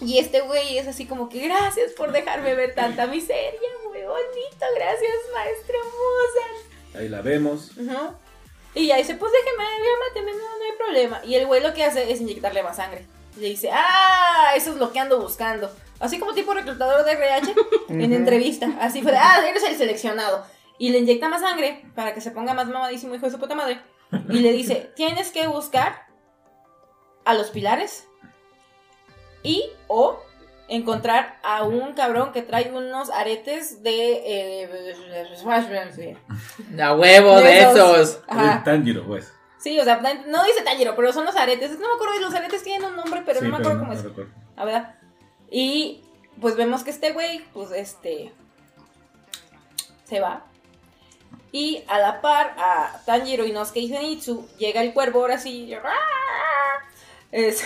Y 0.01 0.17
este 0.17 0.41
güey 0.41 0.77
es 0.77 0.87
así 0.87 1.05
como 1.05 1.29
que, 1.29 1.39
gracias 1.39 1.91
por 1.93 2.11
dejarme 2.11 2.55
ver 2.55 2.73
tanta 2.73 3.07
miseria, 3.07 3.59
muy 3.87 4.01
bonito, 4.01 4.65
gracias, 4.75 5.11
maestro 5.33 5.77
Musa. 5.83 6.99
Ahí 6.99 7.09
la 7.09 7.21
vemos. 7.21 7.71
Ujú. 7.77 8.13
Y 8.75 8.87
ya 8.87 8.97
dice, 8.97 9.15
pues 9.15 9.31
déjeme, 9.31 9.63
ya 9.63 10.07
máteme, 10.07 10.31
no, 10.31 10.39
no 10.39 10.63
hay 10.63 10.77
problema. 10.77 11.21
Y 11.25 11.35
el 11.35 11.45
güey 11.45 11.61
lo 11.61 11.73
que 11.73 11.83
hace 11.83 12.11
es 12.11 12.21
inyectarle 12.21 12.63
más 12.63 12.77
sangre. 12.77 13.05
Le 13.37 13.47
dice, 13.47 13.69
ah, 13.71 14.53
eso 14.55 14.71
es 14.71 14.77
lo 14.77 14.91
que 14.91 14.99
ando 14.99 15.21
buscando. 15.21 15.71
Así 15.99 16.19
como 16.19 16.33
tipo 16.33 16.53
reclutador 16.53 17.05
de 17.05 17.11
RH 17.11 17.53
en 17.89 18.13
entrevista. 18.13 18.75
Así 18.79 19.01
fue, 19.01 19.11
de, 19.11 19.17
ah, 19.17 19.43
eres 19.47 19.63
el 19.63 19.77
seleccionado. 19.77 20.45
Y 20.79 20.89
le 20.89 20.99
inyecta 20.99 21.29
más 21.29 21.41
sangre 21.41 21.85
para 21.95 22.13
que 22.13 22.21
se 22.21 22.31
ponga 22.31 22.53
más 22.53 22.67
mamadísimo, 22.67 23.15
hijo 23.15 23.25
de 23.25 23.31
su 23.31 23.39
puta 23.39 23.55
madre. 23.55 23.79
Y 24.29 24.39
le 24.39 24.51
dice, 24.51 24.91
tienes 24.95 25.31
que 25.31 25.47
buscar 25.47 26.07
a 27.25 27.33
los 27.33 27.49
pilares 27.49 28.07
y 29.43 29.69
o 29.87 30.19
encontrar 30.69 31.37
a 31.43 31.63
un 31.63 31.93
cabrón 31.93 32.31
que 32.31 32.41
trae 32.41 32.71
unos 32.71 33.09
aretes 33.11 33.83
de... 33.83 34.63
eh, 34.63 34.95
A 36.81 36.95
huevo 36.95 37.35
De 37.37 37.43
de 37.43 37.59
esos. 37.59 37.97
esos. 37.99 38.23
Ajá. 38.27 38.57
El 38.57 38.63
Tanjiro, 38.63 39.05
pues. 39.05 39.31
Sí, 39.59 39.79
o 39.79 39.83
sea, 39.83 39.97
no 40.27 40.43
dice 40.43 40.61
Tanjiro, 40.63 40.95
pero 40.95 41.13
son 41.13 41.25
los 41.25 41.35
aretes. 41.35 41.71
No 41.79 41.87
me 41.87 41.93
acuerdo, 41.95 42.19
los 42.19 42.33
aretes 42.33 42.63
tienen 42.63 42.85
un 42.89 42.95
nombre, 42.95 43.21
pero 43.25 43.39
Sí, 43.39 43.45
no 43.45 43.51
me 43.51 43.57
acuerdo 43.57 43.79
cómo 43.79 43.93
no 43.93 43.97
es. 43.99 44.03
recuerdo. 44.03 44.31
La 44.55 44.65
verdad. 44.65 44.95
Y 45.51 46.01
pues 46.41 46.55
vemos 46.55 46.83
que 46.83 46.89
este 46.89 47.11
güey, 47.11 47.43
pues 47.53 47.71
este. 47.71 48.33
Se 50.05 50.19
va. 50.19 50.45
Y 51.51 51.83
a 51.87 51.99
la 51.99 52.19
par, 52.21 52.55
a 52.57 52.99
Tanjiro, 53.05 53.45
Inosuke 53.45 53.77
y 53.79 53.89
Zenitsu, 53.89 54.47
llega 54.57 54.81
el 54.81 54.93
cuervo 54.93 55.19
ahora 55.19 55.37
sí. 55.37 55.65
y- 55.65 55.77
Es- 57.31 57.63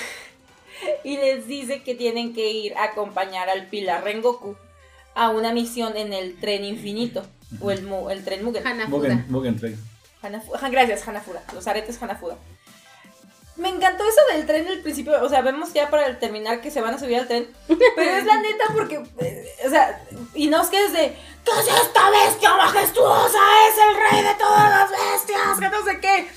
y 1.04 1.18
les 1.18 1.48
dice 1.48 1.84
que 1.84 1.96
tienen 1.96 2.34
que 2.34 2.50
ir 2.52 2.76
a 2.78 2.84
acompañar 2.86 3.50
al 3.50 3.68
Pilar 3.68 4.04
Rengoku 4.04 4.56
a 5.16 5.30
una 5.30 5.52
misión 5.54 5.98
en 5.98 6.14
el 6.14 6.40
tren 6.40 6.64
infinito. 6.64 7.26
O 7.62 7.72
el, 7.72 8.24
tren 8.26 8.44
Mugen. 8.44 8.68
Hanafuda. 8.68 8.90
Mugen, 8.98 9.26
Mugen 9.30 9.58
Train. 9.58 9.78
Hanafu- 10.22 10.54
ajá, 10.56 10.70
gracias, 10.70 11.08
Hanafuda. 11.08 11.42
Los 11.54 11.66
aretes 11.68 12.02
Hanafuda. 12.02 12.38
Me 13.56 13.70
encantó 13.70 14.04
eso 14.04 14.22
del 14.36 14.46
tren 14.46 14.68
al 14.68 14.80
principio. 14.82 15.14
O 15.24 15.30
sea, 15.30 15.42
vemos 15.42 15.74
ya 15.74 15.90
para 15.90 16.06
el 16.06 16.20
terminar 16.20 16.62
que 16.62 16.70
se 16.70 16.80
van 16.82 16.94
a 16.94 17.00
subir 17.00 17.18
al 17.18 17.28
tren. 17.28 17.48
Pero 17.96 18.12
es 18.18 18.26
la 18.26 18.40
neta 18.42 18.66
porque. 18.74 19.02
eh, 19.20 19.46
o 19.66 19.70
sea, 19.70 20.04
y 20.36 20.48
no 20.48 20.62
es 20.62 20.68
que 20.70 20.86
es 20.86 20.94
de. 20.94 21.16
¿Qué 21.44 21.52
es 21.52 21.68
esta 21.82 22.10
bestia 22.12 22.56
majestuosa? 22.56 23.40
Es 23.70 23.76
el 23.90 24.12
rey 24.12 24.24
de 24.28 24.36
todas 24.36 24.70
las 24.70 24.92
bestias. 24.92 25.60
Que 25.60 25.70
no 25.70 25.84
sé 25.86 26.00
qué. 26.00 26.28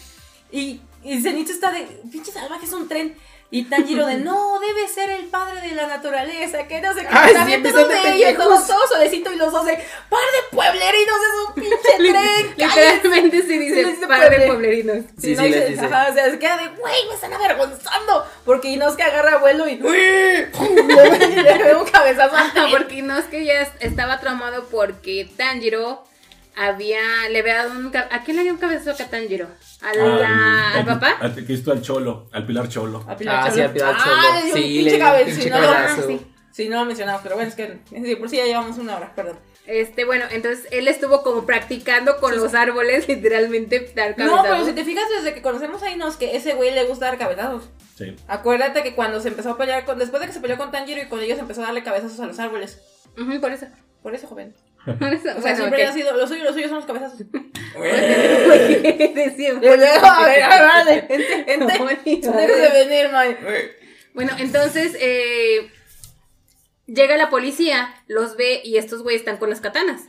Y, 0.52 0.80
y 1.02 1.20
Zenitsu 1.20 1.52
está 1.52 1.72
de. 1.72 1.82
Pinche 2.10 2.32
salvaje 2.32 2.64
es 2.64 2.72
un 2.72 2.88
tren. 2.88 3.14
Y 3.52 3.64
Tanjiro 3.64 4.06
de 4.06 4.14
no, 4.18 4.60
debe 4.60 4.86
ser 4.86 5.10
el 5.10 5.24
padre 5.26 5.60
de 5.60 5.74
la 5.74 5.88
naturaleza, 5.88 6.68
que 6.68 6.80
no 6.80 6.94
sé 6.94 7.00
qué. 7.00 7.08
Ay, 7.10 7.32
También 7.34 7.64
sí, 7.64 7.72
todos 7.72 7.88
de 7.88 7.94
de 7.94 8.00
ellos, 8.00 8.28
pendejos. 8.28 8.44
todo, 8.66 8.76
todo 8.76 8.86
suavecito 8.88 9.32
y 9.32 9.36
los 9.36 9.50
dos 9.52 9.64
de 9.66 9.72
par 9.74 10.20
de 10.20 10.56
pueblerinos, 10.56 11.16
es 11.18 11.48
un 11.48 11.54
pinche 11.62 11.96
tren. 11.98 12.12
cállense". 12.14 12.92
Literalmente 12.94 13.42
sí 13.42 13.58
dice, 13.58 13.74
Sí, 13.84 13.90
dice 13.90 14.06
padre 14.06 14.28
pueble. 14.28 14.46
pueblerinos. 14.46 14.96
Sí, 15.20 15.34
no 15.34 15.42
sí, 15.42 15.48
dice- 15.48 15.58
les 15.60 15.68
dice. 15.70 15.84
Ajá, 15.86 16.08
o 16.10 16.14
sea, 16.14 16.30
se 16.30 16.38
queda 16.38 16.56
de, 16.58 16.68
güey, 16.68 17.06
me 17.08 17.14
están 17.14 17.32
avergonzando. 17.32 18.24
Porque 18.44 18.68
Inosuke 18.68 19.02
agarra 19.02 19.38
vuelo 19.38 19.66
y, 19.68 19.74
le 19.78 20.46
le 21.42 21.64
da 21.72 21.78
un 21.78 21.86
cabezazo 21.88 22.36
Ajá, 22.36 22.66
porque 22.70 23.02
no 23.02 23.18
es 23.18 23.24
que 23.26 23.44
ya 23.44 23.62
es- 23.62 23.72
estaba 23.80 24.20
traumado 24.20 24.66
porque 24.70 25.28
Tanjiro 25.36 26.04
había, 26.56 27.00
le 27.30 27.38
había 27.40 27.56
dado 27.64 27.72
un, 27.78 27.92
¿a 27.96 28.22
quién 28.24 28.36
le 28.36 28.42
dio 28.42 28.52
un 28.52 28.58
cabezazo 28.58 29.02
a 29.02 29.06
Tanjiro? 29.06 29.48
¿A 29.82 29.94
la- 29.94 30.72
¿Al 30.74 30.84
papá? 30.84 31.16
Al, 31.20 31.46
que 31.46 31.52
esto 31.54 31.72
al 31.72 31.82
Cholo, 31.82 32.28
al 32.32 32.46
Pilar 32.46 32.68
Cholo. 32.68 33.04
A 33.08 33.16
Pilar 33.16 33.36
Ah, 33.36 33.42
Cholo. 33.44 33.54
sí, 33.54 33.60
a 33.62 33.72
Pilar 33.72 33.94
Ah, 33.98 34.02
Cholo. 34.04 34.34
le 34.38 34.44
dio 34.44 34.54
Sí, 34.54 34.60
un 34.60 34.66
le 34.84 34.90
pinche 34.90 34.90
dio 34.90 34.94
un 34.94 35.00
cabezazo. 35.00 35.26
pinche 35.30 35.42
Sí, 35.42 35.50
no, 35.50 35.56
cabezazo. 35.56 36.00
Ah, 36.00 36.04
sí. 36.06 36.20
sí, 36.52 36.68
no 36.68 36.76
lo 36.80 36.84
mencionamos, 36.86 37.22
pero 37.22 37.34
bueno, 37.36 37.48
es 37.50 37.54
que 37.54 37.78
sí, 37.88 38.16
por 38.16 38.28
si 38.28 38.36
ya 38.36 38.44
llevamos 38.44 38.78
una 38.78 38.96
hora, 38.96 39.14
perdón. 39.14 39.38
Este, 39.66 40.04
bueno, 40.04 40.24
entonces 40.30 40.66
él 40.72 40.88
estuvo 40.88 41.22
como 41.22 41.46
practicando 41.46 42.16
con 42.16 42.36
los 42.36 42.54
árboles, 42.54 43.06
literalmente, 43.08 43.92
dar 43.94 44.10
No, 44.10 44.16
cabezazos. 44.16 44.46
pero 44.50 44.64
si 44.66 44.72
te 44.72 44.84
fijas, 44.84 45.04
desde 45.16 45.32
que 45.34 45.42
conocemos 45.42 45.82
a 45.82 45.90
Inosuke, 45.90 46.34
ese 46.34 46.54
güey 46.54 46.74
le 46.74 46.84
gusta 46.84 47.06
dar 47.06 47.18
cabezazos. 47.18 47.70
Sí. 47.96 48.16
Acuérdate 48.26 48.82
que 48.82 48.94
cuando 48.94 49.20
se 49.20 49.28
empezó 49.28 49.50
a 49.50 49.58
pelear 49.58 49.84
con, 49.84 49.98
después 49.98 50.20
de 50.22 50.26
que 50.26 50.32
se 50.32 50.40
peleó 50.40 50.56
con 50.58 50.70
Tanjiro 50.72 51.02
y 51.02 51.06
con 51.08 51.20
ellos 51.20 51.38
empezó 51.38 51.62
a 51.62 51.66
darle 51.66 51.84
cabezazos 51.84 52.18
a 52.20 52.26
los 52.26 52.38
árboles. 52.40 52.80
Ujú, 53.18 53.40
por 53.40 53.52
eso. 53.52 53.66
Por 54.02 54.14
eso, 54.14 54.26
joven. 54.26 54.54
O 54.86 54.96
sea, 54.96 55.34
bueno, 55.40 55.56
siempre 55.56 55.84
ok. 55.84 55.90
ha 55.90 55.92
sido, 55.92 56.16
lo 56.16 56.26
suyo, 56.26 56.44
lo 56.44 56.52
suyo 56.52 56.68
son 56.68 56.76
los 56.76 56.86
cabezazos. 56.86 57.18
De 57.30 59.34
siempre. 59.36 59.68
a 59.68 59.76
ver, 59.76 59.88
a 60.02 60.24
ver, 60.24 60.42
vale, 60.42 61.06
ente, 61.08 61.52
ente. 61.52 61.78
Bonito. 61.78 62.32
Dejes 62.32 62.62
de 62.62 62.86
venir, 62.86 63.12
man. 63.12 63.36
Bueno, 64.14 64.32
entonces 64.38 64.96
eh, 64.98 65.70
llega 66.86 67.16
la 67.16 67.30
policía, 67.30 67.94
los 68.06 68.36
ve 68.36 68.60
y 68.64 68.78
estos 68.78 69.02
güeyes 69.02 69.20
están 69.20 69.36
con 69.36 69.50
las 69.50 69.60
katanas. 69.60 70.02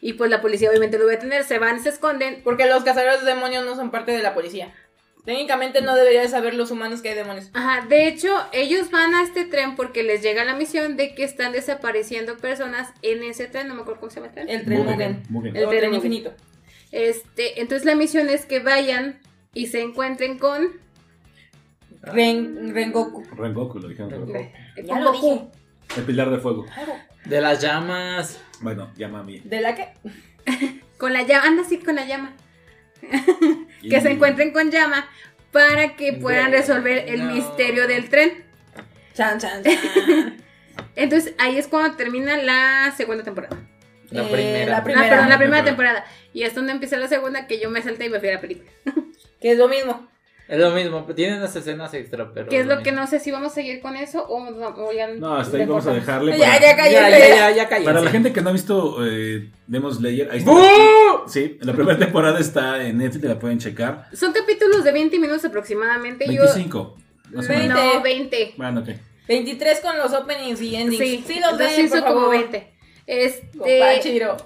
Y 0.00 0.14
pues 0.14 0.30
la 0.30 0.40
policía 0.40 0.68
obviamente 0.68 0.98
lo 0.98 1.06
va 1.06 1.12
a 1.12 1.16
detener, 1.16 1.44
se 1.44 1.58
van, 1.58 1.82
se 1.82 1.88
esconden. 1.88 2.42
Porque 2.44 2.66
los 2.66 2.84
cazadores 2.84 3.24
de 3.24 3.34
demonios 3.34 3.64
no 3.64 3.74
son 3.74 3.90
parte 3.90 4.12
de 4.12 4.22
la 4.22 4.34
policía. 4.34 4.72
Técnicamente 5.24 5.80
no 5.80 5.94
deberían 5.94 6.28
saber 6.28 6.54
los 6.54 6.70
humanos 6.70 7.00
que 7.00 7.08
hay 7.10 7.14
demonios. 7.14 7.50
Ajá, 7.54 7.86
de 7.86 8.08
hecho, 8.08 8.28
ellos 8.52 8.90
van 8.90 9.14
a 9.14 9.22
este 9.22 9.46
tren 9.46 9.74
porque 9.74 10.02
les 10.02 10.22
llega 10.22 10.44
la 10.44 10.54
misión 10.54 10.96
de 10.96 11.14
que 11.14 11.24
están 11.24 11.52
desapareciendo 11.52 12.36
personas 12.36 12.92
en 13.00 13.22
ese 13.22 13.46
tren, 13.46 13.68
no 13.68 13.74
me 13.74 13.82
acuerdo 13.82 14.00
cómo 14.00 14.10
se 14.10 14.16
llama 14.16 14.28
el 14.28 14.34
tren. 14.34 14.48
El 14.50 14.64
tren 14.64 14.84
Mugen. 14.84 15.22
Mugen. 15.30 15.56
El 15.56 15.62
El 15.62 15.68
tren 15.70 15.94
infinito. 15.94 16.34
Este, 16.92 17.60
entonces 17.60 17.86
la 17.86 17.94
misión 17.94 18.28
es 18.28 18.44
que 18.44 18.60
vayan 18.60 19.18
y 19.54 19.68
se 19.68 19.80
encuentren 19.80 20.38
con, 20.38 20.68
Ren, 22.02 22.74
Rengoku. 22.74 23.24
Rengoku, 23.34 23.78
lo 23.78 23.88
dijeron. 23.88 24.10
Rengoku. 24.10 24.32
Ya 24.84 25.00
lo 25.00 25.12
dije. 25.12 25.40
El 25.96 26.04
Pilar 26.04 26.30
de 26.30 26.38
Fuego. 26.38 26.66
De 27.24 27.40
las 27.40 27.62
llamas. 27.62 28.42
Bueno, 28.60 28.92
llama 28.96 29.20
a 29.20 29.22
mí. 29.22 29.40
¿De 29.44 29.60
la 29.60 29.74
qué? 29.74 29.88
Con 30.98 31.12
la 31.12 31.22
llama, 31.22 31.46
anda 31.46 31.62
así 31.62 31.78
con 31.78 31.96
la 31.96 32.06
llama. 32.06 32.32
Que 33.88 34.00
se 34.00 34.10
encuentren 34.10 34.50
con 34.52 34.70
llama 34.70 35.06
para 35.52 35.94
que 35.96 36.14
puedan 36.14 36.50
resolver 36.52 37.04
el 37.08 37.22
misterio 37.24 37.86
del 37.86 38.08
tren. 38.08 38.44
Chan, 39.14 39.38
chan, 39.38 39.62
chan. 39.62 40.36
Entonces 40.96 41.34
ahí 41.38 41.56
es 41.58 41.68
cuando 41.68 41.96
termina 41.96 42.36
la 42.38 42.92
segunda 42.96 43.22
temporada. 43.22 43.56
La 44.10 44.22
Eh, 44.22 44.28
primera. 44.32 44.70
la 44.70 44.76
Ah, 44.78 44.84
primera. 44.84 45.08
perdón, 45.10 45.28
la 45.28 45.38
primera 45.38 45.64
Temporada. 45.64 46.00
temporada. 46.04 46.22
Y 46.32 46.42
es 46.44 46.54
donde 46.54 46.72
empieza 46.72 46.96
la 46.96 47.08
segunda 47.08 47.46
que 47.46 47.60
yo 47.60 47.70
me 47.70 47.82
salté 47.82 48.06
y 48.06 48.08
me 48.08 48.20
fui 48.20 48.28
a 48.30 48.34
la 48.34 48.40
película. 48.40 48.70
Que 49.40 49.52
es 49.52 49.58
lo 49.58 49.68
mismo. 49.68 50.08
Es 50.46 50.58
lo 50.60 50.70
mismo, 50.72 51.04
tienen 51.14 51.40
las 51.40 51.56
escenas 51.56 51.94
extra, 51.94 52.30
pero. 52.34 52.48
Que 52.48 52.60
es 52.60 52.66
lo 52.66 52.78
que 52.82 52.90
mismo. 52.90 53.00
no 53.00 53.06
sé 53.06 53.18
si 53.18 53.30
vamos 53.30 53.52
a 53.52 53.54
seguir 53.54 53.80
con 53.80 53.96
eso 53.96 54.22
o, 54.28 54.42
o 54.46 54.92
ya 54.92 55.08
No, 55.08 55.36
hasta 55.36 55.56
ahí 55.56 55.64
vamos 55.64 55.86
a 55.86 55.94
dejarle. 55.94 56.36
Ya, 56.36 56.46
para- 56.46 56.60
ya, 56.60 56.70
Ya, 56.70 56.76
cállate. 56.76 57.18
ya, 57.20 57.28
ya, 57.28 57.50
ya 57.50 57.68
cállense. 57.68 57.90
Para 57.90 58.04
la 58.04 58.10
gente 58.10 58.32
que 58.32 58.42
no 58.42 58.50
ha 58.50 58.52
visto 58.52 58.98
eh, 59.06 59.48
Demon 59.66 59.94
Slayer, 59.94 60.30
ahí 60.30 60.38
está. 60.40 60.50
¡Uh! 60.50 61.26
Sí, 61.28 61.56
la 61.62 61.72
primera 61.72 61.98
temporada 61.98 62.38
está 62.40 62.84
en 62.84 62.98
Netflix, 62.98 63.24
la 63.24 63.38
pueden 63.38 63.58
checar. 63.58 64.08
Son 64.12 64.32
capítulos 64.32 64.84
de 64.84 64.92
20 64.92 65.18
minutos 65.18 65.44
aproximadamente. 65.46 66.26
25. 66.28 66.96
más 67.32 67.48
o 67.48 67.52
Yo, 67.52 67.58
menos. 67.58 67.78
Veinte. 67.78 67.94
no, 67.96 68.02
20. 68.02 68.54
Bueno, 68.58 68.80
ok. 68.80 68.88
23 69.26 69.80
con 69.80 69.96
los 69.96 70.12
openings 70.12 70.60
y 70.60 70.76
endings. 70.76 70.98
Sí, 71.02 71.24
Sí, 71.26 71.40
los 71.40 71.56
ven, 71.56 71.88
por 71.88 72.00
como 72.00 72.20
favor. 72.20 72.30
20. 72.36 72.74
Este, 73.06 74.00
Chiro. 74.02 74.36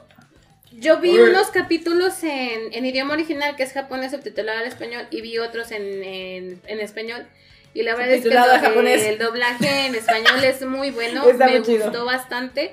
Yo 0.72 0.98
vi 1.00 1.18
unos 1.18 1.48
capítulos 1.48 2.22
en, 2.22 2.72
en 2.72 2.86
idioma 2.86 3.14
original, 3.14 3.56
que 3.56 3.62
es 3.62 3.72
japonés 3.72 4.12
subtitulado 4.12 4.58
al 4.58 4.66
español, 4.66 5.06
y 5.10 5.20
vi 5.20 5.38
otros 5.38 5.70
en, 5.72 6.02
en, 6.02 6.60
en 6.66 6.80
español. 6.80 7.26
Y 7.74 7.82
la 7.82 7.94
verdad 7.94 8.14
es 8.14 8.22
que 8.22 8.28
el, 8.28 8.36
a 8.36 8.58
japonés. 8.60 9.02
el 9.04 9.18
doblaje 9.18 9.86
en 9.86 9.94
español 9.94 10.42
es 10.42 10.64
muy 10.64 10.90
bueno, 10.90 11.28
Está 11.28 11.46
me 11.46 11.58
muy 11.58 11.62
chido. 11.66 11.84
gustó 11.84 12.04
bastante. 12.04 12.72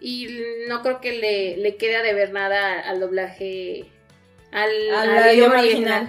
Y 0.00 0.28
no 0.68 0.82
creo 0.82 1.00
que 1.00 1.12
le, 1.12 1.56
le 1.58 1.76
quede 1.76 1.96
a 1.96 2.02
deber 2.02 2.32
nada 2.32 2.80
al 2.80 2.98
doblaje, 2.98 3.84
al, 4.50 4.70
Al 4.90 5.10
al 5.18 5.34
idioma 5.34 5.60
original. 5.60 6.08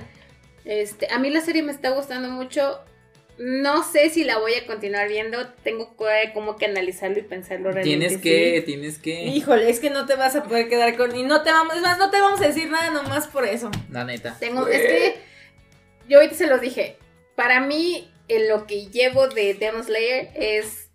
Este, 0.66 1.08
a 1.12 1.20
mí 1.20 1.30
la 1.30 1.42
serie 1.42 1.62
me 1.62 1.72
está 1.72 1.90
gustando 1.92 2.30
mucho. 2.30 2.80
No 3.46 3.84
sé 3.84 4.10
si 4.10 4.24
la 4.24 4.38
voy 4.38 4.54
a 4.54 4.66
continuar 4.66 5.10
viendo. 5.10 5.46
Tengo 5.66 5.98
que- 5.98 6.32
como 6.34 6.56
que 6.56 6.66
analizarlo 6.66 7.20
y 7.20 7.24
pensarlo 7.24 7.72
realmente. 7.74 7.90
Tienes 7.90 8.14
sí. 8.14 8.22
que, 8.22 8.62
tienes 8.66 9.00
que. 9.00 9.24
Híjole, 9.26 9.70
es 9.70 9.82
que 9.82 9.90
no 9.90 10.06
te 10.06 10.16
vas 10.16 10.36
a 10.38 10.44
poder 10.44 10.70
quedar 10.70 10.96
con. 10.96 11.14
Y 11.14 11.24
no 11.24 11.44
te 11.44 11.52
vamos. 11.52 11.76
Es 11.76 11.82
más, 11.82 11.98
no 11.98 12.10
te 12.10 12.22
vamos 12.22 12.40
a 12.40 12.48
decir 12.48 12.70
nada 12.70 12.90
nomás 12.92 13.28
por 13.28 13.46
eso. 13.46 13.70
La 13.92 14.06
neta. 14.06 14.38
Tengo, 14.40 14.66
es 14.68 14.82
que 14.82 15.16
yo 16.08 16.20
ahorita 16.20 16.36
se 16.36 16.48
los 16.48 16.62
dije. 16.62 16.96
Para 17.36 17.60
mí, 17.60 18.10
en 18.30 18.48
lo 18.48 18.66
que 18.66 18.86
llevo 18.88 19.28
de 19.28 19.54
Demon 19.56 19.84
Slayer 19.84 20.30
es 20.36 20.90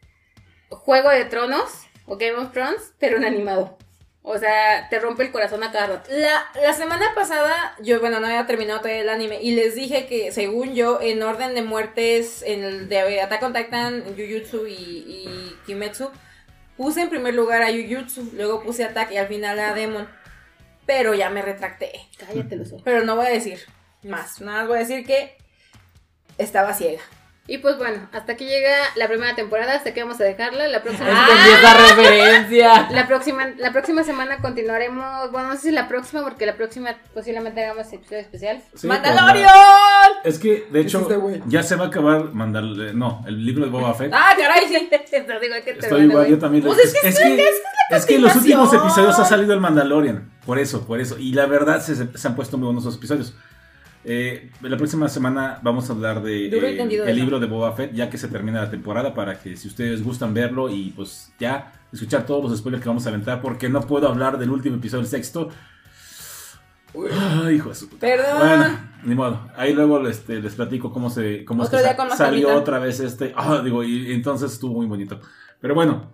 Juego 0.70 1.10
de 1.10 1.26
Tronos 1.26 1.68
o 2.06 2.16
Game 2.16 2.36
of 2.36 2.52
Thrones, 2.52 2.92
pero 2.98 3.18
en 3.18 3.24
animado. 3.26 3.76
O 4.22 4.36
sea, 4.36 4.88
te 4.90 4.98
rompe 4.98 5.22
el 5.22 5.32
corazón 5.32 5.62
a 5.62 5.72
cada 5.72 5.86
rato. 5.86 6.10
La, 6.12 6.44
la 6.60 6.72
semana 6.74 7.14
pasada, 7.14 7.74
yo, 7.80 7.98
bueno, 8.00 8.20
no 8.20 8.26
había 8.26 8.46
terminado 8.46 8.80
todavía 8.80 9.02
el 9.02 9.08
anime. 9.08 9.40
Y 9.40 9.54
les 9.54 9.74
dije 9.74 10.06
que, 10.06 10.32
según 10.32 10.74
yo, 10.74 11.00
en 11.00 11.22
orden 11.22 11.54
de 11.54 11.62
muertes, 11.62 12.42
en 12.42 12.62
el 12.62 12.88
de 12.88 13.20
Attack 13.22 13.42
on 13.42 13.54
Titan, 13.54 14.04
Jujutsu 14.16 14.66
y, 14.66 14.72
y 14.72 15.56
Kimetsu, 15.66 16.10
puse 16.76 17.00
en 17.00 17.08
primer 17.08 17.34
lugar 17.34 17.62
a 17.62 17.68
Jujutsu. 17.68 18.30
Luego 18.34 18.62
puse 18.62 18.84
Attack 18.84 19.12
y 19.12 19.16
al 19.16 19.28
final 19.28 19.58
a 19.58 19.72
Demon. 19.72 20.08
Pero 20.84 21.14
ya 21.14 21.30
me 21.30 21.40
retracté. 21.40 21.92
Cállate 22.18 22.56
los 22.56 22.68
ojos. 22.68 22.82
Pero 22.84 23.04
no 23.04 23.16
voy 23.16 23.26
a 23.26 23.30
decir 23.30 23.60
más. 24.02 24.40
Nada 24.40 24.58
más 24.58 24.68
voy 24.68 24.76
a 24.76 24.80
decir 24.80 25.06
que 25.06 25.36
estaba 26.38 26.74
ciega. 26.74 27.02
Y 27.50 27.58
pues 27.58 27.78
bueno, 27.78 28.06
hasta 28.12 28.32
aquí 28.32 28.44
llega 28.44 28.76
la 28.96 29.08
primera 29.08 29.34
temporada. 29.34 29.74
Hasta 29.74 29.88
aquí 29.88 30.00
vamos 30.00 30.20
a 30.20 30.24
dejarla. 30.24 30.68
La 30.68 30.82
próxima. 30.82 31.08
Esa 31.08 31.74
referencia. 31.78 32.90
La 32.90 33.06
próxima, 33.06 33.46
la 33.56 33.72
próxima 33.72 34.04
semana 34.04 34.36
continuaremos. 34.42 35.32
Bueno, 35.32 35.48
no 35.48 35.54
sé 35.54 35.62
si 35.62 35.70
la 35.70 35.88
próxima, 35.88 36.22
porque 36.22 36.44
la 36.44 36.56
próxima 36.56 36.94
posiblemente 37.14 37.64
hagamos 37.64 37.90
episodio 37.90 38.20
especial. 38.20 38.62
Sí, 38.74 38.86
¡Mandalorian! 38.86 39.48
pues, 40.22 40.34
Es 40.34 40.40
que, 40.40 40.68
de 40.70 40.80
hecho, 40.80 41.00
este 41.00 41.16
güey? 41.16 41.42
ya 41.46 41.62
se 41.62 41.76
va 41.76 41.86
a 41.86 41.88
acabar 41.88 42.34
mandar, 42.34 42.64
no, 42.64 43.24
el 43.26 43.42
libro 43.42 43.64
de 43.64 43.70
Boba 43.70 43.94
Fett. 43.94 44.12
¡Ah, 44.12 44.34
caray! 44.36 44.68
Sí. 44.68 44.88
Digo, 44.90 45.54
¿qué 45.64 45.72
te 45.72 45.78
Estoy 45.80 46.02
igual, 46.02 46.26
yo 46.26 46.38
también. 46.38 46.64
Pues 46.64 46.78
es 46.80 46.92
que 46.92 47.08
es, 47.08 47.18
es 47.18 47.24
que, 47.24 47.48
es 47.96 48.06
que 48.06 48.14
en 48.16 48.22
los 48.22 48.36
últimos 48.36 48.74
episodios 48.74 49.18
ha 49.18 49.24
salido 49.24 49.54
el 49.54 49.60
Mandalorian. 49.60 50.30
Por 50.44 50.58
eso, 50.58 50.86
por 50.86 51.00
eso. 51.00 51.16
Y 51.18 51.32
la 51.32 51.46
verdad 51.46 51.80
se, 51.80 51.96
se 51.96 52.28
han 52.28 52.36
puesto 52.36 52.58
muy 52.58 52.66
buenos 52.66 52.82
esos 52.84 52.96
episodios. 52.96 53.32
Eh, 54.10 54.50
la 54.62 54.76
próxima 54.78 55.06
semana 55.10 55.58
vamos 55.62 55.90
a 55.90 55.92
hablar 55.92 56.22
de 56.22 56.48
eh, 56.70 56.76
el 57.10 57.16
libro 57.16 57.38
de 57.38 57.46
Boba 57.46 57.72
Fett, 57.72 57.92
ya 57.92 58.08
que 58.08 58.16
se 58.16 58.28
termina 58.28 58.62
la 58.62 58.70
temporada, 58.70 59.12
para 59.12 59.38
que 59.38 59.54
si 59.54 59.68
ustedes 59.68 60.02
gustan 60.02 60.32
verlo 60.32 60.70
y 60.70 60.92
pues 60.96 61.30
ya 61.38 61.72
escuchar 61.92 62.24
todos 62.24 62.50
los 62.50 62.58
spoilers 62.58 62.82
que 62.82 62.88
vamos 62.88 63.04
a 63.04 63.10
aventar, 63.10 63.42
porque 63.42 63.68
no 63.68 63.82
puedo 63.82 64.08
hablar 64.08 64.38
del 64.38 64.50
último 64.50 64.76
episodio, 64.76 65.02
el 65.02 65.08
sexto. 65.08 65.50
Ay, 67.44 67.56
hijo 67.56 67.68
de 67.68 67.74
su 67.74 67.88
puta. 67.88 68.00
Perdón. 68.06 68.38
Bueno, 68.38 68.64
ni 69.04 69.14
modo. 69.14 69.50
Ahí 69.56 69.74
luego 69.74 70.06
este, 70.08 70.40
les 70.40 70.54
platico 70.54 70.90
cómo 70.90 71.10
se 71.10 71.44
cómo 71.44 71.62
es 71.64 71.68
que 71.70 71.76
sa- 71.82 72.16
salió 72.16 72.48
otra 72.56 72.78
vez 72.78 73.00
este. 73.00 73.34
Ah, 73.36 73.60
digo, 73.62 73.84
y 73.84 74.10
entonces 74.12 74.52
estuvo 74.52 74.72
muy 74.74 74.86
bonito. 74.86 75.20
Pero 75.60 75.74
bueno, 75.74 76.10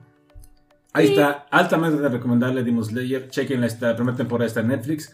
ahí 0.93 1.07
está. 1.11 1.47
Altamente 1.51 2.09
recomendable 2.09 2.65
Demon 2.65 2.85
Slayer. 2.85 3.29
Chequen 3.31 3.63
esta 3.63 3.95
primera 3.95 4.17
temporada 4.17 4.47
está 4.49 4.61
en 4.61 4.69
Netflix. 4.69 5.13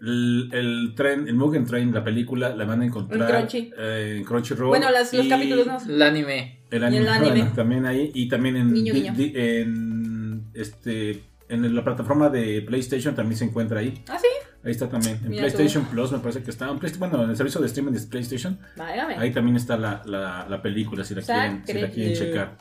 El, 0.00 0.48
el 0.52 0.92
tren, 0.94 1.26
el 1.26 1.34
Mugen 1.34 1.64
Train, 1.64 1.92
la 1.92 2.04
película, 2.04 2.54
la 2.54 2.64
van 2.64 2.82
a 2.82 2.84
encontrar 2.86 3.20
En 3.22 3.36
Crunchy. 3.36 3.72
eh, 3.76 4.14
en 4.18 4.24
Crunchyroll. 4.24 4.68
Bueno, 4.68 4.90
las- 4.90 5.12
los 5.12 5.26
Y 5.26 5.28
capítulos 5.28 5.66
no. 5.66 5.78
El 5.92 6.02
anime. 6.02 6.60
El 6.70 6.84
anime, 6.84 7.02
el 7.02 7.08
anime. 7.08 7.30
bueno, 7.40 7.52
también 7.56 7.86
ahí. 7.86 8.10
Y 8.14 8.28
también 8.28 8.56
en, 8.56 8.72
Guiño, 8.74 8.94
di- 8.94 9.00
guiño. 9.00 9.14
di- 9.14 9.32
en 9.34 10.44
este 10.54 11.24
en 11.48 11.74
la 11.74 11.82
plataforma 11.82 12.28
de 12.28 12.60
PlayStation 12.62 13.14
también 13.14 13.38
se 13.38 13.44
encuentra 13.46 13.80
ahí. 13.80 14.04
¿Ah, 14.08 14.18
sí? 14.20 14.26
Ahí 14.62 14.70
está 14.70 14.88
también. 14.88 15.16
En 15.24 15.30
Mira 15.30 15.42
PlayStation 15.44 15.84
Plus 15.86 16.12
me 16.12 16.18
parece 16.18 16.42
que 16.42 16.50
está. 16.50 16.68
En 16.68 16.78
Play- 16.78 16.92
bueno, 16.98 17.24
en 17.24 17.30
el 17.30 17.36
servicio 17.36 17.60
de 17.60 17.66
streaming 17.68 17.92
de 17.92 18.00
PlayStation. 18.06 18.58
Válgame. 18.76 19.14
Ahí 19.16 19.32
también 19.32 19.56
está 19.56 19.76
la, 19.78 20.02
la, 20.04 20.46
la 20.48 20.60
película 20.62 21.02
si 21.04 21.14
la, 21.14 21.22
quieren, 21.22 21.62
si 21.66 21.72
la 21.72 21.88
quieren 21.88 22.14
Sacre. 22.14 22.28
checar. 22.32 22.58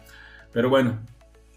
Pero 0.53 0.69
bueno, 0.69 1.01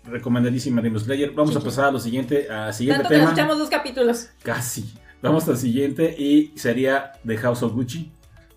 recomendadísima 0.05 0.83
Demon 0.83 1.01
Slayer. 1.01 1.31
Vamos 1.33 1.55
a 1.57 1.61
pasar 1.61 1.87
a 1.87 1.91
lo 1.93 2.01
siguiente, 2.01 2.51
a 2.51 2.73
siguiente 2.73 3.03
Tanto 3.05 3.15
que 3.15 3.21
nos 3.21 3.31
tema. 3.31 3.41
echamos 3.41 3.59
dos 3.59 3.71
capítulos. 3.71 4.31
Casi. 4.43 4.93
Vamos 5.23 5.49
al 5.49 5.57
siguiente 5.57 6.15
y 6.19 6.53
sería 6.57 7.13
The 7.27 7.37
House 7.39 7.63
of 7.63 7.73
Gucci. 7.73 8.11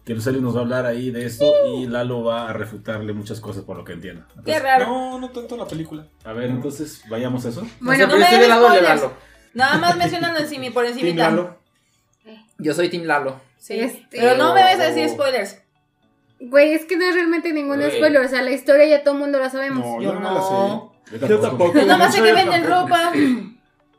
Que 0.05 0.13
Lucelio 0.13 0.41
nos 0.41 0.53
va 0.53 0.59
a 0.59 0.63
hablar 0.63 0.85
ahí 0.85 1.11
de 1.11 1.25
esto 1.25 1.45
y 1.77 1.87
Lalo 1.87 2.23
va 2.25 2.49
a 2.49 2.53
refutarle 2.53 3.13
muchas 3.13 3.39
cosas 3.39 3.63
por 3.63 3.77
lo 3.77 3.85
que 3.85 3.93
entiendo. 3.93 4.25
Qué 4.43 4.59
raro. 4.59 4.85
No, 4.87 5.19
no 5.19 5.29
tanto 5.29 5.55
la 5.55 5.65
película. 5.65 6.05
a 6.25 6.33
ver, 6.33 6.49
entonces 6.49 7.03
vayamos 7.09 7.45
a 7.45 7.49
eso. 7.49 7.65
Bueno, 7.79 8.07
No 8.07 8.17
me 8.17 8.23
estoy 8.23 8.39
del 8.39 8.49
lado 8.49 8.69
de. 8.69 8.81
Lalo. 8.81 9.13
Nada 9.53 9.77
más 9.77 9.95
mencionando 9.95 10.39
encima 10.39 10.69
por 10.73 10.83
Team 10.85 10.97
encima. 10.97 11.23
Lalo. 11.29 11.57
Yo 12.57 12.73
soy 12.73 12.89
Team 12.89 13.03
Lalo. 13.03 13.39
Sí. 13.57 13.79
Este- 13.79 14.05
Pero 14.19 14.35
no 14.35 14.53
me 14.53 14.61
vas 14.61 14.79
a 14.79 14.83
decir 14.91 15.07
spoilers. 15.09 15.61
Güey, 16.41 16.73
es 16.73 16.83
que 16.83 16.97
no 16.97 17.05
es 17.05 17.13
realmente 17.15 17.53
ningún 17.53 17.77
Güey. 17.77 17.91
spoiler. 17.95 18.25
O 18.25 18.27
sea, 18.27 18.41
la 18.41 18.51
historia 18.51 18.85
ya 18.85 19.03
todo 19.03 19.13
el 19.13 19.19
mundo 19.21 19.39
la 19.39 19.49
sabemos. 19.49 19.85
No, 19.85 20.01
Yo 20.01 20.13
yo 20.13 20.19
no, 20.19 20.33
la 20.33 21.19
sé. 21.21 21.27
Yo 21.29 21.39
tampoco. 21.39 21.79
Yo 21.79 21.85
nomás 21.85 22.13
sé 22.13 22.21
que 22.21 22.33
venden 22.33 22.65
ropa. 22.65 23.13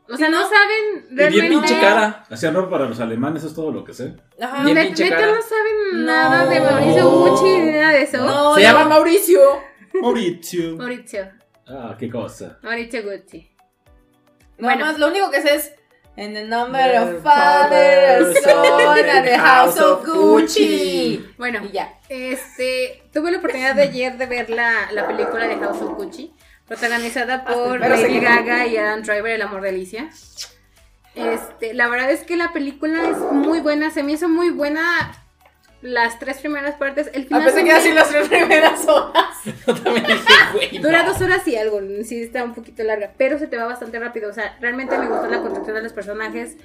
O 0.07 0.17
sea, 0.17 0.29
no 0.29 0.41
saben 0.43 1.07
Y 1.09 1.39
bien 1.39 1.49
pinche 1.49 1.79
cara. 1.79 2.23
Hacían 2.29 2.53
ropa 2.53 2.71
para 2.71 2.85
los 2.85 2.99
alemanes, 2.99 3.39
eso 3.41 3.49
es 3.49 3.55
todo 3.55 3.71
lo 3.71 3.83
que 3.83 3.93
sé. 3.93 4.15
Ajá. 4.39 4.63
Bien 4.63 4.77
Net- 4.77 4.85
pinche 4.87 5.03
neta 5.05 5.15
cara. 5.15 5.27
no 5.31 5.41
saben 5.41 5.75
No. 5.93 6.05
nada 6.05 6.45
de 6.45 6.59
Mauricio 6.61 7.09
Gucci 7.09 7.57
ni 7.59 7.71
nada 7.71 7.89
de 7.91 8.01
eso. 8.03 8.17
No, 8.25 8.55
Se 8.55 8.61
llama 8.61 8.85
Mauricio. 8.85 9.39
Maurizio. 10.01 10.75
Mauricio. 10.77 11.29
Ah, 11.67 11.95
qué 11.97 12.09
cosa. 12.09 12.59
Mauricio 12.61 13.01
Gucci. 13.03 13.49
Bueno. 14.59 14.85
más, 14.85 14.99
lo 14.99 15.07
único 15.07 15.31
que 15.31 15.41
sé 15.41 15.55
es. 15.55 15.71
En 16.17 16.33
the 16.33 16.45
number 16.45 16.97
of 16.97 17.21
Father, 17.23 18.23
Son, 18.41 18.65
and 19.09 19.25
the 19.25 19.37
House 19.37 19.77
of 19.81 20.05
Gucci. 20.05 21.25
Bueno, 21.37 21.59
Y 21.65 21.71
ya. 21.73 21.99
este, 22.07 23.03
tuve 23.13 23.31
la 23.31 23.39
oportunidad 23.39 23.75
de 23.75 23.81
ayer 23.81 24.17
de 24.17 24.25
ver 24.25 24.49
la, 24.49 24.89
la 24.93 25.07
película 25.07 25.45
de 25.45 25.57
House 25.57 25.81
of 25.81 25.95
Gucci, 25.97 26.31
protagonizada 26.67 27.45
por 27.45 27.79
Lady 27.79 28.19
Gaga 28.19 28.65
y 28.67 28.77
Adam 28.77 29.01
Driver, 29.03 29.27
El 29.31 29.41
amor 29.41 29.61
de 29.61 29.69
Alicia. 29.69 30.09
Este, 31.13 31.73
la 31.73 31.87
verdad 31.87 32.11
es 32.11 32.23
que 32.23 32.35
la 32.35 32.51
película 32.51 33.09
es 33.09 33.17
muy 33.31 33.61
buena, 33.61 33.89
se 33.91 34.03
me 34.03 34.13
hizo 34.13 34.27
muy 34.27 34.49
buena 34.49 34.83
las 35.81 36.19
tres 36.19 36.37
primeras 36.39 36.75
partes. 36.75 37.09
El 37.13 37.23
A 37.23 37.25
final 37.27 37.43
pesar 37.45 37.59
se 37.59 37.63
que 37.65 37.71
así 37.71 37.91
las 37.93 38.09
tres 38.09 38.27
primeras 38.27 38.85
horas. 38.87 39.25
Yo 39.67 39.75
también 39.75 40.05
dije, 40.07 40.23
güey. 40.53 40.77
Dura 40.79 41.03
no. 41.03 41.13
dos 41.13 41.21
horas 41.21 41.47
y 41.47 41.55
algo, 41.55 41.79
sí 42.03 42.21
está 42.21 42.43
un 42.43 42.53
poquito 42.53 42.83
larga, 42.83 43.11
pero 43.17 43.39
se 43.39 43.47
te 43.47 43.55
va 43.57 43.65
bastante 43.65 43.97
rápido. 43.99 44.29
O 44.29 44.33
sea, 44.33 44.57
realmente 44.59 44.97
me 44.97 45.07
gustó 45.07 45.27
la 45.27 45.39
construcción 45.41 45.75
de 45.75 45.83
los 45.83 45.93
personajes. 45.93 46.57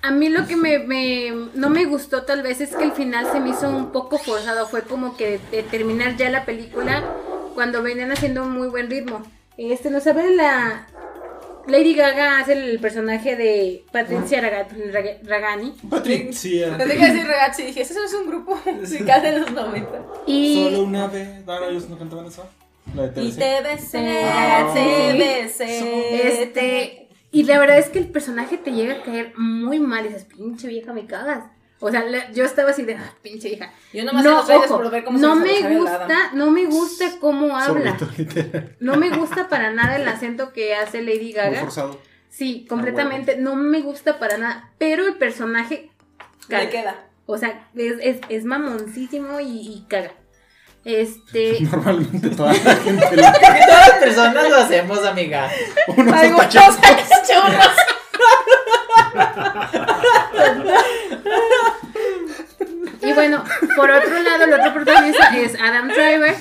A 0.00 0.10
mí 0.10 0.28
lo 0.28 0.46
que 0.46 0.56
me, 0.56 0.78
me- 0.80 1.48
no 1.54 1.70
me 1.70 1.86
gustó 1.86 2.24
tal 2.24 2.42
vez 2.42 2.60
es 2.60 2.76
que 2.76 2.84
el 2.84 2.92
final 2.92 3.26
se 3.32 3.40
me 3.40 3.50
hizo 3.50 3.68
un 3.68 3.90
poco 3.90 4.18
forzado. 4.18 4.68
Fue 4.68 4.82
como 4.82 5.16
que 5.16 5.38
de, 5.50 5.56
de 5.56 5.62
terminar 5.64 6.16
ya 6.16 6.30
la 6.30 6.44
película 6.44 7.02
cuando 7.54 7.82
venían 7.82 8.12
haciendo 8.12 8.42
un 8.42 8.50
muy 8.52 8.68
buen 8.68 8.90
ritmo. 8.90 9.22
Este, 9.56 9.90
nos 9.90 10.06
habla 10.06 10.22
de 10.24 10.34
la... 10.36 10.86
Lady 11.66 11.94
Gaga 11.94 12.40
hace 12.40 12.52
el 12.52 12.78
personaje 12.78 13.36
de 13.36 13.84
Patricia 13.90 14.38
Raga- 14.42 14.68
Raga- 14.92 15.16
Ragani. 15.22 15.72
Patricia. 15.88 16.76
Tendría 16.76 17.00
que 17.00 17.12
decir 17.12 17.26
ragazzi. 17.26 17.62
Dije, 17.62 17.80
ese 17.80 17.94
no 17.94 18.04
es 18.04 18.12
un 18.12 18.26
grupo 18.26 18.60
musical 18.78 19.22
de 19.22 19.38
los 19.38 19.50
90. 19.50 19.88
Y... 20.26 20.62
Solo 20.64 20.82
una 20.82 21.06
vez. 21.06 21.46
No, 21.46 21.64
ellos 21.68 21.88
no 21.88 21.96
cantaban 21.98 22.26
eso. 22.26 22.46
La 22.94 23.08
de 23.08 23.22
Y 23.22 23.30
TBC. 23.32 23.38
te 23.38 23.62
besé, 23.62 24.26
te 24.74 25.18
besé. 25.18 26.42
Este, 26.42 27.08
y 27.32 27.44
la 27.44 27.58
verdad 27.58 27.78
es 27.78 27.88
que 27.88 27.98
el 27.98 28.08
personaje 28.08 28.58
te 28.58 28.72
llega 28.72 28.96
a 28.96 29.02
caer 29.02 29.32
muy 29.38 29.80
mal. 29.80 30.04
Y 30.04 30.08
dices, 30.08 30.24
pinche 30.26 30.68
vieja, 30.68 30.92
me 30.92 31.06
cagas. 31.06 31.44
O 31.86 31.90
sea, 31.90 32.02
la- 32.04 32.30
yo 32.32 32.44
estaba 32.44 32.70
así 32.70 32.82
de, 32.84 32.94
ah, 32.94 33.12
pinche 33.20 33.48
vieja. 33.50 33.70
Yo 33.92 34.04
nomás 34.04 34.24
No, 34.24 34.30
los 34.38 34.48
ojo, 34.48 34.78
por 34.78 34.90
ver 34.90 35.04
cómo 35.04 35.18
no 35.18 35.34
se 35.34 35.40
me 35.62 35.76
gusta, 35.78 36.30
no 36.32 36.50
me 36.50 36.64
gusta 36.64 37.04
cómo 37.20 37.58
habla. 37.58 37.94
No 38.80 38.96
me 38.96 39.10
gusta 39.10 39.48
para 39.50 39.70
nada 39.70 39.96
el 39.96 40.08
acento 40.08 40.54
que 40.54 40.74
hace 40.74 41.02
Lady 41.02 41.24
Muy 41.24 41.32
Gaga. 41.34 41.60
forzado. 41.60 42.00
Sí, 42.30 42.64
completamente. 42.68 43.36
No 43.36 43.54
me 43.54 43.80
gusta 43.82 44.18
para 44.18 44.38
nada. 44.38 44.70
Pero 44.78 45.06
el 45.06 45.14
personaje 45.16 45.90
Le 46.48 46.56
caga. 46.56 46.70
queda. 46.70 47.06
O 47.26 47.36
sea, 47.36 47.68
es, 47.76 47.94
es, 48.00 48.16
es 48.30 48.44
mamoncísimo 48.46 49.40
y, 49.40 49.44
y 49.60 49.86
caga. 49.88 50.12
Este. 50.86 51.58
Normalmente 51.70 52.30
toda 52.30 52.54
la 52.54 52.76
gente 52.84 53.16
lo- 53.16 53.22
Todas 53.22 53.88
las 53.88 53.98
personas 54.00 54.48
lo 54.48 54.56
hacemos, 54.56 55.04
amiga. 55.04 55.50
uno 55.96 56.18
se 56.18 56.28
Y 63.04 63.12
bueno, 63.12 63.44
por 63.76 63.90
otro 63.90 64.18
lado, 64.22 64.44
el 64.44 64.52
otro 64.54 64.72
protagonista 64.74 65.36
es 65.36 65.54
Adam 65.60 65.88
Driver, 65.88 66.34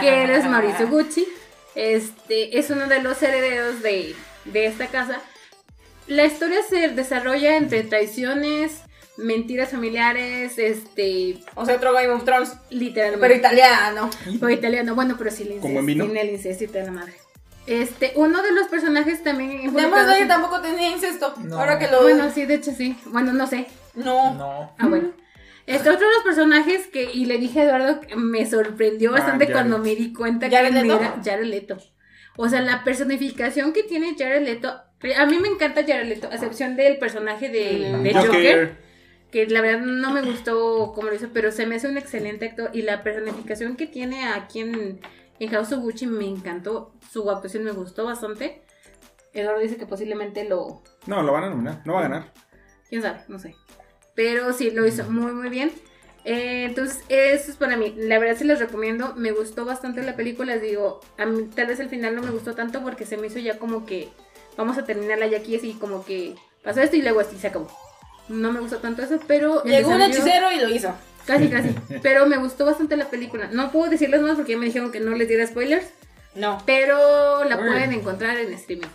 que 0.00 0.24
él 0.24 0.30
es 0.30 0.44
Mauricio 0.44 0.88
Gucci. 0.88 1.26
Este 1.74 2.58
es 2.58 2.70
uno 2.70 2.86
de 2.86 3.02
los 3.02 3.22
herederos 3.22 3.82
de, 3.82 4.14
de 4.46 4.66
esta 4.66 4.86
casa. 4.86 5.20
La 6.06 6.24
historia 6.24 6.60
se 6.68 6.88
desarrolla 6.88 7.56
entre 7.56 7.82
traiciones, 7.82 8.82
mentiras 9.16 9.70
familiares, 9.70 10.58
este, 10.58 11.40
O 11.54 11.66
sea, 11.66 11.76
otro 11.76 11.92
Game 11.92 12.08
of 12.08 12.24
Thrones, 12.24 12.52
literalmente. 12.70 13.20
pero 13.20 13.34
italiano. 13.34 14.10
O 14.40 14.48
italiano, 14.48 14.94
bueno, 14.94 15.16
pero 15.18 15.30
¿Como 15.60 15.80
en 15.80 15.86
vino? 15.86 16.04
Tiene 16.04 16.20
el 16.22 16.30
incesto 16.30 16.64
y 16.64 16.68
la 16.68 16.92
madre. 16.92 17.14
Este, 17.66 18.12
uno 18.14 18.42
de 18.42 18.52
los 18.52 18.68
personajes 18.68 19.24
también 19.24 19.68
Slayer 19.70 20.22
en- 20.22 20.28
tampoco 20.28 20.60
tenía 20.60 20.88
incesto. 20.90 21.34
No. 21.38 21.58
Ahora 21.58 21.78
que 21.80 21.88
lo. 21.88 22.02
Bueno, 22.02 22.30
sí, 22.32 22.46
de 22.46 22.54
hecho 22.54 22.70
sí. 22.72 22.96
Bueno, 23.06 23.32
no 23.32 23.46
sé. 23.48 23.66
no. 23.94 24.34
No. 24.34 24.72
Ah, 24.78 24.86
bueno. 24.86 25.10
Este 25.66 25.90
otro 25.90 26.06
de 26.06 26.14
los 26.14 26.22
personajes 26.24 26.86
que, 26.86 27.10
y 27.12 27.24
le 27.26 27.38
dije 27.38 27.60
a 27.60 27.64
Eduardo, 27.64 28.00
que 28.00 28.14
me 28.16 28.46
sorprendió 28.48 29.10
Ah, 29.10 29.14
bastante 29.18 29.50
cuando 29.50 29.78
me 29.78 29.94
di 29.96 30.12
cuenta 30.12 30.48
¿Jared 30.48 30.72
que 30.72 30.82
Leto? 30.82 30.96
era 31.00 31.20
Jared 31.24 31.46
Leto. 31.46 31.76
O 32.36 32.48
sea, 32.48 32.60
la 32.60 32.84
personificación 32.84 33.72
que 33.72 33.82
tiene 33.82 34.14
Jared 34.16 34.44
Leto. 34.44 34.68
A 35.16 35.26
mí 35.26 35.38
me 35.38 35.48
encanta 35.48 35.82
Jared 35.86 36.06
Leto, 36.08 36.28
a 36.30 36.34
excepción 36.34 36.76
del 36.76 36.98
personaje 36.98 37.48
de, 37.48 37.92
Mm. 37.98 38.02
de 38.02 38.14
Joker. 38.14 38.26
Joker. 38.30 38.86
que 39.32 39.46
la 39.48 39.60
verdad 39.60 39.84
no 39.84 40.12
me 40.12 40.22
gustó 40.22 40.92
como 40.94 41.08
lo 41.08 41.14
hizo, 41.14 41.28
pero 41.34 41.50
se 41.50 41.66
me 41.66 41.74
hace 41.74 41.88
un 41.88 41.98
excelente 41.98 42.46
actor 42.46 42.70
y 42.72 42.82
la 42.82 43.02
personificación 43.02 43.76
que 43.76 43.86
tiene 43.86 44.24
aquí 44.28 44.60
en, 44.60 45.00
en 45.40 45.48
House 45.50 45.72
of 45.72 45.80
Gucci 45.80 46.06
me 46.06 46.24
encantó, 46.26 46.94
su 47.10 47.28
actuación 47.28 47.64
me 47.64 47.72
gustó 47.72 48.04
bastante. 48.04 48.62
Eduardo 49.34 49.60
dice 49.60 49.76
que 49.76 49.84
posiblemente 49.86 50.48
lo, 50.48 50.82
No, 51.06 51.22
lo 51.22 51.32
van 51.32 51.44
a 51.44 51.50
nominar, 51.50 51.82
no 51.84 51.94
va 51.94 51.98
a 51.98 52.02
ganar. 52.04 52.32
quién 52.88 53.02
sabe, 53.02 53.20
no 53.28 53.38
sé. 53.38 53.54
Pero 54.16 54.52
sí, 54.52 54.72
lo 54.72 54.84
hizo 54.86 55.08
muy 55.08 55.32
muy 55.32 55.48
bien. 55.48 55.70
Eh, 56.24 56.64
entonces, 56.64 57.04
eso 57.08 57.52
es 57.52 57.56
para 57.56 57.76
mí. 57.76 57.94
La 57.96 58.18
verdad 58.18 58.36
se 58.36 58.44
los 58.44 58.58
recomiendo. 58.58 59.14
Me 59.14 59.30
gustó 59.30 59.64
bastante 59.64 60.02
la 60.02 60.16
película. 60.16 60.54
Les 60.54 60.62
digo, 60.62 61.00
a 61.18 61.26
mí 61.26 61.48
tal 61.54 61.68
vez 61.68 61.78
el 61.78 61.88
final 61.88 62.16
no 62.16 62.22
me 62.22 62.30
gustó 62.30 62.54
tanto 62.54 62.82
porque 62.82 63.06
se 63.06 63.16
me 63.16 63.28
hizo 63.28 63.38
ya 63.38 63.60
como 63.60 63.86
que 63.86 64.08
vamos 64.56 64.76
a 64.78 64.84
terminarla 64.84 65.28
ya 65.28 65.38
aquí 65.38 65.54
así 65.54 65.74
como 65.74 66.04
que 66.04 66.34
pasó 66.64 66.80
esto 66.80 66.96
y 66.96 67.02
luego 67.02 67.20
así 67.20 67.38
se 67.38 67.46
acabó. 67.46 67.68
No 68.28 68.50
me 68.50 68.58
gustó 68.58 68.78
tanto 68.78 69.02
eso, 69.02 69.20
pero... 69.28 69.62
Llegó 69.62 69.90
un 69.90 70.02
hechicero 70.02 70.50
y 70.50 70.58
lo 70.58 70.68
hizo. 70.68 70.92
Casi, 71.26 71.48
casi. 71.48 71.74
Pero 72.02 72.26
me 72.26 72.36
gustó 72.38 72.64
bastante 72.64 72.96
la 72.96 73.10
película. 73.10 73.48
No 73.52 73.70
puedo 73.72 73.90
decirles 73.90 74.20
más 74.20 74.36
porque 74.36 74.52
ya 74.52 74.58
me 74.58 74.66
dijeron 74.66 74.92
que 74.92 75.00
no 75.00 75.12
les 75.12 75.28
diera 75.28 75.46
spoilers. 75.46 75.86
No. 76.34 76.62
Pero 76.66 77.44
la 77.44 77.56
Uy. 77.56 77.66
pueden 77.66 77.92
encontrar 77.92 78.36
en 78.38 78.52
streaming. 78.52 78.88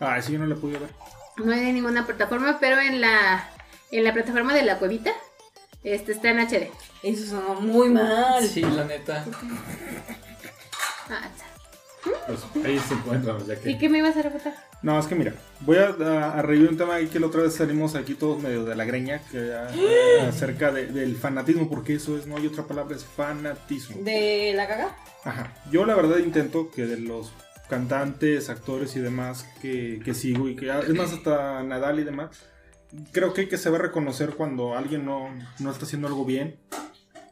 Ah, 0.00 0.20
sí, 0.20 0.32
yo 0.32 0.38
no 0.38 0.46
le 0.46 0.56
pude 0.56 0.78
ver. 0.78 0.90
No 1.36 1.52
hay 1.52 1.68
en 1.68 1.74
ninguna 1.74 2.06
plataforma, 2.06 2.58
pero 2.60 2.80
en 2.80 3.00
la, 3.00 3.48
en 3.92 4.04
la 4.04 4.12
plataforma 4.12 4.54
de 4.54 4.62
la 4.62 4.78
cuevita 4.78 5.12
este, 5.84 6.12
está 6.12 6.30
en 6.30 6.40
HD. 6.40 6.70
Eso 7.02 7.26
sonó 7.26 7.60
muy 7.60 7.88
mal. 7.88 8.46
Sí, 8.46 8.60
la 8.62 8.84
neta. 8.84 9.24
Ah. 11.08 11.28
Pues 12.26 12.40
ahí 12.64 12.78
se 12.78 12.94
encuentran, 12.94 13.44
ya 13.46 13.54
¿Y 13.54 13.58
que. 13.74 13.78
qué 13.78 13.88
me 13.88 13.98
ibas 13.98 14.16
a 14.16 14.22
reportar? 14.22 14.54
No, 14.82 14.98
es 14.98 15.06
que 15.06 15.14
mira, 15.14 15.34
voy 15.60 15.76
a, 15.76 15.88
a, 16.02 16.38
a 16.38 16.42
revivir 16.42 16.70
un 16.70 16.76
tema 16.78 16.94
ahí 16.94 17.08
que 17.08 17.20
la 17.20 17.26
otra 17.26 17.42
vez 17.42 17.54
salimos 17.54 17.94
aquí 17.94 18.14
todos 18.14 18.40
medio 18.42 18.64
de 18.64 18.74
la 18.74 18.84
greña 18.86 19.20
que, 19.30 19.52
a- 19.52 19.68
a- 20.24 20.28
acerca 20.28 20.70
de- 20.72 20.86
del 20.86 21.16
fanatismo, 21.16 21.68
porque 21.68 21.94
eso 21.96 22.16
es, 22.16 22.26
no 22.26 22.36
hay 22.38 22.46
otra 22.46 22.64
palabra, 22.64 22.96
es 22.96 23.04
fanatismo. 23.04 23.96
¿De 24.02 24.52
la 24.54 24.66
caga? 24.66 24.96
Ajá. 25.24 25.52
Yo 25.70 25.84
la 25.84 25.94
verdad 25.94 26.16
intento 26.18 26.70
que 26.70 26.86
de 26.86 26.96
los 26.98 27.32
cantantes, 27.68 28.48
actores 28.48 28.96
y 28.96 29.00
demás 29.00 29.46
que, 29.60 30.00
que 30.02 30.14
sigo 30.14 30.48
y 30.48 30.56
que 30.56 30.70
es 30.70 30.94
más 30.94 31.12
hasta 31.12 31.62
Nadal 31.62 32.00
y 32.00 32.04
demás, 32.04 32.30
creo 33.12 33.32
que 33.32 33.42
hay 33.42 33.48
que 33.48 33.58
saber 33.58 33.82
reconocer 33.82 34.30
cuando 34.30 34.76
alguien 34.76 35.04
no, 35.04 35.28
no 35.58 35.70
está 35.70 35.84
haciendo 35.84 36.08
algo 36.08 36.24
bien 36.24 36.58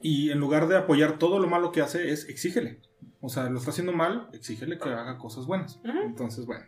y 0.02 0.30
en 0.30 0.38
lugar 0.38 0.68
de 0.68 0.76
apoyar 0.76 1.18
todo 1.18 1.38
lo 1.38 1.48
malo 1.48 1.72
que 1.72 1.80
hace 1.80 2.12
es 2.12 2.28
exígele. 2.28 2.80
O 3.20 3.28
sea, 3.28 3.48
lo 3.50 3.58
está 3.58 3.70
haciendo 3.70 3.92
mal, 3.92 4.28
exígele 4.32 4.78
que 4.78 4.88
haga 4.88 5.18
cosas 5.18 5.46
buenas. 5.46 5.80
Entonces, 6.04 6.46
bueno, 6.46 6.64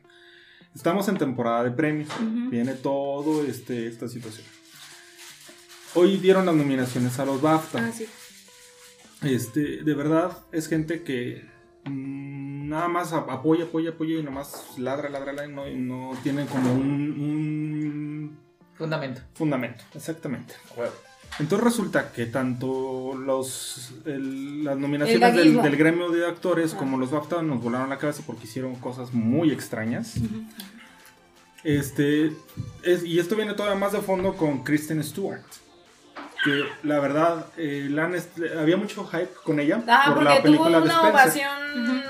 estamos 0.74 1.06
en 1.08 1.16
temporada 1.16 1.62
de 1.62 1.70
premios. 1.70 2.08
Ujú. 2.16 2.50
Viene 2.50 2.74
todo 2.74 3.44
este, 3.44 3.86
esta 3.86 4.08
situación. 4.08 4.46
Hoy 5.94 6.16
dieron 6.18 6.46
las 6.46 6.54
nominaciones 6.56 7.18
a 7.20 7.24
los 7.24 7.40
BAFTA. 7.40 7.86
Ah, 7.86 7.92
sí. 7.92 8.06
Este, 9.22 9.82
de 9.84 9.94
verdad, 9.94 10.36
es 10.50 10.66
gente 10.66 11.02
que 11.02 11.48
mm, 11.84 12.68
nada 12.68 12.88
más 12.88 13.12
ap- 13.12 13.28
apoya, 13.30 13.64
apoya, 13.64 13.90
apoya 13.90 14.18
y 14.18 14.22
nomás 14.22 14.76
ladra, 14.78 15.08
ladra, 15.08 15.32
ladra 15.32 15.46
y 15.50 15.52
no, 15.54 15.68
y 15.68 15.76
no 15.76 16.12
tienen 16.22 16.46
como 16.46 16.72
un, 16.72 16.80
un 17.20 18.09
Fundamento. 18.80 19.20
fundamento. 19.34 19.84
Exactamente. 19.94 20.54
Entonces 21.38 21.64
resulta 21.64 22.10
que 22.12 22.26
tanto 22.26 23.14
los, 23.14 23.92
el- 24.04 24.64
las 24.64 24.76
nominaciones 24.76 25.36
del, 25.36 25.76
gremio 25.76 26.10
de 26.10 26.26
actores 26.26 26.74
Ah. 26.74 26.78
como 26.78 26.98
los 26.98 27.10
BAFTA 27.12 27.42
nos 27.42 27.62
volaron 27.62 27.88
la 27.88 27.98
cabeza 27.98 28.22
porque 28.26 28.44
hicieron 28.44 28.74
cosas 28.76 29.12
muy 29.14 29.52
extrañas. 29.52 30.14
Este, 31.62 32.32
es- 32.82 33.04
y 33.04 33.18
esto 33.18 33.36
viene 33.36 33.52
todavía 33.54 33.78
más 33.78 33.92
de 33.92 34.00
fondo 34.00 34.34
con 34.36 34.64
Kristen 34.64 35.02
Stewart. 35.04 35.42
Que 36.42 36.64
la 36.84 36.98
verdad, 37.00 37.46
eh, 37.58 37.86
la 37.90 38.10
había 38.58 38.78
mucho 38.78 39.06
hype 39.06 39.28
con 39.44 39.60
ella 39.60 39.82
Ah, 39.86 40.04
por 40.06 40.14
porque 40.14 40.24
la 40.24 40.34
tuvo 40.36 40.42
película 40.42 40.78
de 40.78 40.84
una 40.84 40.94
Spencer. 40.94 41.12
ovación 41.46 42.02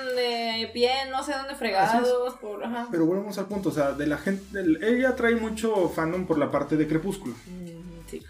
pie, 0.68 0.90
no 1.10 1.22
sé 1.24 1.32
dónde 1.32 1.54
fregados, 1.54 2.34
por... 2.40 2.64
Ajá. 2.64 2.88
Pero 2.90 3.06
volvemos 3.06 3.38
al 3.38 3.46
punto, 3.46 3.68
o 3.70 3.72
sea, 3.72 3.92
de 3.92 4.06
la 4.06 4.18
gente, 4.18 4.42
ella 4.82 5.14
trae 5.16 5.36
mucho 5.36 5.88
fandom 5.88 6.26
por 6.26 6.38
la 6.38 6.50
parte 6.50 6.76
de 6.76 6.86
Crepúsculo. 6.88 7.34
Mm, 7.46 7.80
Sí. 8.10 8.22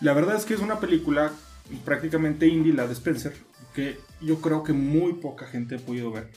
La 0.00 0.14
verdad 0.14 0.36
es 0.36 0.44
que 0.46 0.54
es 0.54 0.60
una 0.60 0.80
película 0.80 1.32
prácticamente 1.84 2.46
indie, 2.46 2.72
la 2.72 2.86
de 2.86 2.94
Spencer, 2.94 3.34
que 3.74 3.98
yo 4.20 4.40
creo 4.40 4.62
que 4.62 4.72
muy 4.72 5.14
poca 5.14 5.46
gente 5.46 5.76
ha 5.76 5.78
podido 5.78 6.10
ver. 6.10 6.28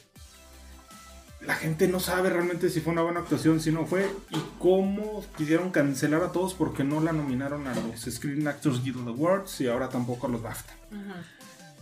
La 1.41 1.55
gente 1.55 1.87
no 1.87 1.99
sabe 1.99 2.29
realmente 2.29 2.69
si 2.69 2.81
fue 2.81 2.93
una 2.93 3.03
buena 3.03 3.19
actuación, 3.19 3.59
si 3.59 3.71
no 3.71 3.85
fue, 3.85 4.09
y 4.31 4.37
cómo 4.59 5.23
quisieron 5.37 5.69
cancelar 5.69 6.23
a 6.23 6.31
todos 6.31 6.53
porque 6.55 6.83
no 6.83 7.01
la 7.01 7.11
nominaron 7.11 7.67
a 7.67 7.75
los 7.75 8.01
Screen 8.01 8.47
Actors 8.47 8.83
Guild 8.83 9.07
Awards 9.07 9.61
y 9.61 9.67
ahora 9.67 9.89
tampoco 9.89 10.27
a 10.27 10.29
los 10.29 10.41
BAFTA. 10.41 10.73
Ajá. 10.91 11.23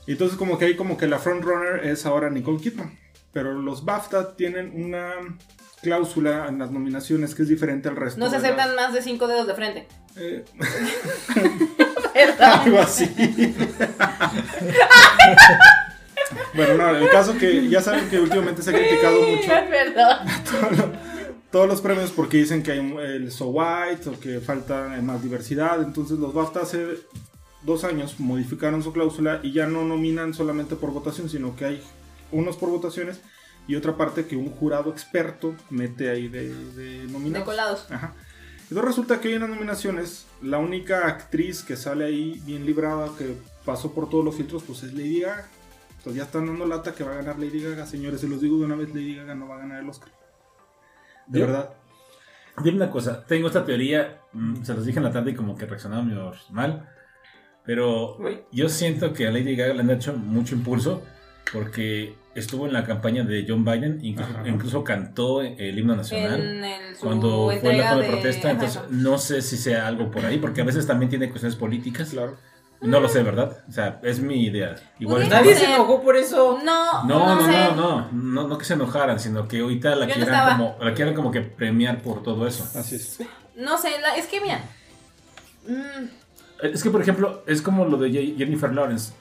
Entonces 0.06 0.38
como 0.38 0.58
que 0.58 0.66
ahí 0.66 0.76
como 0.76 0.98
que 0.98 1.08
la 1.08 1.18
frontrunner 1.20 1.86
es 1.86 2.06
ahora 2.06 2.30
Nicole 2.30 2.60
Kidman. 2.60 3.00
Pero 3.34 3.54
los 3.54 3.84
BAFTA 3.84 4.36
tienen 4.36 4.72
una 4.86 5.12
cláusula 5.82 6.46
en 6.48 6.60
las 6.60 6.72
nominaciones 6.72 7.36
que 7.36 7.42
es 7.42 7.50
diferente 7.50 7.90
al 7.90 7.96
resto. 7.98 8.20
No 8.20 8.28
se 8.28 8.34
las- 8.36 8.44
aceptan 8.46 8.76
más 8.76 8.94
de 8.94 9.02
cinco 9.02 9.28
dedos 9.28 9.48
de 9.48 9.54
frente. 9.56 9.88
Eh, 10.16 10.46
algo 12.40 12.80
así. 12.80 13.06
bueno, 16.54 16.76
no, 16.76 16.90
el 16.98 17.10
caso 17.10 17.38
que 17.38 17.68
ya 17.70 17.82
saben 17.82 18.10
que 18.10 18.20
últimamente 18.20 18.62
se 18.62 18.70
ha 18.70 18.74
criticado 18.74 19.20
mucho 19.22 19.54
Es 19.54 19.70
verdad. 19.70 20.26
todos 21.52 21.68
los 21.68 21.82
premios 21.82 22.12
porque 22.12 22.38
dicen 22.38 22.64
que 22.64 22.72
hay 22.72 22.80
el 22.80 23.32
So 23.32 23.48
White 23.48 24.10
o 24.10 24.20
que 24.20 24.40
falta 24.40 24.88
más 25.02 25.22
diversidad. 25.22 25.82
Entonces 25.82 26.18
los 26.20 26.34
BAFTA 26.34 26.62
hace 26.62 26.86
dos 27.64 27.84
años 27.84 28.20
modificaron 28.20 28.82
su 28.84 28.92
cláusula 28.94 29.40
y 29.44 29.52
ya 29.54 29.66
no 29.68 29.84
nominan 29.84 30.34
solamente 30.34 30.76
por 30.76 30.92
votación, 30.92 31.30
sino 31.30 31.56
que 31.56 31.66
hay 31.66 31.84
unos 32.34 32.58
por 32.58 32.70
votaciones 32.70 33.22
y 33.68 33.76
otra 33.76 33.96
parte 33.96 34.26
que 34.26 34.36
un 34.36 34.50
jurado 34.50 34.92
experto 34.92 35.56
mete 35.70 36.10
ahí 36.10 36.28
de, 36.28 36.54
de 36.54 37.00
De 37.06 37.12
nominados. 37.12 37.46
colados. 37.46 37.88
Ajá. 37.92 38.14
Entonces 38.64 38.84
resulta 38.86 39.22
que 39.22 39.28
hoy 39.30 39.34
en 39.36 39.42
las 39.42 39.50
nominaciones, 39.50 40.26
la 40.42 40.58
única 40.58 41.08
actriz 41.08 41.64
que 41.64 41.76
sale 41.78 42.06
ahí 42.06 42.42
bien 42.46 42.66
librada, 42.66 43.10
que 43.18 43.36
pasó 43.66 43.94
por 43.94 44.10
todos 44.10 44.26
los 44.26 44.36
filtros, 44.36 44.64
pues 44.64 44.84
es 44.84 44.94
Lady 44.94 45.22
Gaga. 45.22 45.48
Entonces 45.98 46.16
ya 46.16 46.24
están 46.24 46.48
dando 46.48 46.66
lata 46.66 46.94
que 46.94 47.04
va 47.04 47.12
a 47.14 47.16
ganar 47.16 47.40
Lady 47.40 47.62
Gaga, 47.62 47.86
señores. 47.86 48.20
Se 48.22 48.28
los 48.28 48.42
digo 48.42 48.58
de 48.58 48.66
una 48.66 48.76
vez, 48.76 48.90
Lady 48.90 49.16
Gaga 49.16 49.36
no 49.36 49.48
va 49.48 49.56
a 49.56 49.60
ganar 49.60 49.82
el 49.84 49.90
Oscar. 49.90 50.10
De 51.28 51.40
Yo- 51.40 51.46
verdad. 51.48 51.70
Dime 52.64 52.78
una 52.78 52.92
cosa, 52.92 53.26
tengo 53.26 53.48
esta 53.48 53.66
teoría, 53.66 54.22
mm, 54.34 54.64
se 54.64 54.74
los 54.76 54.86
dije 54.86 55.00
en 55.00 55.06
la 55.06 55.12
tarde 55.12 55.32
y 55.32 55.36
como 55.36 55.56
que 55.58 55.66
reaccionaron 55.66 56.08
medio 56.08 56.32
mal, 56.52 56.88
pero 57.66 58.18
yo 58.52 58.70
siento 58.70 59.12
que 59.14 59.26
a 59.28 59.32
Lady 59.32 59.56
Gaga 59.56 59.74
le 59.74 59.80
han 59.80 59.90
hecho 59.90 60.14
mucho 60.14 60.54
impulso 60.54 61.02
porque 61.52 62.16
estuvo 62.36 62.66
en 62.68 62.74
la 62.74 62.84
campaña 62.84 63.24
de 63.24 63.46
John 63.48 63.64
Biden, 63.66 64.00
incluso, 64.04 64.32
incluso 64.46 64.84
cantó 64.84 65.42
el 65.42 65.78
himno 65.78 65.96
nacional. 65.96 66.40
En 66.42 66.64
el, 66.64 66.96
su 66.96 67.06
Cuando 67.06 67.52
fue 67.62 67.74
la 67.78 67.90
toma 67.92 68.02
de 68.02 68.08
protesta, 68.10 68.48
Ajá. 68.50 68.52
entonces 68.52 68.82
no 68.90 69.18
sé 69.18 69.42
si 69.42 69.58
sea 69.58 69.88
algo 69.88 70.10
por 70.12 70.26
ahí, 70.26 70.38
porque 70.38 70.62
a 70.62 70.64
veces 70.64 70.88
también 70.88 71.10
tiene 71.10 71.30
cuestiones 71.30 71.56
políticas. 71.58 72.10
Claro. 72.10 72.38
No 72.82 73.00
lo 73.00 73.08
sé, 73.08 73.24
¿verdad? 73.24 73.60
O 73.70 73.72
sea, 73.72 74.02
es 74.04 74.20
mi 74.20 74.44
idea. 74.44 74.76
Igual 75.00 75.20
Pudiera 75.22 75.38
está- 75.38 75.40
Nadie 75.40 75.56
ser. 75.56 75.68
se 75.70 75.74
enojó 75.74 76.02
por 76.02 76.18
eso. 76.18 76.60
No, 76.66 77.04
No, 77.06 77.36
no, 77.36 77.46
sé. 77.46 77.52
no, 77.52 77.76
no, 77.76 78.10
no, 78.12 78.48
no 78.50 78.58
que 78.58 78.66
se 78.66 78.74
enojaran, 78.74 79.22
sino 79.22 79.48
que 79.48 79.62
ahorita 79.62 79.96
la 79.96 80.06
Yo 80.08 80.16
quieran 80.16 80.58
como, 80.58 80.76
la 80.82 80.94
quieran 80.94 81.14
como 81.14 81.32
que 81.32 81.40
premiar 81.42 82.02
por 82.02 82.24
todo 82.24 82.46
eso. 82.46 82.68
Así 82.78 82.96
es. 82.96 83.20
No 83.56 83.78
sé, 83.78 83.90
la- 84.02 84.18
es 84.18 84.26
que 84.28 84.42
mira. 84.42 84.60
mm, 85.68 86.08
Es 86.74 86.82
que, 86.84 86.90
por 86.90 87.02
ejemplo, 87.02 87.44
es 87.48 87.62
como 87.62 87.86
lo 87.86 87.98
de 87.98 88.12
Jennifer 88.38 88.74
Lawrence. 88.74 89.14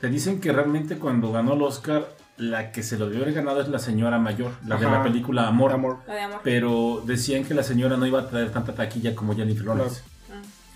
Te 0.00 0.08
dicen 0.08 0.40
que 0.40 0.52
realmente 0.52 0.96
cuando 0.98 1.32
ganó 1.32 1.54
el 1.54 1.62
Oscar, 1.62 2.06
la 2.38 2.70
que 2.72 2.82
se 2.82 2.96
lo 2.98 3.06
debió 3.08 3.22
haber 3.24 3.34
ganado 3.34 3.60
es 3.60 3.68
la 3.68 3.78
señora 3.78 4.18
mayor, 4.18 4.52
la 4.66 4.76
de 4.76 4.86
Ajá. 4.86 4.98
la 4.98 5.02
película 5.02 5.46
Amor. 5.48 5.72
Amor. 5.72 5.98
La 6.06 6.14
de 6.14 6.20
amor. 6.22 6.40
Pero 6.44 7.02
decían 7.04 7.44
que 7.44 7.52
la 7.54 7.62
señora 7.62 7.96
no 7.96 8.06
iba 8.06 8.20
a 8.20 8.28
traer 8.28 8.52
tanta 8.52 8.74
taquilla 8.74 9.14
como 9.14 9.34
Jennifer 9.34 9.64
Lawrence. 9.66 10.02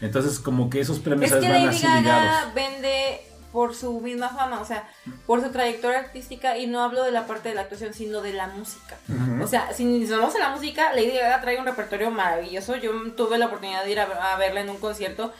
Entonces, 0.00 0.40
como 0.40 0.68
que 0.68 0.80
esos 0.80 0.98
premios 0.98 1.30
Es 1.30 1.36
que 1.38 1.48
van 1.48 1.64
Lady 1.64 1.76
así 1.76 1.86
Gaga 1.86 2.00
ligados. 2.00 2.54
vende 2.54 3.20
por 3.52 3.74
su 3.74 4.00
misma 4.00 4.30
fama, 4.30 4.60
o 4.60 4.64
sea, 4.64 4.88
por 5.26 5.42
su 5.42 5.50
trayectoria 5.50 5.98
artística 6.00 6.56
y 6.56 6.66
no 6.66 6.82
hablo 6.82 7.04
de 7.04 7.12
la 7.12 7.26
parte 7.26 7.50
de 7.50 7.54
la 7.54 7.60
actuación, 7.60 7.92
sino 7.94 8.20
de 8.22 8.32
la 8.32 8.48
música. 8.48 8.96
Ujú. 9.08 9.44
O 9.44 9.46
sea, 9.46 9.72
si 9.74 9.84
nos 9.84 10.10
vamos 10.10 10.34
a 10.34 10.38
la 10.38 10.48
música, 10.48 10.92
Lady 10.94 11.10
Gaga 11.18 11.40
trae 11.42 11.58
un 11.60 11.66
repertorio 11.66 12.10
maravilloso. 12.10 12.74
Yo 12.76 12.90
tuve 13.12 13.38
la 13.38 13.46
oportunidad 13.46 13.84
de 13.84 13.92
ir 13.92 14.00
a, 14.00 14.32
a 14.32 14.36
verla 14.38 14.62
en 14.62 14.70
un 14.70 14.78
concierto. 14.78 15.32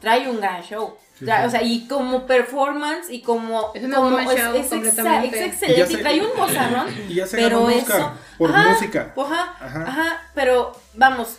Trae 0.00 0.28
un 0.28 0.40
gran 0.40 0.62
show. 0.62 0.96
Sí, 1.18 1.24
Trae- 1.24 1.40
sí. 1.42 1.46
O 1.46 1.50
sea, 1.50 1.62
y 1.62 1.86
como 1.88 2.26
performance 2.26 3.10
y 3.10 3.20
como. 3.22 3.72
Es 3.74 3.82
una 3.84 3.96
como 3.96 4.18
es, 4.20 4.28
exa- 4.28 4.54
es 4.56 4.72
excelente. 4.72 5.92
Y 5.92 5.96
trae 5.96 6.20
un 6.20 6.36
bozarrón. 6.38 6.86
Y 7.08 7.14
ya 7.14 7.26
se 7.26 7.36
pero 7.36 7.60
ganó 7.60 7.66
un 7.66 7.72
eso. 7.72 7.82
Oscar 7.92 8.12
por 8.38 8.50
Ajá, 8.54 8.68
música. 8.70 9.12
Ajá, 9.16 9.56
Ajá. 9.60 9.82
ajá, 9.88 10.22
pero 10.34 10.72
vamos, 10.94 11.38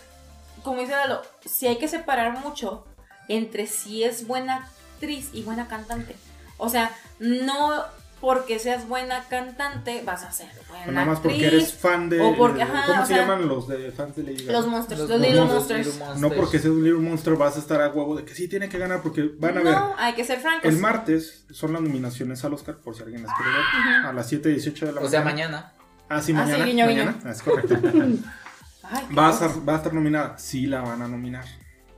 como 0.62 0.80
dice 0.80 0.92
Lalo, 0.92 1.22
si 1.46 1.66
hay 1.66 1.78
que 1.78 1.88
separar 1.88 2.38
mucho 2.40 2.84
entre 3.28 3.66
si 3.66 4.04
es 4.04 4.26
buena 4.26 4.56
actriz 4.96 5.30
y 5.32 5.42
buena 5.42 5.66
cantante. 5.68 6.14
O 6.58 6.68
sea, 6.68 6.90
no 7.18 7.84
porque 8.20 8.58
seas 8.58 8.86
buena 8.86 9.24
cantante 9.30 10.02
vas 10.04 10.24
a 10.24 10.30
ser 10.32 10.48
buena 10.68 10.92
Nada 10.92 11.06
más 11.06 11.20
porque 11.20 11.46
eres 11.46 11.72
fan 11.72 12.08
de. 12.10 12.20
o 12.20 12.36
porque- 12.36 12.58
de- 12.58 12.62
ajá, 12.64 12.82
¿Cómo 12.86 13.02
o 13.02 13.06
se 13.06 13.14
sea, 13.14 13.22
llaman 13.22 13.48
los 13.48 13.66
de 13.68 13.90
fans 13.92 14.16
de 14.16 14.22
Lady 14.24 14.44
Gaga? 14.44 14.52
Los 14.52 14.66
monsters, 14.66 15.00
los, 15.00 15.08
Los 15.10 15.20
Little 15.20 15.40
monsters, 15.46 15.86
Monsters. 15.98 16.20
No 16.20 16.28
porque 16.30 16.58
seas 16.58 16.72
un 16.72 16.84
Little 16.84 17.00
Monster 17.00 17.34
vas 17.36 17.56
a 17.56 17.60
estar 17.60 17.80
a 17.80 17.88
huevo 17.88 18.16
de 18.16 18.24
que 18.24 18.34
sí 18.34 18.46
tiene 18.48 18.68
que 18.68 18.78
ganar 18.78 19.00
porque 19.02 19.30
van 19.38 19.56
a 19.58 19.62
ver. 19.62 19.72
No, 19.74 19.94
hay 19.96 20.14
que 20.14 20.24
ser 20.24 20.38
francos. 20.40 20.64
El 20.70 20.76
martes 20.78 21.44
son 21.50 21.72
las 21.72 21.80
nominaciones 21.82 22.44
al 22.44 22.52
Oscar, 22.54 22.76
por 22.76 22.94
si 22.94 23.02
alguien 23.02 23.22
las 23.22 23.34
quiere 23.36 23.50
ver. 23.52 24.06
A 24.06 24.12
las 24.12 24.30
7.18 24.30 24.86
de 24.86 24.92
la 24.92 25.00
O 25.00 25.08
sea, 25.08 25.22
mañana. 25.22 25.72
Ah, 26.08 26.20
sí, 26.20 26.32
Ah, 26.36 26.44
sí, 26.44 26.50
mañana. 26.52 26.64
guiño, 26.64 26.86
mañana. 26.86 27.16
Ah, 27.24 27.30
es 27.30 27.42
correcto. 27.42 27.74
Ay, 28.92 29.06
va, 29.16 29.28
a 29.28 29.32
estar, 29.32 29.50
va 29.68 29.74
a 29.74 29.76
estar 29.76 29.94
nominada. 29.94 30.36
Sí, 30.38 30.66
la 30.66 30.80
van 30.80 31.00
a 31.02 31.06
nominar. 31.08 31.44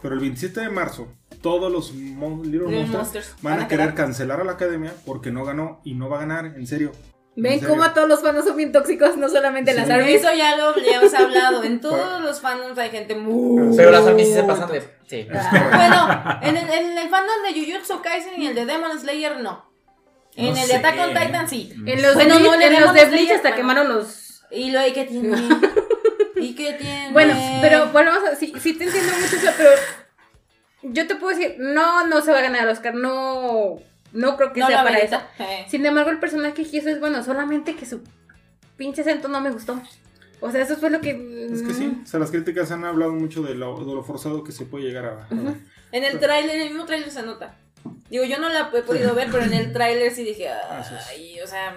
Pero 0.03 0.15
el 0.15 0.21
27 0.21 0.61
de 0.61 0.69
marzo, 0.69 1.07
todos 1.41 1.71
los 1.73 1.93
Mon- 1.95 2.43
Little, 2.43 2.67
Little 2.67 2.77
Monsters, 2.77 2.93
Monsters 2.99 3.35
van, 3.43 3.53
van 3.55 3.61
a 3.63 3.65
a 3.65 3.69
querer 3.69 3.87
quedar. 3.87 3.95
cancelar 3.95 4.41
a 4.41 4.45
la 4.45 4.53
academia 4.53 4.93
porque 5.07 5.31
no 5.31 5.45
ganó 5.45 5.81
y 5.85 5.95
no 5.95 6.09
va 6.09 6.17
a 6.19 6.21
ganar, 6.21 6.47
en 6.47 6.67
serio. 6.67 6.93
En 7.35 7.45
Ven 7.45 7.61
cómo 7.61 7.89
todos 7.93 8.09
los 8.09 8.21
fans 8.21 8.45
son 8.45 8.57
bien 8.59 8.73
tóxicos, 8.73 9.17
no 9.17 9.27
solamente 9.29 9.71
Sí. 9.73 9.79
las 9.79 9.89
armies. 9.89 10.21
eso 10.23 10.35
ya 10.35 10.55
lo 10.57 10.65
habíamos 10.71 11.15
hablado. 11.15 11.65
En 11.65 11.81
todos 11.81 12.21
los 12.21 12.41
fandoms 12.41 12.77
hay 12.79 12.91
gente 12.91 13.15
muy. 13.15 13.75
Pero 13.75 13.91
las 13.91 14.07
armies 14.07 14.29
sí 14.29 14.35
se 14.35 14.43
pasan 14.43 14.71
de. 14.71 14.81
Sí. 15.07 15.27
Bueno, 15.31 16.39
en 16.43 16.57
el, 16.59 16.69
en 16.71 16.99
el 16.99 17.09
fandom 17.09 17.37
de 17.47 17.59
Jujutsu 17.59 18.03
Kaisen 18.03 18.41
y 18.43 18.49
el 18.49 18.55
de 18.55 18.67
Demon 18.67 18.99
Slayer 19.01 19.41
no. 19.41 19.65
En 20.37 20.55
No 20.55 20.61
el 20.61 20.69
de 20.69 20.75
Attack 20.75 20.99
on 20.99 21.09
Titan 21.15 21.49
sí. 21.49 21.73
En 21.87 22.03
los, 22.03 22.15
Bueno, 22.15 22.39
de, 22.39 22.41
no 22.45 22.55
en 22.55 22.81
los 22.83 22.93
de 22.95 23.05
Bleach 23.07 23.31
hasta 23.31 23.51
bueno. 23.51 23.57
quemaron 23.57 23.89
los... 23.89 24.43
Y 24.51 24.71
lo 24.71 24.87
y 24.87 24.93
que 24.93 25.05
tiene. 25.05 25.31
¿Y 26.51 26.55
qué 26.55 26.73
tiene? 26.75 27.11
Bueno, 27.13 27.35
pero 27.61 27.87
volvemos 27.93 28.23
a... 28.25 28.37
Sí, 28.37 28.53
sí 28.61 28.75
te 28.75 28.85
entiendo 28.85 29.13
mucho 29.13 29.37
eso, 29.37 29.51
pero... 29.57 29.71
Yo 30.85 31.07
te 31.07 31.15
puedo 31.17 31.37
decir, 31.37 31.57
no, 31.59 32.07
no 32.07 32.21
se 32.23 32.33
va 32.33 32.39
a 32.39 32.43
ganar 32.43 32.65
el 32.65 32.69
Oscar, 32.71 32.95
no... 32.95 33.77
No 34.13 34.37
creo 34.37 34.53
que 34.53 34.61
no 34.61 34.67
sea 34.67 34.83
para 34.85 34.99
eso. 34.99 35.19
Eh. 35.39 35.65
Sin 35.69 35.87
embargo, 35.87 36.11
el 36.11 36.19
personaje 36.21 36.53
que 36.69 36.77
hizo 36.77 36.91
es 36.91 37.01
bueno, 37.01 37.23
solamente 37.25 37.75
que 37.77 37.87
su 37.87 38.03
pinche 38.77 39.01
acento 39.01 39.29
no 39.29 39.41
me 39.41 39.51
gustó. 39.51 39.81
O 40.41 40.51
sea, 40.51 40.61
eso 40.63 40.77
fue 40.77 40.91
lo 40.91 41.01
que... 41.01 41.11
Es 41.53 41.63
que 41.63 41.73
sí, 41.73 41.99
o 42.03 42.07
sea, 42.07 42.21
las 42.21 42.31
críticas 42.31 42.71
han 42.73 42.85
hablado 42.85 43.13
mucho 43.13 43.43
de 43.43 43.55
lo, 43.55 43.79
de 43.85 43.95
lo 43.95 44.03
forzado 44.03 44.45
que 44.45 44.53
se 44.53 44.67
puede 44.67 44.85
llegar 44.85 45.05
a. 45.07 45.11
a- 45.35 45.55
En 45.93 46.05
el 46.05 46.19
tráiler, 46.19 46.57
en 46.57 46.63
el 46.63 46.69
mismo 46.71 46.85
tráiler 46.85 47.11
se 47.11 47.23
nota. 47.23 47.55
Digo, 48.11 48.25
yo 48.25 48.39
no 48.39 48.49
la 48.51 48.71
he 48.75 48.83
podido 48.83 49.15
ver, 49.15 49.29
pero 49.31 49.45
en 49.45 49.55
el 49.55 49.73
tráiler 49.73 50.13
sí 50.13 50.25
dije, 50.25 50.49
ay, 51.09 51.41
o 51.41 51.47
sea... 51.47 51.75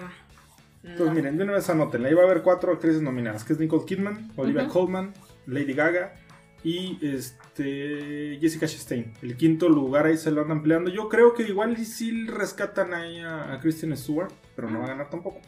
No. 0.86 1.10
miren, 1.12 1.36
de 1.36 1.44
una 1.44 1.54
vez 1.54 1.68
anótenla. 1.68 2.08
Ahí 2.08 2.14
va 2.14 2.22
a 2.22 2.26
haber 2.26 2.42
cuatro 2.42 2.72
actrices 2.72 3.02
nominadas, 3.02 3.44
que 3.44 3.52
es 3.52 3.58
Nicole 3.58 3.84
Kidman, 3.84 4.32
Olivia 4.36 4.68
Colman, 4.68 5.12
Lady 5.46 5.72
Gaga 5.74 6.14
y 6.62 6.98
este 7.02 8.38
Jessica 8.40 8.66
Chastain. 8.66 9.12
El 9.22 9.36
quinto 9.36 9.68
lugar 9.68 10.06
ahí 10.06 10.16
se 10.16 10.30
lo 10.30 10.42
andan 10.42 10.62
peleando. 10.62 10.90
Yo 10.90 11.08
creo 11.08 11.34
que 11.34 11.42
igual 11.42 11.76
sí 11.84 12.26
rescatan 12.26 12.94
ahí 12.94 13.18
a, 13.20 13.52
a 13.52 13.60
Kristen 13.60 13.96
Stewart, 13.96 14.32
pero 14.54 14.70
no 14.70 14.78
va 14.78 14.86
a 14.86 14.88
ganar 14.88 15.10
tampoco. 15.10 15.40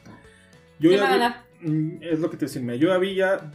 Yo 0.79 0.91
¿Quién 0.91 1.01
ya 1.01 1.03
va 1.03 1.09
a 1.09 1.13
ganar? 1.13 1.45
Mm, 1.61 2.03
Es 2.03 2.21
lo 2.21 2.31
que 2.31 2.37
te 2.37 2.47
decía. 2.47 2.75
Yo 2.77 2.89
ya 2.89 2.99
vi 2.99 3.15
ya 3.15 3.53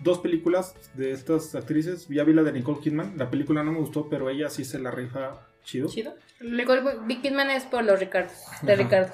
dos 0.00 0.18
películas 0.18 0.74
de 0.94 1.12
estas 1.12 1.54
actrices. 1.54 2.08
Ya 2.08 2.24
vi 2.24 2.32
la 2.32 2.42
de 2.42 2.52
Nicole 2.52 2.80
Kidman. 2.80 3.14
La 3.16 3.30
película 3.30 3.62
no 3.62 3.72
me 3.72 3.78
gustó, 3.78 4.08
pero 4.08 4.28
ella 4.30 4.48
sí 4.48 4.64
se 4.64 4.78
la 4.78 4.90
rifa 4.90 5.48
chido. 5.64 5.88
¿Chido? 5.88 6.14
Nicole 6.40 6.82
Kidman 7.22 7.50
es 7.50 7.64
por 7.64 7.84
los 7.84 7.98
Ricardos, 8.00 8.32
de. 8.62 8.76
Ricardo. 8.76 9.12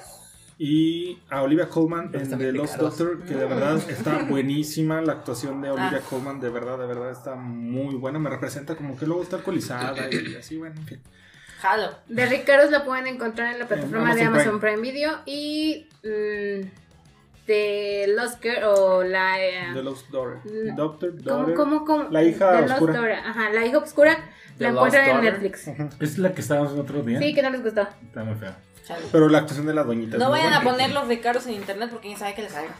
Y 0.61 1.17
a 1.29 1.41
Olivia 1.41 1.69
Colman 1.69 2.11
en 2.13 2.37
The 2.37 2.51
Lost. 2.51 2.75
Doctor, 2.77 3.23
que 3.23 3.33
de 3.33 3.45
verdad 3.45 3.79
está 3.89 4.23
buenísima 4.29 5.01
la 5.01 5.13
actuación 5.13 5.61
de 5.61 5.69
Olivia 5.71 6.01
Ah. 6.03 6.07
Colman, 6.09 6.41
de 6.41 6.49
verdad, 6.49 6.77
de 6.77 6.85
verdad 6.85 7.11
está 7.11 7.35
muy 7.35 7.95
buena, 7.95 8.19
me 8.19 8.29
representa 8.29 8.75
como 8.75 8.97
que 8.97 9.05
luego 9.07 9.23
está 9.23 9.37
alcoholizada 9.37 10.09
y 10.11 10.35
así, 10.39 10.57
bueno, 10.57 10.75
en 10.77 10.85
fin. 10.85 10.99
Jalo. 11.61 11.89
De 12.07 12.25
Ricardos 12.25 12.71
la 12.71 12.83
pueden 12.83 13.07
encontrar 13.07 13.53
en 13.53 13.59
la 13.59 13.67
plataforma 13.67 14.13
de 14.13 14.21
Amazon 14.23 14.49
Amazon 14.49 14.59
Prime, 14.59 14.81
Video 14.81 15.19
y 15.25 15.87
mm, 16.03 16.67
de 17.47 18.13
Lost 18.15 18.41
Girl 18.43 18.63
o 18.65 19.03
la... 19.03 19.41
eh, 19.43 19.67
The 19.73 19.81
Lost 19.83 20.09
Daughter. 20.09 20.39
Mm. 20.43 20.75
Doctor, 20.75 21.09
¿Cómo, 21.11 21.23
Daughter. 21.37 21.55
cómo, 21.55 21.85
cómo? 21.85 22.03
La 22.11 22.23
hija 22.23 22.51
The 22.51 22.61
Lost 22.63 22.71
oscura. 22.73 22.93
Daughter, 22.93 23.15
Ajá, 23.25 23.49
la 23.51 23.65
hija 23.65 23.77
oscura 23.77 24.17
The 24.57 24.63
la 24.65 24.69
encuentran 24.71 25.09
en. 25.09 25.21
Netflix. 25.21 25.67
Es 26.01 26.17
la 26.17 26.33
que 26.33 26.41
estábamos 26.41 26.73
el 26.73 26.79
otro 26.81 27.01
día. 27.01 27.17
Sí, 27.19 27.33
que 27.33 27.41
no 27.41 27.49
les 27.49 27.63
gustó. 27.63 27.87
Está 28.03 28.23
muy 28.25 28.35
fea. 28.35 28.57
Chale. 28.89 29.05
Pero 29.11 29.29
la 29.29 29.37
actuación 29.37 29.67
de 29.67 29.73
la 29.75 29.83
doñita. 29.83 30.17
es 30.17 30.19
No 30.19 30.31
vayan 30.31 30.51
a 30.51 30.61
poner 30.63 30.89
los 30.91 31.07
Ricardos 31.07 31.45
en 31.47 31.53
internet 31.53 31.89
porque 31.91 32.07
quién 32.07 32.19
sabe 32.19 32.33
que 32.33 32.41
les 32.41 32.51
salga. 32.51 32.73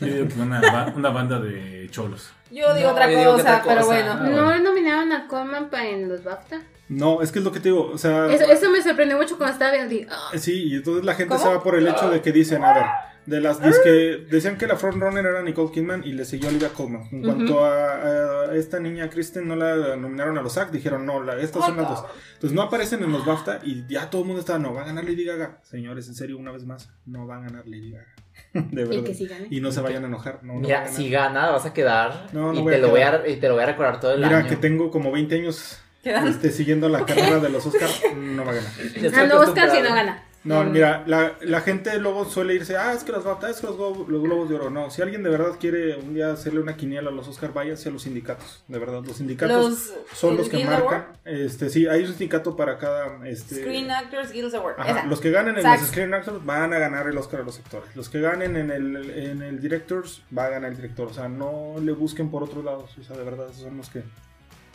Yo 0.00 0.06
digo 0.06 0.28
que 0.28 0.40
una, 0.40 0.60
ba- 0.60 0.92
una 0.96 1.10
banda 1.10 1.38
de 1.38 1.86
cholos. 1.90 2.30
Yo 2.50 2.72
digo 2.74 2.88
No, 2.88 2.92
otra 2.94 3.10
yo 3.10 3.18
digo 3.18 3.36
que 3.36 3.42
cosa, 3.42 3.58
otra 3.60 3.74
pero 3.74 3.86
bueno. 3.86 4.12
Ah, 4.12 4.16
¿No 4.28 4.58
nominaron 4.58 5.12
a 5.12 5.26
Coleman 5.28 5.68
para 5.70 5.86
en 5.88 6.08
los 6.08 6.24
BAFTA? 6.24 6.60
No, 6.88 7.20
es 7.22 7.30
que 7.32 7.38
es 7.40 7.44
lo 7.44 7.52
que 7.52 7.60
te 7.60 7.68
digo, 7.70 7.90
o 7.92 7.98
sea... 7.98 8.26
Eso, 8.26 8.44
eso 8.44 8.70
me 8.70 8.82
sorprendió 8.82 9.16
mucho 9.16 9.36
cuando 9.38 9.52
estaba 9.54 9.72
viendo. 9.72 10.12
"Ah". 10.14 10.30
Sí, 10.38 10.64
y 10.68 10.76
entonces 10.76 11.04
la 11.04 11.14
gente 11.14 11.34
¿Cómo? 11.34 11.42
se 11.42 11.54
va 11.54 11.62
por 11.62 11.74
el 11.76 11.86
hecho 11.88 12.10
de 12.10 12.20
que 12.20 12.30
dicen, 12.32 12.62
a 12.64 12.74
ver, 12.74 12.84
de 13.26 13.40
las 13.40 13.58
que 13.58 14.26
decían 14.30 14.58
que 14.58 14.66
la 14.66 14.76
frontrunner 14.76 15.24
era 15.24 15.42
Nicole 15.42 15.70
Kidman 15.72 16.02
y 16.04 16.12
le 16.12 16.24
siguió 16.24 16.48
Olivia 16.50 16.68
Colman. 16.68 17.08
En 17.10 17.22
cuanto 17.22 17.64
a, 17.64 18.50
a 18.50 18.54
esta 18.54 18.80
niña 18.80 19.08
Kristen 19.08 19.48
no 19.48 19.56
la 19.56 19.96
nominaron 19.96 20.36
a 20.38 20.42
los 20.42 20.52
SAG, 20.52 20.70
dijeron, 20.70 21.06
no, 21.06 21.22
la- 21.22 21.38
estas 21.40 21.64
son 21.64 21.76
las 21.76 21.88
dos. 21.88 22.04
Entonces 22.34 22.54
no 22.54 22.62
aparecen 22.62 23.02
en 23.02 23.12
los 23.12 23.24
BAFTA 23.24 23.60
y 23.64 23.86
ya 23.88 24.10
todo 24.10 24.22
el 24.22 24.26
mundo 24.26 24.40
está, 24.40 24.58
no, 24.58 24.74
va 24.74 24.82
a 24.82 24.86
ganar 24.86 25.04
Lady 25.04 25.24
Gaga. 25.24 25.60
Señores, 25.62 26.06
en 26.08 26.14
serio, 26.14 26.36
una 26.38 26.52
vez 26.52 26.64
más, 26.66 26.90
no 27.06 27.26
va 27.26 27.36
a 27.36 27.40
ganar 27.40 27.66
Lady 27.66 27.92
Gaga. 27.92 28.06
De 28.52 28.82
Y 28.82 28.84
verdad. 28.86 29.04
que 29.04 29.14
sí 29.14 29.26
gane. 29.26 29.46
Y 29.50 29.60
no 29.60 29.70
se 29.72 29.80
vayan 29.80 30.04
a 30.04 30.08
enojar. 30.08 30.40
No, 30.42 30.54
no 30.54 30.60
Mira, 30.60 30.86
si 30.88 31.08
gana, 31.08 31.50
vas 31.50 31.64
a 31.66 31.72
quedar. 31.72 32.26
No, 32.32 32.52
no 32.52 32.58
y, 32.60 32.62
voy 32.62 32.72
te 32.72 32.78
a 32.78 32.82
lo 32.82 32.90
voy 32.90 33.00
a, 33.00 33.28
y 33.28 33.36
te 33.36 33.48
lo 33.48 33.54
voy 33.54 33.62
a 33.62 33.66
recordar 33.66 34.00
todo 34.00 34.12
el 34.12 34.20
Mira, 34.20 34.38
año. 34.38 34.48
que 34.48 34.56
tengo 34.56 34.90
como 34.90 35.10
20 35.12 35.34
años 35.36 35.80
este, 36.02 36.50
siguiendo 36.50 36.88
la 36.90 37.06
carrera 37.06 37.38
de 37.38 37.48
los 37.48 37.64
Oscars, 37.64 38.02
no 38.14 38.44
va 38.44 38.50
a 38.52 38.54
ganar. 38.56 38.70
Estoy 38.80 39.10
Ah, 39.14 39.26
no, 39.26 39.40
Oscar 39.40 39.70
si 39.70 39.80
no 39.80 39.88
gana. 39.94 40.22
No, 40.44 40.62
mira, 40.64 41.04
la, 41.06 41.36
la 41.40 41.62
gente 41.62 41.98
luego 41.98 42.26
suele 42.26 42.52
irse, 42.54 42.76
ah, 42.76 42.92
es 42.92 43.02
que 43.02 43.12
los 43.12 43.24
BAFTA, 43.24 43.48
es 43.48 43.60
que 43.62 43.66
los, 43.66 43.76
Glo- 43.78 44.06
los 44.06 44.22
Globos 44.22 44.50
de 44.50 44.56
Oro. 44.56 44.68
No, 44.68 44.90
si 44.90 45.00
alguien 45.00 45.22
de 45.22 45.30
verdad 45.30 45.52
quiere 45.58 45.96
un 45.96 46.12
día 46.12 46.32
hacerle 46.32 46.60
una 46.60 46.76
quiniela 46.76 47.08
a 47.08 47.12
los 47.12 47.26
Oscar, 47.28 47.54
váyanse 47.54 47.88
a 47.88 47.92
los 47.92 48.02
sindicatos. 48.02 48.62
De 48.68 48.78
verdad, 48.78 49.02
los 49.02 49.16
sindicatos 49.16 49.70
Los- 49.70 49.94
son 50.12 50.36
los 50.36 50.50
que 50.50 50.58
Guild 50.58 50.68
marcan. 50.68 51.06
Este, 51.24 51.70
sí, 51.70 51.86
hay 51.86 52.02
un 52.02 52.08
sindicato 52.08 52.54
para 52.56 52.76
cada. 52.76 53.26
Este, 53.26 53.54
Screen 53.62 53.90
Actors 53.90 54.32
Guild 54.32 54.54
Award. 54.54 54.74
Ajá, 54.78 55.06
los 55.06 55.20
que 55.22 55.30
ganen 55.30 55.56
en 55.56 55.62
los 55.64 55.80
Screen 55.88 56.12
Actors 56.12 56.44
van 56.44 56.72
a 56.74 56.78
ganar 56.78 57.08
el 57.08 57.16
Oscar 57.16 57.40
a 57.40 57.44
los 57.44 57.58
actores. 57.58 57.96
Los 57.96 58.10
que 58.10 58.20
ganen 58.20 58.56
en 58.58 58.70
el, 58.70 59.10
en 59.18 59.40
el 59.42 59.60
Directors 59.62 60.22
va 60.36 60.44
a 60.44 60.48
ganar 60.50 60.70
el 60.72 60.76
director. 60.76 61.08
O 61.08 61.14
sea, 61.14 61.26
no 61.26 61.76
le 61.80 61.92
busquen 61.92 62.30
por 62.30 62.42
otros 62.42 62.62
lados. 62.62 62.90
O 63.00 63.02
sea, 63.02 63.16
de 63.16 63.24
verdad, 63.24 63.46
esos 63.50 63.62
son 63.62 63.78
los 63.78 63.88
que. 63.88 64.02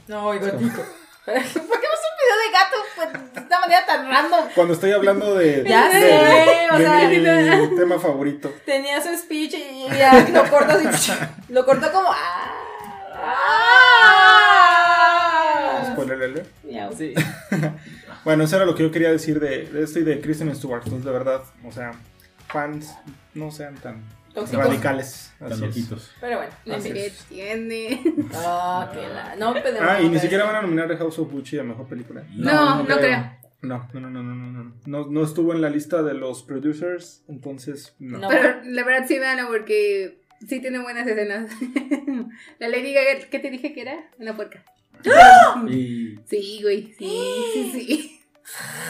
No, 0.08 0.30
gatito. 0.32 0.84
¿Por 1.26 1.36
qué 1.36 1.88
video 2.30 2.38
de 2.38 2.52
gato 2.54 2.78
pues, 2.96 3.34
de 3.34 3.40
esta 3.42 3.60
manera 3.60 3.86
tan 3.86 4.10
random? 4.10 4.46
Cuando 4.56 4.74
estoy 4.74 4.92
hablando 4.92 5.36
de, 5.36 5.64
Ya 5.68 5.90
de- 5.90 6.00
sé, 6.00 6.68
o 6.72 6.78
de 6.78 6.84
sea, 6.86 7.58
mi 7.58 7.76
tema 7.76 8.00
favorito. 8.00 8.54
Tenía 8.66 9.02
su 9.02 9.16
speech 9.18 9.54
y 9.56 9.88
ya 9.98 10.28
lo 10.32 10.50
cortó 10.50 10.74
así. 10.90 11.12
Lo 11.50 11.66
cortó 11.66 11.92
como. 11.92 12.10
¡Ah! 12.12 12.52
¡Ah! 15.82 15.92
Spoiler. 15.94 16.46
Sí. 16.98 17.14
Bueno, 18.24 18.44
eso 18.44 18.56
era 18.58 18.66
lo 18.66 18.76
que 18.76 18.84
yo 18.84 18.92
quería 18.92 19.12
decir 19.12 19.40
de, 19.40 19.64
de 19.66 19.84
esto 19.84 20.00
y 20.00 20.04
de 20.04 20.22
Kristen 20.22 20.54
Stewart. 20.56 20.82
Entonces, 20.84 21.06
de 21.06 21.12
verdad, 21.12 21.42
o 21.66 21.72
sea, 21.72 21.94
fans 22.48 22.94
no 23.34 23.52
sean 23.52 23.76
tan 23.76 24.04
Tóxicos. 24.34 24.66
radicales. 24.66 25.34
Tan 25.40 25.52
Así 25.54 25.62
loquitos. 25.62 26.12
Pero 26.22 26.38
bueno. 26.38 26.52
Así 26.78 26.92
¿Qué 26.94 27.06
es. 27.08 27.18
tiene? 27.26 28.02
Ah, 28.34 28.90
que 28.94 29.02
la. 29.08 29.36
No, 29.38 29.54
pero. 29.54 29.78
Ah, 29.82 30.02
y 30.02 30.10
ni 30.10 30.20
siquiera 30.20 30.46
van 30.46 30.56
a 30.58 30.62
nominar 30.62 30.92
a 30.92 30.98
House 30.98 31.20
of 31.20 31.32
Gucci 31.32 31.58
a 31.60 31.64
mejor 31.64 31.88
película. 31.88 32.24
No, 32.36 32.84
no 32.84 32.98
creo. 32.98 33.40
No, 33.62 33.90
no, 33.94 34.00
no, 34.00 34.10
no, 34.10 34.24
no, 34.24 34.36
no, 34.36 34.64
no. 34.64 34.74
No, 34.86 35.08
no 35.08 35.24
estuvo 35.24 35.54
en 35.54 35.62
la 35.62 35.70
lista 35.70 36.02
de 36.02 36.14
los 36.14 36.44
producers, 36.44 37.24
entonces 37.28 37.96
no. 38.00 38.18
No. 38.20 38.30
Pero 38.30 38.62
la 38.64 38.84
verdad 38.86 39.06
sí 39.08 39.20
vean 39.20 39.46
porque 39.48 40.22
sí 40.48 40.62
tiene 40.62 40.80
buenas 40.80 41.06
escenas. 41.08 41.52
la 42.60 42.70
Lady 42.70 42.94
Gaga, 42.94 43.20
¿qué 43.30 43.40
te 43.40 43.50
dije 43.50 43.74
que 43.74 43.82
era? 43.82 44.10
Una 44.18 44.36
puerca. 44.36 44.64
Y 45.68 46.20
Sí, 46.28 46.60
güey. 46.62 46.94
Sí, 46.98 47.12
sí, 47.54 47.72
sí. 47.74 48.19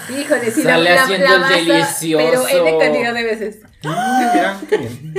Híjole, 0.09 0.51
sí, 0.51 0.63
Sale 0.63 0.95
la, 0.95 1.03
haciendo 1.03 1.27
la 1.27 1.33
el 1.35 1.41
masa, 1.41 1.55
delicioso. 1.55 2.47
Pero 2.47 2.47
N 2.47 2.77
cantidad 2.79 3.13
de 3.13 3.23
veces. 3.23 3.59
Mira, 3.83 4.59
qué 4.69 4.77
bien. 4.77 5.13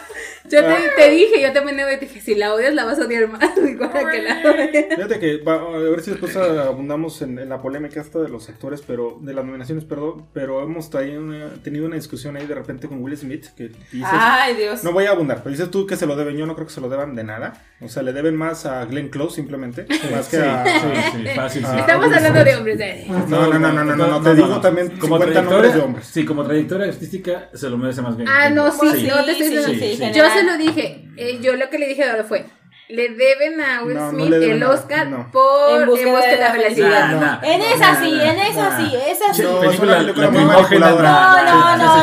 Yo 0.50 0.64
te, 0.64 0.74
te 0.96 1.10
dije, 1.10 1.40
yo 1.42 1.52
también 1.52 1.76
te 1.76 1.96
dije, 2.06 2.20
si 2.20 2.34
la 2.34 2.52
odias 2.54 2.74
la 2.74 2.84
vas 2.84 2.98
a 2.98 3.04
odiar 3.04 3.28
más. 3.28 3.42
Igual 3.58 3.90
a 3.94 4.10
que 4.10 4.22
la 4.22 4.40
odies. 4.50 4.86
Fíjate 4.94 5.18
que 5.20 5.36
va- 5.38 5.54
a 5.54 5.78
ver 5.78 6.00
si 6.00 6.10
después 6.10 6.36
abundamos 6.36 7.22
en, 7.22 7.38
en 7.38 7.48
la 7.48 7.60
polémica 7.62 8.00
esta 8.00 8.18
de 8.18 8.28
los 8.28 8.48
actores, 8.48 8.82
pero 8.86 9.18
de 9.20 9.32
las 9.34 9.44
nominaciones, 9.44 9.84
perdón, 9.84 10.26
pero 10.32 10.62
hemos 10.62 10.90
tenido 10.90 11.22
una, 11.22 11.50
tenido 11.62 11.86
una 11.86 11.96
discusión 11.96 12.36
ahí 12.36 12.46
de 12.46 12.54
repente 12.54 12.88
con 12.88 13.02
Will 13.02 13.16
Smith 13.16 13.46
que 13.56 13.68
dices, 13.92 14.08
Ay, 14.12 14.54
Dios. 14.56 14.82
no 14.84 14.92
voy 14.92 15.06
a 15.06 15.10
abundar, 15.10 15.38
pero 15.42 15.50
dices 15.50 15.70
tú 15.70 15.86
que 15.86 15.96
se 15.96 16.06
lo 16.06 16.16
deben, 16.16 16.36
yo 16.36 16.46
no 16.46 16.54
creo 16.54 16.66
que 16.66 16.72
se 16.72 16.80
lo 16.80 16.88
deban 16.88 17.14
de 17.14 17.24
nada, 17.24 17.52
o 17.80 17.88
sea, 17.88 18.02
le 18.02 18.12
deben 18.12 18.36
más 18.36 18.66
a 18.66 18.84
Glenn 18.86 19.08
Close 19.08 19.36
simplemente, 19.36 19.86
más 20.12 20.28
que 20.28 20.36
Sí, 20.38 20.42
a... 20.44 20.64
sí, 20.64 20.88
sí, 21.12 21.28
fácil, 21.34 21.62
sí. 21.62 21.68
Ah, 21.72 21.78
Estamos 21.80 22.12
hablando 22.12 22.44
de 22.44 22.56
hombres. 22.56 22.80
eh. 22.80 23.04
No, 23.08 23.26
no, 23.26 23.58
no, 23.58 23.72
no, 23.72 23.84
no, 23.84 23.96
no, 23.96 24.22
te 24.22 24.34
digo 24.34 24.60
también 24.60 24.90
50 25.00 25.42
nombres 25.42 25.74
de 25.74 25.80
hombres. 25.80 26.06
Sí, 26.06 26.24
como 26.24 26.44
trayectoria 26.44 26.86
artística 26.88 27.48
se 27.54 27.68
lo 27.70 27.76
merece 27.78 28.02
más 28.02 28.16
bien. 28.16 28.28
Ah, 28.28 28.50
no, 28.50 28.70
sí, 28.72 28.88
Sí, 29.00 29.06
no 29.06 29.24
te 29.24 29.32
estoy 29.32 29.48
sí, 29.48 29.56
diciendo. 29.56 29.86
sí, 29.86 29.96
sí. 29.96 30.12
Yo 30.18 30.24
se 30.40 30.46
lo 30.46 30.56
dije. 30.58 31.08
eh, 31.16 31.38
yo 31.40 31.56
lo 31.56 31.70
que 31.70 31.78
le 31.78 31.86
dije 31.88 32.04
ahora 32.08 32.24
fue: 32.24 32.44
le 32.88 33.08
deben 33.10 33.60
a 33.60 33.82
Will 33.84 33.96
No, 33.96 34.10
Smith 34.10 34.30
deben 34.30 34.50
el 34.52 34.60
nada, 34.60 34.74
Oscar 34.74 35.06
no. 35.06 35.30
por 35.30 35.80
En 35.82 35.86
búsqueda 35.86 36.20
de 36.26 36.36
la 36.38 36.50
felicidad. 36.52 37.08
Nah, 37.12 37.20
nah. 37.20 37.40
En 37.42 37.60
esa 37.62 38.00
sí, 38.00 38.10
Nah, 38.12 38.24
en 38.32 38.38
esa 38.40 38.68
nah. 38.70 38.76
sí, 38.78 38.96
esa 39.08 39.34
sí. 39.34 39.42
No, 39.42 39.62
No, 39.62 39.72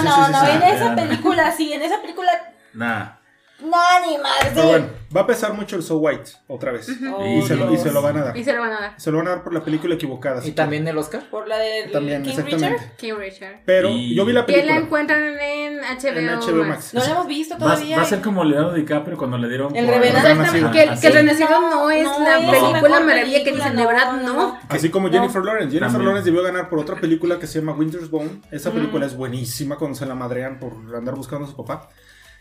no, 0.03 0.29
no, 0.29 0.47
en 0.47 0.61
esa 0.63 0.95
película 0.95 1.51
sí, 1.51 1.73
en 1.73 1.81
esa 1.81 1.99
película 2.01 2.31
Nah. 2.73 3.16
No 3.61 4.07
ni 4.07 4.17
más. 4.17 4.33
Pero 4.53 4.67
bueno, 4.67 4.87
va 5.15 5.21
a 5.21 5.27
pesar 5.27 5.53
mucho 5.53 5.75
el 5.75 5.83
So 5.83 5.97
White, 5.97 6.31
otra 6.47 6.71
vez, 6.71 6.87
Oh, 7.11 7.25
y, 7.25 7.41
se 7.41 7.55
lo, 7.55 7.71
y 7.73 7.77
se 7.77 7.91
lo 7.91 8.01
van 8.01 8.17
a 8.17 8.23
dar. 8.25 8.37
Y 8.37 8.43
se 8.43 8.53
lo 8.53 8.61
van 8.61 8.71
a 8.73 8.79
dar. 8.79 8.93
Se 8.99 9.11
lo 9.11 9.17
van 9.17 9.27
a 9.27 9.29
dar 9.31 9.43
por 9.43 9.53
la 9.53 9.61
película 9.63 9.95
equivocada. 9.95 10.45
¿Y 10.45 10.51
también 10.51 10.87
el 10.87 10.97
Oscar? 10.97 11.23
Por 11.29 11.47
la 11.47 11.57
de 11.57 11.89
También, 11.91 12.23
King 12.23 12.29
exactamente. 12.31 12.69
Richard. 12.77 12.95
King 12.97 13.13
Richard. 13.17 13.61
Pero 13.65 13.89
Y- 13.89 14.15
yo 14.15 14.25
vi 14.25 14.33
la 14.33 14.39
Y 14.47 14.53
él 14.53 14.57
la 14.57 14.61
película. 14.61 14.75
encuentran 14.77 15.23
en 15.39 15.79
HBO, 15.79 16.19
En 16.19 16.29
HBO 16.29 16.55
Max. 16.63 16.67
Max. 16.67 16.93
No 16.93 16.99
la 17.01 17.09
hemos 17.11 17.27
visto 17.27 17.57
todavía. 17.57 17.97
va 17.97 18.03
a 18.03 18.05
ser 18.05 18.21
como 18.21 18.43
Leonardo 18.43 18.73
DiCaprio 18.73 19.17
cuando 19.17 19.37
le 19.37 19.47
dieron. 19.49 19.75
El 19.75 19.89
Ajá, 19.89 20.71
que, 20.71 20.99
que 20.99 21.07
el 21.07 21.13
Renacido 21.13 21.61
no 21.61 21.89
es 21.91 22.03
No 22.03 22.19
la 22.19 22.37
es 22.39 22.49
película 22.49 22.99
maravilla 22.99 23.37
que 23.39 23.43
película, 23.51 23.51
dicen, 23.65 23.75
de 23.77 23.81
no, 23.83 23.87
verdad, 23.87 24.11
no, 24.13 24.21
no. 24.21 24.33
no. 24.33 24.59
Así 24.69 24.89
como 24.89 25.07
No. 25.07 25.13
Jennifer 25.13 25.43
Lawrence. 25.43 25.67
Jennifer 25.71 25.87
También. 25.91 26.05
Lawrence 26.07 26.29
debió 26.29 26.43
ganar 26.43 26.69
por 26.69 26.79
otra 26.79 26.95
película 26.95 27.39
que 27.39 27.47
se 27.47 27.59
llama 27.59 27.73
Winter's 27.73 28.09
Bone. 28.09 28.41
Esa 28.51 28.71
película 28.71 29.05
es 29.05 29.15
buenísima 29.15 29.77
cuando 29.77 29.97
se 29.97 30.05
la 30.05 30.15
madrean 30.15 30.59
por 30.59 30.73
andar 30.95 31.15
buscando 31.15 31.45
a 31.45 31.49
su 31.49 31.55
papá. 31.55 31.89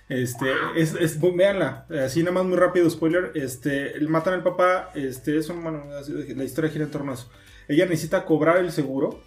Este, 0.09 0.47
es, 0.77 0.95
es, 0.95 1.21
véanla, 1.21 1.87
así 2.05 2.21
nada 2.21 2.33
más 2.33 2.45
muy 2.45 2.57
rápido, 2.57 2.89
spoiler, 2.89 3.33
este, 3.35 3.95
matan 4.09 4.35
al 4.35 4.43
papá, 4.45 4.91
este, 4.95 5.37
es 5.37 5.49
un, 5.49 5.63
bueno, 5.65 5.83
la 5.89 6.45
historia 6.45 6.71
gira 6.71 6.85
en 6.85 6.91
torno 6.93 7.11
a 7.11 7.15
eso. 7.15 7.29
Ella 7.67 7.87
necesita 7.87 8.25
cobrar 8.25 8.59
el 8.59 8.71
seguro, 8.71 9.21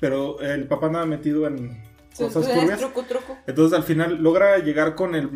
pero 0.00 0.40
el 0.40 0.66
papá 0.66 0.86
andaba 0.86 1.06
metido 1.06 1.46
en 1.46 1.84
cosas 2.16 2.52
turbias. 2.52 2.80
truco, 2.80 3.04
truco. 3.04 3.38
Entonces 3.46 3.78
al 3.78 3.84
final 3.84 4.16
logra 4.16 4.58
llegar 4.58 4.94
con 4.94 5.14
el 5.14 5.30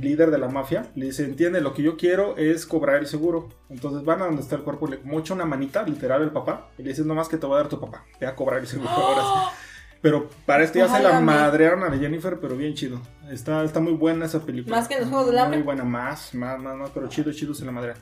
líder 0.00 0.30
de 0.30 0.38
la 0.38 0.48
mafia. 0.48 0.86
Le 0.94 1.06
dice, 1.06 1.24
entiende, 1.24 1.60
lo 1.60 1.74
que 1.74 1.82
yo 1.82 1.96
quiero 1.96 2.36
es 2.36 2.66
cobrar 2.66 2.96
el 2.96 3.06
seguro. 3.06 3.48
Entonces 3.68 4.04
van 4.04 4.22
a 4.22 4.26
donde 4.26 4.42
está 4.42 4.56
el 4.56 4.62
cuerpo, 4.62 4.86
le 4.86 4.98
mocha 4.98 5.34
una 5.34 5.44
manita, 5.44 5.82
literal, 5.82 6.22
el 6.22 6.30
papá. 6.30 6.68
Y 6.78 6.82
le 6.82 6.90
dice, 6.90 7.04
nomás 7.04 7.28
que 7.28 7.38
te 7.38 7.46
va 7.46 7.56
a 7.56 7.60
dar 7.60 7.68
tu 7.68 7.80
papá. 7.80 8.04
Ve 8.20 8.26
a 8.26 8.34
cobrar 8.34 8.60
el 8.60 8.66
seguro 8.66 8.90
ahora 8.90 9.22
sí". 9.22 9.56
Pero 10.06 10.30
para 10.46 10.62
este 10.62 10.78
ya 10.78 10.86
se 10.86 11.02
la 11.02 11.18
madrearon 11.18 11.82
a 11.82 11.98
Jennifer, 11.98 12.38
pero 12.38 12.56
bien 12.56 12.74
chido. 12.74 13.02
Está, 13.28 13.64
está 13.64 13.80
muy 13.80 13.94
buena 13.94 14.26
esa 14.26 14.46
película. 14.46 14.76
Más 14.76 14.86
que 14.86 14.94
en 14.94 15.00
los 15.00 15.08
Juegos 15.08 15.26
del 15.26 15.38
Hambre. 15.40 15.56
Muy 15.58 15.64
buena, 15.64 15.82
más, 15.82 16.32
más, 16.32 16.60
más, 16.60 16.76
más, 16.76 16.90
pero 16.90 17.08
chido, 17.08 17.32
chido 17.32 17.54
se 17.54 17.64
la 17.64 17.72
madrea. 17.72 17.96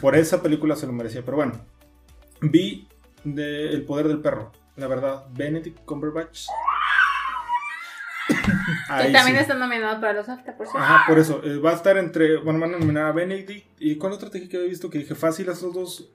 Por 0.00 0.16
esa 0.16 0.42
película 0.42 0.74
se 0.74 0.88
lo 0.88 0.92
merecía. 0.92 1.22
Pero 1.24 1.36
bueno, 1.36 1.52
vi 2.40 2.88
de 3.22 3.68
El 3.70 3.84
Poder 3.84 4.08
del 4.08 4.20
Perro. 4.20 4.50
La 4.74 4.88
verdad, 4.88 5.26
Benedict 5.30 5.84
Cumberbatch. 5.84 6.46
Que 8.88 9.12
también 9.12 9.36
sí. 9.36 9.42
está 9.42 9.54
nominado 9.54 10.00
para 10.00 10.14
los 10.14 10.28
AFTA, 10.28 10.56
por 10.56 10.66
cierto. 10.66 10.80
Ajá, 10.82 11.04
por 11.06 11.20
eso. 11.20 11.40
eh, 11.44 11.58
va 11.58 11.70
a 11.70 11.74
estar 11.74 11.96
entre. 11.96 12.38
Bueno, 12.38 12.58
van 12.58 12.74
a 12.74 12.78
nominar 12.78 13.06
a 13.06 13.12
Benedict. 13.12 13.68
¿Y 13.78 13.96
cuál 13.98 14.14
otro 14.14 14.30
te 14.30 14.48
que 14.48 14.56
había 14.56 14.68
visto? 14.68 14.90
Que 14.90 14.98
dije 14.98 15.14
fácil, 15.14 15.48
esos 15.48 15.72
dos. 15.72 16.10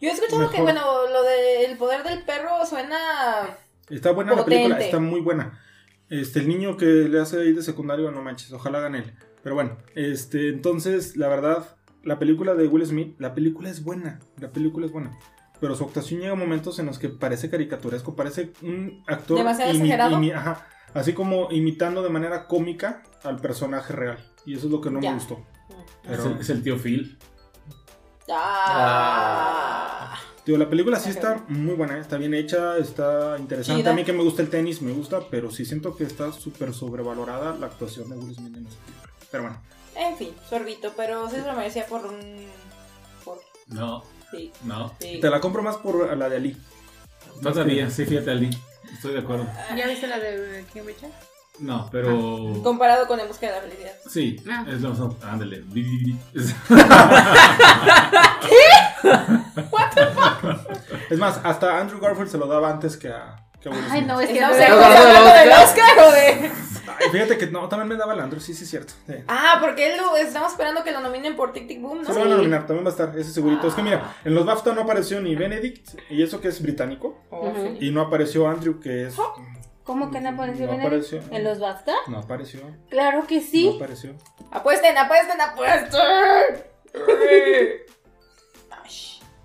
Yo 0.00 0.10
he 0.10 0.12
escuchado 0.12 0.48
que, 0.48 0.60
bueno, 0.60 1.08
lo 1.08 1.22
del 1.24 1.76
poder 1.76 2.04
del 2.04 2.22
perro 2.22 2.64
suena. 2.66 3.56
Está 3.90 4.10
buena 4.12 4.34
la 4.34 4.44
película, 4.44 4.78
está 4.80 4.98
muy 4.98 5.20
buena. 5.20 5.60
Este, 6.08 6.38
el 6.40 6.48
niño 6.48 6.76
que 6.76 6.86
le 6.86 7.20
hace 7.20 7.40
ahí 7.40 7.52
de 7.52 7.62
secundario, 7.62 8.10
no 8.10 8.22
manches, 8.22 8.52
ojalá 8.52 8.80
gane 8.80 8.98
él. 8.98 9.12
Pero 9.42 9.54
bueno, 9.54 9.76
este, 9.94 10.48
entonces, 10.48 11.16
la 11.16 11.28
verdad, 11.28 11.76
la 12.02 12.18
película 12.18 12.54
de 12.54 12.66
Will 12.68 12.86
Smith, 12.86 13.14
la 13.18 13.34
película 13.34 13.70
es 13.70 13.82
buena, 13.82 14.20
la 14.38 14.50
película 14.50 14.86
es 14.86 14.92
buena. 14.92 15.16
Pero 15.60 15.74
su 15.74 15.84
actuación 15.84 16.20
llega 16.20 16.32
a 16.32 16.36
momentos 16.36 16.78
en 16.78 16.86
los 16.86 16.98
que 16.98 17.08
parece 17.08 17.48
caricaturesco, 17.48 18.14
parece 18.14 18.52
un 18.62 19.02
actor... 19.06 19.38
¿Demasiado 19.38 19.70
exagerado? 19.72 20.16
ajá, 20.34 20.66
así 20.94 21.12
como 21.12 21.48
imitando 21.50 22.02
de 22.02 22.10
manera 22.10 22.46
cómica 22.46 23.02
al 23.22 23.36
personaje 23.36 23.92
real. 23.92 24.18
Y 24.44 24.54
eso 24.54 24.66
es 24.66 24.72
lo 24.72 24.80
que 24.80 24.90
no 24.90 25.00
Ya. 25.00 25.10
me 25.10 25.16
gustó. 25.16 25.44
Es 26.08 26.24
el, 26.24 26.38
es 26.38 26.50
el 26.50 26.62
tío 26.62 26.76
Phil. 26.78 27.18
Ah. 28.30 29.95
Digo, 30.46 30.56
la 30.58 30.70
película 30.70 30.98
sí 30.98 31.10
está 31.10 31.44
muy 31.48 31.74
buena, 31.74 31.98
está 31.98 32.16
bien 32.16 32.32
hecha, 32.32 32.78
está 32.78 33.36
interesante. 33.38 33.82
Chida. 33.82 33.90
A 33.90 33.94
mí 33.94 34.04
que 34.04 34.12
me 34.14 34.22
gusta 34.22 34.40
el 34.42 34.48
tenis, 34.48 34.80
me 34.80 34.92
gusta, 34.92 35.20
pero 35.30 35.50
sí 35.50 35.64
siento 35.66 35.94
que 35.96 36.04
está 36.04 36.32
súper 36.32 36.72
sobrevalorada 36.72 37.54
la 37.56 37.66
actuación 37.66 38.08
de 38.08 38.16
Will 38.16 38.34
Smith 38.34 38.56
en 38.56 38.66
esa 38.66 38.76
película. 38.78 39.12
Pero 39.30 39.42
bueno, 39.42 39.60
En 39.96 40.16
fin, 40.16 40.30
sorbito, 40.48 40.92
pero 40.96 41.28
sí 41.28 41.36
se 41.36 41.46
lo 41.46 41.52
merecía 41.54 41.86
por 41.86 42.06
un. 42.06 42.46
Por. 43.24 43.40
No, 43.68 44.02
Sí, 44.30 44.50
no. 44.64 44.92
sí. 45.00 45.18
te 45.20 45.28
la 45.30 45.40
compro 45.40 45.62
más 45.62 45.76
por 45.76 46.16
la 46.16 46.28
de 46.28 46.36
Ali. 46.36 46.56
Todavía, 47.42 47.90
sí, 47.90 48.04
fíjate, 48.06 48.30
Ali. 48.30 48.50
Estoy 48.92 49.12
de 49.14 49.18
acuerdo. 49.20 49.46
¿Ya 49.76 49.86
viste 49.86 50.06
la 50.06 50.18
de 50.18 50.64
King 50.72 50.82
Richard? 50.86 51.10
No, 51.58 51.88
pero. 51.90 52.60
Comparado 52.62 53.06
con 53.06 53.18
En 53.20 53.28
Busca 53.28 53.46
de 53.46 53.52
la 53.52 53.60
Felicidad. 53.62 53.92
Sí, 54.08 54.36
Ah. 54.50 54.64
es 54.68 54.80
lo 54.82 54.90
mismo. 54.90 55.16
Ándale. 55.22 55.62
Bi, 55.66 55.82
bi, 55.82 56.04
bi. 56.04 56.16
Es 61.10 61.18
más, 61.18 61.40
hasta 61.44 61.78
Andrew 61.78 62.00
Garfield 62.00 62.28
se 62.30 62.38
lo 62.38 62.46
daba 62.46 62.70
antes 62.70 62.96
que 62.96 63.08
a, 63.08 63.36
que 63.60 63.68
a 63.68 63.72
Will 63.72 63.84
Ay, 63.90 64.04
no, 64.04 64.20
es 64.20 64.28
que 64.28 64.34
¿Estamos 64.38 64.58
no- 64.58 64.84
hablando 64.84 65.34
del 65.34 65.50
Oscar 65.52 65.98
o 66.06 66.12
de.? 66.12 66.50
Ay, 66.98 67.10
fíjate 67.12 67.36
que 67.38 67.46
no, 67.48 67.68
también 67.68 67.88
me 67.88 67.96
daba 67.96 68.14
el 68.14 68.20
Andrew, 68.20 68.40
sí, 68.40 68.54
sí, 68.54 68.64
es 68.64 68.70
cierto. 68.70 68.94
Sí. 69.06 69.14
Ah, 69.28 69.58
porque 69.60 69.92
él 69.92 69.98
lo, 70.00 70.16
estamos 70.16 70.52
esperando 70.52 70.82
que 70.82 70.92
lo 70.92 71.00
nominen 71.00 71.36
por 71.36 71.52
Tic 71.52 71.68
Tic 71.68 71.80
Boom, 71.80 72.04
Se 72.04 72.08
¿no? 72.12 72.14
lo 72.14 72.20
van 72.24 72.32
a 72.32 72.36
nominar, 72.36 72.66
también 72.66 72.84
va 72.86 72.90
a 72.90 72.92
estar, 72.92 73.16
ese 73.18 73.32
segurito. 73.32 73.68
Es 73.68 73.74
que 73.74 73.82
mira, 73.82 74.14
en 74.24 74.34
los 74.34 74.44
BAFTA 74.46 74.72
no 74.74 74.82
apareció 74.82 75.20
ni 75.20 75.34
Benedict, 75.36 75.88
y 76.10 76.22
eso 76.22 76.40
que 76.40 76.48
es 76.48 76.60
británico, 76.62 77.22
Oh, 77.30 77.52
sí. 77.54 77.86
y 77.86 77.90
no 77.90 78.00
apareció 78.02 78.48
Andrew, 78.48 78.80
que 78.80 79.06
es... 79.08 79.16
¿Cómo 79.86 80.10
que 80.10 80.20
no 80.20 80.30
apareció 80.30 80.66
No 80.66 80.72
Benedict? 80.72 81.12
apareció. 81.14 81.36
¿En 81.36 81.44
los 81.44 81.60
BAFTA? 81.60 81.94
No 82.08 82.18
apareció, 82.18 82.60
Claro 82.90 83.26
que 83.26 83.36
no 83.36 83.42
sí. 83.42 83.72
apareció. 83.76 84.14
Apuesten, 84.50 84.98
apuesten, 84.98 85.40
apuesten. 85.40 86.00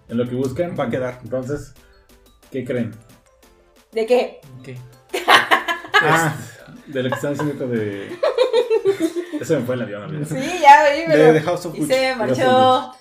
En 0.10 0.18
lo 0.18 0.28
que 0.28 0.36
buscan. 0.36 0.76
Va 0.78 0.86
a 0.86 0.90
quedar. 0.90 1.20
Entonces, 1.24 1.74
¿qué 2.52 2.66
creen? 2.66 2.94
¿De 3.92 4.06
qué? 4.06 4.42
¿Qué? 4.64 4.78
Ah, 6.04 6.36
De 6.88 7.04
lo 7.04 7.10
que 7.10 7.16
están 7.16 7.34
diciendo 7.34 7.68
de. 7.68 8.08
Eso 9.40 9.60
me 9.60 9.66
fue 9.68 9.76
el 9.76 9.84
avión, 9.84 10.02
amigo. 10.02 10.26
Sí, 10.26 10.60
ya 10.60 10.84
oí, 10.92 11.02
de 11.02 11.06
pero. 11.08 11.34
The 11.34 11.42
House 11.42 11.66
of 11.68 11.76
Y 11.76 11.80
Gucci. 11.82 11.94
se 11.94 12.16
marchó. 12.16 12.92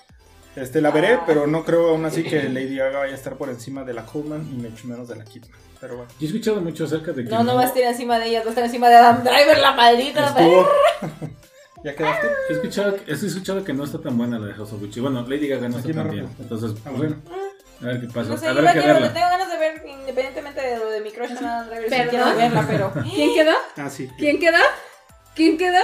Este, 0.55 0.81
la 0.81 0.91
veré, 0.91 1.17
pero 1.25 1.47
no 1.47 1.63
creo 1.65 1.89
aún 1.89 2.05
así 2.05 2.23
que 2.23 2.43
Lady 2.43 2.75
Gaga 2.75 2.99
vaya 2.99 3.13
a 3.13 3.15
estar 3.15 3.37
por 3.37 3.49
encima 3.49 3.83
de 3.83 3.93
la 3.95 4.05
Coleman 4.05 4.47
y 4.51 4.55
mucho 4.57 4.87
menos 4.87 5.07
de 5.07 5.15
la 5.15 5.23
Kidman. 5.23 5.49
Pero 5.81 5.97
bueno. 5.97 6.11
Yo 6.19 6.25
he 6.25 6.27
escuchado 6.27 6.61
mucho 6.61 6.85
acerca 6.85 7.11
de 7.11 7.23
que. 7.25 7.29
No, 7.29 7.43
no 7.43 7.55
va 7.55 7.63
a 7.63 7.65
estar 7.65 7.81
encima 7.83 8.19
de 8.19 8.27
ella, 8.27 8.39
va 8.41 8.45
a 8.45 8.49
estar 8.49 8.63
encima 8.63 8.87
de 8.87 8.95
Adam 8.95 9.23
Driver, 9.23 9.57
la 9.57 9.71
maldita. 9.73 10.35
¿Ya 11.83 11.95
quedaste? 11.95 12.27
He 12.49 12.53
escuchado, 12.53 12.95
he 13.07 13.11
escuchado 13.11 13.63
que 13.63 13.73
no 13.73 13.83
está 13.83 13.99
tan 13.99 14.15
buena 14.15 14.37
la 14.37 14.47
de 14.47 14.53
House 14.53 14.71
of 14.73 14.79
Gucci. 14.79 14.99
Bueno, 14.99 15.23
Lady 15.27 15.47
Gaga 15.47 15.67
no 15.67 15.77
Aquí 15.79 15.89
está 15.89 16.03
no 16.03 16.07
tan 16.09 16.11
bien. 16.15 16.29
Entonces, 16.39 16.71
Ah, 16.85 16.89
pues, 16.95 16.97
bueno. 16.97 17.15
a 17.81 17.85
ver 17.85 18.01
qué 18.01 18.07
pasa. 18.07 18.29
No 18.29 18.37
sé, 18.37 18.45
yo 18.45 18.51
Habrá 18.51 18.61
la 18.61 18.73
que 18.73 18.79
quiero, 18.79 18.93
verla. 18.93 19.13
tengo 19.13 19.25
ganas 19.27 19.49
de 19.49 19.57
ver, 19.57 19.83
independientemente 19.87 20.61
de 20.61 20.77
lo 20.77 20.89
de 20.91 21.01
mi 21.01 21.11
crush 21.11 21.31
en 21.31 21.37
Adam 21.45 21.67
Driver, 21.69 21.89
¿Perdón? 21.89 22.09
quiero 22.09 22.35
verla, 22.37 22.65
pero... 22.69 22.93
¿Quién 23.15 23.33
quedó? 23.33 23.51
Ah, 23.77 23.89
sí. 23.89 24.07
¿Quién 24.19 24.39
quedó? 24.39 24.57
¿Quién 25.33 25.57
quedó? 25.57 25.79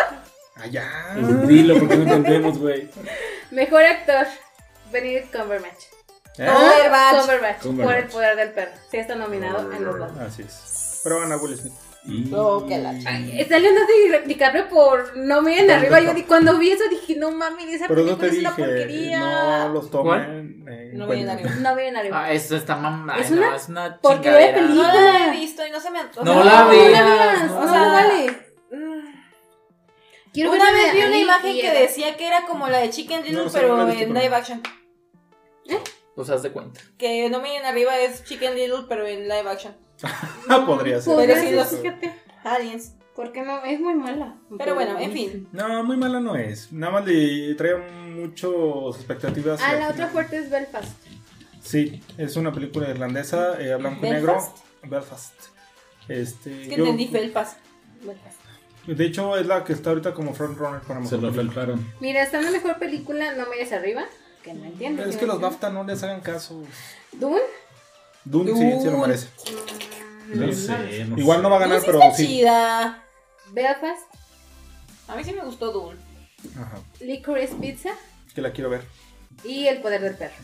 Allá. 0.57 0.87
Pues 1.19 1.47
dilo, 1.47 1.79
porque 1.79 1.95
no 1.97 2.03
entendemos, 2.03 2.59
güey. 2.59 2.89
Mejor 3.49 3.83
actor. 3.83 4.27
Benedict 4.91 5.35
Cumberbatch. 5.35 5.83
¿Eh? 6.38 6.47
Cumberbatch. 6.47 7.61
Cumberbatch. 7.61 7.61
Por 7.61 7.95
el 7.95 8.07
poder 8.07 8.35
del 8.38 8.51
perro. 8.51 8.72
Sí 8.91 8.97
está 8.97 9.15
nominado 9.15 9.72
en 9.72 9.84
los 9.84 9.97
dos. 9.97 10.11
Así 10.18 10.43
es. 10.43 11.01
Pero 11.03 11.19
van 11.19 11.31
a 11.31 11.38
Will 11.38 11.57
Smith. 11.57 11.73
Y... 12.05 12.31
Oh, 12.34 12.65
que 12.65 12.77
la 12.77 12.91
Está 12.93 13.59
Leonardo 13.59 13.88
DiCaprio 14.26 14.69
por 14.69 15.18
No 15.18 15.41
miren 15.41 15.69
arriba. 15.69 15.99
Yo 15.99 16.14
cuando 16.26 16.57
vi 16.57 16.72
eso 16.72 16.85
dije, 16.89 17.15
no 17.18 17.31
mames, 17.31 17.68
esa 17.68 17.88
Pero 17.88 18.03
no 18.03 18.18
película 18.18 18.30
te 18.30 18.35
es 18.35 18.39
una 18.39 18.55
porquería. 18.55 19.19
no 19.65 19.69
los 19.73 19.91
tomen 19.91 20.64
en 20.68 20.97
No 20.97 21.07
miren 21.07 21.30
arriba. 21.30 21.49
No 21.59 21.76
miren 21.76 21.97
arriba. 21.97 22.23
Ah, 22.23 22.31
eso 22.31 22.55
está 22.55 22.77
mamá. 22.77 23.18
Es 23.19 23.31
no, 23.31 23.38
una 23.38 23.55
es 23.55 23.68
una 23.68 23.97
porquería 23.97 24.39
de 24.39 24.53
chingadera. 24.53 24.61
No 24.61 24.84
película. 24.84 25.01
la 25.03 25.27
he 25.27 25.31
visto 25.31 25.65
y 25.68 25.72
no 25.72 25.80
se 25.81 25.91
me 25.91 25.99
antoja. 25.99 26.23
No 26.26 26.43
la 26.43 26.61
no 26.64 26.69
veas, 26.69 27.43
no. 27.43 27.55
no, 27.55 27.59
O 27.65 27.68
sea, 27.68 27.80
no 27.85 27.91
vale. 27.91 28.47
Mm. 28.72 29.07
Quiero 30.34 30.51
Una 30.51 30.72
vez 30.72 30.93
vi 30.93 31.01
una 31.01 31.18
imagen 31.18 31.59
que 31.59 31.72
decía 31.72 32.15
que 32.15 32.27
era 32.27 32.45
como 32.45 32.68
la 32.69 32.77
de 32.77 32.89
Chicken 32.89 33.23
Little, 33.23 33.38
No, 33.38 33.45
no 33.45 33.51
pero 33.51 33.89
en 33.89 34.14
live 34.14 34.35
action. 34.35 34.61
Pues 36.18 36.30
haz 36.31 36.41
de 36.41 36.52
cuenta. 36.52 36.81
Que 36.98 37.30
no 37.30 37.39
miren 37.44 37.64
arriba 37.65 37.95
es 37.99 38.23
Chicken 38.23 38.56
Little, 38.56 38.85
pero 38.89 39.06
en 39.07 39.30
live 39.30 39.48
action. 39.49 39.73
Podría 40.65 40.99
ser. 40.99 41.14
Podría 41.14 41.35
ser, 41.39 41.53
los- 41.53 41.69
fíjate. 41.69 42.11
Aliens. 42.44 42.94
Porque 43.15 43.44
no, 43.44 43.64
es 43.64 43.80
muy 43.80 43.94
mala. 43.94 44.35
Pero 44.57 44.73
bueno, 44.73 44.98
en 44.99 45.11
fin. 45.11 45.48
No, 45.52 45.84
muy 45.84 45.95
mala 45.95 46.19
no 46.19 46.35
es. 46.35 46.72
Nada 46.72 46.94
más 46.94 47.06
le 47.06 47.53
trae 47.56 47.76
muchas 47.77 48.95
expectativas. 48.95 49.60
Ah, 49.64 49.73
la 49.76 49.89
otra 49.89 50.07
fuerte 50.07 50.38
es 50.38 50.49
Belfast. 50.49 50.89
Sí, 51.64 52.02
es 52.18 52.35
una 52.35 52.52
película 52.52 52.89
irlandesa, 52.89 53.61
eh, 53.61 53.76
blanco 53.76 54.06
y 54.06 54.10
negro. 54.10 54.34
¿Belfast? 54.34 54.57
Belfast. 54.84 55.34
Este, 56.07 56.64
Es 56.64 56.69
que 56.69 56.76
yo- 56.77 56.84
entendí 56.85 57.07
Felpas. 57.07 57.57
Belfast. 58.03 58.38
de 58.88 59.06
hecho, 59.06 59.38
es 59.38 59.45
la 59.45 59.64
que 59.64 59.73
está 59.73 59.89
ahorita 59.91 60.14
como 60.15 60.34
frontrunner 60.34 60.81
para 60.81 61.03
Se 61.06 61.15
lo 61.18 61.31
película. 61.31 61.44
felparon. 61.53 61.94
Mira, 61.99 62.23
está 62.23 62.39
en 62.39 62.45
la 62.45 62.52
mejor 62.52 62.77
película, 62.80 63.34
No 63.34 63.44
me 63.44 63.49
vayas 63.49 63.72
arriba. 63.72 64.06
Que 64.47 64.53
no 64.53 64.63
entiendo. 64.65 65.03
Es 65.03 65.13
¿sí 65.15 65.19
que 65.19 65.25
los? 65.25 65.41
BAFTA 65.41 65.69
no 65.71 65.83
les 65.83 66.01
hagan 66.03 66.21
caso. 66.21 66.63
Dune. 67.11 67.41
Dune, 68.23 68.53
sí, 68.53 68.79
sí 68.81 68.89
lo 68.89 68.97
merece. 68.99 69.27
No 70.33 70.53
sé, 70.53 71.03
no 71.05 71.17
Igual 71.17 71.37
sé. 71.39 71.43
no 71.43 71.49
va 71.49 71.57
a 71.57 71.59
ganar, 71.59 71.79
sí 71.81 71.85
pero 71.85 72.01
está 72.01 72.15
sí. 72.15 72.27
chida. 72.27 73.03
Belfast. 73.51 74.03
A 75.09 75.15
mí 75.17 75.23
sí 75.25 75.33
me 75.33 75.43
gustó 75.43 75.71
Dune. 75.73 75.97
Ajá, 76.55 76.77
Licorice 77.01 77.55
Pizza. 77.55 77.89
que 78.33 78.41
la 78.41 78.51
quiero 78.53 78.69
ver. 78.69 78.83
Y 79.43 79.67
El 79.67 79.81
poder 79.81 79.99
del 80.01 80.15
perro. 80.15 80.35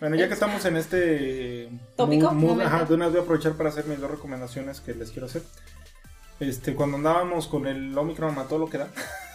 Bueno, 0.00 0.16
ya 0.16 0.26
que 0.28 0.34
estamos 0.34 0.64
en 0.64 0.76
este 0.76 1.68
¿Tópico? 1.96 2.30
mood- 2.30 2.54
mood, 2.56 2.60
ajá, 2.62 2.84
de 2.84 2.94
una 2.94 3.06
vez 3.06 3.12
voy 3.14 3.20
a 3.20 3.24
aprovechar 3.24 3.52
para 3.54 3.68
hacer 3.68 3.84
mis 3.86 4.00
dos 4.00 4.10
recomendaciones 4.10 4.80
que 4.80 4.94
les 4.94 5.10
quiero 5.10 5.26
hacer. 5.26 5.42
Este, 6.40 6.74
cuando 6.74 6.96
andábamos 6.98 7.46
con 7.48 7.66
el 7.66 7.96
Omicron 7.96 8.34
mató 8.34 8.58
lo 8.58 8.68
que 8.68 8.78
da. 8.78 8.88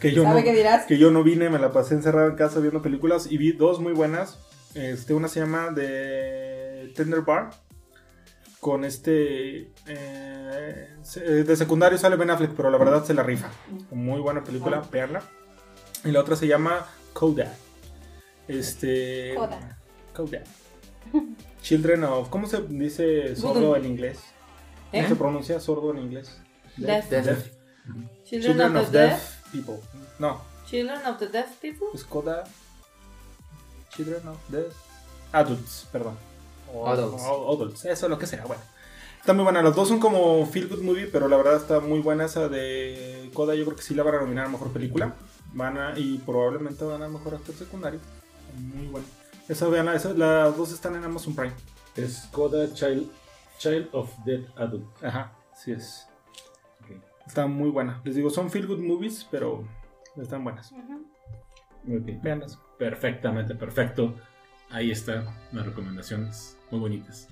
que 0.00 0.12
yo 0.12 0.22
¿Sabe 0.22 0.40
no, 0.40 0.44
qué 0.44 0.52
dirás? 0.54 0.86
que 0.86 0.98
yo 0.98 1.10
no 1.10 1.22
vine, 1.22 1.50
me 1.50 1.58
la 1.58 1.72
pasé 1.72 1.94
encerrado 1.94 2.28
en 2.28 2.36
casa 2.36 2.60
viendo 2.60 2.82
películas 2.82 3.30
y 3.30 3.38
vi 3.38 3.52
dos 3.52 3.80
muy 3.80 3.92
buenas. 3.92 4.38
Este, 4.74 5.14
una 5.14 5.28
se 5.28 5.40
llama 5.40 5.70
The 5.74 6.92
Tender 6.96 7.20
Bar 7.20 7.50
con 8.64 8.84
este 8.84 9.72
eh, 9.86 10.88
de 11.46 11.56
secundario 11.56 11.98
sale 11.98 12.16
Ben 12.16 12.30
Affleck, 12.30 12.52
pero 12.52 12.70
la 12.70 12.78
verdad 12.78 13.04
se 13.04 13.12
la 13.12 13.22
rifa. 13.22 13.50
Muy 13.90 14.20
buena 14.20 14.42
película, 14.42 14.82
veanla. 14.90 15.22
Y 16.02 16.10
la 16.10 16.20
otra 16.20 16.34
se 16.34 16.46
llama 16.46 16.86
Coda. 17.12 17.54
Este 18.48 19.34
Coda. 19.36 19.78
Coda. 20.14 20.42
Children 21.60 22.04
of 22.04 22.30
¿Cómo 22.30 22.46
se 22.46 22.62
dice 22.62 23.36
sordo 23.36 23.76
en 23.76 23.84
inglés? 23.84 24.18
¿Eh? 24.92 24.98
¿Cómo 24.98 25.08
se 25.08 25.16
pronuncia 25.16 25.60
sordo 25.60 25.90
en 25.90 25.98
inglés? 25.98 26.40
Deaf. 26.78 27.10
Deaf. 27.10 27.50
Children, 28.42 28.52
Children 28.72 28.76
of 28.76 28.82
of 28.86 28.90
the 28.92 28.98
Deaf 28.98 29.10
Deaf. 29.10 29.52
People. 29.52 29.80
No, 30.18 30.40
Children 30.66 31.06
of 31.06 31.18
the 31.18 31.26
Deaf 31.28 31.46
people. 31.60 31.88
es 31.94 32.04
Coda. 32.04 32.44
Children 33.94 34.28
of 34.28 34.38
Deaf. 34.48 34.72
Adults, 35.32 35.86
perdón. 35.92 36.16
O- 36.72 36.88
Adults. 36.88 37.22
o- 37.26 37.52
adults, 37.54 37.84
eso 37.84 38.08
lo 38.08 38.18
que 38.18 38.26
sea, 38.26 38.44
bueno. 38.44 38.62
Está 39.20 39.32
muy 39.32 39.44
buena, 39.44 39.62
las 39.62 39.74
dos 39.74 39.88
son 39.88 40.00
como 40.00 40.44
feel 40.46 40.68
good 40.68 40.82
movie, 40.82 41.06
pero 41.06 41.28
la 41.28 41.36
verdad 41.36 41.56
está 41.56 41.80
muy 41.80 42.00
buena 42.00 42.24
esa 42.26 42.48
de 42.48 43.30
Coda, 43.32 43.54
yo 43.54 43.64
creo 43.64 43.76
que 43.76 43.82
sí 43.82 43.94
la 43.94 44.02
van 44.02 44.16
a 44.16 44.20
nominar 44.20 44.46
a 44.46 44.48
mejor 44.48 44.70
película. 44.72 45.14
Van 45.52 45.78
a, 45.78 45.98
y 45.98 46.18
probablemente 46.18 46.84
van 46.84 47.02
a 47.02 47.08
mejor 47.08 47.34
actor 47.34 47.54
secundario. 47.54 48.00
Muy 48.58 48.86
bueno. 48.88 49.06
Esa 49.48 49.68
vean, 49.68 49.88
esas, 49.88 50.16
las 50.18 50.56
dos 50.56 50.72
están 50.72 50.96
en 50.96 51.04
Amazon 51.04 51.34
Prime. 51.34 51.54
Es 51.96 52.26
Coda 52.32 52.72
Child, 52.74 53.08
Child 53.58 53.88
of 53.92 54.10
Dead 54.24 54.40
Adult. 54.56 54.84
Ajá, 55.02 55.32
sí 55.56 55.72
es. 55.72 56.06
Está 57.26 57.46
muy 57.46 57.70
buena. 57.70 58.00
Les 58.04 58.14
digo, 58.16 58.30
son 58.30 58.50
feel 58.50 58.66
good 58.66 58.80
movies, 58.80 59.26
pero 59.30 59.66
están 60.20 60.44
buenas. 60.44 60.72
Muy 61.84 61.98
bien. 62.00 62.20
Veanlas. 62.22 62.58
Perfectamente, 62.78 63.54
perfecto. 63.54 64.14
Ahí 64.70 64.90
están 64.90 65.26
las 65.52 65.66
recomendaciones 65.66 66.58
muy 66.70 66.80
bonitas. 66.80 67.28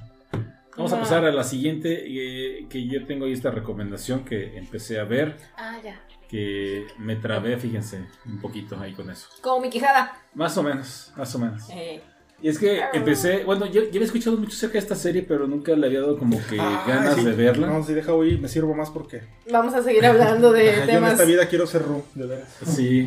Vamos 0.76 0.92
a 0.94 0.98
pasar 1.00 1.24
a 1.26 1.32
la 1.32 1.44
siguiente, 1.44 2.04
eh, 2.06 2.66
que 2.70 2.86
yo 2.86 3.04
tengo 3.04 3.26
ahí 3.26 3.32
esta 3.32 3.50
recomendación 3.50 4.24
que 4.24 4.56
empecé 4.56 4.98
a 4.98 5.04
ver, 5.04 5.36
Ah, 5.56 5.76
ya. 5.84 6.00
que 6.28 6.86
me 6.98 7.16
trabé, 7.16 7.58
fíjense, 7.58 8.06
un 8.24 8.40
poquito 8.40 8.78
ahí 8.80 8.94
con 8.94 9.10
eso. 9.10 9.28
Como 9.42 9.60
mi 9.60 9.68
quijada. 9.70 10.16
Más 10.32 10.56
o 10.56 10.62
menos, 10.62 11.12
más 11.14 11.34
o 11.34 11.38
menos. 11.38 11.68
Eh, 11.70 12.02
Y 12.42 12.48
es 12.48 12.58
que 12.58 12.80
empecé, 12.92 13.44
bueno, 13.44 13.66
yo, 13.66 13.82
yo 13.82 13.88
había 13.88 14.04
escuchado 14.04 14.36
mucho 14.36 14.56
acerca 14.56 14.72
de 14.74 14.78
esta 14.80 14.96
serie, 14.96 15.22
pero 15.22 15.46
nunca 15.46 15.72
le 15.76 15.86
había 15.86 16.00
dado 16.00 16.18
como 16.18 16.40
que 16.48 16.58
Ah, 16.60 16.84
ganas 16.88 17.14
sí. 17.14 17.24
de 17.24 17.32
verla. 17.32 17.68
No, 17.68 17.84
si 17.84 17.94
deja 17.94 18.12
hoy, 18.12 18.36
me 18.38 18.48
sirvo 18.48 18.74
más 18.74 18.90
porque 18.90 19.22
vamos 19.50 19.72
a 19.74 19.82
seguir 19.82 20.04
hablando 20.04 20.50
de 20.52 20.64
yo 20.64 20.80
en 20.82 20.86
temas. 20.86 21.12
esta 21.12 21.24
vida 21.24 21.46
quiero 21.46 21.66
ser 21.68 21.82
Ru, 21.82 22.02
de 22.14 22.26
veras. 22.26 22.48
Sí. 22.66 23.06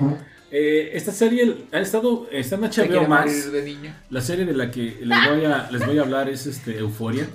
Eh, 0.52 0.92
esta 0.94 1.12
serie 1.12 1.66
ha 1.74 1.80
estado, 1.80 2.28
está 2.32 2.56
en 2.56 2.62
HBO 2.62 3.08
Max. 3.10 3.26
morir 3.30 3.52
de 3.52 3.64
niño. 3.64 3.96
La 4.10 4.22
serie 4.22 4.46
de 4.46 4.54
la 4.54 4.72
que 4.72 5.00
les 5.02 5.18
voy 5.30 5.44
a, 5.46 5.70
les 5.70 5.86
voy 5.86 5.98
a 5.98 6.02
hablar 6.04 6.30
es 6.30 6.46
este 6.48 6.78
Euforia, 6.78 7.28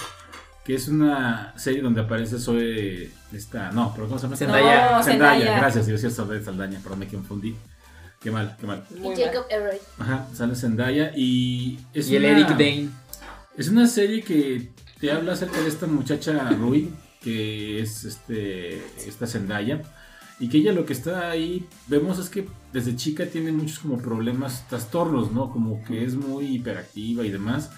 que 0.65 0.75
es 0.77 0.89
una 0.89 1.53
serie 1.59 1.83
donde 1.83 2.01
aparece 2.01 2.39
Zoe, 2.39 3.11
esta, 3.35 3.73
no, 3.73 3.93
pero 3.95 4.07
¿cómo 4.07 4.19
se 4.19 4.25
llama? 4.25 4.37
Zendaya. 4.37 4.93
No, 4.97 5.03
Zendaya. 5.03 5.59
gracias, 5.59 5.87
yo 5.87 5.93
decía 5.99 6.09
Saldaña, 6.09 6.79
perdón, 6.83 7.01
me 7.01 7.09
confundí. 7.09 7.55
Qué 8.21 8.31
mal, 8.31 8.55
qué 8.61 8.67
mal. 8.67 8.85
Muy 8.99 9.15
y 9.15 9.25
Jacob 9.25 9.47
Elroy. 9.49 9.79
Ajá, 9.99 10.27
sale 10.35 10.55
Zendaya 10.55 11.13
y 11.17 11.79
es 11.95 12.11
Y 12.11 12.17
el 12.17 12.25
una- 12.25 12.33
Eric 12.33 12.49
Dane. 12.51 12.89
Es 13.57 13.69
una 13.69 13.87
serie 13.87 14.23
que 14.23 14.73
te 15.01 15.11
habla 15.11 15.33
acerca 15.33 15.59
de 15.63 15.69
esta 15.69 15.87
muchacha 15.87 16.51
Rui, 16.51 16.91
que 17.23 17.81
es 17.81 18.05
este 18.05 18.77
esta 19.07 19.27
Zendaya, 19.27 19.81
y 20.39 20.51
que 20.51 20.59
ella 20.59 20.73
lo 20.73 20.85
que 20.85 20.93
está 20.93 21.31
ahí, 21.31 21.67
vemos 21.87 22.19
es 22.19 22.29
que 22.29 22.47
desde 22.75 22.95
chica 22.95 23.25
tiene 23.25 23.53
muchos 23.53 23.79
como 23.79 23.97
problemas, 23.97 24.69
trastornos, 24.69 25.33
¿no? 25.33 25.51
Como 25.51 25.83
que 25.85 26.05
es 26.05 26.15
muy 26.15 26.57
hiperactiva 26.57 27.25
y 27.25 27.31
demás, 27.31 27.71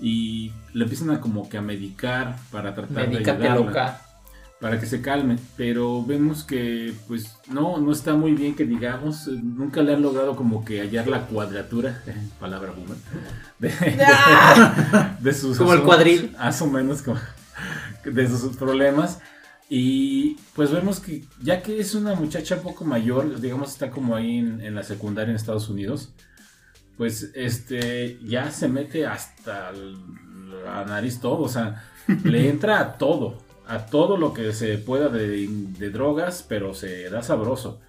y 0.00 0.50
le 0.72 0.82
empiezan 0.82 1.10
a 1.10 1.20
como 1.20 1.48
que 1.48 1.58
a 1.58 1.62
medicar 1.62 2.36
para 2.50 2.74
tratar 2.74 3.08
Medícate 3.08 3.38
de 3.38 3.48
ayudarla, 3.48 3.66
loca. 3.66 4.05
Para 4.60 4.80
que 4.80 4.86
se 4.86 5.02
calme, 5.02 5.36
pero 5.56 6.02
vemos 6.04 6.42
que 6.42 6.94
pues 7.06 7.36
no, 7.48 7.78
no 7.78 7.92
está 7.92 8.14
muy 8.14 8.32
bien 8.32 8.54
que 8.54 8.64
digamos, 8.64 9.28
eh, 9.28 9.32
nunca 9.42 9.82
le 9.82 9.92
han 9.94 10.02
logrado 10.02 10.34
como 10.34 10.64
que 10.64 10.80
hallar 10.80 11.08
la 11.08 11.26
cuadratura, 11.26 12.02
palabra 12.40 12.72
boomer, 12.72 12.96
de, 13.58 13.72
¡Ah! 14.06 15.16
de 15.20 15.34
sus 15.34 15.58
Como 15.58 15.74
el 15.74 15.82
cuadril. 15.82 16.34
más 16.38 16.60
o 16.62 16.66
menos 16.66 17.02
como 17.02 17.20
de 18.04 18.28
sus 18.28 18.56
problemas 18.56 19.18
y 19.68 20.36
pues 20.54 20.70
vemos 20.70 21.00
que 21.00 21.24
ya 21.42 21.60
que 21.60 21.80
es 21.80 21.94
una 21.94 22.14
muchacha 22.14 22.62
poco 22.62 22.84
mayor 22.84 23.40
digamos 23.40 23.72
está 23.72 23.90
como 23.90 24.14
ahí 24.14 24.38
en, 24.38 24.60
en 24.60 24.76
la 24.76 24.84
secundaria 24.84 25.30
en 25.30 25.36
Estados 25.36 25.68
Unidos 25.68 26.12
pues 26.96 27.32
este 27.34 28.20
ya 28.22 28.52
se 28.52 28.68
mete 28.68 29.06
hasta 29.06 29.72
la 29.72 30.84
nariz 30.84 31.18
todo 31.20 31.40
o 31.40 31.48
sea 31.48 31.82
le 32.22 32.48
entra 32.48 32.78
a 32.78 32.96
todo 32.96 33.42
a 33.66 33.86
todo 33.86 34.16
lo 34.16 34.32
que 34.32 34.52
se 34.52 34.78
pueda 34.78 35.08
de, 35.08 35.48
drogas 35.90 36.44
pero 36.48 36.74
se 36.74 37.08
da 37.10 37.22
sabroso. 37.22 37.80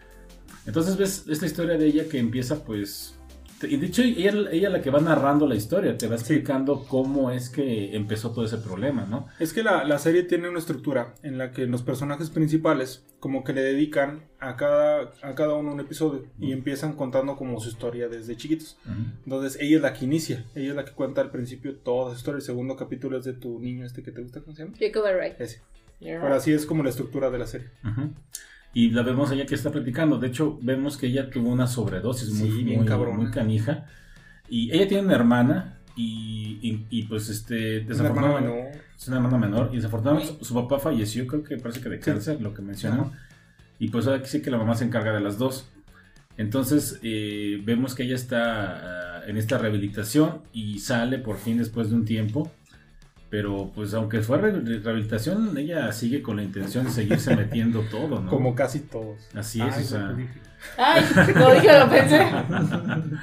Entonces 0.65 0.97
ves 0.97 1.25
esta 1.27 1.45
historia 1.45 1.77
de 1.77 1.85
ella 1.85 2.09
que 2.09 2.19
empieza 2.19 2.63
pues 2.63 3.16
y 3.63 3.77
de 3.77 3.87
hecho 3.87 4.03
ella, 4.03 4.31
ella 4.51 4.69
la 4.69 4.81
que 4.81 4.89
va 4.89 4.99
narrando 4.99 5.47
la 5.47 5.55
historia, 5.55 5.97
te 5.97 6.07
va 6.07 6.15
explicando 6.15 6.85
cómo 6.87 7.31
es 7.31 7.49
que 7.49 7.95
empezó 7.95 8.31
todo 8.31 8.45
ese 8.45 8.57
problema, 8.57 9.05
¿no? 9.05 9.27
Es 9.39 9.53
que 9.53 9.63
la, 9.63 9.83
la 9.83 9.97
serie 9.97 10.23
tiene 10.23 10.49
una 10.49 10.59
estructura 10.59 11.15
en 11.23 11.37
la 11.37 11.51
que 11.51 11.65
los 11.65 11.81
personajes 11.81 12.29
principales 12.29 13.05
como 13.19 13.43
que 13.43 13.53
le 13.53 13.61
dedican 13.61 14.25
a 14.39 14.55
cada, 14.55 15.11
a 15.23 15.35
cada 15.35 15.55
uno 15.55 15.73
un 15.73 15.79
episodio 15.79 16.27
y 16.39 16.51
empiezan 16.51 16.93
contando 16.93 17.35
como 17.35 17.59
su 17.59 17.69
historia 17.69 18.07
desde 18.09 18.37
chiquitos. 18.37 18.77
Entonces 19.25 19.57
ella 19.59 19.77
es 19.77 19.81
la 19.81 19.93
que 19.93 20.05
inicia, 20.05 20.45
ella 20.53 20.69
es 20.69 20.75
la 20.75 20.85
que 20.85 20.91
cuenta 20.91 21.21
al 21.21 21.31
principio 21.31 21.75
toda 21.77 22.11
su 22.11 22.17
historia. 22.17 22.37
El 22.37 22.43
segundo 22.43 22.75
capítulo 22.75 23.17
es 23.17 23.25
de 23.25 23.33
tu 23.33 23.59
niño 23.59 23.85
este 23.85 24.03
que 24.03 24.11
te 24.11 24.21
gusta, 24.21 24.41
¿cómo 24.41 24.55
se 24.55 24.63
llama? 24.63 24.75
Jacob. 24.79 25.05
Ese. 25.39 25.61
Pero 25.99 26.33
así 26.33 26.53
es 26.53 26.65
como 26.65 26.83
la 26.83 26.89
estructura 26.89 27.31
de 27.31 27.39
la 27.39 27.47
serie. 27.47 27.69
Ujú. 27.83 28.13
Y 28.73 28.91
la 28.91 29.01
vemos 29.01 29.31
ella 29.31 29.45
que 29.45 29.55
está 29.55 29.71
platicando. 29.71 30.19
De 30.19 30.27
hecho, 30.27 30.59
vemos 30.61 30.97
que 30.97 31.07
ella 31.07 31.29
tuvo 31.29 31.49
una 31.49 31.67
sobredosis 31.67 32.29
muy, 32.31 32.51
Sí, 32.51 32.63
bien 32.63 32.79
muy, 32.79 32.87
cabrona. 32.87 33.17
muy 33.17 33.31
canija. 33.31 33.85
Y 34.49 34.71
ella 34.71 34.87
tiene 34.87 35.03
una 35.05 35.15
hermana 35.15 35.77
y, 35.95 36.59
y- 36.61 36.85
y, 36.89 37.03
pues 37.03 37.29
este... 37.29 37.79
Una 37.79 37.87
desafortunadamente-. 37.89 38.81
Es 38.97 39.07
una 39.07 39.17
hermana 39.17 39.37
menor. 39.37 39.69
Y 39.73 39.77
desafortunadamente 39.77 40.43
su, 40.43 40.53
papá 40.53 40.79
falleció, 40.79 41.25
creo 41.27 41.43
que 41.43 41.57
parece 41.57 41.81
que 41.81 41.89
de 41.89 41.99
cáncer, 41.99 42.39
lo 42.41 42.53
que 42.53 42.61
mencionó. 42.61 43.11
Y 43.79 43.89
pues 43.89 44.07
ahora 44.07 44.23
sí 44.25 44.41
que 44.41 44.49
la 44.51 44.57
mamá 44.57 44.75
se 44.75 44.85
encarga 44.85 45.13
de 45.13 45.21
las 45.21 45.37
dos. 45.37 45.67
Entonces 46.37 46.99
eh, 47.03 47.61
vemos 47.65 47.95
que 47.95 48.03
ella 48.03 48.15
está 48.15 49.17
ah, 49.19 49.23
en 49.27 49.37
esta 49.37 49.57
rehabilitación 49.57 50.41
y 50.53 50.79
sale 50.79 51.17
por 51.17 51.37
fin 51.37 51.57
después 51.57 51.89
de 51.89 51.95
un 51.95 52.05
tiempo. 52.05 52.51
Pero 53.29 53.71
pues 53.75 53.93
aunque 53.93 54.21
fue 54.21 54.37
re- 54.37 54.51
rehabilitación, 54.79 55.57
ella 55.57 55.91
sigue 55.91 56.21
con 56.21 56.37
la 56.37 56.43
intención 56.43 56.85
de 56.85 56.91
seguirse 56.91 57.35
metiendo 57.35 57.81
todo, 57.91 58.21
¿no? 58.21 58.29
Como 58.29 58.55
casi 58.55 58.79
todos. 58.79 59.17
Así 59.35 59.61
es, 59.61 59.75
Ay, 59.75 59.83
o 59.83 59.87
sea. 59.87 60.15
Ay, 60.77 61.03
lo 61.35 61.53
dije, 61.53 61.79
lo 61.79 61.89
pensé. 61.89 62.21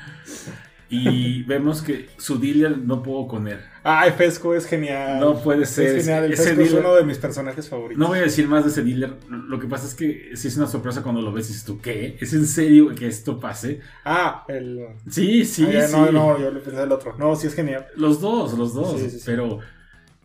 Y 0.90 1.42
vemos 1.44 1.82
que 1.82 2.08
su 2.18 2.38
dealer 2.38 2.78
no 2.78 3.02
puedo 3.02 3.26
con 3.26 3.48
él. 3.48 3.58
Ay, 3.82 4.12
Fesco 4.12 4.54
es 4.54 4.66
genial. 4.66 5.18
No 5.18 5.42
puede 5.42 5.64
ser. 5.66 5.96
Es 5.96 6.04
genial. 6.04 6.24
El 6.26 6.32
Ese 6.34 6.42
Fesco 6.50 6.60
es 6.60 6.72
dealer- 6.72 6.80
uno 6.80 6.94
de 6.94 7.04
mis 7.04 7.18
personajes 7.18 7.68
favoritos. 7.68 7.98
No 7.98 8.08
voy 8.08 8.18
a 8.18 8.22
decir 8.22 8.46
más 8.46 8.64
de 8.64 8.70
ese 8.70 8.84
dealer. 8.84 9.14
Lo 9.28 9.58
que 9.58 9.66
pasa 9.66 9.86
es 9.86 9.94
que 9.94 10.30
sí 10.34 10.46
es 10.48 10.56
una 10.56 10.66
sorpresa 10.68 11.02
cuando 11.02 11.20
lo 11.22 11.32
ves 11.32 11.46
y 11.46 11.52
dices 11.52 11.64
tú, 11.64 11.80
¿qué? 11.80 12.16
¿Es 12.20 12.32
en 12.34 12.46
serio 12.46 12.94
que 12.94 13.08
esto 13.08 13.40
pase? 13.40 13.80
Ah, 14.04 14.44
el. 14.46 14.86
Sí, 15.10 15.44
sí, 15.44 15.66
Ah, 15.74 15.86
sí. 15.88 15.92
No, 15.96 16.12
no, 16.12 16.38
yo 16.38 16.50
le 16.52 16.60
pensé 16.60 16.82
el 16.82 16.92
otro. 16.92 17.16
No, 17.18 17.34
sí 17.34 17.46
es 17.48 17.54
genial. 17.54 17.86
Los 17.96 18.20
dos, 18.20 18.56
los 18.56 18.74
dos. 18.74 19.00
Sí, 19.00 19.08
sí, 19.10 19.18
sí. 19.18 19.22
Pero 19.26 19.60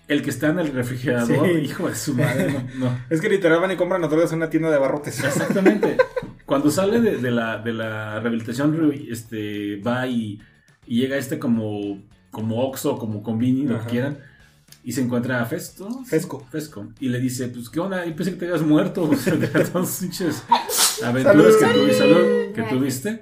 el 0.10 0.22
que 0.22 0.30
está 0.31 0.48
en 0.48 0.60
el 0.60 0.73
refrigerador, 0.73 1.48
Sí. 1.48 1.53
hijo 1.60 1.88
de 1.88 1.95
su 1.95 2.14
madre, 2.15 2.52
no. 2.76 2.88
no. 2.88 2.99
Es 3.10 3.22
que 3.22 3.30
literal 3.30 3.61
van 3.61 3.72
y 3.72 3.77
compran 3.77 4.02
drogas 4.02 4.31
en 4.31 4.38
una 4.40 4.49
tienda 4.49 4.69
de 4.69 4.77
barrotes. 4.77 5.23
Exactamente. 5.23 5.95
Cuando 6.45 6.69
sale 6.72 6.99
de, 6.99 7.18
de 7.18 7.31
la, 7.31 7.60
de 7.60 7.73
la 7.73 8.19
rehabilitación, 8.19 8.76
re- 8.91 9.06
este, 9.10 9.77
va 9.81 10.06
y, 10.07 10.41
y 10.88 10.99
llega 11.02 11.15
este 11.18 11.38
como, 11.40 12.02
como 12.31 12.61
Oxxo, 12.64 12.98
como 12.98 13.22
Convini, 13.23 13.65
lo 13.68 13.80
que 13.81 13.86
quieran, 13.91 14.18
y 14.84 14.94
se 14.94 15.02
encuentra 15.02 15.41
a 15.41 15.45
Festo. 15.45 16.03
Fesco. 16.06 16.44
Fesco. 16.52 16.88
Y 16.99 17.10
le 17.10 17.19
dice, 17.19 17.48
pues, 17.49 17.69
¿qué 17.69 17.80
onda? 17.80 18.03
Yo 18.06 18.15
pensé 18.15 18.31
que 18.31 18.38
te 18.40 18.45
habías 18.48 18.64
muerto. 18.64 19.03
O 19.11 19.15
sea, 19.15 19.36
de 19.36 19.48
todas 19.48 19.73
las 19.76 19.98
pinches 19.99 20.44
aventuras 21.03 21.56
que, 21.56 21.65
Salud. 21.65 21.91
salud, 21.91 22.26
que 22.56 22.64
tuviste. 22.64 23.22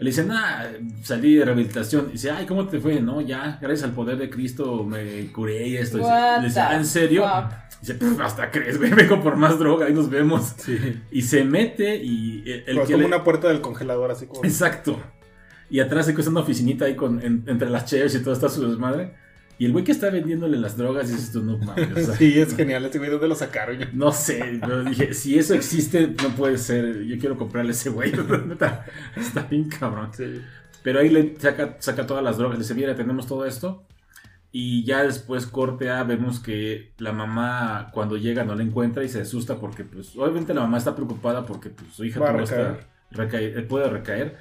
Le 0.00 0.10
dice, 0.10 0.24
nah, 0.24 0.64
salí 1.02 1.36
de 1.36 1.44
rehabilitación. 1.44 2.06
Y 2.08 2.12
dice, 2.12 2.30
ay, 2.30 2.46
¿cómo 2.46 2.66
te 2.66 2.80
fue? 2.80 3.00
No, 3.00 3.20
ya, 3.20 3.58
gracias 3.60 3.84
al 3.88 3.94
poder 3.94 4.16
de 4.18 4.28
Cristo 4.30 4.84
me 4.84 5.30
curé 5.32 5.68
y 5.68 5.76
esto. 5.76 5.98
What 5.98 6.40
le 6.40 6.48
dice, 6.48 6.60
"Ah, 6.60 6.76
¿en 6.76 6.84
serio? 6.84 7.22
fuck? 7.24 7.52
Dice, 7.80 7.94
"Pff, 7.94 8.20
hasta 8.20 8.50
crees, 8.50 8.78
güey, 8.78 8.90
vengo 8.94 9.22
por 9.22 9.36
más 9.36 9.58
droga, 9.58 9.86
ahí 9.86 9.92
nos 9.92 10.10
vemos. 10.10 10.54
Sí. 10.56 10.78
Y 11.10 11.22
se 11.22 11.44
mete 11.44 11.96
y 12.02 12.42
el, 12.46 12.64
el 12.66 12.76
Pues 12.76 12.86
que 12.88 12.92
como 12.94 13.02
le- 13.08 13.14
una 13.14 13.22
puerta 13.24 13.48
del 13.48 13.60
congelador, 13.60 14.10
así 14.10 14.26
como. 14.26 14.44
Exacto. 14.44 14.98
Y 15.70 15.80
atrás 15.80 16.06
se 16.06 16.14
cuesta 16.14 16.30
una 16.30 16.40
oficinita 16.40 16.84
ahí 16.86 16.96
con, 16.96 17.22
en- 17.22 17.44
entre 17.46 17.70
las 17.70 17.84
cheves 17.84 18.14
y 18.14 18.20
todo 18.22 18.34
está 18.34 18.48
su 18.48 18.66
desmadre. 18.68 19.14
Y 19.58 19.66
el 19.66 19.72
güey 19.72 19.84
que 19.84 19.92
está 19.92 20.10
vendiéndole 20.10 20.56
las 20.58 20.76
drogas 20.76 21.08
dices 21.08 21.30
tú, 21.32 21.42
no 21.42 21.58
mames. 21.58 21.92
o 21.92 22.00
sea, 22.06 22.14
Sí, 22.18 22.38
es 22.40 22.56
genial. 22.56 22.84
Este 22.84 22.98
güey, 22.98 23.10
¿dónde 23.10 23.28
lo 23.28 23.34
sacaron? 23.34 23.78
No 23.92 24.10
sé, 24.12 24.58
pero 24.60 24.82
dije, 24.84 25.14
si 25.14 25.38
eso 25.38 25.54
existe, 25.54 26.08
no 26.22 26.30
puede 26.30 26.58
ser. 26.58 27.04
Yo 27.04 27.18
quiero 27.18 27.36
comprarle 27.36 27.72
ese 27.72 27.90
güey. 27.90 28.12
Neta, 28.46 28.84
está 29.16 29.42
bien 29.42 29.68
cabrón. 29.68 30.10
Sí. 30.12 30.40
Pero 30.82 31.00
ahí 31.00 31.08
le 31.08 31.34
saca, 31.38 31.76
saca 31.78 32.06
todas 32.06 32.22
las 32.24 32.36
drogas. 32.36 32.58
Le 32.58 32.64
dice, 32.64 32.74
mira, 32.74 32.94
tenemos 32.94 33.26
todo 33.26 33.46
esto. 33.46 33.86
Y 34.56 34.84
ya 34.84 35.02
después 35.02 35.46
corte 35.46 35.90
A, 35.90 36.04
vemos 36.04 36.38
que 36.40 36.92
la 36.98 37.12
mamá 37.12 37.90
cuando 37.92 38.16
llega 38.16 38.44
no 38.44 38.54
la 38.54 38.62
encuentra 38.62 39.02
y 39.02 39.08
se 39.08 39.20
asusta 39.22 39.58
porque, 39.58 39.82
pues, 39.82 40.16
obviamente 40.16 40.54
la 40.54 40.60
mamá 40.60 40.78
está 40.78 40.94
preocupada 40.94 41.44
porque 41.44 41.70
pues, 41.70 41.92
su 41.92 42.04
hija 42.04 42.20
Va 42.20 42.28
a 42.30 42.32
recaer. 42.34 42.86
recaer- 43.12 43.58
eh, 43.58 43.62
puede 43.62 43.88
recaer. 43.88 44.36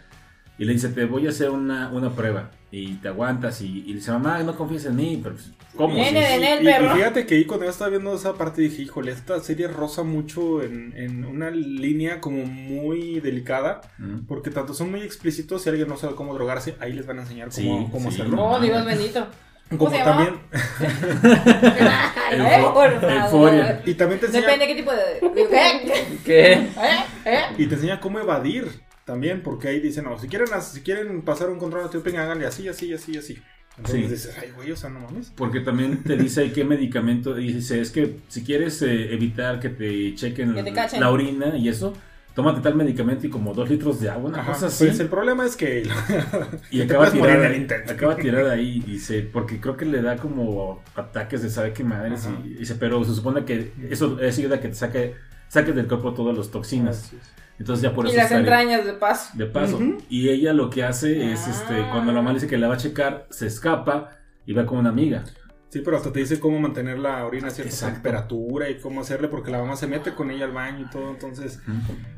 Y 0.60 0.66
le 0.66 0.74
dice, 0.74 0.90
te 0.90 1.06
voy 1.06 1.26
a 1.26 1.30
hacer 1.30 1.50
una, 1.50 1.90
una 1.90 2.12
prueba. 2.12 2.52
Y 2.76 2.96
te 2.96 3.08
aguantas. 3.10 3.62
Y, 3.62 3.84
y 3.86 3.94
dice, 3.94 4.12
mamá, 4.12 4.40
no 4.42 4.56
confíes 4.58 4.86
en 4.86 4.96
mí. 4.96 5.20
Pero, 5.22 5.36
pues, 5.36 5.52
¿cómo? 5.76 5.94
Sí, 6.04 6.12
de 6.12 6.26
sí. 6.26 6.40
nel, 6.40 6.60
Y, 6.60 6.64
y 6.64 6.72
perro. 6.74 6.96
fíjate 6.96 7.26
que 7.28 7.36
ahí 7.36 7.46
cuando 7.46 7.66
yo 7.66 7.72
estaba 7.72 7.92
viendo 7.92 8.16
esa 8.16 8.34
parte 8.34 8.64
dije, 8.64 8.82
híjole, 8.82 9.12
esta 9.12 9.40
serie 9.42 9.68
rosa 9.68 10.02
mucho 10.02 10.64
en, 10.64 10.92
en 10.98 11.24
una 11.24 11.52
línea 11.52 12.20
como 12.20 12.46
muy 12.46 13.20
delicada. 13.20 13.82
Mm. 14.00 14.26
Porque 14.28 14.50
tanto 14.50 14.74
son 14.74 14.90
muy 14.90 15.02
explícitos, 15.02 15.62
si 15.62 15.70
alguien 15.70 15.88
no 15.88 15.98
sabe 15.98 16.16
cómo 16.16 16.34
drogarse, 16.34 16.76
ahí 16.80 16.94
les 16.94 17.06
van 17.06 17.20
a 17.20 17.22
enseñar 17.22 17.50
cómo, 17.54 17.80
Sí, 17.86 17.88
cómo 17.92 18.10
sí. 18.12 18.20
hacerlo. 18.22 18.44
Oh, 18.44 18.60
Dios 18.60 18.84
bendito. 18.86 19.28
Como 19.78 19.92
también, 19.92 20.36
euforia. 22.32 23.82
y 23.86 23.94
también 23.96 24.20
te 24.20 24.26
enseña, 24.28 24.46
Depende 24.46 24.68
qué 24.68 24.76
tipo 24.76 24.92
de. 24.92 25.20
de- 25.30 25.48
¿Qué? 25.50 26.18
¿Qué? 26.26 26.54
¿Eh? 26.54 26.70
¿Eh? 27.26 27.40
y 27.58 27.66
te 27.68 27.76
enseña 27.76 28.00
cómo 28.00 28.20
evadir 28.20 28.68
también, 29.06 29.42
porque 29.44 29.68
ahí 29.70 29.80
dicen, 29.80 30.06
no, 30.06 30.18
si 30.18 30.28
quieren, 30.28 30.48
si 30.62 30.82
quieren 30.82 31.22
pasar 31.24 31.50
un 31.50 31.60
control 31.60 31.84
antidoping, 31.86 32.18
háganle 32.18 32.46
así, 32.46 32.68
así, 32.68 32.94
así, 32.94 33.18
así. 33.18 33.38
Entonces 33.78 34.06
Sí. 34.06 34.08
dices, 34.12 34.38
ay, 34.40 34.52
güey, 34.56 34.72
o 34.72 34.76
sea, 34.76 34.90
no 34.92 35.00
mames. 35.00 35.32
Porque 35.36 35.60
también 35.60 36.04
te 36.04 36.16
dice 36.16 36.42
ahí 36.42 36.52
qué 36.52 36.64
medicamento. 36.64 37.40
Y 37.40 37.54
dice, 37.54 37.82
es 37.82 37.90
que 37.92 38.18
si 38.28 38.44
quieres 38.44 38.82
eh, 38.84 39.14
evitar 39.14 39.60
que 39.60 39.70
te 39.70 40.14
chequen 40.16 40.54
Que 40.54 40.64
te 40.64 40.74
cachen. 40.74 41.00
la 41.02 41.10
orina 41.10 41.58
y 41.58 41.68
eso, 41.70 41.92
tómate 42.36 42.62
tal 42.62 42.76
medicamento 42.76 43.26
y 43.26 43.32
como 43.32 43.52
dos 43.56 43.68
litros 43.70 44.00
de 44.00 44.12
agua, 44.12 44.30
una 44.30 44.42
Ajá, 44.42 44.52
cosa 44.54 44.68
así. 44.68 44.86
Pues 44.86 45.00
el 45.00 45.08
problema 45.08 45.44
es 45.46 45.56
que 45.56 45.84
y 46.72 46.82
acaba 46.82 47.12
tirada, 47.12 47.50
acaba 47.90 48.16
tirada 48.16 48.52
ahí, 48.54 48.80
dice, 48.80 49.22
porque 49.24 49.60
creo 49.60 49.76
que 49.76 49.86
le 49.86 50.04
da 50.04 50.18
como 50.18 50.84
ataques 50.96 51.42
de 51.42 51.50
sabe 51.50 51.74
qué 51.74 51.84
madres. 51.84 52.30
Y 52.46 52.50
dice, 52.54 52.76
pero 52.76 53.04
se 53.04 53.16
supone 53.16 53.44
que 53.44 53.72
eso, 53.90 54.20
eso 54.20 54.40
ayuda 54.42 54.58
a 54.58 54.60
que 54.62 54.68
te 54.70 54.76
saque, 54.76 55.16
saque 55.48 55.72
del 55.74 55.88
cuerpo 55.88 56.14
todas 56.14 56.38
las 56.38 56.52
toxinas. 56.52 57.12
Es. 57.12 57.20
Entonces 57.64 57.82
ya 57.84 57.94
por 57.94 58.06
Y 58.06 58.10
eso 58.10 58.18
las 58.18 58.32
entrañas 58.32 58.86
de 58.86 58.92
paso. 58.92 59.30
De 59.36 59.46
paso. 59.46 59.80
Y 60.10 60.28
ella 60.28 60.52
lo 60.52 60.70
que 60.70 60.84
hace 60.84 61.32
es, 61.32 61.48
este, 61.48 61.84
Ah. 61.84 61.90
cuando 61.94 62.12
la 62.12 62.22
mamá 62.22 62.34
dice 62.34 62.46
que 62.46 62.58
la 62.58 62.68
va 62.68 62.74
a 62.74 62.78
checar, 62.78 63.26
se 63.30 63.48
escapa 63.48 64.10
y 64.46 64.52
va 64.52 64.66
con 64.66 64.80
una 64.80 64.90
amiga. 64.90 65.24
Sí, 65.74 65.82
pero 65.84 65.98
hasta 65.98 66.12
te 66.12 66.20
dice 66.20 66.40
cómo 66.40 66.60
mantener 66.60 67.00
la 67.00 67.26
orina 67.26 67.48
a 67.48 67.50
cierta 67.50 67.74
Exacto. 67.74 67.96
temperatura 67.96 68.70
y 68.70 68.78
cómo 68.78 69.02
hacerle, 69.02 69.28
porque 69.28 69.50
la 69.50 69.58
mamá 69.58 69.76
se 69.76 69.88
mete 69.88 70.14
con 70.14 70.30
ella 70.30 70.46
al 70.46 70.52
baño 70.52 70.86
y 70.86 70.90
todo. 70.92 71.10
Entonces, 71.10 71.60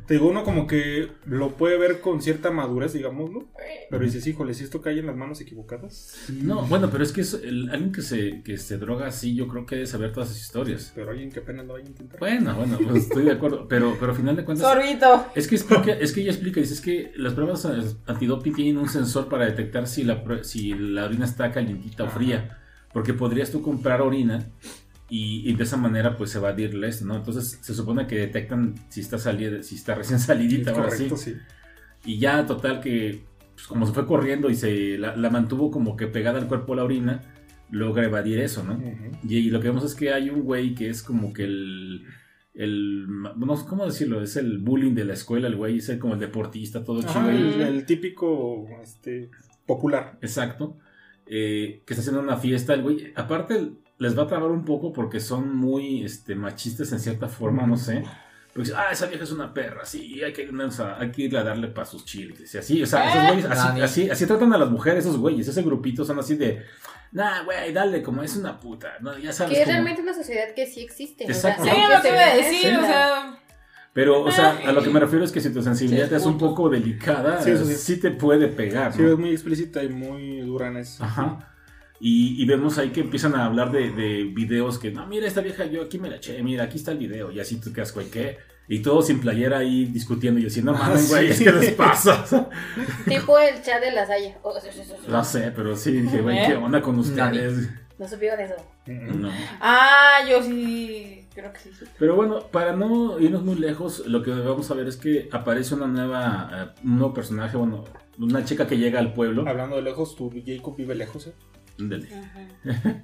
te 0.05 0.15
digo, 0.15 0.27
uno 0.27 0.43
como 0.43 0.67
que 0.67 1.07
lo 1.25 1.51
puede 1.55 1.77
ver 1.77 2.01
con 2.01 2.21
cierta 2.21 2.51
madurez, 2.51 2.91
digámoslo. 2.91 3.45
Pero 3.89 4.03
dices, 4.03 4.27
híjole, 4.27 4.53
si 4.53 4.65
esto 4.65 4.81
cae 4.81 4.99
en 4.99 5.05
las 5.05 5.15
manos 5.15 5.39
equivocadas. 5.39 6.25
No, 6.41 6.63
bueno, 6.63 6.89
pero 6.91 7.01
es 7.05 7.13
que 7.13 7.21
es 7.21 7.33
el- 7.33 7.69
alguien 7.69 7.93
que 7.93 8.01
se, 8.01 8.41
que 8.43 8.57
se 8.57 8.77
droga 8.77 9.07
así, 9.07 9.35
yo 9.35 9.47
creo 9.47 9.65
que 9.65 9.75
debe 9.75 9.87
saber 9.87 10.11
todas 10.11 10.31
esas 10.31 10.41
historias. 10.41 10.91
Pero 10.93 11.11
alguien 11.11 11.31
que 11.31 11.39
apenas 11.39 11.65
lo 11.65 11.73
vaya 11.75 11.85
a 11.85 11.87
intentar. 11.87 12.19
Bueno, 12.19 12.55
bueno, 12.55 12.77
pues 12.83 13.03
estoy 13.03 13.23
de 13.23 13.31
acuerdo, 13.31 13.69
pero, 13.69 13.95
pero 13.97 14.11
al 14.11 14.17
final 14.17 14.35
de 14.35 14.43
cuentas... 14.43 14.67
Sorbito. 14.69 15.27
Es 15.33 15.47
que, 15.47 15.55
explica, 15.55 15.93
es 15.93 16.11
que 16.11 16.19
ella 16.19 16.31
explica, 16.31 16.59
dice, 16.59 16.73
es 16.73 16.81
que 16.81 17.13
las 17.15 17.31
pruebas 17.31 17.63
eh, 17.63 17.95
antidoping 18.05 18.53
tienen 18.53 18.77
un 18.79 18.89
sensor 18.89 19.29
para 19.29 19.45
detectar 19.45 19.87
si 19.87 20.03
la, 20.03 20.21
si 20.43 20.73
la 20.73 21.05
orina 21.05 21.23
está 21.23 21.53
calientita 21.53 22.03
o 22.03 22.09
fría. 22.09 22.59
Porque 22.95 23.13
podrías 23.13 23.51
tú 23.51 23.61
comprar 23.61 24.01
orina 24.01 24.47
y, 25.09 25.49
y 25.49 25.53
de 25.53 25.63
esa 25.65 25.75
manera 25.75 26.15
pues 26.15 26.33
evadirle 26.33 26.87
esto, 26.87 27.03
¿no? 27.03 27.17
Entonces 27.17 27.59
se 27.61 27.75
supone 27.75 28.07
que 28.07 28.15
detectan 28.15 28.75
si 28.87 29.01
está 29.01 29.17
salida, 29.17 29.61
si 29.63 29.75
está 29.75 29.95
recién 29.95 30.17
salidita 30.29 30.71
o 30.71 30.81
así. 30.81 31.09
Sí. 31.17 31.35
Y 32.05 32.19
ya 32.19 32.45
total 32.45 32.79
que, 32.79 33.25
pues, 33.53 33.67
como 33.67 33.85
se 33.85 33.91
fue 33.91 34.05
corriendo 34.05 34.49
y 34.49 34.55
se 34.55 34.97
la, 34.97 35.13
la 35.17 35.29
mantuvo 35.29 35.71
como 35.71 35.97
que 35.97 36.07
pegada 36.07 36.39
al 36.39 36.47
cuerpo 36.47 36.73
la 36.73 36.85
orina, 36.85 37.21
logra 37.69 38.05
evadir 38.05 38.39
eso, 38.39 38.63
¿no? 38.63 38.81
Y, 39.27 39.39
y 39.39 39.49
lo 39.49 39.59
que 39.59 39.67
vemos 39.67 39.83
es 39.83 39.93
que 39.93 40.13
hay 40.13 40.29
un 40.29 40.43
güey 40.43 40.73
que 40.73 40.89
es 40.89 41.03
como 41.03 41.33
que 41.33 41.43
el... 41.43 42.05
el 42.53 43.07
no 43.35 43.57
sé 43.57 43.65
cómo 43.67 43.85
decirlo, 43.85 44.21
es 44.21 44.37
el 44.37 44.59
bullying 44.59 44.93
de 44.93 45.03
la 45.03 45.15
escuela, 45.15 45.49
el 45.49 45.57
güey 45.57 45.79
es 45.79 45.89
el, 45.89 45.99
como 45.99 46.13
el 46.13 46.21
deportista, 46.21 46.81
todo 46.81 47.01
chido. 47.01 47.29
el, 47.29 47.59
el 47.59 47.85
típico 47.85 48.69
este, 48.81 49.31
popular. 49.65 50.17
Exacto. 50.21 50.77
Eh, 51.27 51.81
que 51.85 51.93
está 51.93 52.01
haciendo 52.01 52.21
una 52.21 52.37
fiesta, 52.37 52.73
el 52.73 52.81
güey, 52.83 53.11
aparte 53.15 53.71
les 53.97 54.17
va 54.17 54.23
a 54.23 54.27
trabar 54.27 54.51
un 54.51 54.65
poco 54.65 54.91
porque 54.91 55.19
son 55.19 55.55
muy 55.55 56.03
este, 56.03 56.35
machistas 56.35 56.91
en 56.91 56.99
cierta 56.99 57.27
forma, 57.27 57.65
no 57.65 57.77
sé. 57.77 58.03
Porque 58.53 58.69
dice, 58.69 58.75
ah, 58.77 58.91
esa 58.91 59.07
vieja 59.07 59.23
es 59.23 59.31
una 59.31 59.53
perra, 59.53 59.85
sí, 59.85 60.23
hay 60.23 60.31
que, 60.31 60.49
o 60.49 60.71
sea, 60.71 60.97
hay 60.99 61.11
que 61.11 61.23
irle 61.23 61.39
a 61.39 61.43
darle 61.43 61.67
para 61.67 61.85
sus 61.85 62.05
chiles. 62.05 62.53
Y 62.53 62.57
así, 62.57 62.83
o 62.83 62.85
sea, 62.85 63.09
esos 63.09 63.27
güeyes, 63.27 63.45
así, 63.45 63.81
así, 63.81 64.09
así 64.09 64.25
tratan 64.25 64.53
a 64.53 64.57
las 64.57 64.69
mujeres, 64.69 65.05
esos 65.05 65.17
güeyes. 65.17 65.47
Ese 65.47 65.61
grupito 65.61 66.05
son 66.05 66.19
así 66.19 66.35
de, 66.35 66.63
nah, 67.11 67.43
güey, 67.43 67.73
dale, 67.73 68.01
como 68.01 68.23
es 68.23 68.35
una 68.37 68.57
puta. 68.59 68.93
No, 69.01 69.17
ya 69.17 69.33
sabes. 69.33 69.53
Que 69.53 69.59
es 69.61 69.65
cómo- 69.65 69.73
realmente 69.73 70.01
una 70.01 70.13
sociedad 70.13 70.53
que 70.55 70.67
sí 70.67 70.81
existe. 70.81 71.25
Exacto. 71.25 71.63
Sí, 71.63 71.69
aunque 71.69 71.95
lo 71.95 72.01
que 72.01 72.07
iba 72.09 72.19
a 72.19 72.35
decir, 72.35 72.77
o 72.77 72.81
sea. 72.81 73.39
Pero, 73.95 74.23
o 74.23 74.29
sea, 74.31 74.57
Ay. 74.59 74.65
a 74.67 74.71
lo 74.73 74.83
que 74.83 74.89
me 74.89 74.99
refiero 74.99 75.23
es 75.23 75.31
que 75.31 75.39
si 75.39 75.53
tu 75.53 75.61
sensibilidad 75.63 76.09
Sí, 76.09 76.15
es 76.15 76.25
un 76.25 76.37
poco 76.37 76.69
delicada, 76.69 77.41
Sí, 77.41 77.51
eso 77.51 77.63
sí, 77.65 77.75
sí. 77.75 77.97
te 77.97 78.11
puede 78.11 78.49
pegar. 78.49 78.91
Sí, 78.91 79.01
¿no? 79.01 79.13
es 79.13 79.17
muy 79.17 79.29
explícita 79.31 79.81
y 79.83 79.87
muy 79.89 80.41
dura 80.41 80.67
en 80.67 80.77
eso. 80.77 81.01
Ajá. 81.03 81.53
Y, 82.01 82.41
y 82.43 82.45
vemos 82.45 82.77
ahí 82.77 82.89
que 82.89 82.99
empiezan 82.99 83.35
a 83.35 83.45
hablar 83.45 83.71
de, 83.71 83.91
de 83.91 84.25
videos 84.25 84.79
que, 84.79 84.91
no, 84.91 85.07
mira 85.07 85.25
esta 85.27 85.39
vieja, 85.39 85.63
yo 85.65 85.81
aquí 85.83 85.97
me 85.97 86.09
la 86.09 86.17
eché, 86.17 86.43
mira, 86.43 86.65
aquí 86.65 86.77
está 86.77 86.91
el 86.91 86.97
video. 86.97 87.31
Y 87.31 87.39
así 87.39 87.55
tú 87.61 87.71
quedas, 87.71 87.93
güey, 87.93 88.09
¿qué? 88.09 88.37
Y 88.67 88.79
todos 88.79 89.07
sin 89.07 89.21
playera 89.21 89.59
ahí 89.59 89.85
discutiendo 89.85 90.41
y 90.41 90.43
diciendo, 90.43 90.73
no 90.73 90.77
Ah, 90.81 90.87
mames, 90.89 91.07
güey, 91.09 91.31
sí. 91.33 91.45
¿qué 91.45 91.51
les 91.53 91.71
pasa? 91.71 92.25
Tipo 93.07 93.39
el 93.39 93.61
chat 93.61 93.79
de 93.81 93.91
la 93.93 94.05
Saya. 94.05 94.37
Oh, 94.41 94.59
sí, 94.59 94.67
sí, 94.73 94.81
sí, 94.83 94.91
sí. 94.99 95.07
no 95.07 95.23
sé, 95.23 95.53
pero 95.55 95.73
sí, 95.77 95.91
dije, 96.01 96.19
güey, 96.21 96.37
¿Eh? 96.39 96.43
¿qué 96.47 96.55
onda 96.55 96.81
con 96.81 96.99
ustedes? 96.99 97.69
No 97.97 98.05
supieron 98.09 98.41
eso. 98.41 98.55
No. 98.87 99.29
Ah, 99.61 100.17
yo 100.29 100.43
sí. 100.43 101.24
Creo 101.35 101.51
que 101.51 101.59
sí. 101.59 101.69
Pero 101.99 102.15
bueno, 102.15 102.39
para 102.49 102.73
no 102.73 103.19
irnos 103.19 103.43
muy 103.43 103.55
lejos, 103.55 104.07
lo 104.07 104.23
que 104.23 104.31
vamos 104.31 104.71
a 104.71 104.73
ver 104.73 104.87
es 104.87 104.95
que 104.95 105.27
aparece 105.31 105.75
una 105.75 105.85
nueva, 105.87 106.49
eh, 106.51 106.81
un 106.85 106.97
nuevo 106.97 107.13
personaje, 107.13 107.57
bueno, 107.57 107.83
una 108.17 108.45
chica 108.45 108.65
que 108.65 108.77
llega 108.77 108.99
al 108.99 109.13
pueblo. 109.13 109.47
Hablando 109.47 109.75
de 109.75 109.81
lejos, 109.81 110.15
tu 110.15 110.31
Jacob 110.45 110.75
vive 110.77 110.95
lejos, 110.95 111.27
¿eh? 111.27 111.33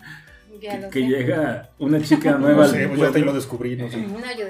Lo 0.81 0.89
que 0.89 1.01
llega 1.07 1.71
una 1.79 2.01
chica 2.01 2.37
nueva 2.37 2.67
No 2.67 2.71
sé, 2.71 2.87
pues 2.87 2.99
ya 2.99 3.11
te 3.11 3.19
lo 3.19 3.33
descubrí, 3.33 3.75
no 3.77 3.89
sé. 3.89 4.05
Yo. 4.37 4.47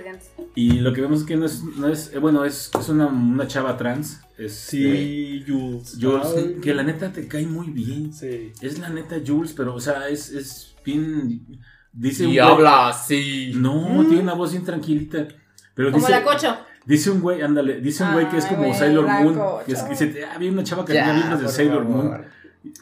Y 0.56 0.80
lo 0.80 0.94
que 0.94 1.02
vemos 1.02 1.22
es 1.22 1.26
que 1.26 1.38
no 1.38 1.46
es, 1.46 1.64
no 1.64 1.88
es 1.88 2.14
eh, 2.14 2.18
bueno, 2.20 2.44
es, 2.44 2.72
es 2.78 2.90
una, 2.90 3.08
una 3.08 3.48
chava 3.48 3.78
trans. 3.78 4.20
Es, 4.38 4.54
Sí, 4.54 5.44
Jules. 5.48 5.94
eh, 5.94 5.98
Jules, 6.02 6.62
que 6.62 6.74
la 6.74 6.84
neta 6.84 7.12
te 7.12 7.28
cae 7.28 7.46
muy 7.46 7.70
bien. 7.70 8.14
Sí. 8.14 8.52
Es 8.62 8.80
la 8.80 8.90
neta 8.90 9.18
Jules, 9.26 9.54
pero, 9.54 9.76
o 9.76 9.80
sea, 9.80 10.10
es, 10.10 10.32
es 10.32 10.76
bien. 10.84 11.60
Dice 11.94 12.26
un 12.26 12.32
Y 12.32 12.36
güey- 12.36 12.42
habla 12.42 12.88
así. 12.90 13.52
No, 13.56 13.74
Mm. 14.04 14.08
tiene 14.08 14.24
una 14.24 14.34
voz 14.34 14.52
bien 14.52 14.64
tranquilita. 14.64 15.28
Pero 15.76 15.92
Como 15.92 16.06
dice, 16.06 16.12
la 16.20 16.24
cocho. 16.24 16.58
dice 16.86 17.10
un 17.12 17.22
güey, 17.22 17.42
ándale, 17.42 17.82
dice 17.82 18.04
un 18.04 18.14
güey 18.14 18.30
que 18.30 18.38
es 18.38 18.46
como 18.46 18.64
güey, 18.64 18.74
Sailor 18.74 19.08
Moon. 19.08 19.40
Que 19.66 19.74
es 19.74 19.84
que 19.84 19.90
dice, 19.90 20.26
ah, 20.26 20.38
vi 20.38 20.50
una 20.50 20.64
chava 20.64 20.86
que 20.86 20.94
tenía 20.94 21.14
vibras 21.14 21.42
de 21.42 21.48
Sailor 21.50 21.84
favor. 21.84 22.04
Moon. 22.06 22.22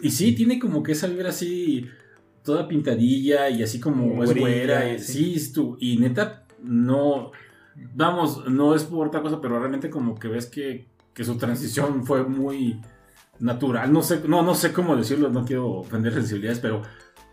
Y 0.02 0.10
sí, 0.12 0.34
tiene 0.34 0.60
como 0.60 0.84
que 0.84 0.92
esa 0.92 1.08
vibra 1.08 1.30
así, 1.30 1.88
toda 2.44 2.68
pintadilla 2.68 3.50
y 3.50 3.64
así 3.64 3.80
como 3.80 4.24
es 4.24 4.34
Güerilla, 4.34 4.48
güera. 4.48 4.94
y- 4.94 5.00
sí. 5.00 5.14
sí, 5.14 5.34
es 5.36 5.54
tu- 5.54 5.78
y 5.80 5.98
neta, 5.98 6.44
no. 6.64 7.32
Vamos, 7.96 8.46
no 8.50 8.76
es 8.76 8.84
por 8.84 9.08
otra 9.08 9.22
cosa, 9.22 9.40
pero 9.42 9.58
realmente 9.58 9.90
como 9.90 10.16
que 10.20 10.28
ves 10.28 10.48
que, 10.48 10.88
que 11.14 11.24
su 11.24 11.38
transición 11.38 12.06
fue 12.06 12.24
muy 12.24 12.82
natural. 13.40 13.92
No 13.94 14.02
sé, 14.02 14.22
no, 14.28 14.42
no 14.44 14.54
sé 14.54 14.74
cómo 14.74 14.98
decirlo, 14.98 15.30
no 15.30 15.46
quiero 15.46 15.68
ofender 15.70 16.14
sensibilidades, 16.14 16.60
pero 16.60 16.82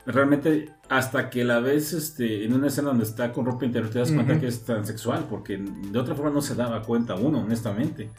realmente 0.06 0.70
hasta 0.88 1.30
que 1.30 1.44
la 1.44 1.60
ves 1.60 1.92
este, 1.92 2.44
en 2.44 2.52
una 2.54 2.68
escena 2.68 2.88
donde 2.88 3.04
está 3.04 3.32
con 3.32 3.44
ropa 3.44 3.64
interior 3.64 3.90
te 3.90 3.98
das 3.98 4.12
cuenta 4.12 4.38
que 4.38 4.46
es 4.46 4.64
transexual, 4.64 5.26
porque 5.28 5.58
de 5.58 5.98
otra 5.98 6.14
forma 6.14 6.30
no 6.30 6.40
se 6.40 6.54
daba 6.54 6.82
cuenta 6.82 7.14
uno, 7.16 7.40
honestamente. 7.40 8.10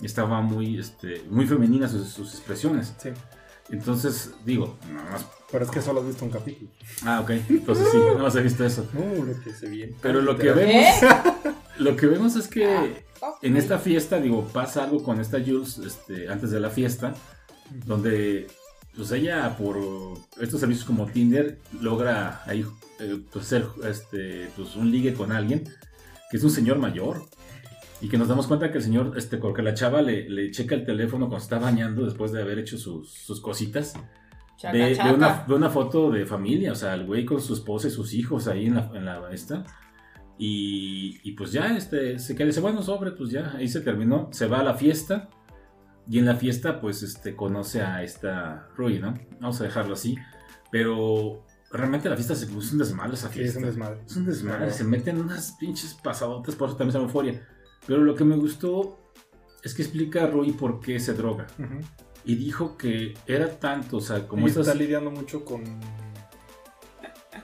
Estaba 0.00 0.40
muy, 0.42 0.78
este, 0.78 1.22
muy 1.28 1.46
femenina 1.46 1.88
sus, 1.88 2.08
sus 2.08 2.34
expresiones. 2.34 2.94
Sí. 2.98 3.10
Entonces, 3.70 4.32
digo, 4.44 4.78
nada 4.92 5.10
más. 5.10 5.26
Pero 5.50 5.64
es 5.64 5.70
que 5.70 5.82
solo 5.82 6.00
has 6.00 6.06
visto 6.06 6.24
un 6.24 6.30
capítulo. 6.30 6.70
Ah, 7.04 7.20
ok. 7.20 7.30
Entonces 7.48 7.88
sí, 7.90 7.98
no 7.98 8.18
más 8.18 8.36
he 8.36 8.42
visto 8.42 8.64
eso. 8.64 8.86
No, 8.92 9.24
lo 9.24 9.40
que 9.40 9.52
se 9.52 9.68
viene. 9.68 9.94
Pero 10.00 10.20
lo 10.22 10.36
que 10.36 10.52
vemos, 10.52 10.84
lo 11.78 11.96
que 11.96 12.06
vemos 12.06 12.36
es 12.36 12.48
que 12.48 13.04
Ok. 13.20 13.38
en 13.42 13.56
esta 13.56 13.78
fiesta, 13.78 14.20
digo, 14.20 14.46
pasa 14.52 14.84
algo 14.84 15.02
con 15.02 15.20
esta 15.20 15.38
Jules 15.40 15.78
este, 15.78 16.28
antes 16.28 16.50
de 16.50 16.60
la 16.60 16.70
fiesta, 16.70 17.14
donde 17.86 18.46
pues 18.98 19.12
ella 19.12 19.56
por 19.56 19.78
estos 20.40 20.58
servicios 20.58 20.84
como 20.84 21.06
Tinder 21.06 21.60
logra 21.80 22.42
ahí 22.46 22.66
eh, 22.98 23.20
pues, 23.32 23.46
ser 23.46 23.64
este, 23.88 24.50
pues, 24.56 24.74
un 24.74 24.90
ligue 24.90 25.14
con 25.14 25.30
alguien 25.30 25.62
que 26.30 26.36
es 26.36 26.42
un 26.42 26.50
señor 26.50 26.78
mayor 26.78 27.22
y 28.00 28.08
que 28.08 28.18
nos 28.18 28.26
damos 28.26 28.48
cuenta 28.48 28.72
que 28.72 28.78
el 28.78 28.84
señor, 28.84 29.14
este, 29.16 29.38
porque 29.38 29.62
la 29.62 29.74
chava 29.74 30.02
le, 30.02 30.28
le 30.28 30.50
checa 30.50 30.74
el 30.74 30.84
teléfono 30.84 31.28
cuando 31.28 31.42
está 31.44 31.60
bañando 31.60 32.04
después 32.04 32.32
de 32.32 32.42
haber 32.42 32.58
hecho 32.58 32.76
sus, 32.76 33.10
sus 33.10 33.40
cositas 33.40 33.94
Chaca, 34.56 34.76
de, 34.76 34.84
de 34.86 34.96
chaca. 34.96 35.14
una, 35.14 35.44
de 35.46 35.54
una 35.54 35.70
foto 35.70 36.10
de 36.10 36.26
familia, 36.26 36.72
o 36.72 36.74
sea, 36.74 36.94
el 36.94 37.06
güey 37.06 37.24
con 37.24 37.40
su 37.40 37.54
esposa 37.54 37.86
y 37.86 37.92
sus 37.92 38.12
hijos 38.14 38.48
ahí 38.48 38.66
en 38.66 38.74
la, 38.74 38.90
en 38.92 39.04
la 39.04 39.30
esta. 39.30 39.64
Y, 40.36 41.20
y 41.22 41.32
pues 41.32 41.52
ya 41.52 41.76
este, 41.76 42.18
se 42.18 42.34
queda, 42.34 42.48
dice, 42.48 42.60
bueno, 42.60 42.82
sobre, 42.82 43.12
pues 43.12 43.30
ya, 43.30 43.54
ahí 43.56 43.68
se 43.68 43.80
terminó. 43.80 44.28
Se 44.32 44.48
va 44.48 44.58
a 44.58 44.64
la 44.64 44.74
fiesta. 44.74 45.28
Y 46.08 46.18
en 46.18 46.24
la 46.26 46.36
fiesta, 46.36 46.80
pues, 46.80 47.02
este, 47.02 47.36
conoce 47.36 47.82
a 47.82 48.02
esta 48.02 48.68
Rui, 48.76 48.98
¿no? 48.98 49.14
Vamos 49.40 49.60
a 49.60 49.64
dejarlo 49.64 49.94
así. 49.94 50.16
Pero 50.70 51.44
realmente 51.70 52.08
la 52.08 52.16
fiesta 52.16 52.34
se 52.34 52.46
puso 52.46 52.72
un 52.72 52.78
desmadre 52.78 53.14
esa 53.14 53.28
Sí, 53.30 53.40
es 53.40 53.52
fiesta. 53.52 53.58
un 53.60 53.66
desmadre. 53.66 54.00
Es 54.06 54.16
un 54.16 54.24
desmadre, 54.26 54.58
Claro. 54.58 54.72
se 54.72 54.84
meten 54.84 55.20
unas 55.20 55.52
pinches 55.60 55.94
pasadotas, 55.94 56.54
por 56.54 56.68
eso 56.68 56.76
también 56.78 56.92
se 56.92 56.98
euforia. 56.98 57.46
Pero 57.86 58.02
lo 58.04 58.14
que 58.14 58.24
me 58.24 58.36
gustó 58.36 58.98
es 59.62 59.74
que 59.74 59.82
explica 59.82 60.24
a 60.24 60.26
Rui 60.28 60.52
por 60.52 60.80
qué 60.80 60.98
se 61.00 61.12
droga. 61.14 61.46
Y 62.24 62.34
dijo 62.36 62.76
que 62.76 63.14
era 63.26 63.58
tanto, 63.58 63.98
o 63.98 64.00
sea, 64.00 64.26
como 64.28 64.46
estas... 64.46 64.66
está 64.68 64.78
lidiando 64.78 65.10
mucho 65.10 65.44
con. 65.44 65.62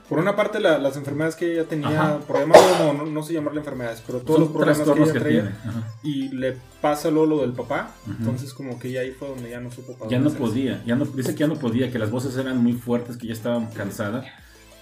Por 0.08 0.18
una 0.18 0.36
parte, 0.36 0.60
la- 0.60 0.78
las 0.78 0.96
enfermedades 0.98 1.34
que 1.34 1.52
ella 1.54 1.64
tenía, 1.64 1.88
Ajá. 1.88 2.18
por 2.20 2.38
llamarlo 2.38 2.66
como, 2.78 2.92
no, 2.92 3.06
no 3.10 3.22
sé 3.22 3.32
llamarle 3.32 3.60
enfermedades, 3.60 4.02
pero 4.06 4.20
todos 4.20 4.40
los 4.40 4.48
problemas 4.50 4.78
que 4.78 4.84
trastornos 4.84 5.08
ella 5.08 5.12
que, 5.14 5.20
traía. 5.20 5.42
tiene. 5.42 5.56
Ajá. 5.78 5.94
Y 6.02 6.28
le 6.28 6.56
pasa 6.82 7.10
luego 7.10 7.26
lo 7.26 7.40
del 7.40 7.52
papá. 7.52 7.94
Ujú. 8.06 8.16
Entonces, 8.18 8.52
como 8.52 8.78
que 8.78 8.92
ya 8.92 9.00
ahí 9.00 9.12
fue 9.12 9.28
donde 9.28 9.48
ya 9.50 9.60
no 9.60 9.70
supo 9.70 9.94
para 9.96 10.10
Ya 10.10 10.18
no 10.18 10.30
podía, 10.30 10.82
ya 10.84 10.94
no, 10.94 11.06
dice 11.06 11.32
que 11.34 11.40
ya 11.40 11.46
no 11.46 11.54
podía, 11.56 11.90
que 11.90 11.98
las 11.98 12.10
voces 12.10 12.36
eran 12.36 12.62
muy 12.62 12.74
fuertes, 12.74 13.16
que 13.16 13.28
ya 13.28 13.32
estaba 13.32 13.66
cansada. 13.70 14.24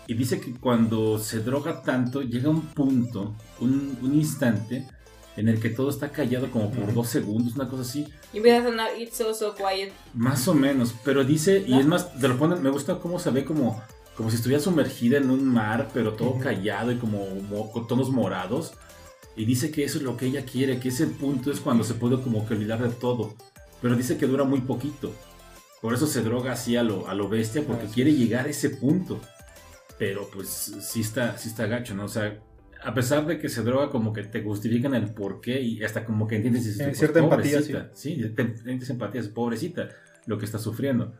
Y 0.08 0.14
dice 0.14 0.40
que 0.40 0.52
cuando 0.58 1.20
se 1.20 1.38
droga 1.38 1.82
tanto, 1.82 2.22
llega 2.22 2.50
un 2.50 2.62
punto, 2.62 3.36
un, 3.60 3.96
un 4.02 4.14
instante, 4.14 4.88
en 5.36 5.48
el 5.48 5.60
que 5.60 5.70
todo 5.70 5.88
está 5.88 6.08
callado 6.10 6.50
como 6.50 6.70
por 6.72 6.92
dos 6.92 7.06
segundos, 7.08 7.54
una 7.54 7.68
cosa 7.68 7.82
así, 7.82 8.06
Y 8.34 8.38
empieza 8.38 8.58
a 8.62 8.64
sonar 8.70 8.90
It's 8.98 9.16
So 9.16 9.32
So 9.32 9.54
Quiet. 9.54 9.92
más 10.14 10.46
o 10.48 10.54
menos. 10.54 10.94
Pero 11.04 11.22
dice, 11.22 11.62
y 11.66 11.70
¿No? 11.70 11.80
es 11.80 11.86
más, 11.86 12.12
te 12.14 12.26
lo 12.26 12.36
ponen, 12.36 12.60
me 12.62 12.70
gusta 12.70 12.98
cómo 12.98 13.18
se 13.20 13.30
ve 13.30 13.44
como, 13.44 13.80
como 14.16 14.30
si 14.30 14.36
estuviera 14.36 14.62
sumergida 14.62 15.18
en 15.18 15.30
un 15.30 15.44
mar, 15.46 15.88
pero 15.94 16.12
todo 16.14 16.38
callado 16.38 16.92
y 16.92 16.96
como 16.96 17.24
mo- 17.48 17.70
con 17.72 17.86
tonos 17.86 18.10
morados. 18.10 18.74
Y 19.36 19.44
dice 19.46 19.70
que 19.70 19.84
eso 19.84 19.98
es 19.98 20.04
lo 20.04 20.16
que 20.16 20.26
ella 20.26 20.44
quiere, 20.44 20.78
que 20.78 20.88
ese 20.90 21.06
punto 21.06 21.50
es 21.50 21.60
cuando 21.60 21.84
se 21.84 21.94
puede 21.94 22.20
como 22.20 22.46
que 22.46 22.54
olvidar 22.54 22.82
de 22.82 22.90
todo. 22.90 23.34
Pero 23.80 23.96
dice 23.96 24.18
que 24.18 24.26
dura 24.26 24.44
muy 24.44 24.60
poquito. 24.60 25.12
Por 25.80 25.94
eso 25.94 26.06
se 26.06 26.22
droga 26.22 26.52
así 26.52 26.76
a 26.76 26.82
lo, 26.82 27.08
a 27.08 27.14
lo 27.14 27.28
bestia, 27.28 27.62
porque 27.66 27.86
quiere 27.86 28.12
llegar 28.12 28.46
a 28.46 28.50
ese 28.50 28.70
punto. 28.70 29.20
Pero 29.98 30.28
pues 30.32 30.48
sí 30.48 31.00
está, 31.00 31.38
sí 31.38 31.48
está 31.48 31.66
gacho, 31.66 31.94
¿no? 31.94 32.04
O 32.04 32.08
sea, 32.08 32.38
a 32.84 32.94
pesar 32.94 33.26
de 33.26 33.38
que 33.38 33.48
se 33.48 33.62
droga, 33.62 33.90
como 33.90 34.12
que 34.12 34.22
te 34.24 34.42
justifican 34.42 34.94
el 34.94 35.12
por 35.14 35.40
qué 35.40 35.60
y 35.60 35.82
hasta 35.82 36.04
como 36.04 36.26
que 36.26 36.36
entiendes. 36.36 36.78
Eh, 36.78 36.84
pues, 36.84 36.98
cierta 36.98 37.20
empatía, 37.20 37.52
pobrecita. 37.58 37.90
Sí, 37.94 38.16
te- 38.36 38.42
entiendes 38.42 38.90
empatía, 38.90 39.20
es 39.20 39.28
pobrecita 39.28 39.88
lo 40.26 40.38
que 40.38 40.44
está 40.44 40.58
sufriendo. 40.58 41.14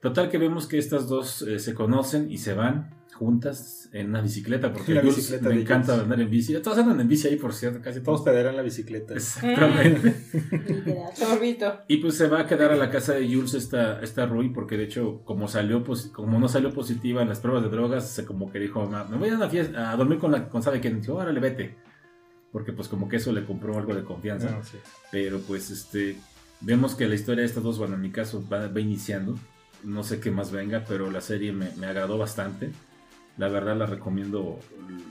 Total 0.00 0.30
que 0.30 0.38
vemos 0.38 0.66
que 0.66 0.78
estas 0.78 1.08
dos 1.08 1.42
eh, 1.42 1.58
se 1.58 1.74
conocen 1.74 2.30
y 2.30 2.38
se 2.38 2.54
van 2.54 2.94
juntas 3.14 3.88
en 3.92 4.10
una 4.10 4.20
bicicleta, 4.20 4.72
porque 4.72 4.94
La 4.94 5.00
Jules 5.00 5.16
bicicleta 5.16 5.48
me 5.48 5.56
de 5.56 5.60
encanta 5.62 5.86
Jules. 5.92 6.04
andar 6.04 6.20
en 6.20 6.30
bici. 6.30 6.54
Todos 6.62 6.78
andan 6.78 7.00
en 7.00 7.08
bici 7.08 7.26
ahí, 7.26 7.34
por 7.34 7.52
cierto, 7.52 7.80
casi 7.82 8.00
Todos 8.00 8.24
todos. 8.24 8.54
la 8.54 8.62
bicicleta. 8.62 9.14
Exactamente. 9.14 10.14
Y 11.88 11.96
pues 11.96 12.16
se 12.16 12.28
va 12.28 12.40
a 12.40 12.46
quedar 12.46 12.70
a 12.70 12.76
la 12.76 12.90
casa 12.90 13.14
de 13.14 13.26
Jules 13.26 13.54
esta, 13.54 14.00
esta 14.02 14.26
Rui, 14.26 14.50
porque 14.50 14.76
de 14.76 14.84
hecho, 14.84 15.22
como 15.24 15.48
salió 15.48 15.82
como 16.12 16.38
no 16.38 16.48
salió 16.48 16.72
positiva 16.72 17.22
en 17.22 17.28
las 17.28 17.40
pruebas 17.40 17.64
de 17.64 17.70
drogas, 17.70 18.08
se 18.08 18.24
como 18.24 18.52
que 18.52 18.60
dijo, 18.60 18.86
"Ma, 18.88 19.04
me 19.04 19.16
voy 19.16 19.30
a 19.30 19.34
una 19.34 19.48
fiesta, 19.48 19.90
a 19.90 19.96
dormir 19.96 20.18
con 20.18 20.30
la 20.30 20.48
con 20.48 20.62
sabe 20.62 20.80
quién. 20.80 21.00
Dijo, 21.00 21.14
órale, 21.14 21.40
vete. 21.40 21.76
Porque 22.52 22.72
pues 22.72 22.86
como 22.88 23.08
que 23.08 23.16
eso 23.16 23.32
le 23.32 23.44
compró 23.44 23.76
algo 23.76 23.94
de 23.94 24.04
confianza. 24.04 24.56
Ah, 24.60 24.62
sí. 24.62 24.78
Pero 25.10 25.40
pues 25.40 25.70
este 25.70 26.16
vemos 26.60 26.94
que 26.94 27.08
la 27.08 27.14
historia 27.16 27.40
de 27.42 27.46
estas 27.48 27.62
dos, 27.64 27.78
bueno, 27.78 27.94
en 27.96 28.00
mi 28.00 28.10
caso 28.10 28.44
va, 28.50 28.68
va 28.68 28.80
iniciando. 28.80 29.36
No 29.84 30.02
sé 30.02 30.20
qué 30.20 30.30
más 30.30 30.50
venga, 30.50 30.84
pero 30.86 31.10
la 31.10 31.20
serie 31.20 31.52
me, 31.52 31.70
me 31.76 31.86
agradó 31.86 32.18
bastante. 32.18 32.70
La 33.36 33.48
verdad 33.48 33.76
la 33.76 33.86
recomiendo 33.86 34.58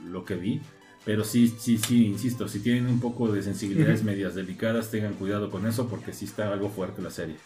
lo 0.06 0.24
que 0.24 0.34
vi. 0.34 0.60
Pero 1.04 1.24
sí, 1.24 1.54
sí, 1.58 1.78
sí, 1.78 2.06
insisto, 2.06 2.48
si 2.48 2.60
tienen 2.60 2.86
un 2.86 3.00
poco 3.00 3.32
de 3.32 3.42
sensibilidades 3.42 4.02
medias 4.02 4.34
delicadas, 4.34 4.90
tengan 4.90 5.14
cuidado 5.14 5.50
con 5.50 5.66
eso 5.66 5.88
porque 5.88 6.12
sí 6.12 6.26
está 6.26 6.52
algo 6.52 6.68
fuerte 6.68 7.00
la 7.00 7.10
serie. 7.10 7.36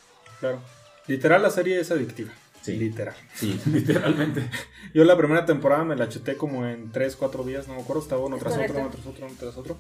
Claro. 0.41 0.61
Literal, 1.07 1.43
la 1.43 1.51
serie 1.51 1.79
es 1.79 1.91
adictiva. 1.91 2.33
Sí. 2.61 2.77
Literal. 2.77 3.15
Sí, 3.35 3.61
literalmente. 3.73 4.49
Yo 4.95 5.05
la 5.05 5.17
primera 5.17 5.45
temporada 5.45 5.85
me 5.85 5.97
la 5.97 6.09
chuté 6.09 6.37
como 6.37 6.67
en 6.67 6.91
3, 6.91 7.17
4 7.17 7.45
días, 7.45 7.69
no 7.69 7.75
me 7.75 7.83
acuerdo, 7.83 8.03
estaba 8.03 8.25
uno 8.25 8.37
tras 8.39 8.55
otro, 8.55 8.81
uno 8.81 8.91
tras 8.91 9.07
otro, 9.07 9.27
uno 9.27 9.35
tras 9.39 9.57
otro. 9.57 9.79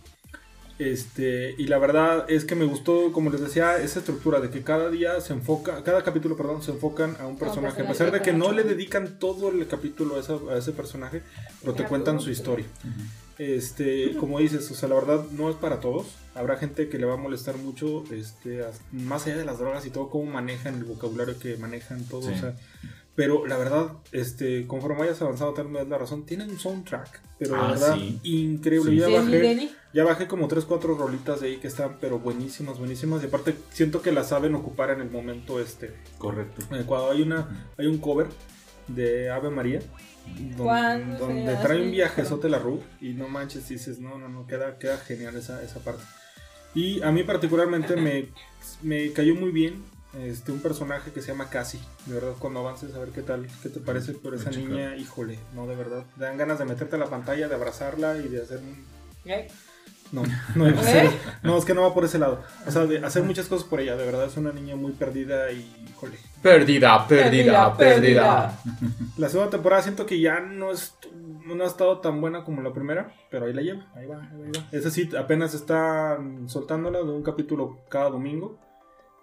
Este, 0.82 1.54
y 1.58 1.66
la 1.68 1.78
verdad 1.78 2.24
es 2.28 2.44
que 2.44 2.54
me 2.56 2.64
gustó, 2.64 3.12
como 3.12 3.30
les 3.30 3.40
decía, 3.40 3.76
esa 3.78 4.00
estructura 4.00 4.40
de 4.40 4.50
que 4.50 4.62
cada 4.62 4.90
día 4.90 5.20
se 5.20 5.32
enfoca, 5.32 5.84
cada 5.84 6.02
capítulo, 6.02 6.36
perdón, 6.36 6.60
se 6.62 6.72
enfocan 6.72 7.16
a 7.20 7.26
un 7.28 7.38
personaje. 7.38 7.82
A 7.82 7.86
pesar 7.88 8.10
de 8.10 8.20
que 8.20 8.32
no 8.32 8.50
le 8.52 8.64
dedican 8.64 9.18
todo 9.20 9.50
el 9.50 9.66
capítulo 9.68 10.16
a, 10.16 10.20
esa- 10.20 10.40
a 10.50 10.56
ese 10.58 10.72
personaje, 10.72 11.22
pero 11.60 11.74
te 11.74 11.84
cuentan 11.84 12.18
su 12.20 12.30
historia. 12.30 12.66
Este, 13.38 14.14
como 14.18 14.38
dices, 14.40 14.70
o 14.70 14.74
sea, 14.74 14.88
la 14.88 14.94
verdad 14.96 15.24
no 15.32 15.48
es 15.50 15.56
para 15.56 15.80
todos. 15.80 16.06
Habrá 16.34 16.56
gente 16.56 16.88
que 16.88 16.98
le 16.98 17.06
va 17.06 17.14
a 17.14 17.16
molestar 17.16 17.56
mucho, 17.56 18.04
este, 18.12 18.64
más 18.92 19.26
allá 19.26 19.36
de 19.36 19.44
las 19.44 19.58
drogas 19.58 19.86
y 19.86 19.90
todo, 19.90 20.10
cómo 20.10 20.30
manejan 20.30 20.74
el 20.76 20.84
vocabulario 20.84 21.38
que 21.38 21.56
manejan 21.56 22.04
todo, 22.04 22.22
Sí. 22.22 22.32
o 22.36 22.38
sea. 22.40 22.56
Pero 23.14 23.46
la 23.46 23.58
verdad, 23.58 23.92
este, 24.12 24.66
conforme 24.66 25.00
vayas 25.00 25.20
avanzado, 25.20 25.52
tal 25.52 25.68
vez 25.68 25.86
la 25.86 25.98
razón, 25.98 26.24
tienen 26.24 26.50
un 26.50 26.58
soundtrack, 26.58 27.20
pero 27.38 27.56
la 27.56 27.68
Ah, 27.68 27.70
verdad, 27.72 27.94
sí. 27.96 28.20
increíble. 28.22 28.90
Sí. 28.92 28.96
Ya, 28.98 29.06
Denny, 29.06 29.18
bajé, 29.18 29.38
Denny. 29.40 29.70
Ya 29.94 30.04
bajé 30.04 30.26
como 30.26 30.48
3, 30.48 30.64
4 30.64 30.94
rolitas 30.96 31.40
de 31.40 31.48
ahí 31.48 31.56
que 31.56 31.68
están, 31.68 31.96
pero 32.00 32.18
buenísimas, 32.18 32.78
buenísimas. 32.78 33.22
Y 33.22 33.26
aparte, 33.26 33.54
siento 33.70 34.02
que 34.02 34.12
las 34.12 34.28
saben 34.28 34.54
ocupar 34.54 34.90
en 34.90 35.00
el 35.00 35.10
momento 35.10 35.60
este 35.60 35.94
Correcto. 36.18 36.62
adecuado. 36.70 37.10
Hay, 37.10 37.22
una, 37.22 37.70
hay 37.76 37.86
un 37.86 37.98
cover 37.98 38.28
de 38.88 39.30
Ave 39.30 39.50
María. 39.50 39.80
¿Cuándo 40.56 41.18
Donde, 41.18 41.44
donde 41.44 41.56
trae 41.62 41.82
un 41.82 41.90
viajezote 41.90 42.48
la 42.48 42.58
Ru 42.58 42.80
y 43.00 43.12
no 43.12 43.28
manches, 43.28 43.68
dices, 43.68 43.98
no, 43.98 44.18
no, 44.18 44.28
no, 44.28 44.46
queda, 44.46 44.78
queda 44.78 44.96
genial 44.98 45.36
esa, 45.36 45.62
esa 45.62 45.80
parte. 45.80 46.04
Y 46.74 47.02
a 47.02 47.10
mí 47.10 47.22
particularmente 47.22 47.96
me, 47.96 48.28
me 48.82 49.12
cayó 49.12 49.34
muy 49.34 49.50
bien 49.50 49.82
este, 50.20 50.52
un 50.52 50.60
personaje 50.60 51.10
que 51.10 51.20
se 51.20 51.28
llama 51.28 51.50
Cassie. 51.50 51.80
De 52.06 52.14
verdad, 52.14 52.34
cuando 52.38 52.60
avances 52.60 52.94
a 52.94 52.98
ver 52.98 53.10
qué 53.10 53.22
tal, 53.22 53.46
qué 53.62 53.68
te 53.68 53.80
parece, 53.80 54.14
pero 54.14 54.36
esa 54.36 54.50
niña, 54.50 54.96
híjole, 54.96 55.38
no, 55.54 55.66
de 55.66 55.74
verdad. 55.74 56.04
Te 56.16 56.24
dan 56.24 56.36
ganas 56.36 56.58
de 56.58 56.64
meterte 56.64 56.96
a 56.96 56.98
la 56.98 57.10
pantalla, 57.10 57.48
de 57.48 57.54
abrazarla 57.54 58.18
y 58.18 58.28
de 58.28 58.42
hacer 58.42 58.58
un... 58.58 58.84
No, 60.12 60.22
no, 60.54 60.66
en 60.68 60.74
¿Eh? 60.78 61.10
no, 61.42 61.56
es 61.56 61.64
que 61.64 61.72
no 61.72 61.82
va 61.82 61.94
por 61.94 62.04
ese 62.04 62.18
lado. 62.18 62.44
O 62.66 62.70
sea, 62.70 62.84
de 62.84 62.98
hacer 62.98 63.22
muchas 63.22 63.46
cosas 63.46 63.66
por 63.66 63.80
ella, 63.80 63.96
de 63.96 64.04
verdad, 64.04 64.26
es 64.26 64.36
una 64.36 64.52
niña 64.52 64.76
muy 64.76 64.92
perdida 64.92 65.50
y, 65.50 65.88
híjole. 65.88 66.18
Perdida, 66.42 67.06
perdida, 67.08 67.74
perdida. 67.74 68.58
La 69.16 69.28
segunda 69.30 69.50
temporada 69.50 69.82
siento 69.82 70.04
que 70.04 70.20
ya 70.20 70.40
no, 70.40 70.70
es, 70.70 70.94
no 71.46 71.64
ha 71.64 71.66
estado 71.66 72.00
tan 72.00 72.20
buena 72.20 72.44
como 72.44 72.60
la 72.60 72.74
primera, 72.74 73.14
pero 73.30 73.46
ahí 73.46 73.54
la 73.54 73.62
lleva, 73.62 73.86
ahí 73.94 74.06
va, 74.06 74.20
ahí 74.20 74.50
va. 74.54 74.68
Esa 74.70 74.90
sí, 74.90 75.08
apenas 75.18 75.54
está 75.54 76.18
soltándola 76.46 76.98
de 76.98 77.10
un 77.10 77.22
capítulo 77.22 77.80
cada 77.88 78.10
domingo, 78.10 78.58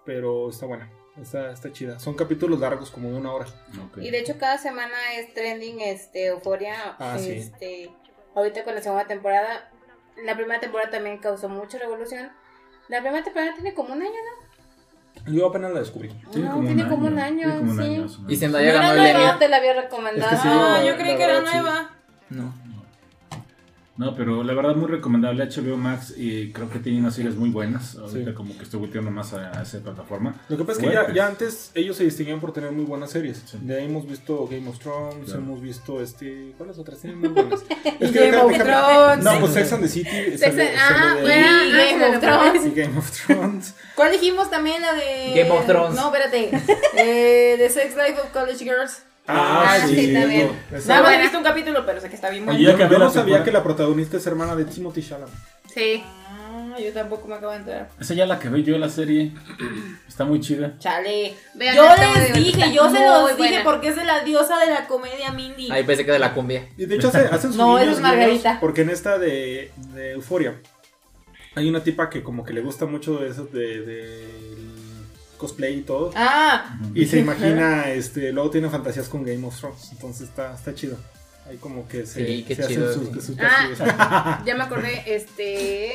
pero 0.04 0.50
está 0.50 0.66
buena, 0.66 0.90
está, 1.22 1.52
está 1.52 1.72
chida. 1.72 2.00
Son 2.00 2.14
capítulos 2.14 2.58
largos, 2.58 2.90
como 2.90 3.10
de 3.10 3.16
una 3.16 3.32
hora. 3.32 3.46
Y 3.96 4.10
de 4.10 4.18
hecho 4.18 4.38
cada 4.38 4.58
semana 4.58 4.96
es 5.16 5.32
trending 5.34 5.82
este 5.82 6.26
Euforia. 6.26 6.96
Ah, 6.98 7.16
sí. 7.16 7.30
este, 7.30 7.90
Ahorita 8.34 8.64
con 8.64 8.74
la 8.74 8.82
segunda 8.82 9.06
temporada. 9.06 9.69
La 10.24 10.34
primera 10.36 10.60
temporada 10.60 10.90
también 10.90 11.18
causó 11.18 11.48
mucha 11.48 11.78
revolución. 11.78 12.30
La 12.88 13.00
primera 13.00 13.22
temporada 13.24 13.54
tiene 13.54 13.74
como 13.74 13.92
un 13.94 14.02
año, 14.02 14.10
¿no? 14.10 15.32
Yo 15.32 15.48
apenas 15.48 15.72
la 15.72 15.80
descubrí. 15.80 16.08
No, 16.34 16.60
tiene 16.60 16.88
como 16.88 17.06
un 17.06 17.18
año, 17.18 17.36
tiene 17.48 17.58
como 17.58 17.70
un 17.72 17.78
sí. 17.78 17.84
año. 17.84 18.06
Y 18.28 18.36
Zendaya 18.36 18.72
ganó 18.72 18.94
no 18.94 19.00
el 19.02 19.06
era- 19.06 19.18
Emmy. 19.20 19.32
No 19.32 19.38
te 19.38 19.48
la 19.48 19.56
había 19.56 19.74
recomendado. 19.82 20.30
Es 20.32 20.36
que 20.36 20.42
sí, 20.42 20.48
Ah, 20.50 20.78
la- 20.78 20.84
yo 20.84 20.96
creí 20.96 21.16
que 21.16 21.22
era 21.24 21.36
sí. 21.40 21.44
nueva. 21.52 21.90
No. 22.30 22.54
No, 24.00 24.14
pero 24.16 24.42
la 24.42 24.54
verdad 24.54 24.74
muy 24.76 24.88
recomendable 24.88 25.44
HBO 25.44 25.76
Max 25.76 26.14
y 26.16 26.52
creo 26.52 26.70
que 26.70 26.78
tiene 26.78 27.00
unas 27.00 27.14
series 27.14 27.36
muy 27.36 27.50
buenas. 27.50 27.96
Ahorita 27.96 28.30
Sí. 28.30 28.34
como 28.34 28.56
que 28.56 28.64
estoy 28.64 28.80
volteando 28.80 29.10
más 29.10 29.34
a, 29.34 29.58
a 29.58 29.62
esa 29.62 29.78
plataforma. 29.80 30.40
Lo 30.48 30.56
que 30.56 30.64
pasa 30.64 30.80
es 30.80 30.86
que 30.88 30.94
ya, 30.94 31.04
pues. 31.04 31.14
ya 31.14 31.26
antes 31.26 31.70
ellos 31.74 31.96
se 31.96 32.04
distinguían 32.04 32.40
por 32.40 32.52
tener 32.54 32.72
muy 32.72 32.84
buenas 32.86 33.10
series. 33.10 33.42
Sí. 33.44 33.58
De 33.60 33.76
ahí 33.78 33.84
hemos 33.84 34.06
visto 34.08 34.46
Game 34.50 34.66
of 34.68 34.78
Thrones, 34.78 35.26
Claro. 35.26 35.40
hemos 35.40 35.60
visto 35.60 36.00
este. 36.00 36.54
¿Cuáles 36.56 36.78
otras 36.78 36.98
tienen 37.00 37.20
muy 37.20 37.28
buenas? 37.28 37.60
Es 38.00 38.12
Game 38.12 38.32
déjame- 38.32 38.42
of 38.42 38.58
Thrones. 38.64 39.24
No, 39.24 39.40
pues 39.40 39.52
Sex 39.52 39.72
and 39.74 39.82
the 39.82 39.88
City. 39.88 40.38
Sale- 40.38 40.74
ah, 40.78 40.88
sale 40.88 41.20
bueno. 41.20 41.46
Y 41.66 41.70
ah, 41.72 41.90
Game 41.90 42.06
of 42.16 42.20
Thrones. 42.20 42.66
Y 42.66 42.80
Game 42.80 42.98
of 42.98 43.10
Thrones. 43.10 43.74
¿Cuál 43.94 44.12
dijimos 44.12 44.50
también? 44.50 44.80
La 44.80 44.94
de. 44.94 45.34
Game 45.36 45.50
of 45.50 45.66
Thrones. 45.66 45.94
No, 45.94 46.06
espérate. 46.14 46.50
Eh, 46.96 47.54
The 47.58 47.68
Sex 47.68 47.94
Life 47.96 48.18
of 48.20 48.30
College 48.32 48.64
Girls. 48.64 49.02
Ah, 49.32 49.78
sí, 49.86 50.12
también. 50.12 50.50
Esa- 50.72 50.88
Nada 50.88 51.02
más 51.02 51.18
he 51.18 51.22
visto 51.22 51.38
un 51.38 51.44
capítulo, 51.44 51.86
pero 51.86 52.00
sé 52.00 52.08
que 52.08 52.14
está 52.16 52.30
bien 52.30 52.44
bueno. 52.44 52.60
ya 52.60 52.72
Yo, 52.76 52.88
yo 52.90 52.98
no 52.98 53.10
sabía 53.10 53.42
que 53.44 53.52
la 53.52 53.62
protagonista 53.62 54.16
es 54.16 54.26
hermana 54.26 54.56
de 54.56 54.64
Timothy 54.64 55.02
Chalamet. 55.02 55.34
Sí. 55.72 56.02
Ah, 56.28 56.76
yo 56.78 56.92
tampoco 56.92 57.28
me 57.28 57.34
acabo 57.36 57.52
de 57.52 57.58
enterar. 57.58 57.88
Esa 58.00 58.14
ya 58.14 58.26
la 58.26 58.38
que 58.38 58.48
veo 58.48 58.60
yo 58.62 58.78
la 58.78 58.88
serie. 58.88 59.32
Está 60.08 60.24
muy 60.24 60.40
chida. 60.40 60.74
Chale. 60.78 61.34
Vean, 61.54 61.76
yo 61.76 61.84
les 62.16 62.34
dije, 62.34 62.72
yo 62.72 62.90
se 62.90 63.04
los 63.04 63.36
dije 63.36 63.60
porque 63.64 63.88
es 63.88 63.96
de 63.96 64.04
la 64.04 64.24
diosa 64.24 64.58
de 64.58 64.66
la 64.66 64.86
comedia 64.86 65.30
Mindy. 65.32 65.70
Ahí 65.70 65.84
pensé 65.84 66.04
que 66.04 66.12
de 66.12 66.18
la 66.18 66.34
cumbia. 66.34 66.68
Y 66.76 66.86
de 66.86 66.96
hecho 66.96 67.08
hace- 67.08 67.26
hacen 67.26 67.50
sus 67.52 67.56
No, 67.56 67.78
es 67.78 68.00
Margarita. 68.00 68.58
Porque 68.60 68.82
en 68.82 68.90
esta 68.90 69.18
de, 69.18 69.70
de 69.94 70.12
Euforia 70.12 70.56
hay 71.54 71.68
una 71.68 71.82
tipa 71.82 72.08
que 72.10 72.22
como 72.22 72.44
que 72.44 72.52
le 72.52 72.60
gusta 72.60 72.86
mucho 72.86 73.24
eso 73.24 73.44
de, 73.46 73.80
de 73.82 74.49
cosplay 75.40 75.78
y 75.78 75.82
todo. 75.82 76.12
Ah, 76.14 76.78
Y 76.94 77.06
se 77.06 77.18
imagina, 77.24 77.88
este, 77.90 78.30
luego 78.32 78.50
tiene 78.50 78.68
fantasías 78.68 79.08
con 79.08 79.24
Game 79.24 79.44
of 79.46 79.58
Thrones. 79.58 79.88
Entonces 79.92 80.28
está, 80.28 80.54
está 80.54 80.74
chido. 80.74 80.96
Ahí 81.48 81.56
como 81.56 81.88
que 81.88 82.06
se, 82.06 82.24
Sí, 82.26 82.44
qué 82.46 82.54
se 82.54 82.66
chido, 82.68 82.88
hacen 82.90 83.06
sus, 83.12 83.24
sí. 83.24 83.34
sus 83.34 83.36
Ah. 83.40 84.42
Ya 84.46 84.54
me 84.54 84.62
acordé, 84.64 85.02
este. 85.06 85.90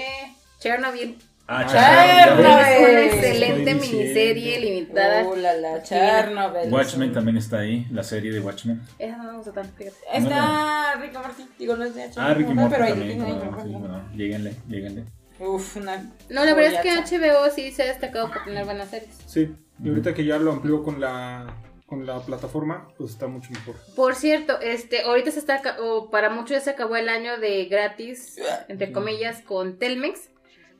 Chernobyl. 0.60 1.18
Ah, 1.48 1.64
Ah, 1.68 1.68
Chernobyl. 1.72 2.46
Es 2.48 2.90
una 2.90 3.06
excelente 3.06 3.76
miniserie 3.76 4.60
limitada. 4.60 5.24
Uh, 5.24 5.36
la, 5.36 5.54
la 5.54 5.84
Chernobyl. 5.84 6.74
Watchmen 6.74 7.14
también 7.14 7.38
está 7.38 7.60
ahí, 7.60 7.86
la 7.92 8.04
serie 8.04 8.32
de 8.34 8.40
Watchmen. 8.40 8.82
Esa 8.98 9.18
no 9.18 9.24
me 9.32 9.38
gusta 9.38 9.52
tanto, 9.54 9.72
fíjate. 9.78 9.96
Está 10.12 10.96
Ricky 11.00 11.14
Martin. 11.18 11.48
Digo, 11.60 11.76
no 11.78 11.86
es 11.86 11.94
de 11.96 12.02
HBO. 12.08 12.14
Ah, 12.18 12.34
Ricky 12.34 12.54
Morty 12.54 12.72
pero 12.74 12.84
ahí 12.86 12.90
también. 12.94 13.18
tiene- 13.24 13.40
como- 13.40 13.64
sí, 13.64 13.70
bueno, 13.70 14.10
lléguenle, 14.16 14.56
lléguenle. 14.68 15.04
Uf, 15.40 15.78
una. 15.78 15.98
No, 16.30 16.46
la 16.46 16.54
verdad 16.54 16.86
es 16.86 17.10
que 17.10 17.18
HBO 17.18 17.50
sí 17.52 17.72
se 17.72 17.84
ha 17.84 17.88
destacado 17.88 18.32
por 18.32 18.44
tener 18.44 18.66
buenas 18.66 18.90
series. 18.90 19.18
Sí. 19.26 19.54
Y 19.84 19.90
ahorita 19.90 20.14
que 20.14 20.24
ya 20.24 20.38
lo 20.38 20.52
amplió 20.54 20.84
con 20.84 21.02
la, 21.02 21.54
con 21.86 22.06
la 22.06 22.20
plataforma, 22.22 22.88
pues 22.98 23.12
está 23.12 23.28
mucho 23.28 23.52
mejor. 23.52 23.76
Por 23.96 24.16
cierto, 24.16 24.60
este, 24.62 25.02
ahorita 25.02 25.32
se 25.32 25.40
está, 25.40 25.62
o 25.82 26.10
para 26.10 26.30
muchos 26.30 26.52
ya 26.52 26.62
se 26.62 26.70
acabó 26.70 26.96
el 26.96 27.10
año 27.10 27.38
de 27.38 27.66
gratis, 27.66 28.38
entre 28.70 28.92
comillas, 28.92 29.42
con 29.42 29.78
Telmex. 29.78 30.30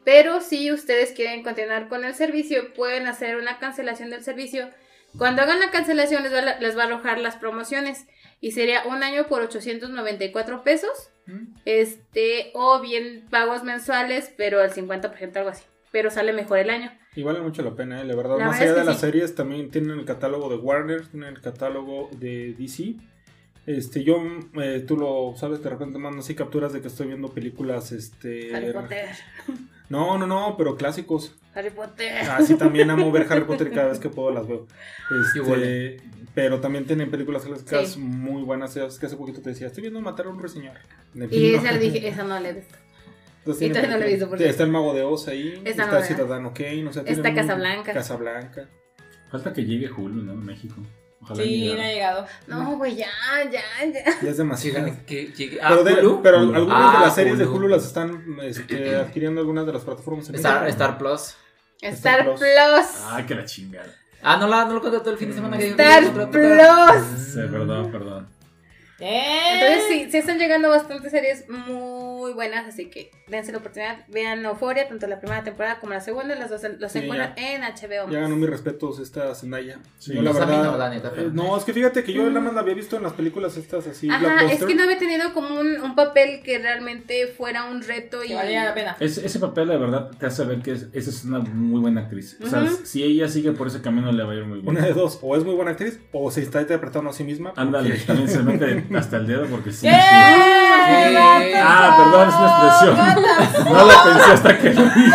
Pero 0.06 0.40
si 0.40 0.72
ustedes 0.72 1.12
quieren 1.12 1.44
continuar 1.44 1.90
con 1.90 2.06
el 2.06 2.14
servicio, 2.14 2.74
pueden 2.74 3.08
hacer 3.08 3.38
una 3.38 3.58
cancelación 3.60 4.12
del 4.12 4.24
servicio. 4.24 4.70
Cuando 5.18 5.42
hagan 5.42 5.60
la 5.60 5.72
cancelación 5.72 6.24
les 6.24 6.34
va, 6.34 6.42
les 6.60 6.78
va 6.78 6.84
a 6.84 6.86
arrojar 6.86 7.20
las 7.20 7.36
promociones. 7.36 8.06
Y 8.42 8.52
sería 8.52 8.84
un 8.86 9.04
año 9.04 9.28
por 9.28 9.42
894 9.42 10.64
pesos. 10.64 11.10
Este, 11.66 12.52
o 12.54 12.80
bien 12.82 13.26
pagos 13.32 13.64
mensuales, 13.64 14.32
pero 14.38 14.62
al 14.62 14.72
50%, 14.72 15.36
algo 15.38 15.50
así. 15.50 15.64
Pero 15.92 16.12
sale 16.12 16.34
mejor 16.34 16.60
el 16.60 16.70
año. 16.70 16.92
Y 17.16 17.24
vale 17.24 17.40
mucho 17.40 17.64
la 17.64 17.74
pena, 17.74 18.02
¿eh? 18.02 18.06
la 18.06 18.16
verdad. 18.16 18.38
La 18.38 18.48
Más 18.48 18.60
verdad 18.60 18.74
allá 18.76 18.82
es 18.82 18.86
de 18.86 18.92
las 18.92 19.00
sí. 19.00 19.06
series, 19.08 19.36
también 19.36 19.72
tienen 19.72 19.98
el 19.98 20.06
catálogo 20.06 20.50
de 20.50 20.58
Warner, 20.58 21.08
tienen 21.08 21.30
el 21.30 21.42
catálogo 21.42 22.10
de 22.20 22.54
DC. 22.54 22.96
Este, 23.66 24.04
yo, 24.04 24.22
eh, 24.62 24.84
tú 24.86 24.98
lo 24.98 25.34
sabes, 25.38 25.64
de 25.64 25.70
repente 25.70 25.98
mando 25.98 26.20
así 26.20 26.36
capturas 26.36 26.72
de 26.74 26.82
que 26.82 26.88
estoy 26.88 27.08
viendo 27.08 27.30
películas, 27.30 27.92
este... 27.92 28.56
Harry 28.56 28.74
Potter. 28.74 29.10
No, 29.88 30.18
no, 30.18 30.26
no, 30.26 30.56
pero 30.58 30.78
clásicos. 30.78 31.36
Harry 31.54 31.70
Potter. 31.70 32.28
Así 32.32 32.56
también 32.56 32.90
amo 32.90 33.12
ver 33.12 33.28
Harry 33.30 33.46
Potter 33.46 33.68
y 33.68 33.70
cada 33.76 33.90
vez 33.90 34.00
que 34.00 34.10
puedo 34.10 34.32
las 34.32 34.48
veo. 34.48 34.66
Este, 35.24 35.38
Igual. 35.38 36.02
Pero 36.36 36.60
también 36.60 36.86
tienen 36.86 37.10
películas 37.10 37.44
clásicas 37.44 37.94
Sí. 37.94 38.00
muy 38.00 38.44
buenas. 38.44 38.76
Es 38.76 39.00
que 39.00 39.06
hace 39.08 39.16
poquito 39.18 39.42
te 39.42 39.50
decía, 39.50 39.68
estoy 39.68 39.82
viendo 39.82 40.00
matar 40.02 40.28
a 40.28 40.30
un 40.30 40.40
ruiseñor. 40.40 40.78
De 41.14 41.28
Y 41.36 41.56
esa 41.56 41.72
le 41.72 41.80
dije, 41.80 42.08
esa 42.08 42.24
no 42.24 42.40
le 42.40 42.50
he 42.50 42.54
visto. 42.54 42.76
Entonces, 43.40 43.64
y 43.68 43.70
todavía 43.70 43.92
no 43.92 43.98
la 43.98 44.06
he 44.06 44.10
visto. 44.16 44.36
Está 44.36 44.64
el 44.64 44.70
Mago 44.72 44.94
de 44.94 45.04
Oz 45.04 45.28
ahí. 45.28 45.62
Esa 45.66 45.84
está 45.86 46.00
no. 46.00 46.06
Ciudadano 46.06 46.54
Kane. 46.54 46.88
O 46.88 46.94
sea, 46.94 47.04
Está 47.06 47.34
Casablanca. 47.34 47.94
Casablanca. 47.94 48.68
Falta 49.32 49.54
que 49.54 49.64
llegue 49.66 49.92
Hulu, 49.92 50.24
¿no? 50.24 50.36
México. 50.36 50.76
Ojalá 51.22 51.44
Sí, 51.44 51.74
no 51.76 51.82
ha 51.82 51.88
llegado. 51.88 52.28
No, 52.48 52.78
güey, 52.78 52.96
ya, 52.98 53.08
ya, 53.52 53.62
ya. 53.92 54.22
Ya 54.22 54.30
es 54.30 54.38
demasiado. 54.38 54.92
Que- 55.08 55.60
ah, 55.62 55.70
Pero, 55.70 55.84
de- 55.84 55.94
Hulu. 56.06 56.22
pero 56.22 56.38
Hulu. 56.44 56.56
algunas 56.56 56.92
de 56.92 56.98
Ah, 56.98 57.02
las 57.02 57.16
series 57.16 57.38
de 57.38 57.46
Hulu. 57.46 57.68
Las 57.68 57.86
están 57.86 58.38
este, 58.44 58.96
adquiriendo 58.96 59.42
algunas 59.42 59.66
de 59.66 59.74
las 59.74 59.84
plataformas. 59.84 60.28
en 60.30 60.36
Star, 60.36 60.62
México. 60.64 60.72
Star 60.84 60.98
Plus. 60.98 61.36
Star 61.82 62.24
Plus. 62.26 62.40
Plus. 62.40 63.04
Ay, 63.10 63.26
que 63.26 63.36
la 63.36 63.46
chingada. 63.46 63.94
Ah, 64.22 64.38
no, 64.38 64.48
la, 64.48 64.66
no 64.66 64.74
lo 64.74 64.82
contrató 64.82 65.12
el 65.12 65.18
fin 65.18 65.30
de 65.30 65.36
semana 65.36 65.58
que 65.58 65.70
Star 65.70 66.04
que 66.04 66.10
contrató. 66.12 66.32
Plus. 66.32 67.20
Sí, 67.20 67.40
perdón, 67.52 67.92
perdón. 67.92 68.28
¿Eh? 69.00 69.54
Entonces 69.54 69.84
sí, 69.90 70.12
sí 70.12 70.18
están 70.18 70.40
llegando 70.40 70.70
bastantes 70.70 71.12
series 71.12 71.50
muy 71.50 72.05
buenas, 72.34 72.68
así 72.68 72.90
que 72.90 73.12
dense 73.28 73.52
la 73.52 73.58
oportunidad, 73.60 74.06
vean 74.10 74.44
Euphoria, 74.46 74.88
tanto 74.88 75.08
la 75.08 75.20
primera 75.20 75.44
temporada 75.44 75.80
como 75.80 75.94
la 75.94 76.02
segunda, 76.02 76.36
las 76.36 76.50
dos 76.50 76.62
los 76.80 76.92
Sí, 76.92 77.00
encuentran 77.00 77.34
en 77.38 77.62
HBO. 77.64 78.10
Ya 78.12 78.20
ganó 78.22 78.36
mis 78.36 78.50
respetos 78.50 79.00
esta 79.00 79.34
Zendaya. 79.36 79.80
Sí. 80.00 80.14
Yo 80.14 80.22
la 80.22 80.32
a 80.32 80.34
mí 80.34 80.40
verdad. 80.40 80.64
no, 80.64 80.78
la 80.78 80.90
neta, 80.90 81.12
pero- 81.12 81.28
eh, 81.28 81.32
no, 81.34 81.58
es 81.58 81.64
que 81.64 81.74
fíjate 81.74 82.04
que 82.04 82.14
yo 82.14 82.30
la 82.30 82.40
más 82.40 82.54
la 82.54 82.62
había 82.62 82.74
visto 82.74 82.98
en 82.98 83.04
las 83.04 83.14
películas 83.14 83.58
estas 83.58 83.88
así. 83.88 84.10
Ajá, 84.10 84.46
es 84.52 84.64
que 84.64 84.76
no 84.76 84.84
había 84.84 84.98
tenido 84.98 85.34
como 85.34 85.60
un, 85.60 85.80
un 85.82 85.96
papel 85.96 86.42
que 86.44 86.58
realmente 86.60 87.28
fuera 87.28 87.66
un 87.66 87.82
reto 87.82 88.24
y 88.24 88.30
Que 88.30 88.36
valía 88.36 88.66
la 88.66 88.74
pena. 88.74 88.96
Es- 89.00 89.18
ese 89.18 89.40
papel, 89.40 89.68
la 89.68 89.78
verdad, 89.78 90.12
te 90.18 90.26
hace 90.26 90.44
ver 90.46 90.62
que 90.62 90.72
es- 90.74 90.88
esa 90.94 91.10
es 91.10 91.24
una 91.26 91.40
muy 91.40 91.82
buena 91.82 92.02
actriz. 92.02 92.38
O 92.44 92.48
sea, 92.48 92.68
si 92.84 93.04
ella 93.04 93.28
sigue 93.28 93.52
por 93.52 93.68
ese 93.68 93.82
camino, 93.82 94.12
le 94.12 94.24
va 94.24 94.32
a 94.32 94.36
ir 94.36 94.46
muy 94.46 94.60
bien. 94.62 94.70
Una 94.78 94.86
de 94.86 94.94
dos, 94.94 95.20
o 95.22 95.36
es 95.36 95.44
muy 95.44 95.56
buena 95.56 95.72
actriz, 95.72 96.00
o 96.12 96.30
se 96.32 96.42
está 96.42 96.62
interpretando 96.62 97.10
a 97.10 97.14
sí 97.14 97.24
misma. 97.24 97.50
porque- 97.50 97.62
Ándale, 97.62 97.96
también 98.00 98.30
se 98.30 98.40
mete 98.44 98.86
hasta 98.96 99.18
el 99.18 99.28
dedo 99.28 99.46
porque 99.48 99.72
sí. 99.72 99.88
¿Qué? 99.88 99.92
sí. 99.94 99.96
Ah, 101.58 101.96
perdón, 101.98 102.15
es 102.24 102.36
una 102.36 102.48
expresión. 102.48 103.74
No 103.74 103.86
lo 103.86 104.04
pensé 104.04 104.32
hasta 104.32 104.58
que 104.60 104.74
lo 104.74 104.82
dije. 104.84 105.12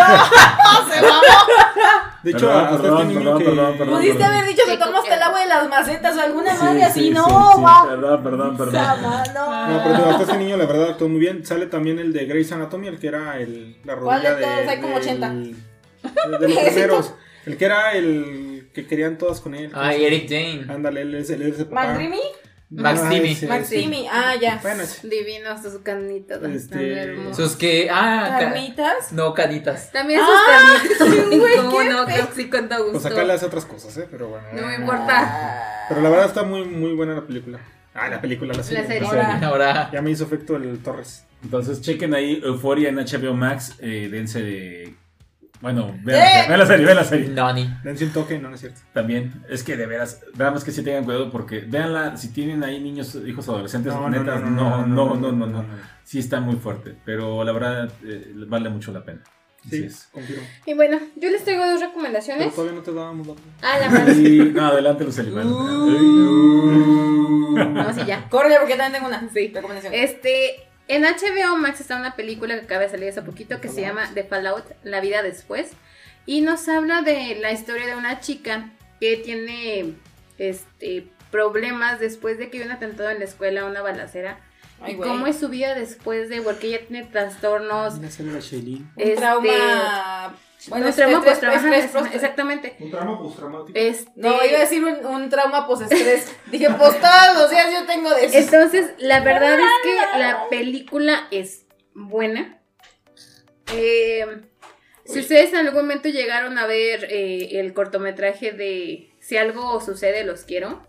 De 2.23 2.33
hecho, 2.33 2.47
Perdón, 2.49 2.65
hasta 2.67 2.83
perdón, 2.83 3.01
este 3.01 3.09
niño 3.15 3.21
perdón, 3.21 3.39
que. 3.39 3.45
perdón, 3.47 3.79
perdón. 3.79 3.95
Pudiste 3.97 4.25
haber 4.25 4.45
dicho 4.47 4.63
que 4.67 4.77
tomaste 4.77 5.15
el 5.15 5.23
agua 5.23 5.41
de 5.41 5.47
las 5.47 5.69
macetas 5.71 6.17
o 6.17 6.21
alguna 6.21 6.55
Sí, 6.55 6.65
madre 6.65 6.85
así. 6.85 7.01
sí, 7.01 7.11
no, 7.11 7.25
sí, 7.25 7.31
sí, 7.31 7.61
guau. 7.61 7.89
Perdón, 7.89 8.23
perdón, 8.23 8.57
perdón. 8.59 8.75
Sama, 8.75 9.23
no. 9.35 9.69
No, 9.69 9.83
pero 9.85 10.11
hasta 10.11 10.23
este 10.25 10.37
niño, 10.37 10.57
la 10.59 10.67
verdad, 10.67 10.91
actuó 10.91 11.09
muy 11.09 11.19
bien. 11.21 11.47
Sale 11.47 11.67
también 11.67 11.99
el 11.99 12.13
de 12.13 12.27
Grey's 12.27 12.53
Anatomy, 12.53 12.89
el 12.89 12.99
que 12.99 13.07
era 13.09 13.39
el, 13.39 13.79
la 13.85 13.97
¿Cuál 13.97 14.23
de 14.23 14.31
rodilla 14.33 14.55
todos? 14.57 14.69
Hay 14.69 14.81
como 14.83 14.95
del- 14.99 15.03
80. 15.03 15.29
De, 15.31 15.37
de 16.39 16.49
los 16.49 16.63
primeros. 16.71 17.15
El 17.47 17.57
que 17.57 17.65
era 17.65 17.93
el 17.93 18.69
que 18.75 18.87
querían 18.87 19.17
todas 19.17 19.41
con 19.41 19.55
él. 19.55 19.71
Ay, 19.75 20.05
Eric 20.05 20.29
Jane. 20.29 20.67
Ándale, 20.69 21.01
él 21.01 21.15
es, 21.15 21.31
el 21.31 21.53
papá. 21.67 21.97
¿Maximi? 22.71 22.83
Max 22.83 23.01
Ah, 23.05 23.11
Timmy. 23.11 23.33
ese, 23.33 23.47
Maximi, 23.49 24.09
ah, 24.13 24.35
ya. 24.41 24.59
Bueno, 24.63 24.83
ese. 24.85 25.09
divinos 25.09 25.61
sus 25.61 25.79
canitas. 25.81 26.41
Este. 26.43 27.35
Sus 27.35 27.57
que. 27.57 27.89
Ah, 27.91 28.29
ca- 28.31 28.39
¿Carnitas? 28.47 29.13
no, 29.13 29.35
canitas. 29.35 29.91
También 29.91 30.21
Ah, 30.23 30.79
sus 30.81 30.99
canitas. 30.99 31.29
güey, 31.41 31.57
¿Cómo 31.57 31.79
qué 31.79 31.85
no? 31.91 32.07
sí, 32.35 32.49
con 32.49 32.69
todo 32.69 32.79
Pues 32.83 32.93
gusto. 32.95 33.09
acá 33.09 33.25
le 33.25 33.33
hace 33.33 33.47
otras 33.47 33.65
cosas, 33.65 33.97
¿eh? 33.99 34.07
Pero 34.11 34.29
bueno. 34.29 34.47
No 34.53 34.67
me 34.69 34.75
importa. 34.77 35.87
Pero 35.89 36.01
la 36.01 36.09
verdad 36.11 36.27
está 36.27 36.45
muy, 36.45 36.65
muy 36.65 36.95
buena 36.95 37.15
la 37.15 37.27
película. 37.27 37.59
Ah, 37.93 38.09
la 38.09 38.21
película, 38.21 38.55
la 38.55 38.63
serie. 38.63 38.83
La 38.83 38.89
serie. 38.89 39.09
Ahora. 39.09 39.41
Ahora. 39.43 39.91
Ya 39.93 40.01
me 40.01 40.13
hizo 40.13 40.23
efecto 40.25 40.55
el 40.57 40.79
Torres. 40.81 41.25
Entonces, 41.43 41.81
chequen 41.81 42.15
ahí 42.15 42.41
Euphoria 42.45 42.89
en 42.91 42.97
HBO 42.99 43.35
Max. 43.35 43.75
Eh, 43.81 44.09
dense 44.13 44.43
de. 44.43 44.95
Bueno, 45.61 45.89
¡Eh! 45.89 46.47
vean 46.49 46.59
la 46.59 46.65
serie, 46.67 46.87
vean 46.87 46.97
la 46.97 47.05
serie. 47.05 47.29
Nani. 47.29 47.71
Dense 47.85 48.05
un 48.07 48.13
toque, 48.13 48.39
no, 48.39 48.49
no 48.49 48.55
es 48.55 48.61
cierto. 48.61 48.81
También, 48.95 49.43
es 49.49 49.63
que 49.63 49.77
de 49.77 49.85
veras, 49.87 50.23
nada 50.39 50.53
más 50.53 50.65
que 50.65 50.71
sí 50.73 50.83
tengan 50.83 51.05
cuidado 51.05 51.31
porque 51.31 51.61
veanla, 51.61 52.17
si 52.17 52.33
tienen 52.33 52.65
ahí 52.65 52.81
niños, 52.81 53.15
hijos 53.27 53.47
adolescentes, 53.49 53.93
netas, 54.09 54.41
no, 54.43 54.87
no, 54.87 55.15
no, 55.17 55.33
no, 55.33 55.47
no, 55.47 55.65
Sí 56.03 56.19
está 56.19 56.41
muy 56.41 56.57
fuerte, 56.57 56.97
pero 57.05 57.45
la 57.45 57.53
verdad 57.53 57.91
eh, 58.05 58.33
vale 58.49 58.69
mucho 58.71 58.91
la 58.91 59.05
pena. 59.05 59.21
Así 59.67 59.77
Sí, 59.77 59.85
es. 59.85 60.09
confirmo. 60.11 60.43
Y 60.65 60.73
bueno, 60.73 60.99
yo 61.17 61.31
les 61.31 61.45
traigo 61.45 61.63
dos 61.67 61.75
Pero 61.79 61.89
recomendaciones. 61.91 62.55
todavía 62.55 62.77
no 62.79 62.83
te 62.83 62.93
dábamos 62.95 63.27
la 63.27 63.35
Ah, 63.61 63.79
la 63.79 63.89
verdad. 63.91 64.17
Y, 64.17 64.39
no, 64.39 64.65
adelante 64.67 65.05
los 65.05 65.19
animales. 65.21 65.53
No, 67.75 67.93
sí, 67.93 68.01
ya. 68.07 68.27
Corre 68.31 68.57
porque 68.59 68.77
también 68.77 68.93
tengo 69.03 69.09
una. 69.09 69.29
Sí. 69.33 69.53
Recomendación. 69.55 69.93
Este, 69.95 70.67
en 70.91 71.05
HBO 71.05 71.57
Max 71.57 71.81
está 71.81 71.97
una 71.97 72.17
película 72.17 72.55
que 72.59 72.65
acaba 72.65 72.83
de 72.83 72.89
salir 72.89 73.09
hace 73.09 73.23
poquito 73.23 73.61
que 73.61 73.69
se 73.69 73.81
llama 73.81 74.11
The 74.13 74.25
Fallout, 74.25 74.65
La 74.83 75.01
vida 75.01 75.23
después. 75.23 75.71
Y 76.27 76.41
nos 76.41 76.69
habla 76.69 77.03
de 77.03 77.37
la 77.37 77.53
historia 77.53 77.87
de 77.87 77.95
una 77.95 78.19
chica 78.19 78.71
que 79.01 79.17
tiene 79.17 79.95
este, 80.39 81.07
problemas 81.31 82.01
después 82.01 82.39
de 82.39 82.51
que 82.51 82.59
hubo 82.59 82.67
un 82.67 82.73
atentado 82.73 83.09
en 83.11 83.21
la 83.21 83.25
escuela, 83.25 83.67
una 83.67 83.83
balacera. 83.83 84.41
Ay, 84.81 84.97
cómo 84.97 85.29
es 85.29 85.39
su 85.39 85.49
vida 85.49 85.75
después 85.75 86.29
de, 86.29 86.43
porque 86.43 86.69
ella 86.69 86.87
tiene 86.87 87.05
trastornos. 87.05 87.95
Una. 87.95 88.09
Un 88.97 89.03
este, 89.03 89.17
trauma. 89.17 90.35
Bueno, 90.69 90.87
un 90.89 90.93
trauma 90.93 91.19
estrés- 91.19 91.25
postraumático, 91.31 91.99
post- 91.99 92.15
exactamente. 92.15 92.77
Un 92.81 92.91
trauma 92.91 93.19
postraumático. 93.19 93.79
Este, 93.79 94.11
No, 94.17 94.45
iba 94.45 94.59
a 94.59 94.61
decir 94.61 94.85
un, 94.85 95.07
un 95.07 95.31
trauma 95.31 95.67
post-estrés. 95.67 96.33
Dije, 96.51 96.69
pues 96.71 97.01
todos 97.01 97.35
los 97.39 97.51
días 97.51 97.67
yo 97.73 97.87
tengo 97.87 98.11
de. 98.15 98.25
Entonces, 98.37 98.91
la 98.99 99.21
verdad 99.21 99.59
es 99.59 99.67
que 99.83 100.19
la 100.19 100.49
película 100.51 101.27
es 101.31 101.67
buena. 101.95 102.59
Eh, 103.75 104.27
si 105.05 105.21
ustedes 105.21 105.51
en 105.53 105.59
algún 105.67 105.83
momento 105.83 106.09
llegaron 106.09 106.59
a 106.59 106.67
ver 106.67 107.05
eh, 107.11 107.61
el 107.61 107.73
cortometraje 107.73 108.53
de 108.53 109.13
Si 109.21 109.37
algo 109.37 109.81
sucede, 109.81 110.25
los 110.25 110.43
quiero. 110.45 110.87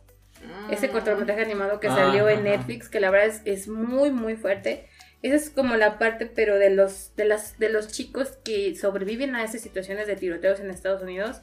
Ese 0.72 0.89
cortometraje 0.89 1.41
animado 1.43 1.80
que 1.80 1.88
Ah, 1.88 1.95
salió 1.95 2.27
en 2.27 2.39
ajá. 2.39 2.57
Netflix, 2.57 2.89
que 2.89 2.99
la 2.99 3.11
verdad 3.11 3.27
es, 3.27 3.41
es 3.45 3.68
muy, 3.68 4.10
muy 4.10 4.35
fuerte. 4.35 4.88
Esa 5.22 5.35
es 5.35 5.49
como 5.52 5.76
la 5.76 5.99
parte, 5.99 6.26
pero 6.26 6.57
de 6.57 6.72
los, 6.72 7.15
de, 7.15 7.26
las, 7.26 7.60
de 7.60 7.69
los 7.69 7.89
chicos 7.89 8.39
que 8.43 8.76
sobreviven 8.76 9.35
a 9.35 9.43
esas 9.43 9.61
situaciones 9.61 10.07
de 10.07 10.15
tiroteos 10.15 10.60
en 10.60 10.72
Estados 10.72 11.03
Unidos. 11.03 11.41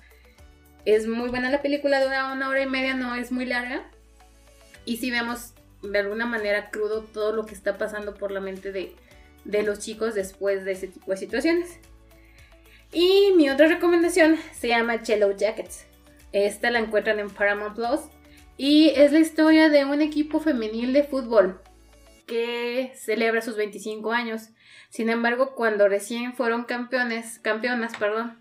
Es 0.84 1.06
muy 1.06 1.28
buena 1.28 1.50
la 1.50 1.62
película, 1.62 2.02
dura 2.02 2.32
una 2.32 2.48
hora 2.48 2.62
y 2.62 2.66
media, 2.66 2.94
no 2.94 3.14
es 3.14 3.30
muy 3.30 3.46
larga. 3.46 3.88
Y 4.84 4.96
si 4.96 5.10
vemos 5.10 5.54
de 5.82 5.98
alguna 5.98 6.26
manera 6.26 6.70
crudo 6.70 7.02
todo 7.02 7.32
lo 7.32 7.46
que 7.46 7.54
está 7.54 7.78
pasando 7.78 8.14
por 8.14 8.32
la 8.32 8.40
mente 8.40 8.72
de, 8.72 8.96
de 9.44 9.62
los 9.62 9.78
chicos 9.78 10.14
después 10.14 10.64
de 10.64 10.72
ese 10.72 10.88
tipo 10.88 11.12
de 11.12 11.16
situaciones. 11.16 11.78
Y 12.92 13.32
mi 13.36 13.48
otra 13.48 13.68
recomendación 13.68 14.38
se 14.52 14.68
llama 14.68 15.04
Cello 15.04 15.36
Jackets. 15.36 15.86
Esta 16.32 16.70
la 16.70 16.80
encuentran 16.80 17.20
en 17.20 17.30
Paramount 17.30 17.76
Plus. 17.76 18.00
Y 18.56 18.88
es 18.96 19.12
la 19.12 19.20
historia 19.20 19.68
de 19.68 19.84
un 19.84 20.02
equipo 20.02 20.40
femenil 20.40 20.92
de 20.92 21.04
fútbol 21.04 21.60
que 22.28 22.92
celebra 22.94 23.42
sus 23.42 23.56
25 23.56 24.12
años. 24.12 24.50
Sin 24.90 25.10
embargo, 25.10 25.56
cuando 25.56 25.88
recién 25.88 26.34
fueron 26.34 26.64
campeones, 26.64 27.40
campeonas, 27.40 27.96
perdón, 27.96 28.38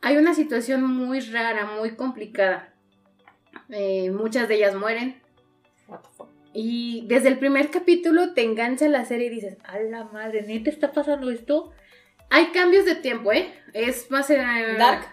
hay 0.00 0.16
una 0.16 0.32
situación 0.32 0.82
muy 0.84 1.20
rara, 1.20 1.66
muy 1.66 1.96
complicada. 1.96 2.72
Eh, 3.68 4.10
muchas 4.10 4.48
de 4.48 4.54
ellas 4.54 4.74
mueren. 4.74 5.20
What 5.88 6.00
the 6.00 6.08
fuck. 6.16 6.28
Y 6.54 7.04
desde 7.08 7.28
el 7.28 7.38
primer 7.38 7.70
capítulo 7.70 8.32
te 8.32 8.42
engancha 8.42 8.88
la 8.88 9.04
serie 9.04 9.26
y 9.26 9.30
dices, 9.30 9.58
a 9.64 9.78
la 9.78 10.04
madre, 10.04 10.42
¿neta 10.42 10.70
está 10.70 10.92
pasando 10.92 11.30
esto? 11.30 11.72
Hay 12.30 12.46
cambios 12.52 12.84
de 12.86 12.94
tiempo, 12.94 13.32
¿eh? 13.32 13.52
Es 13.74 14.10
más... 14.10 14.30
eh, 14.30 14.38
Dark. 14.78 15.06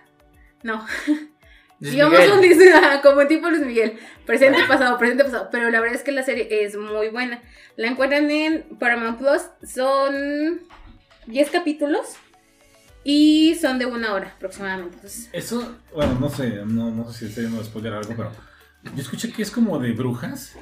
No. 0.64 0.86
Luis 1.80 1.92
Digamos 1.94 2.18
Miguel. 2.20 2.32
un 2.34 2.42
Disney, 2.42 2.70
como 3.04 3.22
en 3.22 3.28
tipo 3.28 3.50
Luis 3.50 3.66
Miguel. 3.66 4.00
Presente, 4.26 4.60
pasado, 4.68 4.98
presente, 4.98 5.24
pasado. 5.26 5.50
Pero 5.52 5.70
la 5.70 5.80
verdad 5.82 5.96
es 5.98 6.04
que 6.04 6.12
la 6.12 6.24
serie 6.24 6.48
es 6.64 6.76
muy 6.78 7.10
buena. 7.10 7.42
La 7.76 7.88
encuentran 7.88 8.30
en 8.32 8.64
Paramount 8.80 9.18
Plus. 9.18 9.42
Son 9.70 10.62
10 11.28 11.50
capítulos. 11.52 12.16
Y 13.04 13.56
son 13.62 13.78
de 13.78 13.86
una 13.86 14.14
hora 14.14 14.34
aproximadamente. 14.36 14.96
Entonces, 14.96 15.30
Eso, 15.32 15.78
bueno, 15.94 16.18
no 16.20 16.28
sé, 16.30 16.48
no, 16.66 16.90
no 16.90 17.12
sé 17.12 17.20
si 17.20 17.26
estoy 17.26 17.44
dando 17.44 17.64
spoiler 17.64 17.94
algo, 17.94 18.14
pero 18.18 18.32
yo 18.96 19.02
escuché 19.02 19.32
que 19.32 19.44
es 19.44 19.52
como 19.52 19.78
de 19.78 19.92
brujas. 19.92 20.54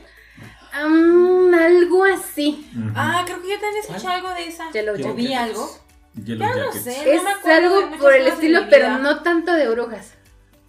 mm, 0.74 1.54
algo 1.54 2.04
así. 2.04 2.70
Ujú. 2.78 2.90
Ah, 2.96 3.24
creo 3.26 3.42
que 3.42 3.48
yo 3.50 3.60
también 3.60 3.84
escuché 3.84 4.08
algo 4.08 4.30
de 4.32 4.48
esa. 4.48 4.70
Yellow 4.72 4.96
¿O 4.96 5.14
vi 5.14 5.28
Jackets. 5.30 5.38
algo? 5.40 5.80
Yellow 6.16 6.40
Ya 6.48 6.50
no 6.56 6.66
Jackets. 6.66 6.84
sé. 6.84 7.14
Es 7.16 7.24
no 7.24 7.30
me 7.30 7.32
acuerdo 7.36 7.60
de 7.62 7.66
algo 7.76 7.82
muchas 7.88 8.02
por 8.02 8.14
el 8.14 8.24
cosas 8.24 8.40
de 8.40 8.46
estilo, 8.46 8.64
mi 8.64 8.70
pero 8.70 8.86
vida. 8.88 8.98
no 8.98 9.24
tanto 9.24 9.54
de 9.54 9.70
brujas. 9.70 10.14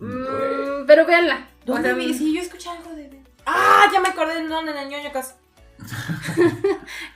Mm, 0.00 0.86
pero 0.86 1.06
véanla. 1.06 1.48
O 1.62 1.66
¿Dónde 1.72 1.88
sea, 1.90 1.94
vi? 1.98 2.14
Sí, 2.14 2.34
yo 2.34 2.40
escuché 2.42 2.68
algo 2.70 2.90
de... 2.94 3.22
Ah, 3.46 3.88
ya 3.92 4.00
me 4.00 4.08
acordé 4.08 4.42
de 4.42 4.48
dónde, 4.48 4.72
en 4.72 4.78
el 4.78 4.88
ñoño 4.88 5.12
cas. 5.12 5.36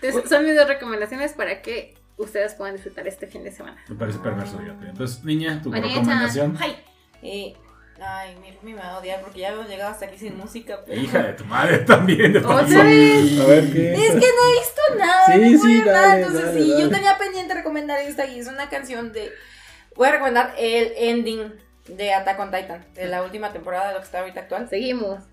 entonces, 0.02 0.28
son 0.28 0.44
mis 0.44 0.56
dos 0.56 0.68
recomendaciones 0.68 1.32
para 1.32 1.62
que 1.62 1.94
ustedes 2.16 2.55
puedan 2.55 2.74
disfrutar 2.74 3.06
este 3.06 3.26
fin 3.26 3.44
de 3.44 3.52
semana. 3.52 3.76
Me 3.88 3.96
parece 3.96 4.18
perverso, 4.18 4.59
fíjate. 4.59 4.88
Entonces, 4.88 5.24
niña, 5.24 5.60
tu 5.62 5.70
Bonita. 5.70 5.88
recomendación. 5.88 6.56
Ay, 6.60 6.76
eh, 7.22 7.55
ay, 8.00 8.36
mi 8.36 8.50
Rumi 8.52 8.74
me 8.74 8.80
va 8.80 8.90
a 8.94 8.98
odiar 8.98 9.20
porque 9.22 9.40
ya 9.40 9.48
hemos 9.50 9.68
llegado 9.68 9.90
hasta 9.92 10.06
aquí 10.06 10.18
sin 10.18 10.36
música. 10.36 10.80
Pero... 10.86 11.00
Hija 11.00 11.22
de 11.22 11.32
tu 11.34 11.44
madre 11.44 11.78
también. 11.86 12.32
de 12.32 12.38
Otra 12.40 12.82
vez. 12.84 13.40
A 13.40 13.46
ver 13.46 13.72
qué. 13.72 13.94
Es 13.94 14.10
que 14.12 14.16
no 14.16 14.20
he 14.20 14.59
visto 14.59 14.82
nada. 14.98 15.26
Sí, 15.26 15.50
no 15.55 15.62
sí, 15.62 15.82
nada, 15.84 16.18
Entonces, 16.18 16.44
dale, 16.46 16.62
sí, 16.62 16.70
dale. 16.70 16.82
yo 16.82 16.90
tenía 16.90 17.18
pendiente 17.18 17.55
recomendar 17.55 17.98
esta 18.00 18.26
y 18.26 18.38
es 18.40 18.48
una 18.48 18.68
canción 18.68 19.12
de. 19.12 19.32
Voy 19.96 20.09
a 20.09 20.12
recomendar 20.12 20.55
el 20.59 20.92
ending 20.96 21.52
de 21.89 22.12
Attack 22.15 22.39
on 22.40 22.51
Titan, 22.51 22.85
de 22.94 23.06
la 23.09 23.23
última 23.23 23.52
temporada 23.52 23.89
de 23.89 23.94
lo 23.94 24.01
que 24.01 24.05
está 24.06 24.20
ahorita 24.20 24.40
actual. 24.40 24.69
Seguimos. 24.69 25.24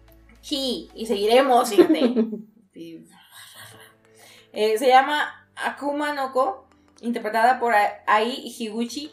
Sí, 0.42 0.90
y 0.96 1.06
seguiremos, 1.06 1.70
fíjate. 1.70 2.00
Y- 2.76 3.06
Eh, 4.52 4.78
se 4.78 4.88
llama 4.88 5.48
Akuma 5.56 6.14
no 6.14 6.32
Ko, 6.32 6.68
interpretada 7.02 7.60
por 7.60 7.74
Ai 8.08 8.54
Higuchi. 8.58 9.12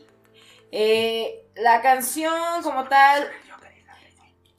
Eh, 0.70 1.46
la 1.56 1.80
canción 1.82 2.62
como 2.62 2.84
tal... 2.84 3.28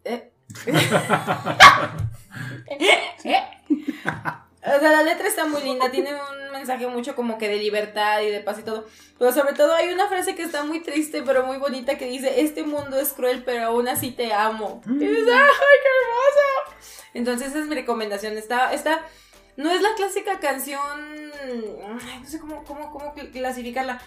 Eh. 0.03 0.31
O 4.65 4.79
sea, 4.79 4.91
la 4.91 5.03
letra 5.03 5.27
está 5.27 5.45
muy 5.45 5.61
linda, 5.61 5.91
tiene 5.91 6.11
un 6.13 6.51
mensaje 6.53 6.87
mucho 6.87 7.15
como 7.15 7.37
que 7.37 7.49
de 7.49 7.57
libertad 7.57 8.21
y 8.21 8.29
de 8.29 8.39
paz 8.39 8.59
y 8.59 8.63
todo. 8.63 8.85
Pero 9.19 9.33
sobre 9.33 9.53
todo 9.53 9.73
hay 9.73 9.89
una 9.89 10.07
frase 10.07 10.35
que 10.35 10.43
está 10.43 10.63
muy 10.63 10.79
triste 10.79 11.21
pero 11.23 11.45
muy 11.45 11.57
bonita 11.57 11.97
que 11.97 12.05
dice, 12.05 12.41
este 12.41 12.63
mundo 12.63 12.97
es 12.99 13.09
cruel 13.13 13.43
pero 13.43 13.65
aún 13.65 13.87
así 13.89 14.11
te 14.11 14.31
amo. 14.33 14.81
Y 14.87 14.93
dices, 14.99 15.27
¡ay, 15.27 15.79
qué 15.81 15.89
hermoso! 16.01 16.77
Entonces 17.13 17.49
esa 17.49 17.59
es 17.59 17.65
mi 17.67 17.75
recomendación. 17.75 18.37
Está, 18.37 18.73
está, 18.73 19.01
no 19.57 19.69
es 19.69 19.81
la 19.81 19.93
clásica 19.95 20.39
canción, 20.39 21.31
ay, 21.43 22.19
no 22.21 22.25
sé 22.27 22.39
cómo, 22.39 22.63
cómo, 22.63 22.89
cómo 22.91 23.13
cl- 23.15 23.31
clasificarla. 23.31 24.01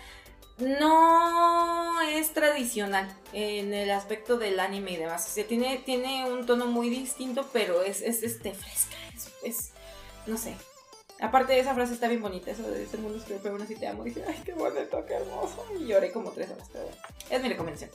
No 0.59 2.01
es 2.03 2.33
tradicional 2.33 3.09
en 3.33 3.74
el 3.74 3.91
aspecto 3.91 4.39
del 4.39 4.59
anime 4.59 4.93
y 4.93 4.97
demás. 4.97 5.27
O 5.27 5.35
sea, 5.35 5.47
tiene, 5.47 5.83
tiene 5.85 6.24
un 6.31 6.47
tono 6.47 6.66
muy 6.66 6.89
distinto, 6.89 7.49
pero 7.53 7.83
es, 7.83 8.01
es 8.03 8.23
este, 8.23 8.53
fresca. 8.55 8.97
Es, 9.15 9.31
es- 9.43 9.73
no 10.27 10.36
sé. 10.36 10.57
Aparte 11.20 11.55
de 11.55 11.61
esa 11.61 11.74
frase 11.74 11.94
está 11.94 12.09
bien 12.09 12.20
bonita, 12.20 12.51
eso 12.51 12.62
de 12.70 12.82
este 12.82 12.98
mundo 12.98 13.16
es 13.19 13.24
cruel, 13.24 13.40
pero 13.43 13.55
aún 13.55 13.62
así 13.62 13.74
te 13.74 13.86
amo. 13.89 14.05
dije, 14.05 14.23
ay, 14.28 14.40
qué 14.44 14.53
bonito, 14.53 15.03
qué 15.07 15.15
hermoso. 15.15 15.65
Y 15.81 15.86
lloré 15.86 16.12
como 16.12 16.31
tres 16.31 16.51
horas, 16.51 16.69
pero 16.73 16.85
bueno. 16.85 16.98
Es 17.31 17.43
mi 17.43 17.48
recomendación. 17.48 17.90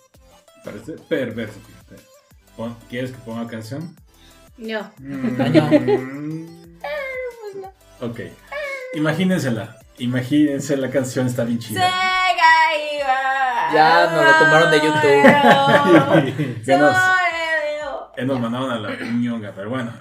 Parece 0.65 0.93
perverso, 0.93 1.59
fíjate. 1.59 2.01
¿Quieres 2.89 3.11
que 3.11 3.17
ponga 3.19 3.47
canción? 3.47 3.95
No. 4.57 4.91
Mm, 4.99 6.69
Ok. 8.01 8.19
Imagínensela. 8.93 9.77
Imagínense 9.99 10.75
la 10.77 10.89
canción, 10.89 11.27
está 11.27 11.43
bien 11.43 11.59
chida. 11.59 11.81
Sega 11.81 12.97
iba. 12.97 13.73
Ya 13.73 14.09
nos 14.11 14.25
lo 14.25 14.31
tomaron 14.39 14.71
de 14.71 14.77
YouTube. 14.79 16.65
ya 18.21 18.27
nos 18.27 18.39
mandaron 18.39 18.69
a 18.69 18.79
la 18.79 18.95
ñonga, 19.11 19.51
pero 19.55 19.69
bueno. 19.71 19.91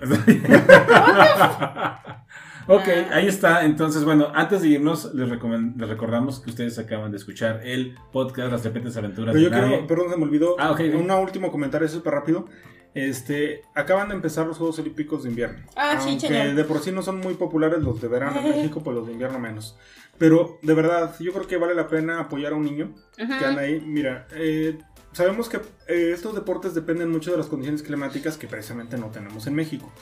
ok, 2.66 2.88
ahí 3.12 3.26
está. 3.26 3.64
Entonces, 3.64 4.04
bueno, 4.04 4.30
antes 4.34 4.60
de 4.60 4.68
irnos, 4.68 5.14
les, 5.14 5.28
recordamos 5.30 6.40
que 6.40 6.50
ustedes 6.50 6.78
acaban 6.78 7.10
de 7.10 7.16
escuchar 7.16 7.60
el 7.64 7.96
podcast 8.12 8.52
Las 8.52 8.62
Repentes 8.62 8.96
Aventuras 8.96 9.34
Pero 9.34 9.48
yo 9.48 9.56
de 9.56 9.68
quiero, 9.68 9.86
perdón, 9.86 10.10
se 10.10 10.16
me 10.18 10.24
olvidó. 10.24 10.56
Ah. 10.58 10.72
Un 10.72 11.10
último 11.10 11.50
comentario 11.50 11.88
súper 11.88 12.12
rápido. 12.12 12.46
Este, 12.92 13.62
acaban 13.74 14.08
de 14.08 14.16
empezar 14.16 14.46
los 14.46 14.58
Juegos 14.58 14.78
Olímpicos 14.80 15.22
de 15.22 15.30
invierno. 15.30 15.60
Ah, 15.76 15.98
sí, 16.00 16.18
de 16.28 16.64
por 16.64 16.80
sí 16.80 16.92
no 16.92 17.02
son 17.02 17.20
muy 17.20 17.34
populares 17.34 17.82
los 17.82 18.00
de 18.02 18.08
verano 18.08 18.40
en 18.40 18.50
México, 18.56 18.82
pues 18.82 18.96
los 18.96 19.06
de 19.06 19.12
invierno 19.12 19.38
menos. 19.38 19.78
Pero 20.18 20.58
de 20.60 20.74
verdad, 20.74 21.14
yo 21.18 21.32
creo 21.32 21.46
que 21.46 21.56
vale 21.56 21.74
la 21.74 21.88
pena 21.88 22.20
apoyar 22.20 22.52
a 22.52 22.56
un 22.56 22.64
niño 22.64 22.94
que 23.16 23.22
anda 23.22 23.62
ahí. 23.62 23.80
Mira, 23.80 24.26
eh, 24.32 24.76
sabemos 25.12 25.48
que 25.48 25.58
eh, 25.88 26.12
estos 26.14 26.34
deportes 26.34 26.74
dependen 26.74 27.10
mucho 27.10 27.30
de 27.30 27.38
las 27.38 27.46
condiciones 27.46 27.82
climáticas 27.82 28.36
que 28.36 28.46
precisamente 28.46 28.96
no 28.96 29.06
tenemos 29.10 29.46
en 29.46 29.54
México. 29.54 29.92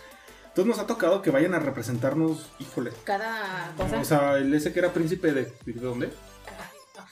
Entonces 0.48 0.66
nos 0.66 0.78
ha 0.78 0.86
tocado 0.86 1.22
que 1.22 1.30
vayan 1.30 1.54
a 1.54 1.60
representarnos, 1.60 2.50
híjole. 2.58 2.90
Cada 3.04 3.72
cosa. 3.76 4.00
O 4.00 4.04
sea, 4.04 4.38
el 4.38 4.52
ese 4.54 4.72
que 4.72 4.80
era 4.80 4.92
príncipe 4.92 5.32
de, 5.32 5.52
¿de 5.64 5.72
dónde? 5.80 6.10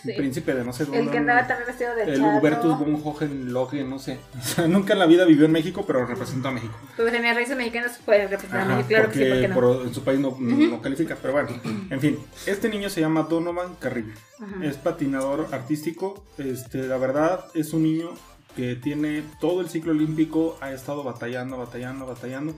Sí. 0.02 0.12
Príncipe 0.12 0.54
de 0.54 0.62
no 0.64 0.72
sé 0.72 0.84
dónde. 0.84 1.00
El 1.00 1.10
que 1.10 1.18
andaba 1.18 1.46
también 1.46 1.66
vestido 1.66 1.94
de 1.94 2.02
El. 2.04 2.20
Hubertus 2.22 2.78
von 2.78 3.00
Hohenlohe, 3.02 3.82
no 3.84 3.98
sé. 3.98 4.18
O 4.38 4.42
sea, 4.42 4.68
nunca 4.68 4.92
en 4.92 4.98
la 5.00 5.06
vida 5.06 5.24
vivió 5.24 5.46
en 5.46 5.52
México, 5.52 5.84
pero 5.86 6.04
representó 6.06 6.48
a 6.48 6.52
México. 6.52 6.74
Pues 6.96 7.12
tenía 7.12 7.34
raíces 7.34 7.56
mexicanas, 7.56 7.98
puede 8.04 8.28
representar 8.28 8.60
a 8.60 8.64
México. 8.66 8.88
Claro 8.88 9.10
que 9.10 9.18
sí, 9.18 9.24
porque 9.24 9.32
¿por 9.32 9.40
qué 9.40 9.48
no? 9.48 9.54
por- 9.54 9.86
en 9.86 9.94
su 9.94 10.04
país 10.04 10.20
no, 10.20 10.36
no 10.38 10.82
califica, 10.82 11.16
pero 11.20 11.32
bueno. 11.32 11.48
En 11.90 12.00
fin, 12.00 12.18
este 12.46 12.68
niño 12.68 12.88
se 12.90 13.00
llama 13.00 13.22
Donovan 13.22 13.74
Carrillo. 13.76 14.12
Ajá. 14.38 14.64
Es 14.64 14.76
patinador 14.76 15.48
artístico. 15.52 16.24
Este, 16.38 16.86
la 16.86 16.98
verdad, 16.98 17.46
es 17.54 17.72
un 17.72 17.82
niño 17.82 18.10
que 18.54 18.74
tiene 18.76 19.22
todo 19.40 19.60
el 19.60 19.68
ciclo 19.68 19.92
olímpico, 19.92 20.56
ha 20.60 20.72
estado 20.72 21.02
batallando, 21.04 21.56
batallando, 21.58 22.06
batallando. 22.06 22.54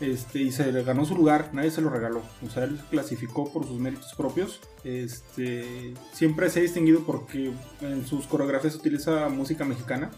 Este, 0.00 0.40
y 0.40 0.52
se 0.52 0.70
le 0.72 0.82
ganó 0.82 1.06
su 1.06 1.14
lugar, 1.16 1.50
nadie 1.54 1.70
se 1.70 1.80
lo 1.80 1.88
regaló. 1.88 2.22
O 2.46 2.50
sea, 2.50 2.64
él 2.64 2.78
clasificó 2.90 3.50
por 3.50 3.66
sus 3.66 3.78
méritos 3.80 4.12
propios. 4.14 4.60
Este, 4.84 5.94
siempre 6.12 6.50
se 6.50 6.58
ha 6.58 6.62
distinguido 6.62 7.00
porque 7.06 7.52
en 7.80 8.06
sus 8.06 8.26
coreografías 8.26 8.74
utiliza 8.74 9.28
música 9.30 9.64
mexicana. 9.64 10.10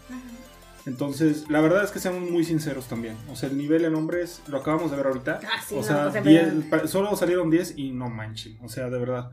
Entonces, 0.85 1.45
la 1.49 1.61
verdad 1.61 1.83
es 1.83 1.91
que 1.91 1.99
seamos 1.99 2.29
muy 2.29 2.43
sinceros 2.43 2.87
también. 2.87 3.15
O 3.31 3.35
sea, 3.35 3.49
el 3.49 3.57
nivel 3.57 3.85
en 3.85 3.95
hombres 3.95 4.41
lo 4.47 4.57
acabamos 4.57 4.91
de 4.91 4.97
ver 4.97 5.07
ahorita. 5.07 5.39
Ah, 5.43 5.61
sí, 5.65 5.75
o 5.75 5.77
no, 5.77 5.83
sea, 5.83 6.09
10 6.21 6.47
en 6.47 6.69
pa- 6.69 6.87
solo 6.87 7.15
salieron 7.15 7.49
10 7.49 7.73
y 7.77 7.91
no 7.91 8.09
manchen. 8.09 8.57
O 8.63 8.69
sea, 8.69 8.89
de 8.89 8.97
verdad. 8.97 9.31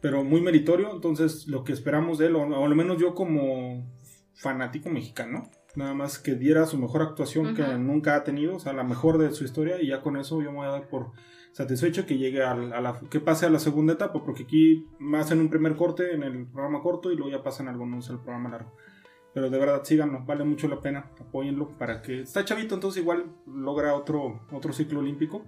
Pero 0.00 0.24
muy 0.24 0.40
meritorio. 0.40 0.92
Entonces, 0.92 1.46
lo 1.48 1.64
que 1.64 1.72
esperamos 1.72 2.18
de 2.18 2.26
él, 2.26 2.36
o, 2.36 2.42
o 2.42 2.64
al 2.64 2.74
menos 2.74 2.98
yo 2.98 3.14
como 3.14 3.84
fanático 4.34 4.88
mexicano, 4.88 5.50
nada 5.76 5.94
más 5.94 6.18
que 6.18 6.34
diera 6.34 6.66
su 6.66 6.78
mejor 6.78 7.02
actuación 7.02 7.54
que 7.54 7.62
nunca 7.78 8.16
ha 8.16 8.24
tenido, 8.24 8.56
o 8.56 8.60
sea, 8.60 8.72
la 8.72 8.82
mejor 8.84 9.18
de 9.18 9.30
su 9.32 9.44
historia. 9.44 9.80
Y 9.80 9.88
ya 9.88 10.00
con 10.00 10.16
eso 10.16 10.42
yo 10.42 10.50
me 10.50 10.58
voy 10.58 10.66
a 10.66 10.70
dar 10.70 10.88
por 10.88 11.12
satisfecho 11.52 12.04
que 12.06 12.18
llegue 12.18 12.42
al- 12.42 12.72
a, 12.72 12.80
la 12.80 13.00
que 13.10 13.20
pase 13.20 13.46
a 13.46 13.50
la 13.50 13.58
segunda 13.58 13.92
etapa, 13.94 14.22
porque 14.24 14.42
aquí 14.42 14.86
hacen 15.14 15.40
un 15.40 15.48
primer 15.48 15.76
corte 15.76 16.12
en 16.14 16.22
el 16.22 16.46
programa 16.46 16.82
corto 16.82 17.10
y 17.12 17.16
luego 17.16 17.30
ya 17.30 17.42
pasan 17.42 17.68
algunos 17.68 18.10
al 18.10 18.20
programa 18.20 18.50
largo. 18.50 18.72
Pero 19.32 19.50
de 19.50 19.58
verdad, 19.58 19.82
síganlo, 19.84 20.24
vale 20.24 20.44
mucho 20.44 20.66
la 20.66 20.80
pena, 20.80 21.10
apóyenlo 21.20 21.68
para 21.76 22.00
que... 22.00 22.22
Está 22.22 22.42
chavito, 22.44 22.74
entonces 22.74 23.02
igual 23.02 23.26
logra 23.46 23.94
otro, 23.94 24.40
otro 24.50 24.72
ciclo 24.72 25.00
olímpico. 25.00 25.44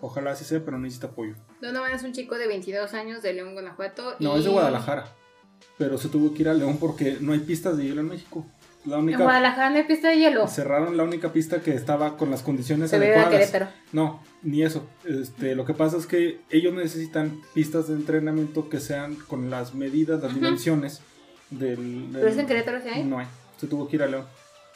Ojalá 0.00 0.30
así 0.32 0.44
sea, 0.44 0.64
pero 0.64 0.78
necesita 0.78 1.08
apoyo. 1.08 1.34
Donovan 1.60 1.92
es 1.92 2.02
un 2.02 2.12
chico 2.12 2.36
de 2.36 2.46
22 2.48 2.92
años 2.94 3.22
de 3.22 3.32
León, 3.34 3.52
Guanajuato. 3.52 4.14
No, 4.20 4.36
es 4.36 4.44
de 4.44 4.50
Guadalajara. 4.50 5.04
Pero 5.78 5.96
se 5.98 6.08
tuvo 6.08 6.32
que 6.34 6.42
ir 6.42 6.48
a 6.50 6.54
León 6.54 6.76
porque 6.78 7.16
no 7.20 7.32
hay 7.32 7.40
pistas 7.40 7.76
de 7.78 7.84
hielo 7.84 8.00
en 8.02 8.08
México. 8.08 8.44
La 8.86 8.96
En 8.96 9.02
única... 9.02 9.22
Guadalajara 9.24 9.70
no 9.70 9.76
hay 9.76 9.84
pista 9.84 10.08
de 10.08 10.18
hielo. 10.18 10.46
Cerraron 10.48 10.96
la 10.96 11.02
única 11.02 11.32
pista 11.32 11.60
que 11.60 11.74
estaba 11.74 12.16
con 12.16 12.30
las 12.30 12.42
condiciones 12.42 12.90
Se 12.90 12.98
ve 12.98 13.06
a 13.16 13.22
adecuadas. 13.22 13.50
Querétaro. 13.50 13.68
No, 13.92 14.22
ni 14.42 14.62
eso. 14.62 14.86
Este, 15.04 15.54
lo 15.56 15.64
que 15.64 15.74
pasa 15.74 15.96
es 15.96 16.06
que 16.06 16.40
ellos 16.50 16.72
necesitan 16.72 17.40
pistas 17.54 17.88
de 17.88 17.94
entrenamiento 17.94 18.68
que 18.68 18.78
sean 18.80 19.16
con 19.16 19.50
las 19.50 19.74
medidas, 19.74 20.22
las 20.22 20.34
dimensiones 20.34 21.00
del, 21.50 22.12
del- 22.12 22.20
¿Pero 22.20 22.28
es 22.28 22.38
en 22.38 22.46
Querétaro 22.46 22.80
sí 22.80 22.88
hay? 22.88 23.04
No 23.04 23.18
hay. 23.18 23.26
Se 23.60 23.66
tuvo 23.66 23.88
que 23.88 23.96
ir 23.96 24.02
a 24.02 24.06
León. 24.06 24.24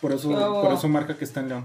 Por 0.01 0.13
eso, 0.13 0.31
Oh. 0.31 0.63
por 0.63 0.73
eso 0.73 0.89
marca 0.89 1.17
que 1.17 1.25
está 1.25 1.41
en 1.41 1.49
León. 1.51 1.65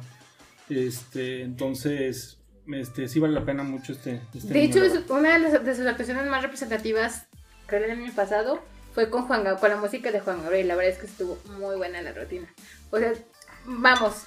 Este, 0.70 1.42
entonces, 1.44 2.38
este, 2.72 3.08
sí 3.08 3.20
vale 3.20 3.34
la 3.34 3.46
pena 3.46 3.64
mucho 3.64 3.94
este. 3.94 4.22
este 4.34 4.54
De 4.54 4.64
hecho, 4.64 4.84
es 4.84 5.00
una 5.10 5.34
de, 5.34 5.40
las- 5.40 5.64
de 5.66 5.76
sus 5.76 5.86
actuaciones 5.86 6.28
más 6.28 6.42
representativas, 6.42 7.28
creo 7.68 7.86
el 7.86 7.92
año 7.92 8.12
pasado, 8.16 8.62
fue 8.96 9.10
con 9.10 9.28
Juan 9.28 9.44
con 9.58 9.70
la 9.70 9.76
música 9.76 10.10
de 10.10 10.22
Juan 10.22 10.42
Gabriel. 10.42 10.70
La 10.70 10.76
verdad 10.76 10.94
es 10.94 10.98
que 11.00 11.06
estuvo 11.06 11.38
muy 11.60 11.76
buena 11.76 12.02
la 12.02 12.14
rutina. 12.14 12.48
O 12.90 12.98
sea, 12.98 13.14
vamos. 13.66 14.24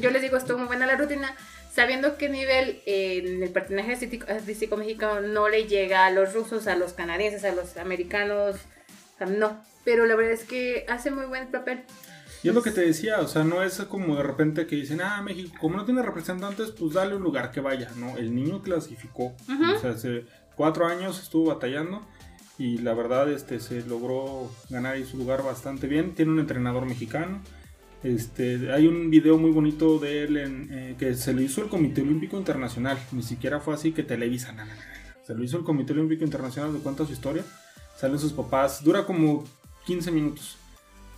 Yo 0.00 0.10
les 0.10 0.22
digo, 0.22 0.36
estuvo 0.36 0.58
muy 0.58 0.68
buena 0.68 0.86
la 0.86 0.96
rutina. 0.96 1.34
Sabiendo 1.74 2.16
qué 2.16 2.30
nivel 2.30 2.80
eh, 2.86 3.18
en 3.22 3.42
el 3.42 3.50
patinaje 3.50 3.92
artístico, 3.92 4.26
artístico 4.30 4.76
mexicano 4.78 5.20
no 5.20 5.48
le 5.48 5.66
llega 5.66 6.06
a 6.06 6.10
los 6.10 6.32
rusos, 6.32 6.68
a 6.68 6.76
los 6.76 6.94
canadienses, 6.94 7.44
a 7.44 7.52
los 7.52 7.76
americanos. 7.76 8.56
O 9.14 9.18
sea, 9.18 9.26
no. 9.26 9.60
Pero 9.84 10.06
la 10.06 10.14
verdad 10.14 10.32
es 10.32 10.44
que 10.44 10.86
hace 10.88 11.10
muy 11.10 11.26
buen 11.26 11.50
papel. 11.50 11.82
Y 12.42 12.48
es 12.48 12.54
lo 12.54 12.62
que 12.62 12.70
te 12.70 12.82
decía, 12.82 13.18
o 13.20 13.26
sea, 13.26 13.42
no 13.42 13.62
es 13.62 13.76
como 13.88 14.16
de 14.16 14.22
repente 14.22 14.66
que 14.68 14.76
dicen, 14.76 15.00
ah, 15.00 15.20
México, 15.20 15.52
como 15.60 15.76
no 15.76 15.84
tiene 15.84 16.02
representantes, 16.02 16.70
pues 16.70 16.94
dale 16.94 17.16
un 17.16 17.22
lugar 17.22 17.50
que 17.50 17.60
vaya, 17.60 17.90
¿no? 17.96 18.16
El 18.16 18.34
niño 18.34 18.62
clasificó, 18.62 19.34
Ujú. 19.48 19.74
o 19.74 19.80
sea, 19.80 19.90
hace 19.90 20.26
cuatro 20.54 20.86
años 20.86 21.20
estuvo 21.20 21.46
batallando 21.46 22.06
y 22.58 22.78
la 22.78 22.94
verdad, 22.94 23.30
este, 23.30 23.60
se 23.60 23.82
logró 23.86 24.50
ganar 24.70 25.02
su 25.04 25.16
lugar 25.16 25.42
bastante 25.42 25.86
bien. 25.86 26.14
Tiene 26.14 26.32
un 26.32 26.38
entrenador 26.38 26.86
mexicano. 26.86 27.42
Este, 28.02 28.72
hay 28.72 28.86
un 28.86 29.10
video 29.10 29.36
muy 29.36 29.50
bonito 29.50 29.98
de 29.98 30.24
él 30.24 30.36
en, 30.36 30.68
eh, 30.70 30.96
que 30.98 31.14
se 31.14 31.32
lo 31.32 31.42
hizo 31.42 31.62
el 31.62 31.68
Comité 31.68 32.02
Olímpico 32.02 32.36
Internacional. 32.36 32.98
Ni 33.12 33.22
siquiera 33.22 33.60
fue 33.60 33.74
así 33.74 33.92
que 33.92 34.02
Televisa. 34.02 34.54
Se 35.26 35.34
lo 35.34 35.42
hizo 35.42 35.58
el 35.58 35.64
Comité 35.64 35.92
Olímpico 35.92 36.24
Internacional, 36.24 36.72
de 36.72 36.78
cuenta 36.78 37.04
su 37.04 37.12
historia. 37.12 37.44
Salen 37.96 38.18
sus 38.18 38.32
papás, 38.32 38.82
dura 38.84 39.04
como 39.04 39.44
15 39.86 40.10
minutos 40.10 40.56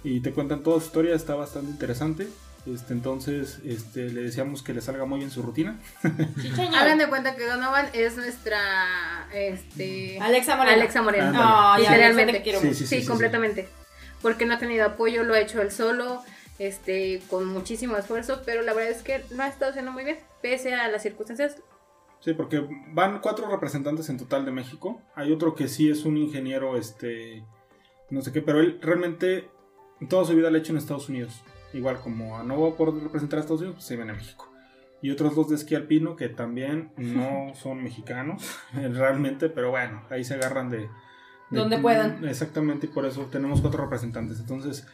y 0.05 0.21
te 0.21 0.33
cuentan 0.33 0.63
toda 0.63 0.81
su 0.81 0.87
historia, 0.87 1.15
está 1.15 1.35
bastante 1.35 1.71
interesante. 1.71 2.29
Este, 2.67 2.93
entonces, 2.93 3.61
este, 3.65 4.11
le 4.11 4.23
deseamos 4.23 4.63
que 4.63 4.75
le 4.75 4.81
salga 4.81 5.05
muy 5.05 5.19
bien 5.21 5.31
su 5.31 5.43
rutina. 5.43 5.79
Hagan 6.03 6.99
de 6.99 7.09
cuenta 7.09 7.35
que 7.37 7.47
Donovan 7.47 7.89
es 7.93 8.17
nuestra 8.17 8.59
este 9.33 10.19
Alexa 10.21 10.57
Moreno. 10.57 10.77
Alexa 10.77 11.03
Moreno. 11.03 11.73
Alexa, 11.73 11.93
Literalmente. 11.93 12.33
te 12.35 12.43
quiero 12.43 12.61
Sí, 12.61 12.75
sí, 12.75 12.87
Sí, 12.87 13.01
sí, 13.01 13.07
completamente. 13.07 13.69
Porque 14.21 14.45
no 14.45 14.55
ha 14.55 14.59
tenido 14.59 14.85
apoyo, 14.85 15.23
lo 15.23 15.35
ha 15.35 15.41
hecho 15.41 15.63
él 15.63 15.71
solo, 15.71 16.23
este, 16.59 17.23
con 17.31 17.47
muchísimo 17.47 17.97
esfuerzo, 17.97 18.43
pero 18.45 18.63
la 18.63 18.75
verdad 18.75 18.91
es 18.91 19.03
que 19.03 19.25
lo 19.31 19.43
ha 19.43 19.49
estado 19.49 19.71
haciendo 19.71 19.93
muy 19.93 20.05
bien, 20.05 20.19
pese 20.43 20.75
a 20.75 20.89
las 20.89 21.03
circunstancias. 21.03 21.57
Sí, 22.21 22.35
porque 22.35 22.67
van 22.93 23.21
cuatro 23.21 23.49
representantes 23.49 24.09
en 24.09 24.19
total 24.19 24.45
de 24.45 24.51
México. 24.51 25.01
Hay 25.15 25.33
otro 25.33 25.55
que 25.55 25.69
sí 25.69 25.89
es 25.89 26.05
un 26.05 26.17
ingeniero, 26.17 26.77
este, 26.77 27.45
no 28.11 28.23
sé 28.23 28.33
qué, 28.33 28.43
pero 28.43 28.61
él 28.61 28.79
realmente 28.83 29.49
toda 30.09 30.25
su 30.25 30.35
vida 30.35 30.51
lo 30.51 30.57
ha 30.57 30.61
hecho 30.61 30.73
en 30.73 30.79
Estados 30.79 31.09
Unidos. 31.09 31.43
Igual 31.75 32.01
como 32.01 32.43
no 32.43 32.61
va 32.61 32.69
a 32.71 32.73
poder 32.77 33.03
representar 33.03 33.39
a 33.39 33.43
Estados 33.43 33.61
Unidos, 33.61 33.77
pues 33.77 33.87
se 33.87 33.97
viene 33.97 34.13
a 34.13 34.15
México. 34.15 34.51
Y 35.03 35.11
otros 35.11 35.37
dos 35.37 35.49
de 35.51 35.55
esquí 35.57 35.75
alpino 35.75 36.17
que 36.17 36.29
también 36.29 36.91
no 36.97 37.53
son 37.61 37.83
mexicanos, 37.83 38.43
realmente, 38.73 39.49
pero 39.49 39.71
bueno, 39.71 40.03
ahí 40.11 40.25
se 40.25 40.35
agarran 40.35 40.71
de... 40.71 40.79
de- 40.79 40.89
Donde 41.51 41.79
puedan. 41.79 42.27
Exactamente, 42.27 42.87
y 42.87 42.89
por 42.91 43.05
eso 43.07 43.27
tenemos 43.31 43.61
cuatro 43.61 43.85
representantes. 43.85 44.41
Entonces, 44.41 44.87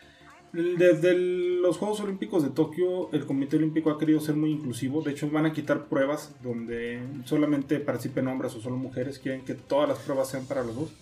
desde 0.53 1.11
el- 1.13 1.63
los 1.63 1.79
Juegos 1.79 2.01
Olímpicos 2.01 2.43
de 2.43 2.51
Tokio, 2.51 3.11
el 3.13 3.25
Comité 3.25 3.57
Olímpico 3.57 3.91
ha 3.91 3.99
querido 3.99 4.21
ser 4.21 4.35
muy 4.37 4.51
inclusivo. 4.53 5.01
De 5.03 5.13
hecho, 5.13 5.31
van 5.31 5.47
a 5.47 5.53
quitar 5.53 5.87
pruebas 5.87 6.35
donde 6.43 7.03
solamente 7.25 7.81
participen 7.81 8.29
hombres 8.29 8.55
o 8.55 8.61
solo 8.61 8.77
mujeres. 8.77 9.19
Quieren 9.19 9.45
que 9.45 9.55
todas 9.55 9.89
las 9.89 9.99
pruebas 10.01 10.29
sean 10.29 10.45
para 10.47 10.63
los 10.63 10.75
dos. 10.77 10.93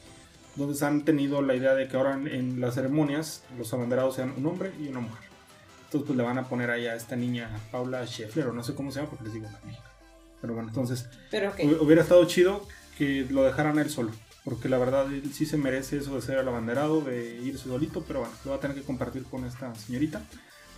Entonces 0.54 0.82
han 0.84 1.04
tenido 1.04 1.42
la 1.42 1.56
idea 1.56 1.74
de 1.74 1.88
que 1.88 1.96
ahora 1.96 2.12
en, 2.14 2.28
en 2.28 2.60
las 2.60 2.74
ceremonias 2.76 3.44
los 3.58 3.72
abanderados 3.74 4.14
sean 4.14 4.32
un 4.36 4.46
hombre 4.46 4.70
y 4.80 4.86
una 4.88 5.00
mujer. 5.00 5.31
Entonces 5.92 6.06
pues 6.06 6.16
le 6.16 6.22
van 6.24 6.38
a 6.38 6.48
poner 6.48 6.70
ahí 6.70 6.86
a 6.86 6.94
esta 6.94 7.16
niña 7.16 7.50
Paula 7.70 8.06
Scheffler 8.06 8.46
o 8.46 8.52
no 8.54 8.62
sé 8.64 8.74
cómo 8.74 8.90
se 8.90 8.96
llama 9.00 9.10
porque 9.10 9.24
les 9.24 9.34
digo 9.34 9.46
una 9.46 9.60
México. 9.66 9.84
Pero 10.40 10.54
bueno, 10.54 10.70
entonces 10.70 11.06
Pero 11.30 11.50
ok. 11.50 11.58
hu- 11.58 11.80
hubiera 11.82 12.00
estado 12.00 12.24
chido 12.24 12.66
que 12.96 13.26
lo 13.28 13.42
dejaran 13.44 13.78
él 13.78 13.90
solo. 13.90 14.10
Porque 14.42 14.70
la 14.70 14.78
verdad 14.78 15.04
él 15.12 15.30
sí 15.34 15.44
se 15.44 15.58
merece 15.58 15.98
eso 15.98 16.14
de 16.14 16.22
ser 16.22 16.38
el 16.38 16.48
abanderado, 16.48 17.02
de 17.02 17.36
irse 17.42 17.64
solito, 17.64 18.02
pero 18.08 18.20
bueno, 18.20 18.34
lo 18.46 18.52
va 18.52 18.56
a 18.56 18.60
tener 18.60 18.74
que 18.74 18.82
compartir 18.82 19.24
con 19.24 19.44
esta 19.44 19.74
señorita. 19.74 20.22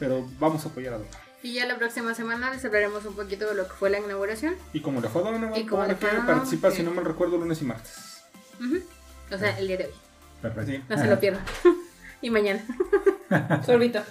Pero 0.00 0.28
vamos 0.40 0.66
a 0.66 0.68
apoyar 0.68 0.94
a 0.94 0.98
Donna. 0.98 1.10
Y 1.44 1.52
ya 1.54 1.64
la 1.66 1.78
próxima 1.78 2.12
semana 2.16 2.50
les 2.52 2.64
hablaremos 2.64 3.04
un 3.04 3.14
poquito 3.14 3.46
de 3.48 3.54
lo 3.54 3.68
que 3.68 3.74
fue 3.74 3.90
la 3.90 4.00
inauguración. 4.00 4.56
Y 4.72 4.80
como 4.80 5.00
le 5.00 5.08
fue 5.08 5.22
a 5.22 5.30
Donna, 5.30 5.56
Y 5.56 5.64
como 5.64 5.84
le 5.86 5.94
fue 5.94 6.10
participa, 6.26 6.72
sí. 6.72 6.78
si 6.78 6.82
no 6.82 6.90
mal 6.90 7.04
recuerdo, 7.04 7.38
lunes 7.38 7.62
y 7.62 7.64
martes. 7.66 7.92
Ujú. 8.58 8.80
O 9.32 9.38
sea, 9.38 9.56
el 9.60 9.68
día 9.68 9.76
de 9.76 9.84
hoy. 9.84 9.92
Perfecto. 10.42 10.84
No 10.94 11.00
se 11.00 11.06
lo 11.08 11.20
pierdan. 11.20 11.44
y 12.20 12.30
mañana. 12.30 12.64
Sorbito. 13.64 14.02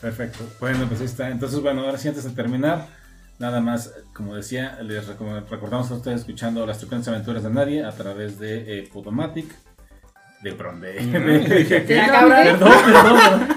Perfecto. 0.00 0.44
Bueno, 0.60 0.86
pues 0.86 1.00
ahí 1.00 1.06
está. 1.06 1.28
Entonces, 1.28 1.60
bueno, 1.60 1.82
ahora 1.82 1.98
sí, 1.98 2.08
antes 2.08 2.24
de 2.24 2.30
terminar, 2.30 2.86
nada 3.38 3.60
más, 3.60 3.92
como 4.14 4.34
decía, 4.34 4.78
les 4.82 5.06
recordamos 5.06 5.90
a 5.90 5.94
ustedes 5.94 6.20
escuchando 6.20 6.64
las 6.66 6.78
tripulantes 6.78 7.08
aventuras 7.08 7.42
de 7.42 7.50
nadie 7.50 7.84
a 7.84 7.92
través 7.92 8.38
de 8.38 8.78
eh, 8.78 8.88
Podomatic. 8.92 9.52
De 10.42 10.52
perdón, 10.54 10.80
de. 10.80 10.92
de-. 10.92 11.80
Perdón, 11.80 12.30
perdón, 12.30 12.72
perdón. 12.84 13.48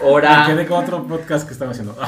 Me 0.47 0.53
quedé 0.53 0.65
con 0.67 0.83
otro 0.83 1.07
podcast 1.07 1.45
que 1.45 1.53
estaba 1.53 1.71
haciendo. 1.71 1.95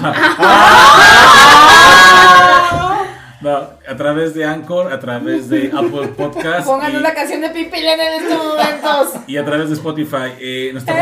No, 3.43 3.57
a 3.57 3.97
través 3.97 4.34
de 4.34 4.45
Anchor, 4.45 4.93
a 4.93 5.01
través 5.01 5.49
de 5.49 5.69
Apple 5.76 6.07
Podcast 6.15 6.65
Pongan 6.65 6.93
y, 6.93 6.95
una 6.95 7.14
canción 7.14 7.41
de 7.41 7.49
Pimpilén 7.49 7.99
en 7.99 8.23
estos 8.23 8.38
momentos. 8.41 9.10
y 9.27 9.35
a 9.35 9.43
través 9.43 9.68
de 9.68 9.76
Spotify. 9.76 10.31
Eh, 10.39 10.69
nuestra- 10.72 10.93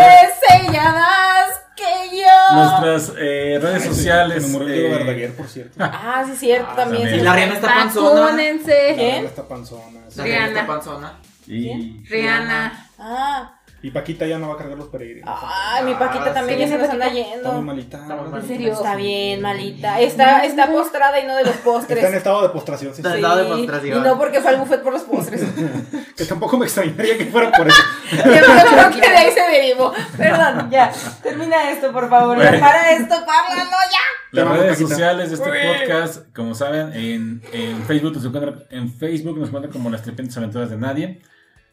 que 1.75 2.17
yo. 2.17 2.55
nuestras 2.55 3.13
eh, 3.17 3.59
redes 3.61 3.83
sociales. 3.85 4.43
Me 4.47 4.49
murió 4.49 4.69
eh, 4.69 4.73
Diego 4.79 4.95
Verdaguer, 4.97 5.35
por 5.35 5.47
cierto. 5.47 5.73
Ah, 5.79 6.23
sí, 6.27 6.35
cierto, 6.35 6.67
Ah, 6.71 6.75
también. 6.75 7.01
también. 7.03 7.19
Y 7.21 7.23
la 7.23 7.33
Rihanna 7.35 7.53
está 7.55 7.67
panzona. 7.67 8.21
Vacúnense. 8.21 8.93
¿Quién? 8.95 9.25
Está 9.25 9.47
panzona. 9.47 9.99
sí. 10.09 10.17
La 10.17 10.23
Rihanna 10.23 10.45
Rihanna. 10.45 10.47
está 10.61 10.67
panzona. 10.67 11.19
y, 11.47 12.03
Rihanna. 12.07 12.87
Ah, 12.99 13.53
Y 13.83 13.89
Paquita 13.89 14.27
ya 14.27 14.37
no 14.37 14.47
va 14.49 14.53
a 14.53 14.57
cargar 14.57 14.77
los 14.77 14.89
peregrinos. 14.89 15.27
ay, 15.43 15.83
mi 15.85 15.95
Paquita 15.95 16.25
Ah, 16.27 16.33
también 16.33 16.59
sí, 16.59 16.65
ya 16.65 16.71
se 16.71 16.77
nos 16.77 16.89
anda 16.89 17.05
Paquita. 17.07 17.21
Está 17.21 17.37
muy 17.37 17.51
yendo. 17.51 17.61
malita. 17.63 17.97
Está 17.97 18.15
muy 18.15 18.25
¿En 18.25 18.31
malita. 18.31 18.47
serio? 18.47 18.73
Está 18.73 18.95
bien, 18.95 19.41
malita. 19.41 19.99
Está, 20.01 20.45
está 20.45 20.71
postrada 20.71 21.19
y 21.19 21.25
no 21.25 21.35
de 21.35 21.43
los 21.45 21.55
Está 21.55 21.67
en 21.69 21.73
postres. 21.75 22.13
estado 22.13 22.41
de 22.43 22.49
postración, 22.49 22.93
sí. 22.93 23.01
Está- 23.01 23.11
Sí, 23.11 23.17
estado 23.17 23.37
de 23.37 23.45
postración. 23.45 23.97
Y 23.97 24.01
no 24.07 24.17
porque 24.19 24.39
fue 24.39 24.51
al 24.51 24.57
buffet 24.57 24.83
por 24.83 24.93
los 24.93 25.01
postres. 25.03 25.41
Que 26.15 26.25
tampoco 26.25 26.57
me 26.57 26.65
extrañaría 26.65 27.17
que 27.17 27.25
fuera 27.25 27.51
por 27.51 27.67
eso. 27.67 27.81
Yo 28.11 28.21
creo 28.23 28.91
que 28.91 28.99
de 29.09 29.17
ahí 29.17 29.31
se 29.31 29.41
derivó. 29.41 29.91
Perdón, 30.15 30.69
ya. 30.69 30.91
Termina 31.23 31.71
esto, 31.71 31.91
por 31.91 32.07
favor. 32.09 32.35
Bueno. 32.35 32.59
para 32.59 32.91
esto, 32.91 33.15
páralo 33.25 33.63
ya. 33.71 33.99
Las 34.43 34.47
redes 34.47 34.71
Paquita. 34.73 34.89
sociales 34.89 35.29
de 35.29 35.35
este 35.35 35.49
Uy. 35.49 35.57
podcast, 35.79 36.35
como 36.35 36.53
saben, 36.53 36.93
en, 36.93 37.41
en 37.51 37.81
Facebook 37.85 38.13
nos 38.13 38.25
encuentran, 38.25 38.63
en 38.69 38.93
Facebook 38.93 39.37
nos 39.39 39.47
encuentran 39.47 39.73
como 39.73 39.89
las 39.89 40.03
Tripientes 40.03 40.37
Aventuras 40.37 40.69
de 40.69 40.77
Nadie, 40.77 41.21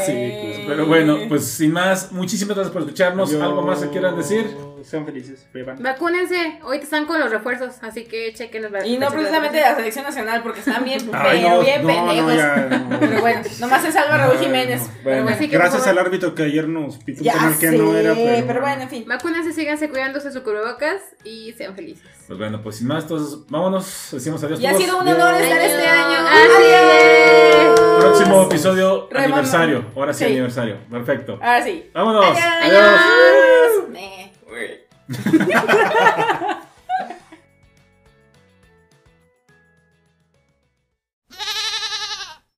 Sí, 0.06 0.12
pues, 0.12 0.60
Pero 0.68 0.86
bueno, 0.88 1.18
pues 1.28 1.46
sin 1.46 1.72
más, 1.72 2.12
muchísimas 2.12 2.56
gracias 2.56 2.74
por 2.74 2.82
escucharnos. 2.82 3.34
¿Algo 3.34 3.62
más 3.62 3.80
que 3.80 3.90
quieran 3.90 4.18
decir? 4.18 4.56
Sean 4.86 5.04
felices, 5.04 5.48
beban. 5.52 5.82
Vacúnense, 5.82 6.60
ahorita 6.62 6.84
están 6.84 7.08
con 7.08 7.20
los 7.20 7.32
refuerzos, 7.32 7.74
así 7.82 8.04
que 8.04 8.32
chequen 8.36 8.62
los 8.62 8.86
Y 8.86 9.00
no 9.00 9.10
precisamente 9.10 9.58
de 9.58 9.64
la 9.64 9.76
selección 9.76 10.06
nacional, 10.06 10.44
porque 10.44 10.60
están 10.60 10.84
bien, 10.84 11.00
Ay, 11.14 11.42
pero 11.42 11.56
no, 11.56 11.62
bien 11.62 11.82
no, 11.82 11.88
pendejos. 11.88 12.28
no, 12.28 12.36
ya, 12.36 12.56
no. 12.70 13.00
Pero 13.00 13.22
bueno, 13.22 13.42
nomás 13.60 13.82
se 13.82 13.92
salva 13.92 14.18
Raúl 14.18 14.38
Jiménez. 14.38 14.82
Bueno, 14.82 15.00
pero 15.04 15.24
bueno. 15.24 15.36
Así 15.36 15.50
que, 15.50 15.58
gracias 15.58 15.88
al 15.88 15.98
árbitro 15.98 16.36
que 16.36 16.44
ayer 16.44 16.68
nos 16.68 16.98
pitó 16.98 17.24
un 17.24 17.32
penal 17.32 17.58
que 17.58 17.72
no 17.72 17.96
era, 17.96 18.14
pero, 18.14 18.48
pero 18.48 18.62
bueno, 18.62 18.82
en 18.84 18.90
fin. 18.90 19.06
Vacúnense, 19.08 19.54
síganse 19.54 19.90
cuidándose 19.90 20.32
su 20.32 20.44
cubrebocas 20.44 21.02
y 21.24 21.54
sean 21.54 21.76
felices. 21.76 22.08
Pues 22.28 22.38
bueno, 22.38 22.62
pues 22.62 22.78
sin 22.78 22.88
más, 22.88 23.04
entonces 23.04 23.40
vámonos. 23.50 24.10
Decimos 24.12 24.44
adiós. 24.44 24.60
Y 24.60 24.66
ha 24.66 24.78
sido 24.78 25.00
un 25.00 25.08
honor 25.08 25.34
estar 25.42 25.62
este 25.62 25.88
año. 25.88 26.05
Adiós. 26.14 27.80
Próximo 28.00 28.44
episodio, 28.44 29.08
Remono. 29.10 29.34
aniversario. 29.36 29.86
Ahora 29.96 30.14
sí, 30.14 30.26
Sí. 30.26 30.32
aniversario. 30.32 30.78
Perfecto. 30.90 31.34
Ahora 31.42 31.64
sí. 31.64 31.90
Vámonos. 31.94 32.26
Adiós. 32.26 32.44
Adiós. 32.62 33.90
Me. 33.90 34.32
Güey. 34.48 34.86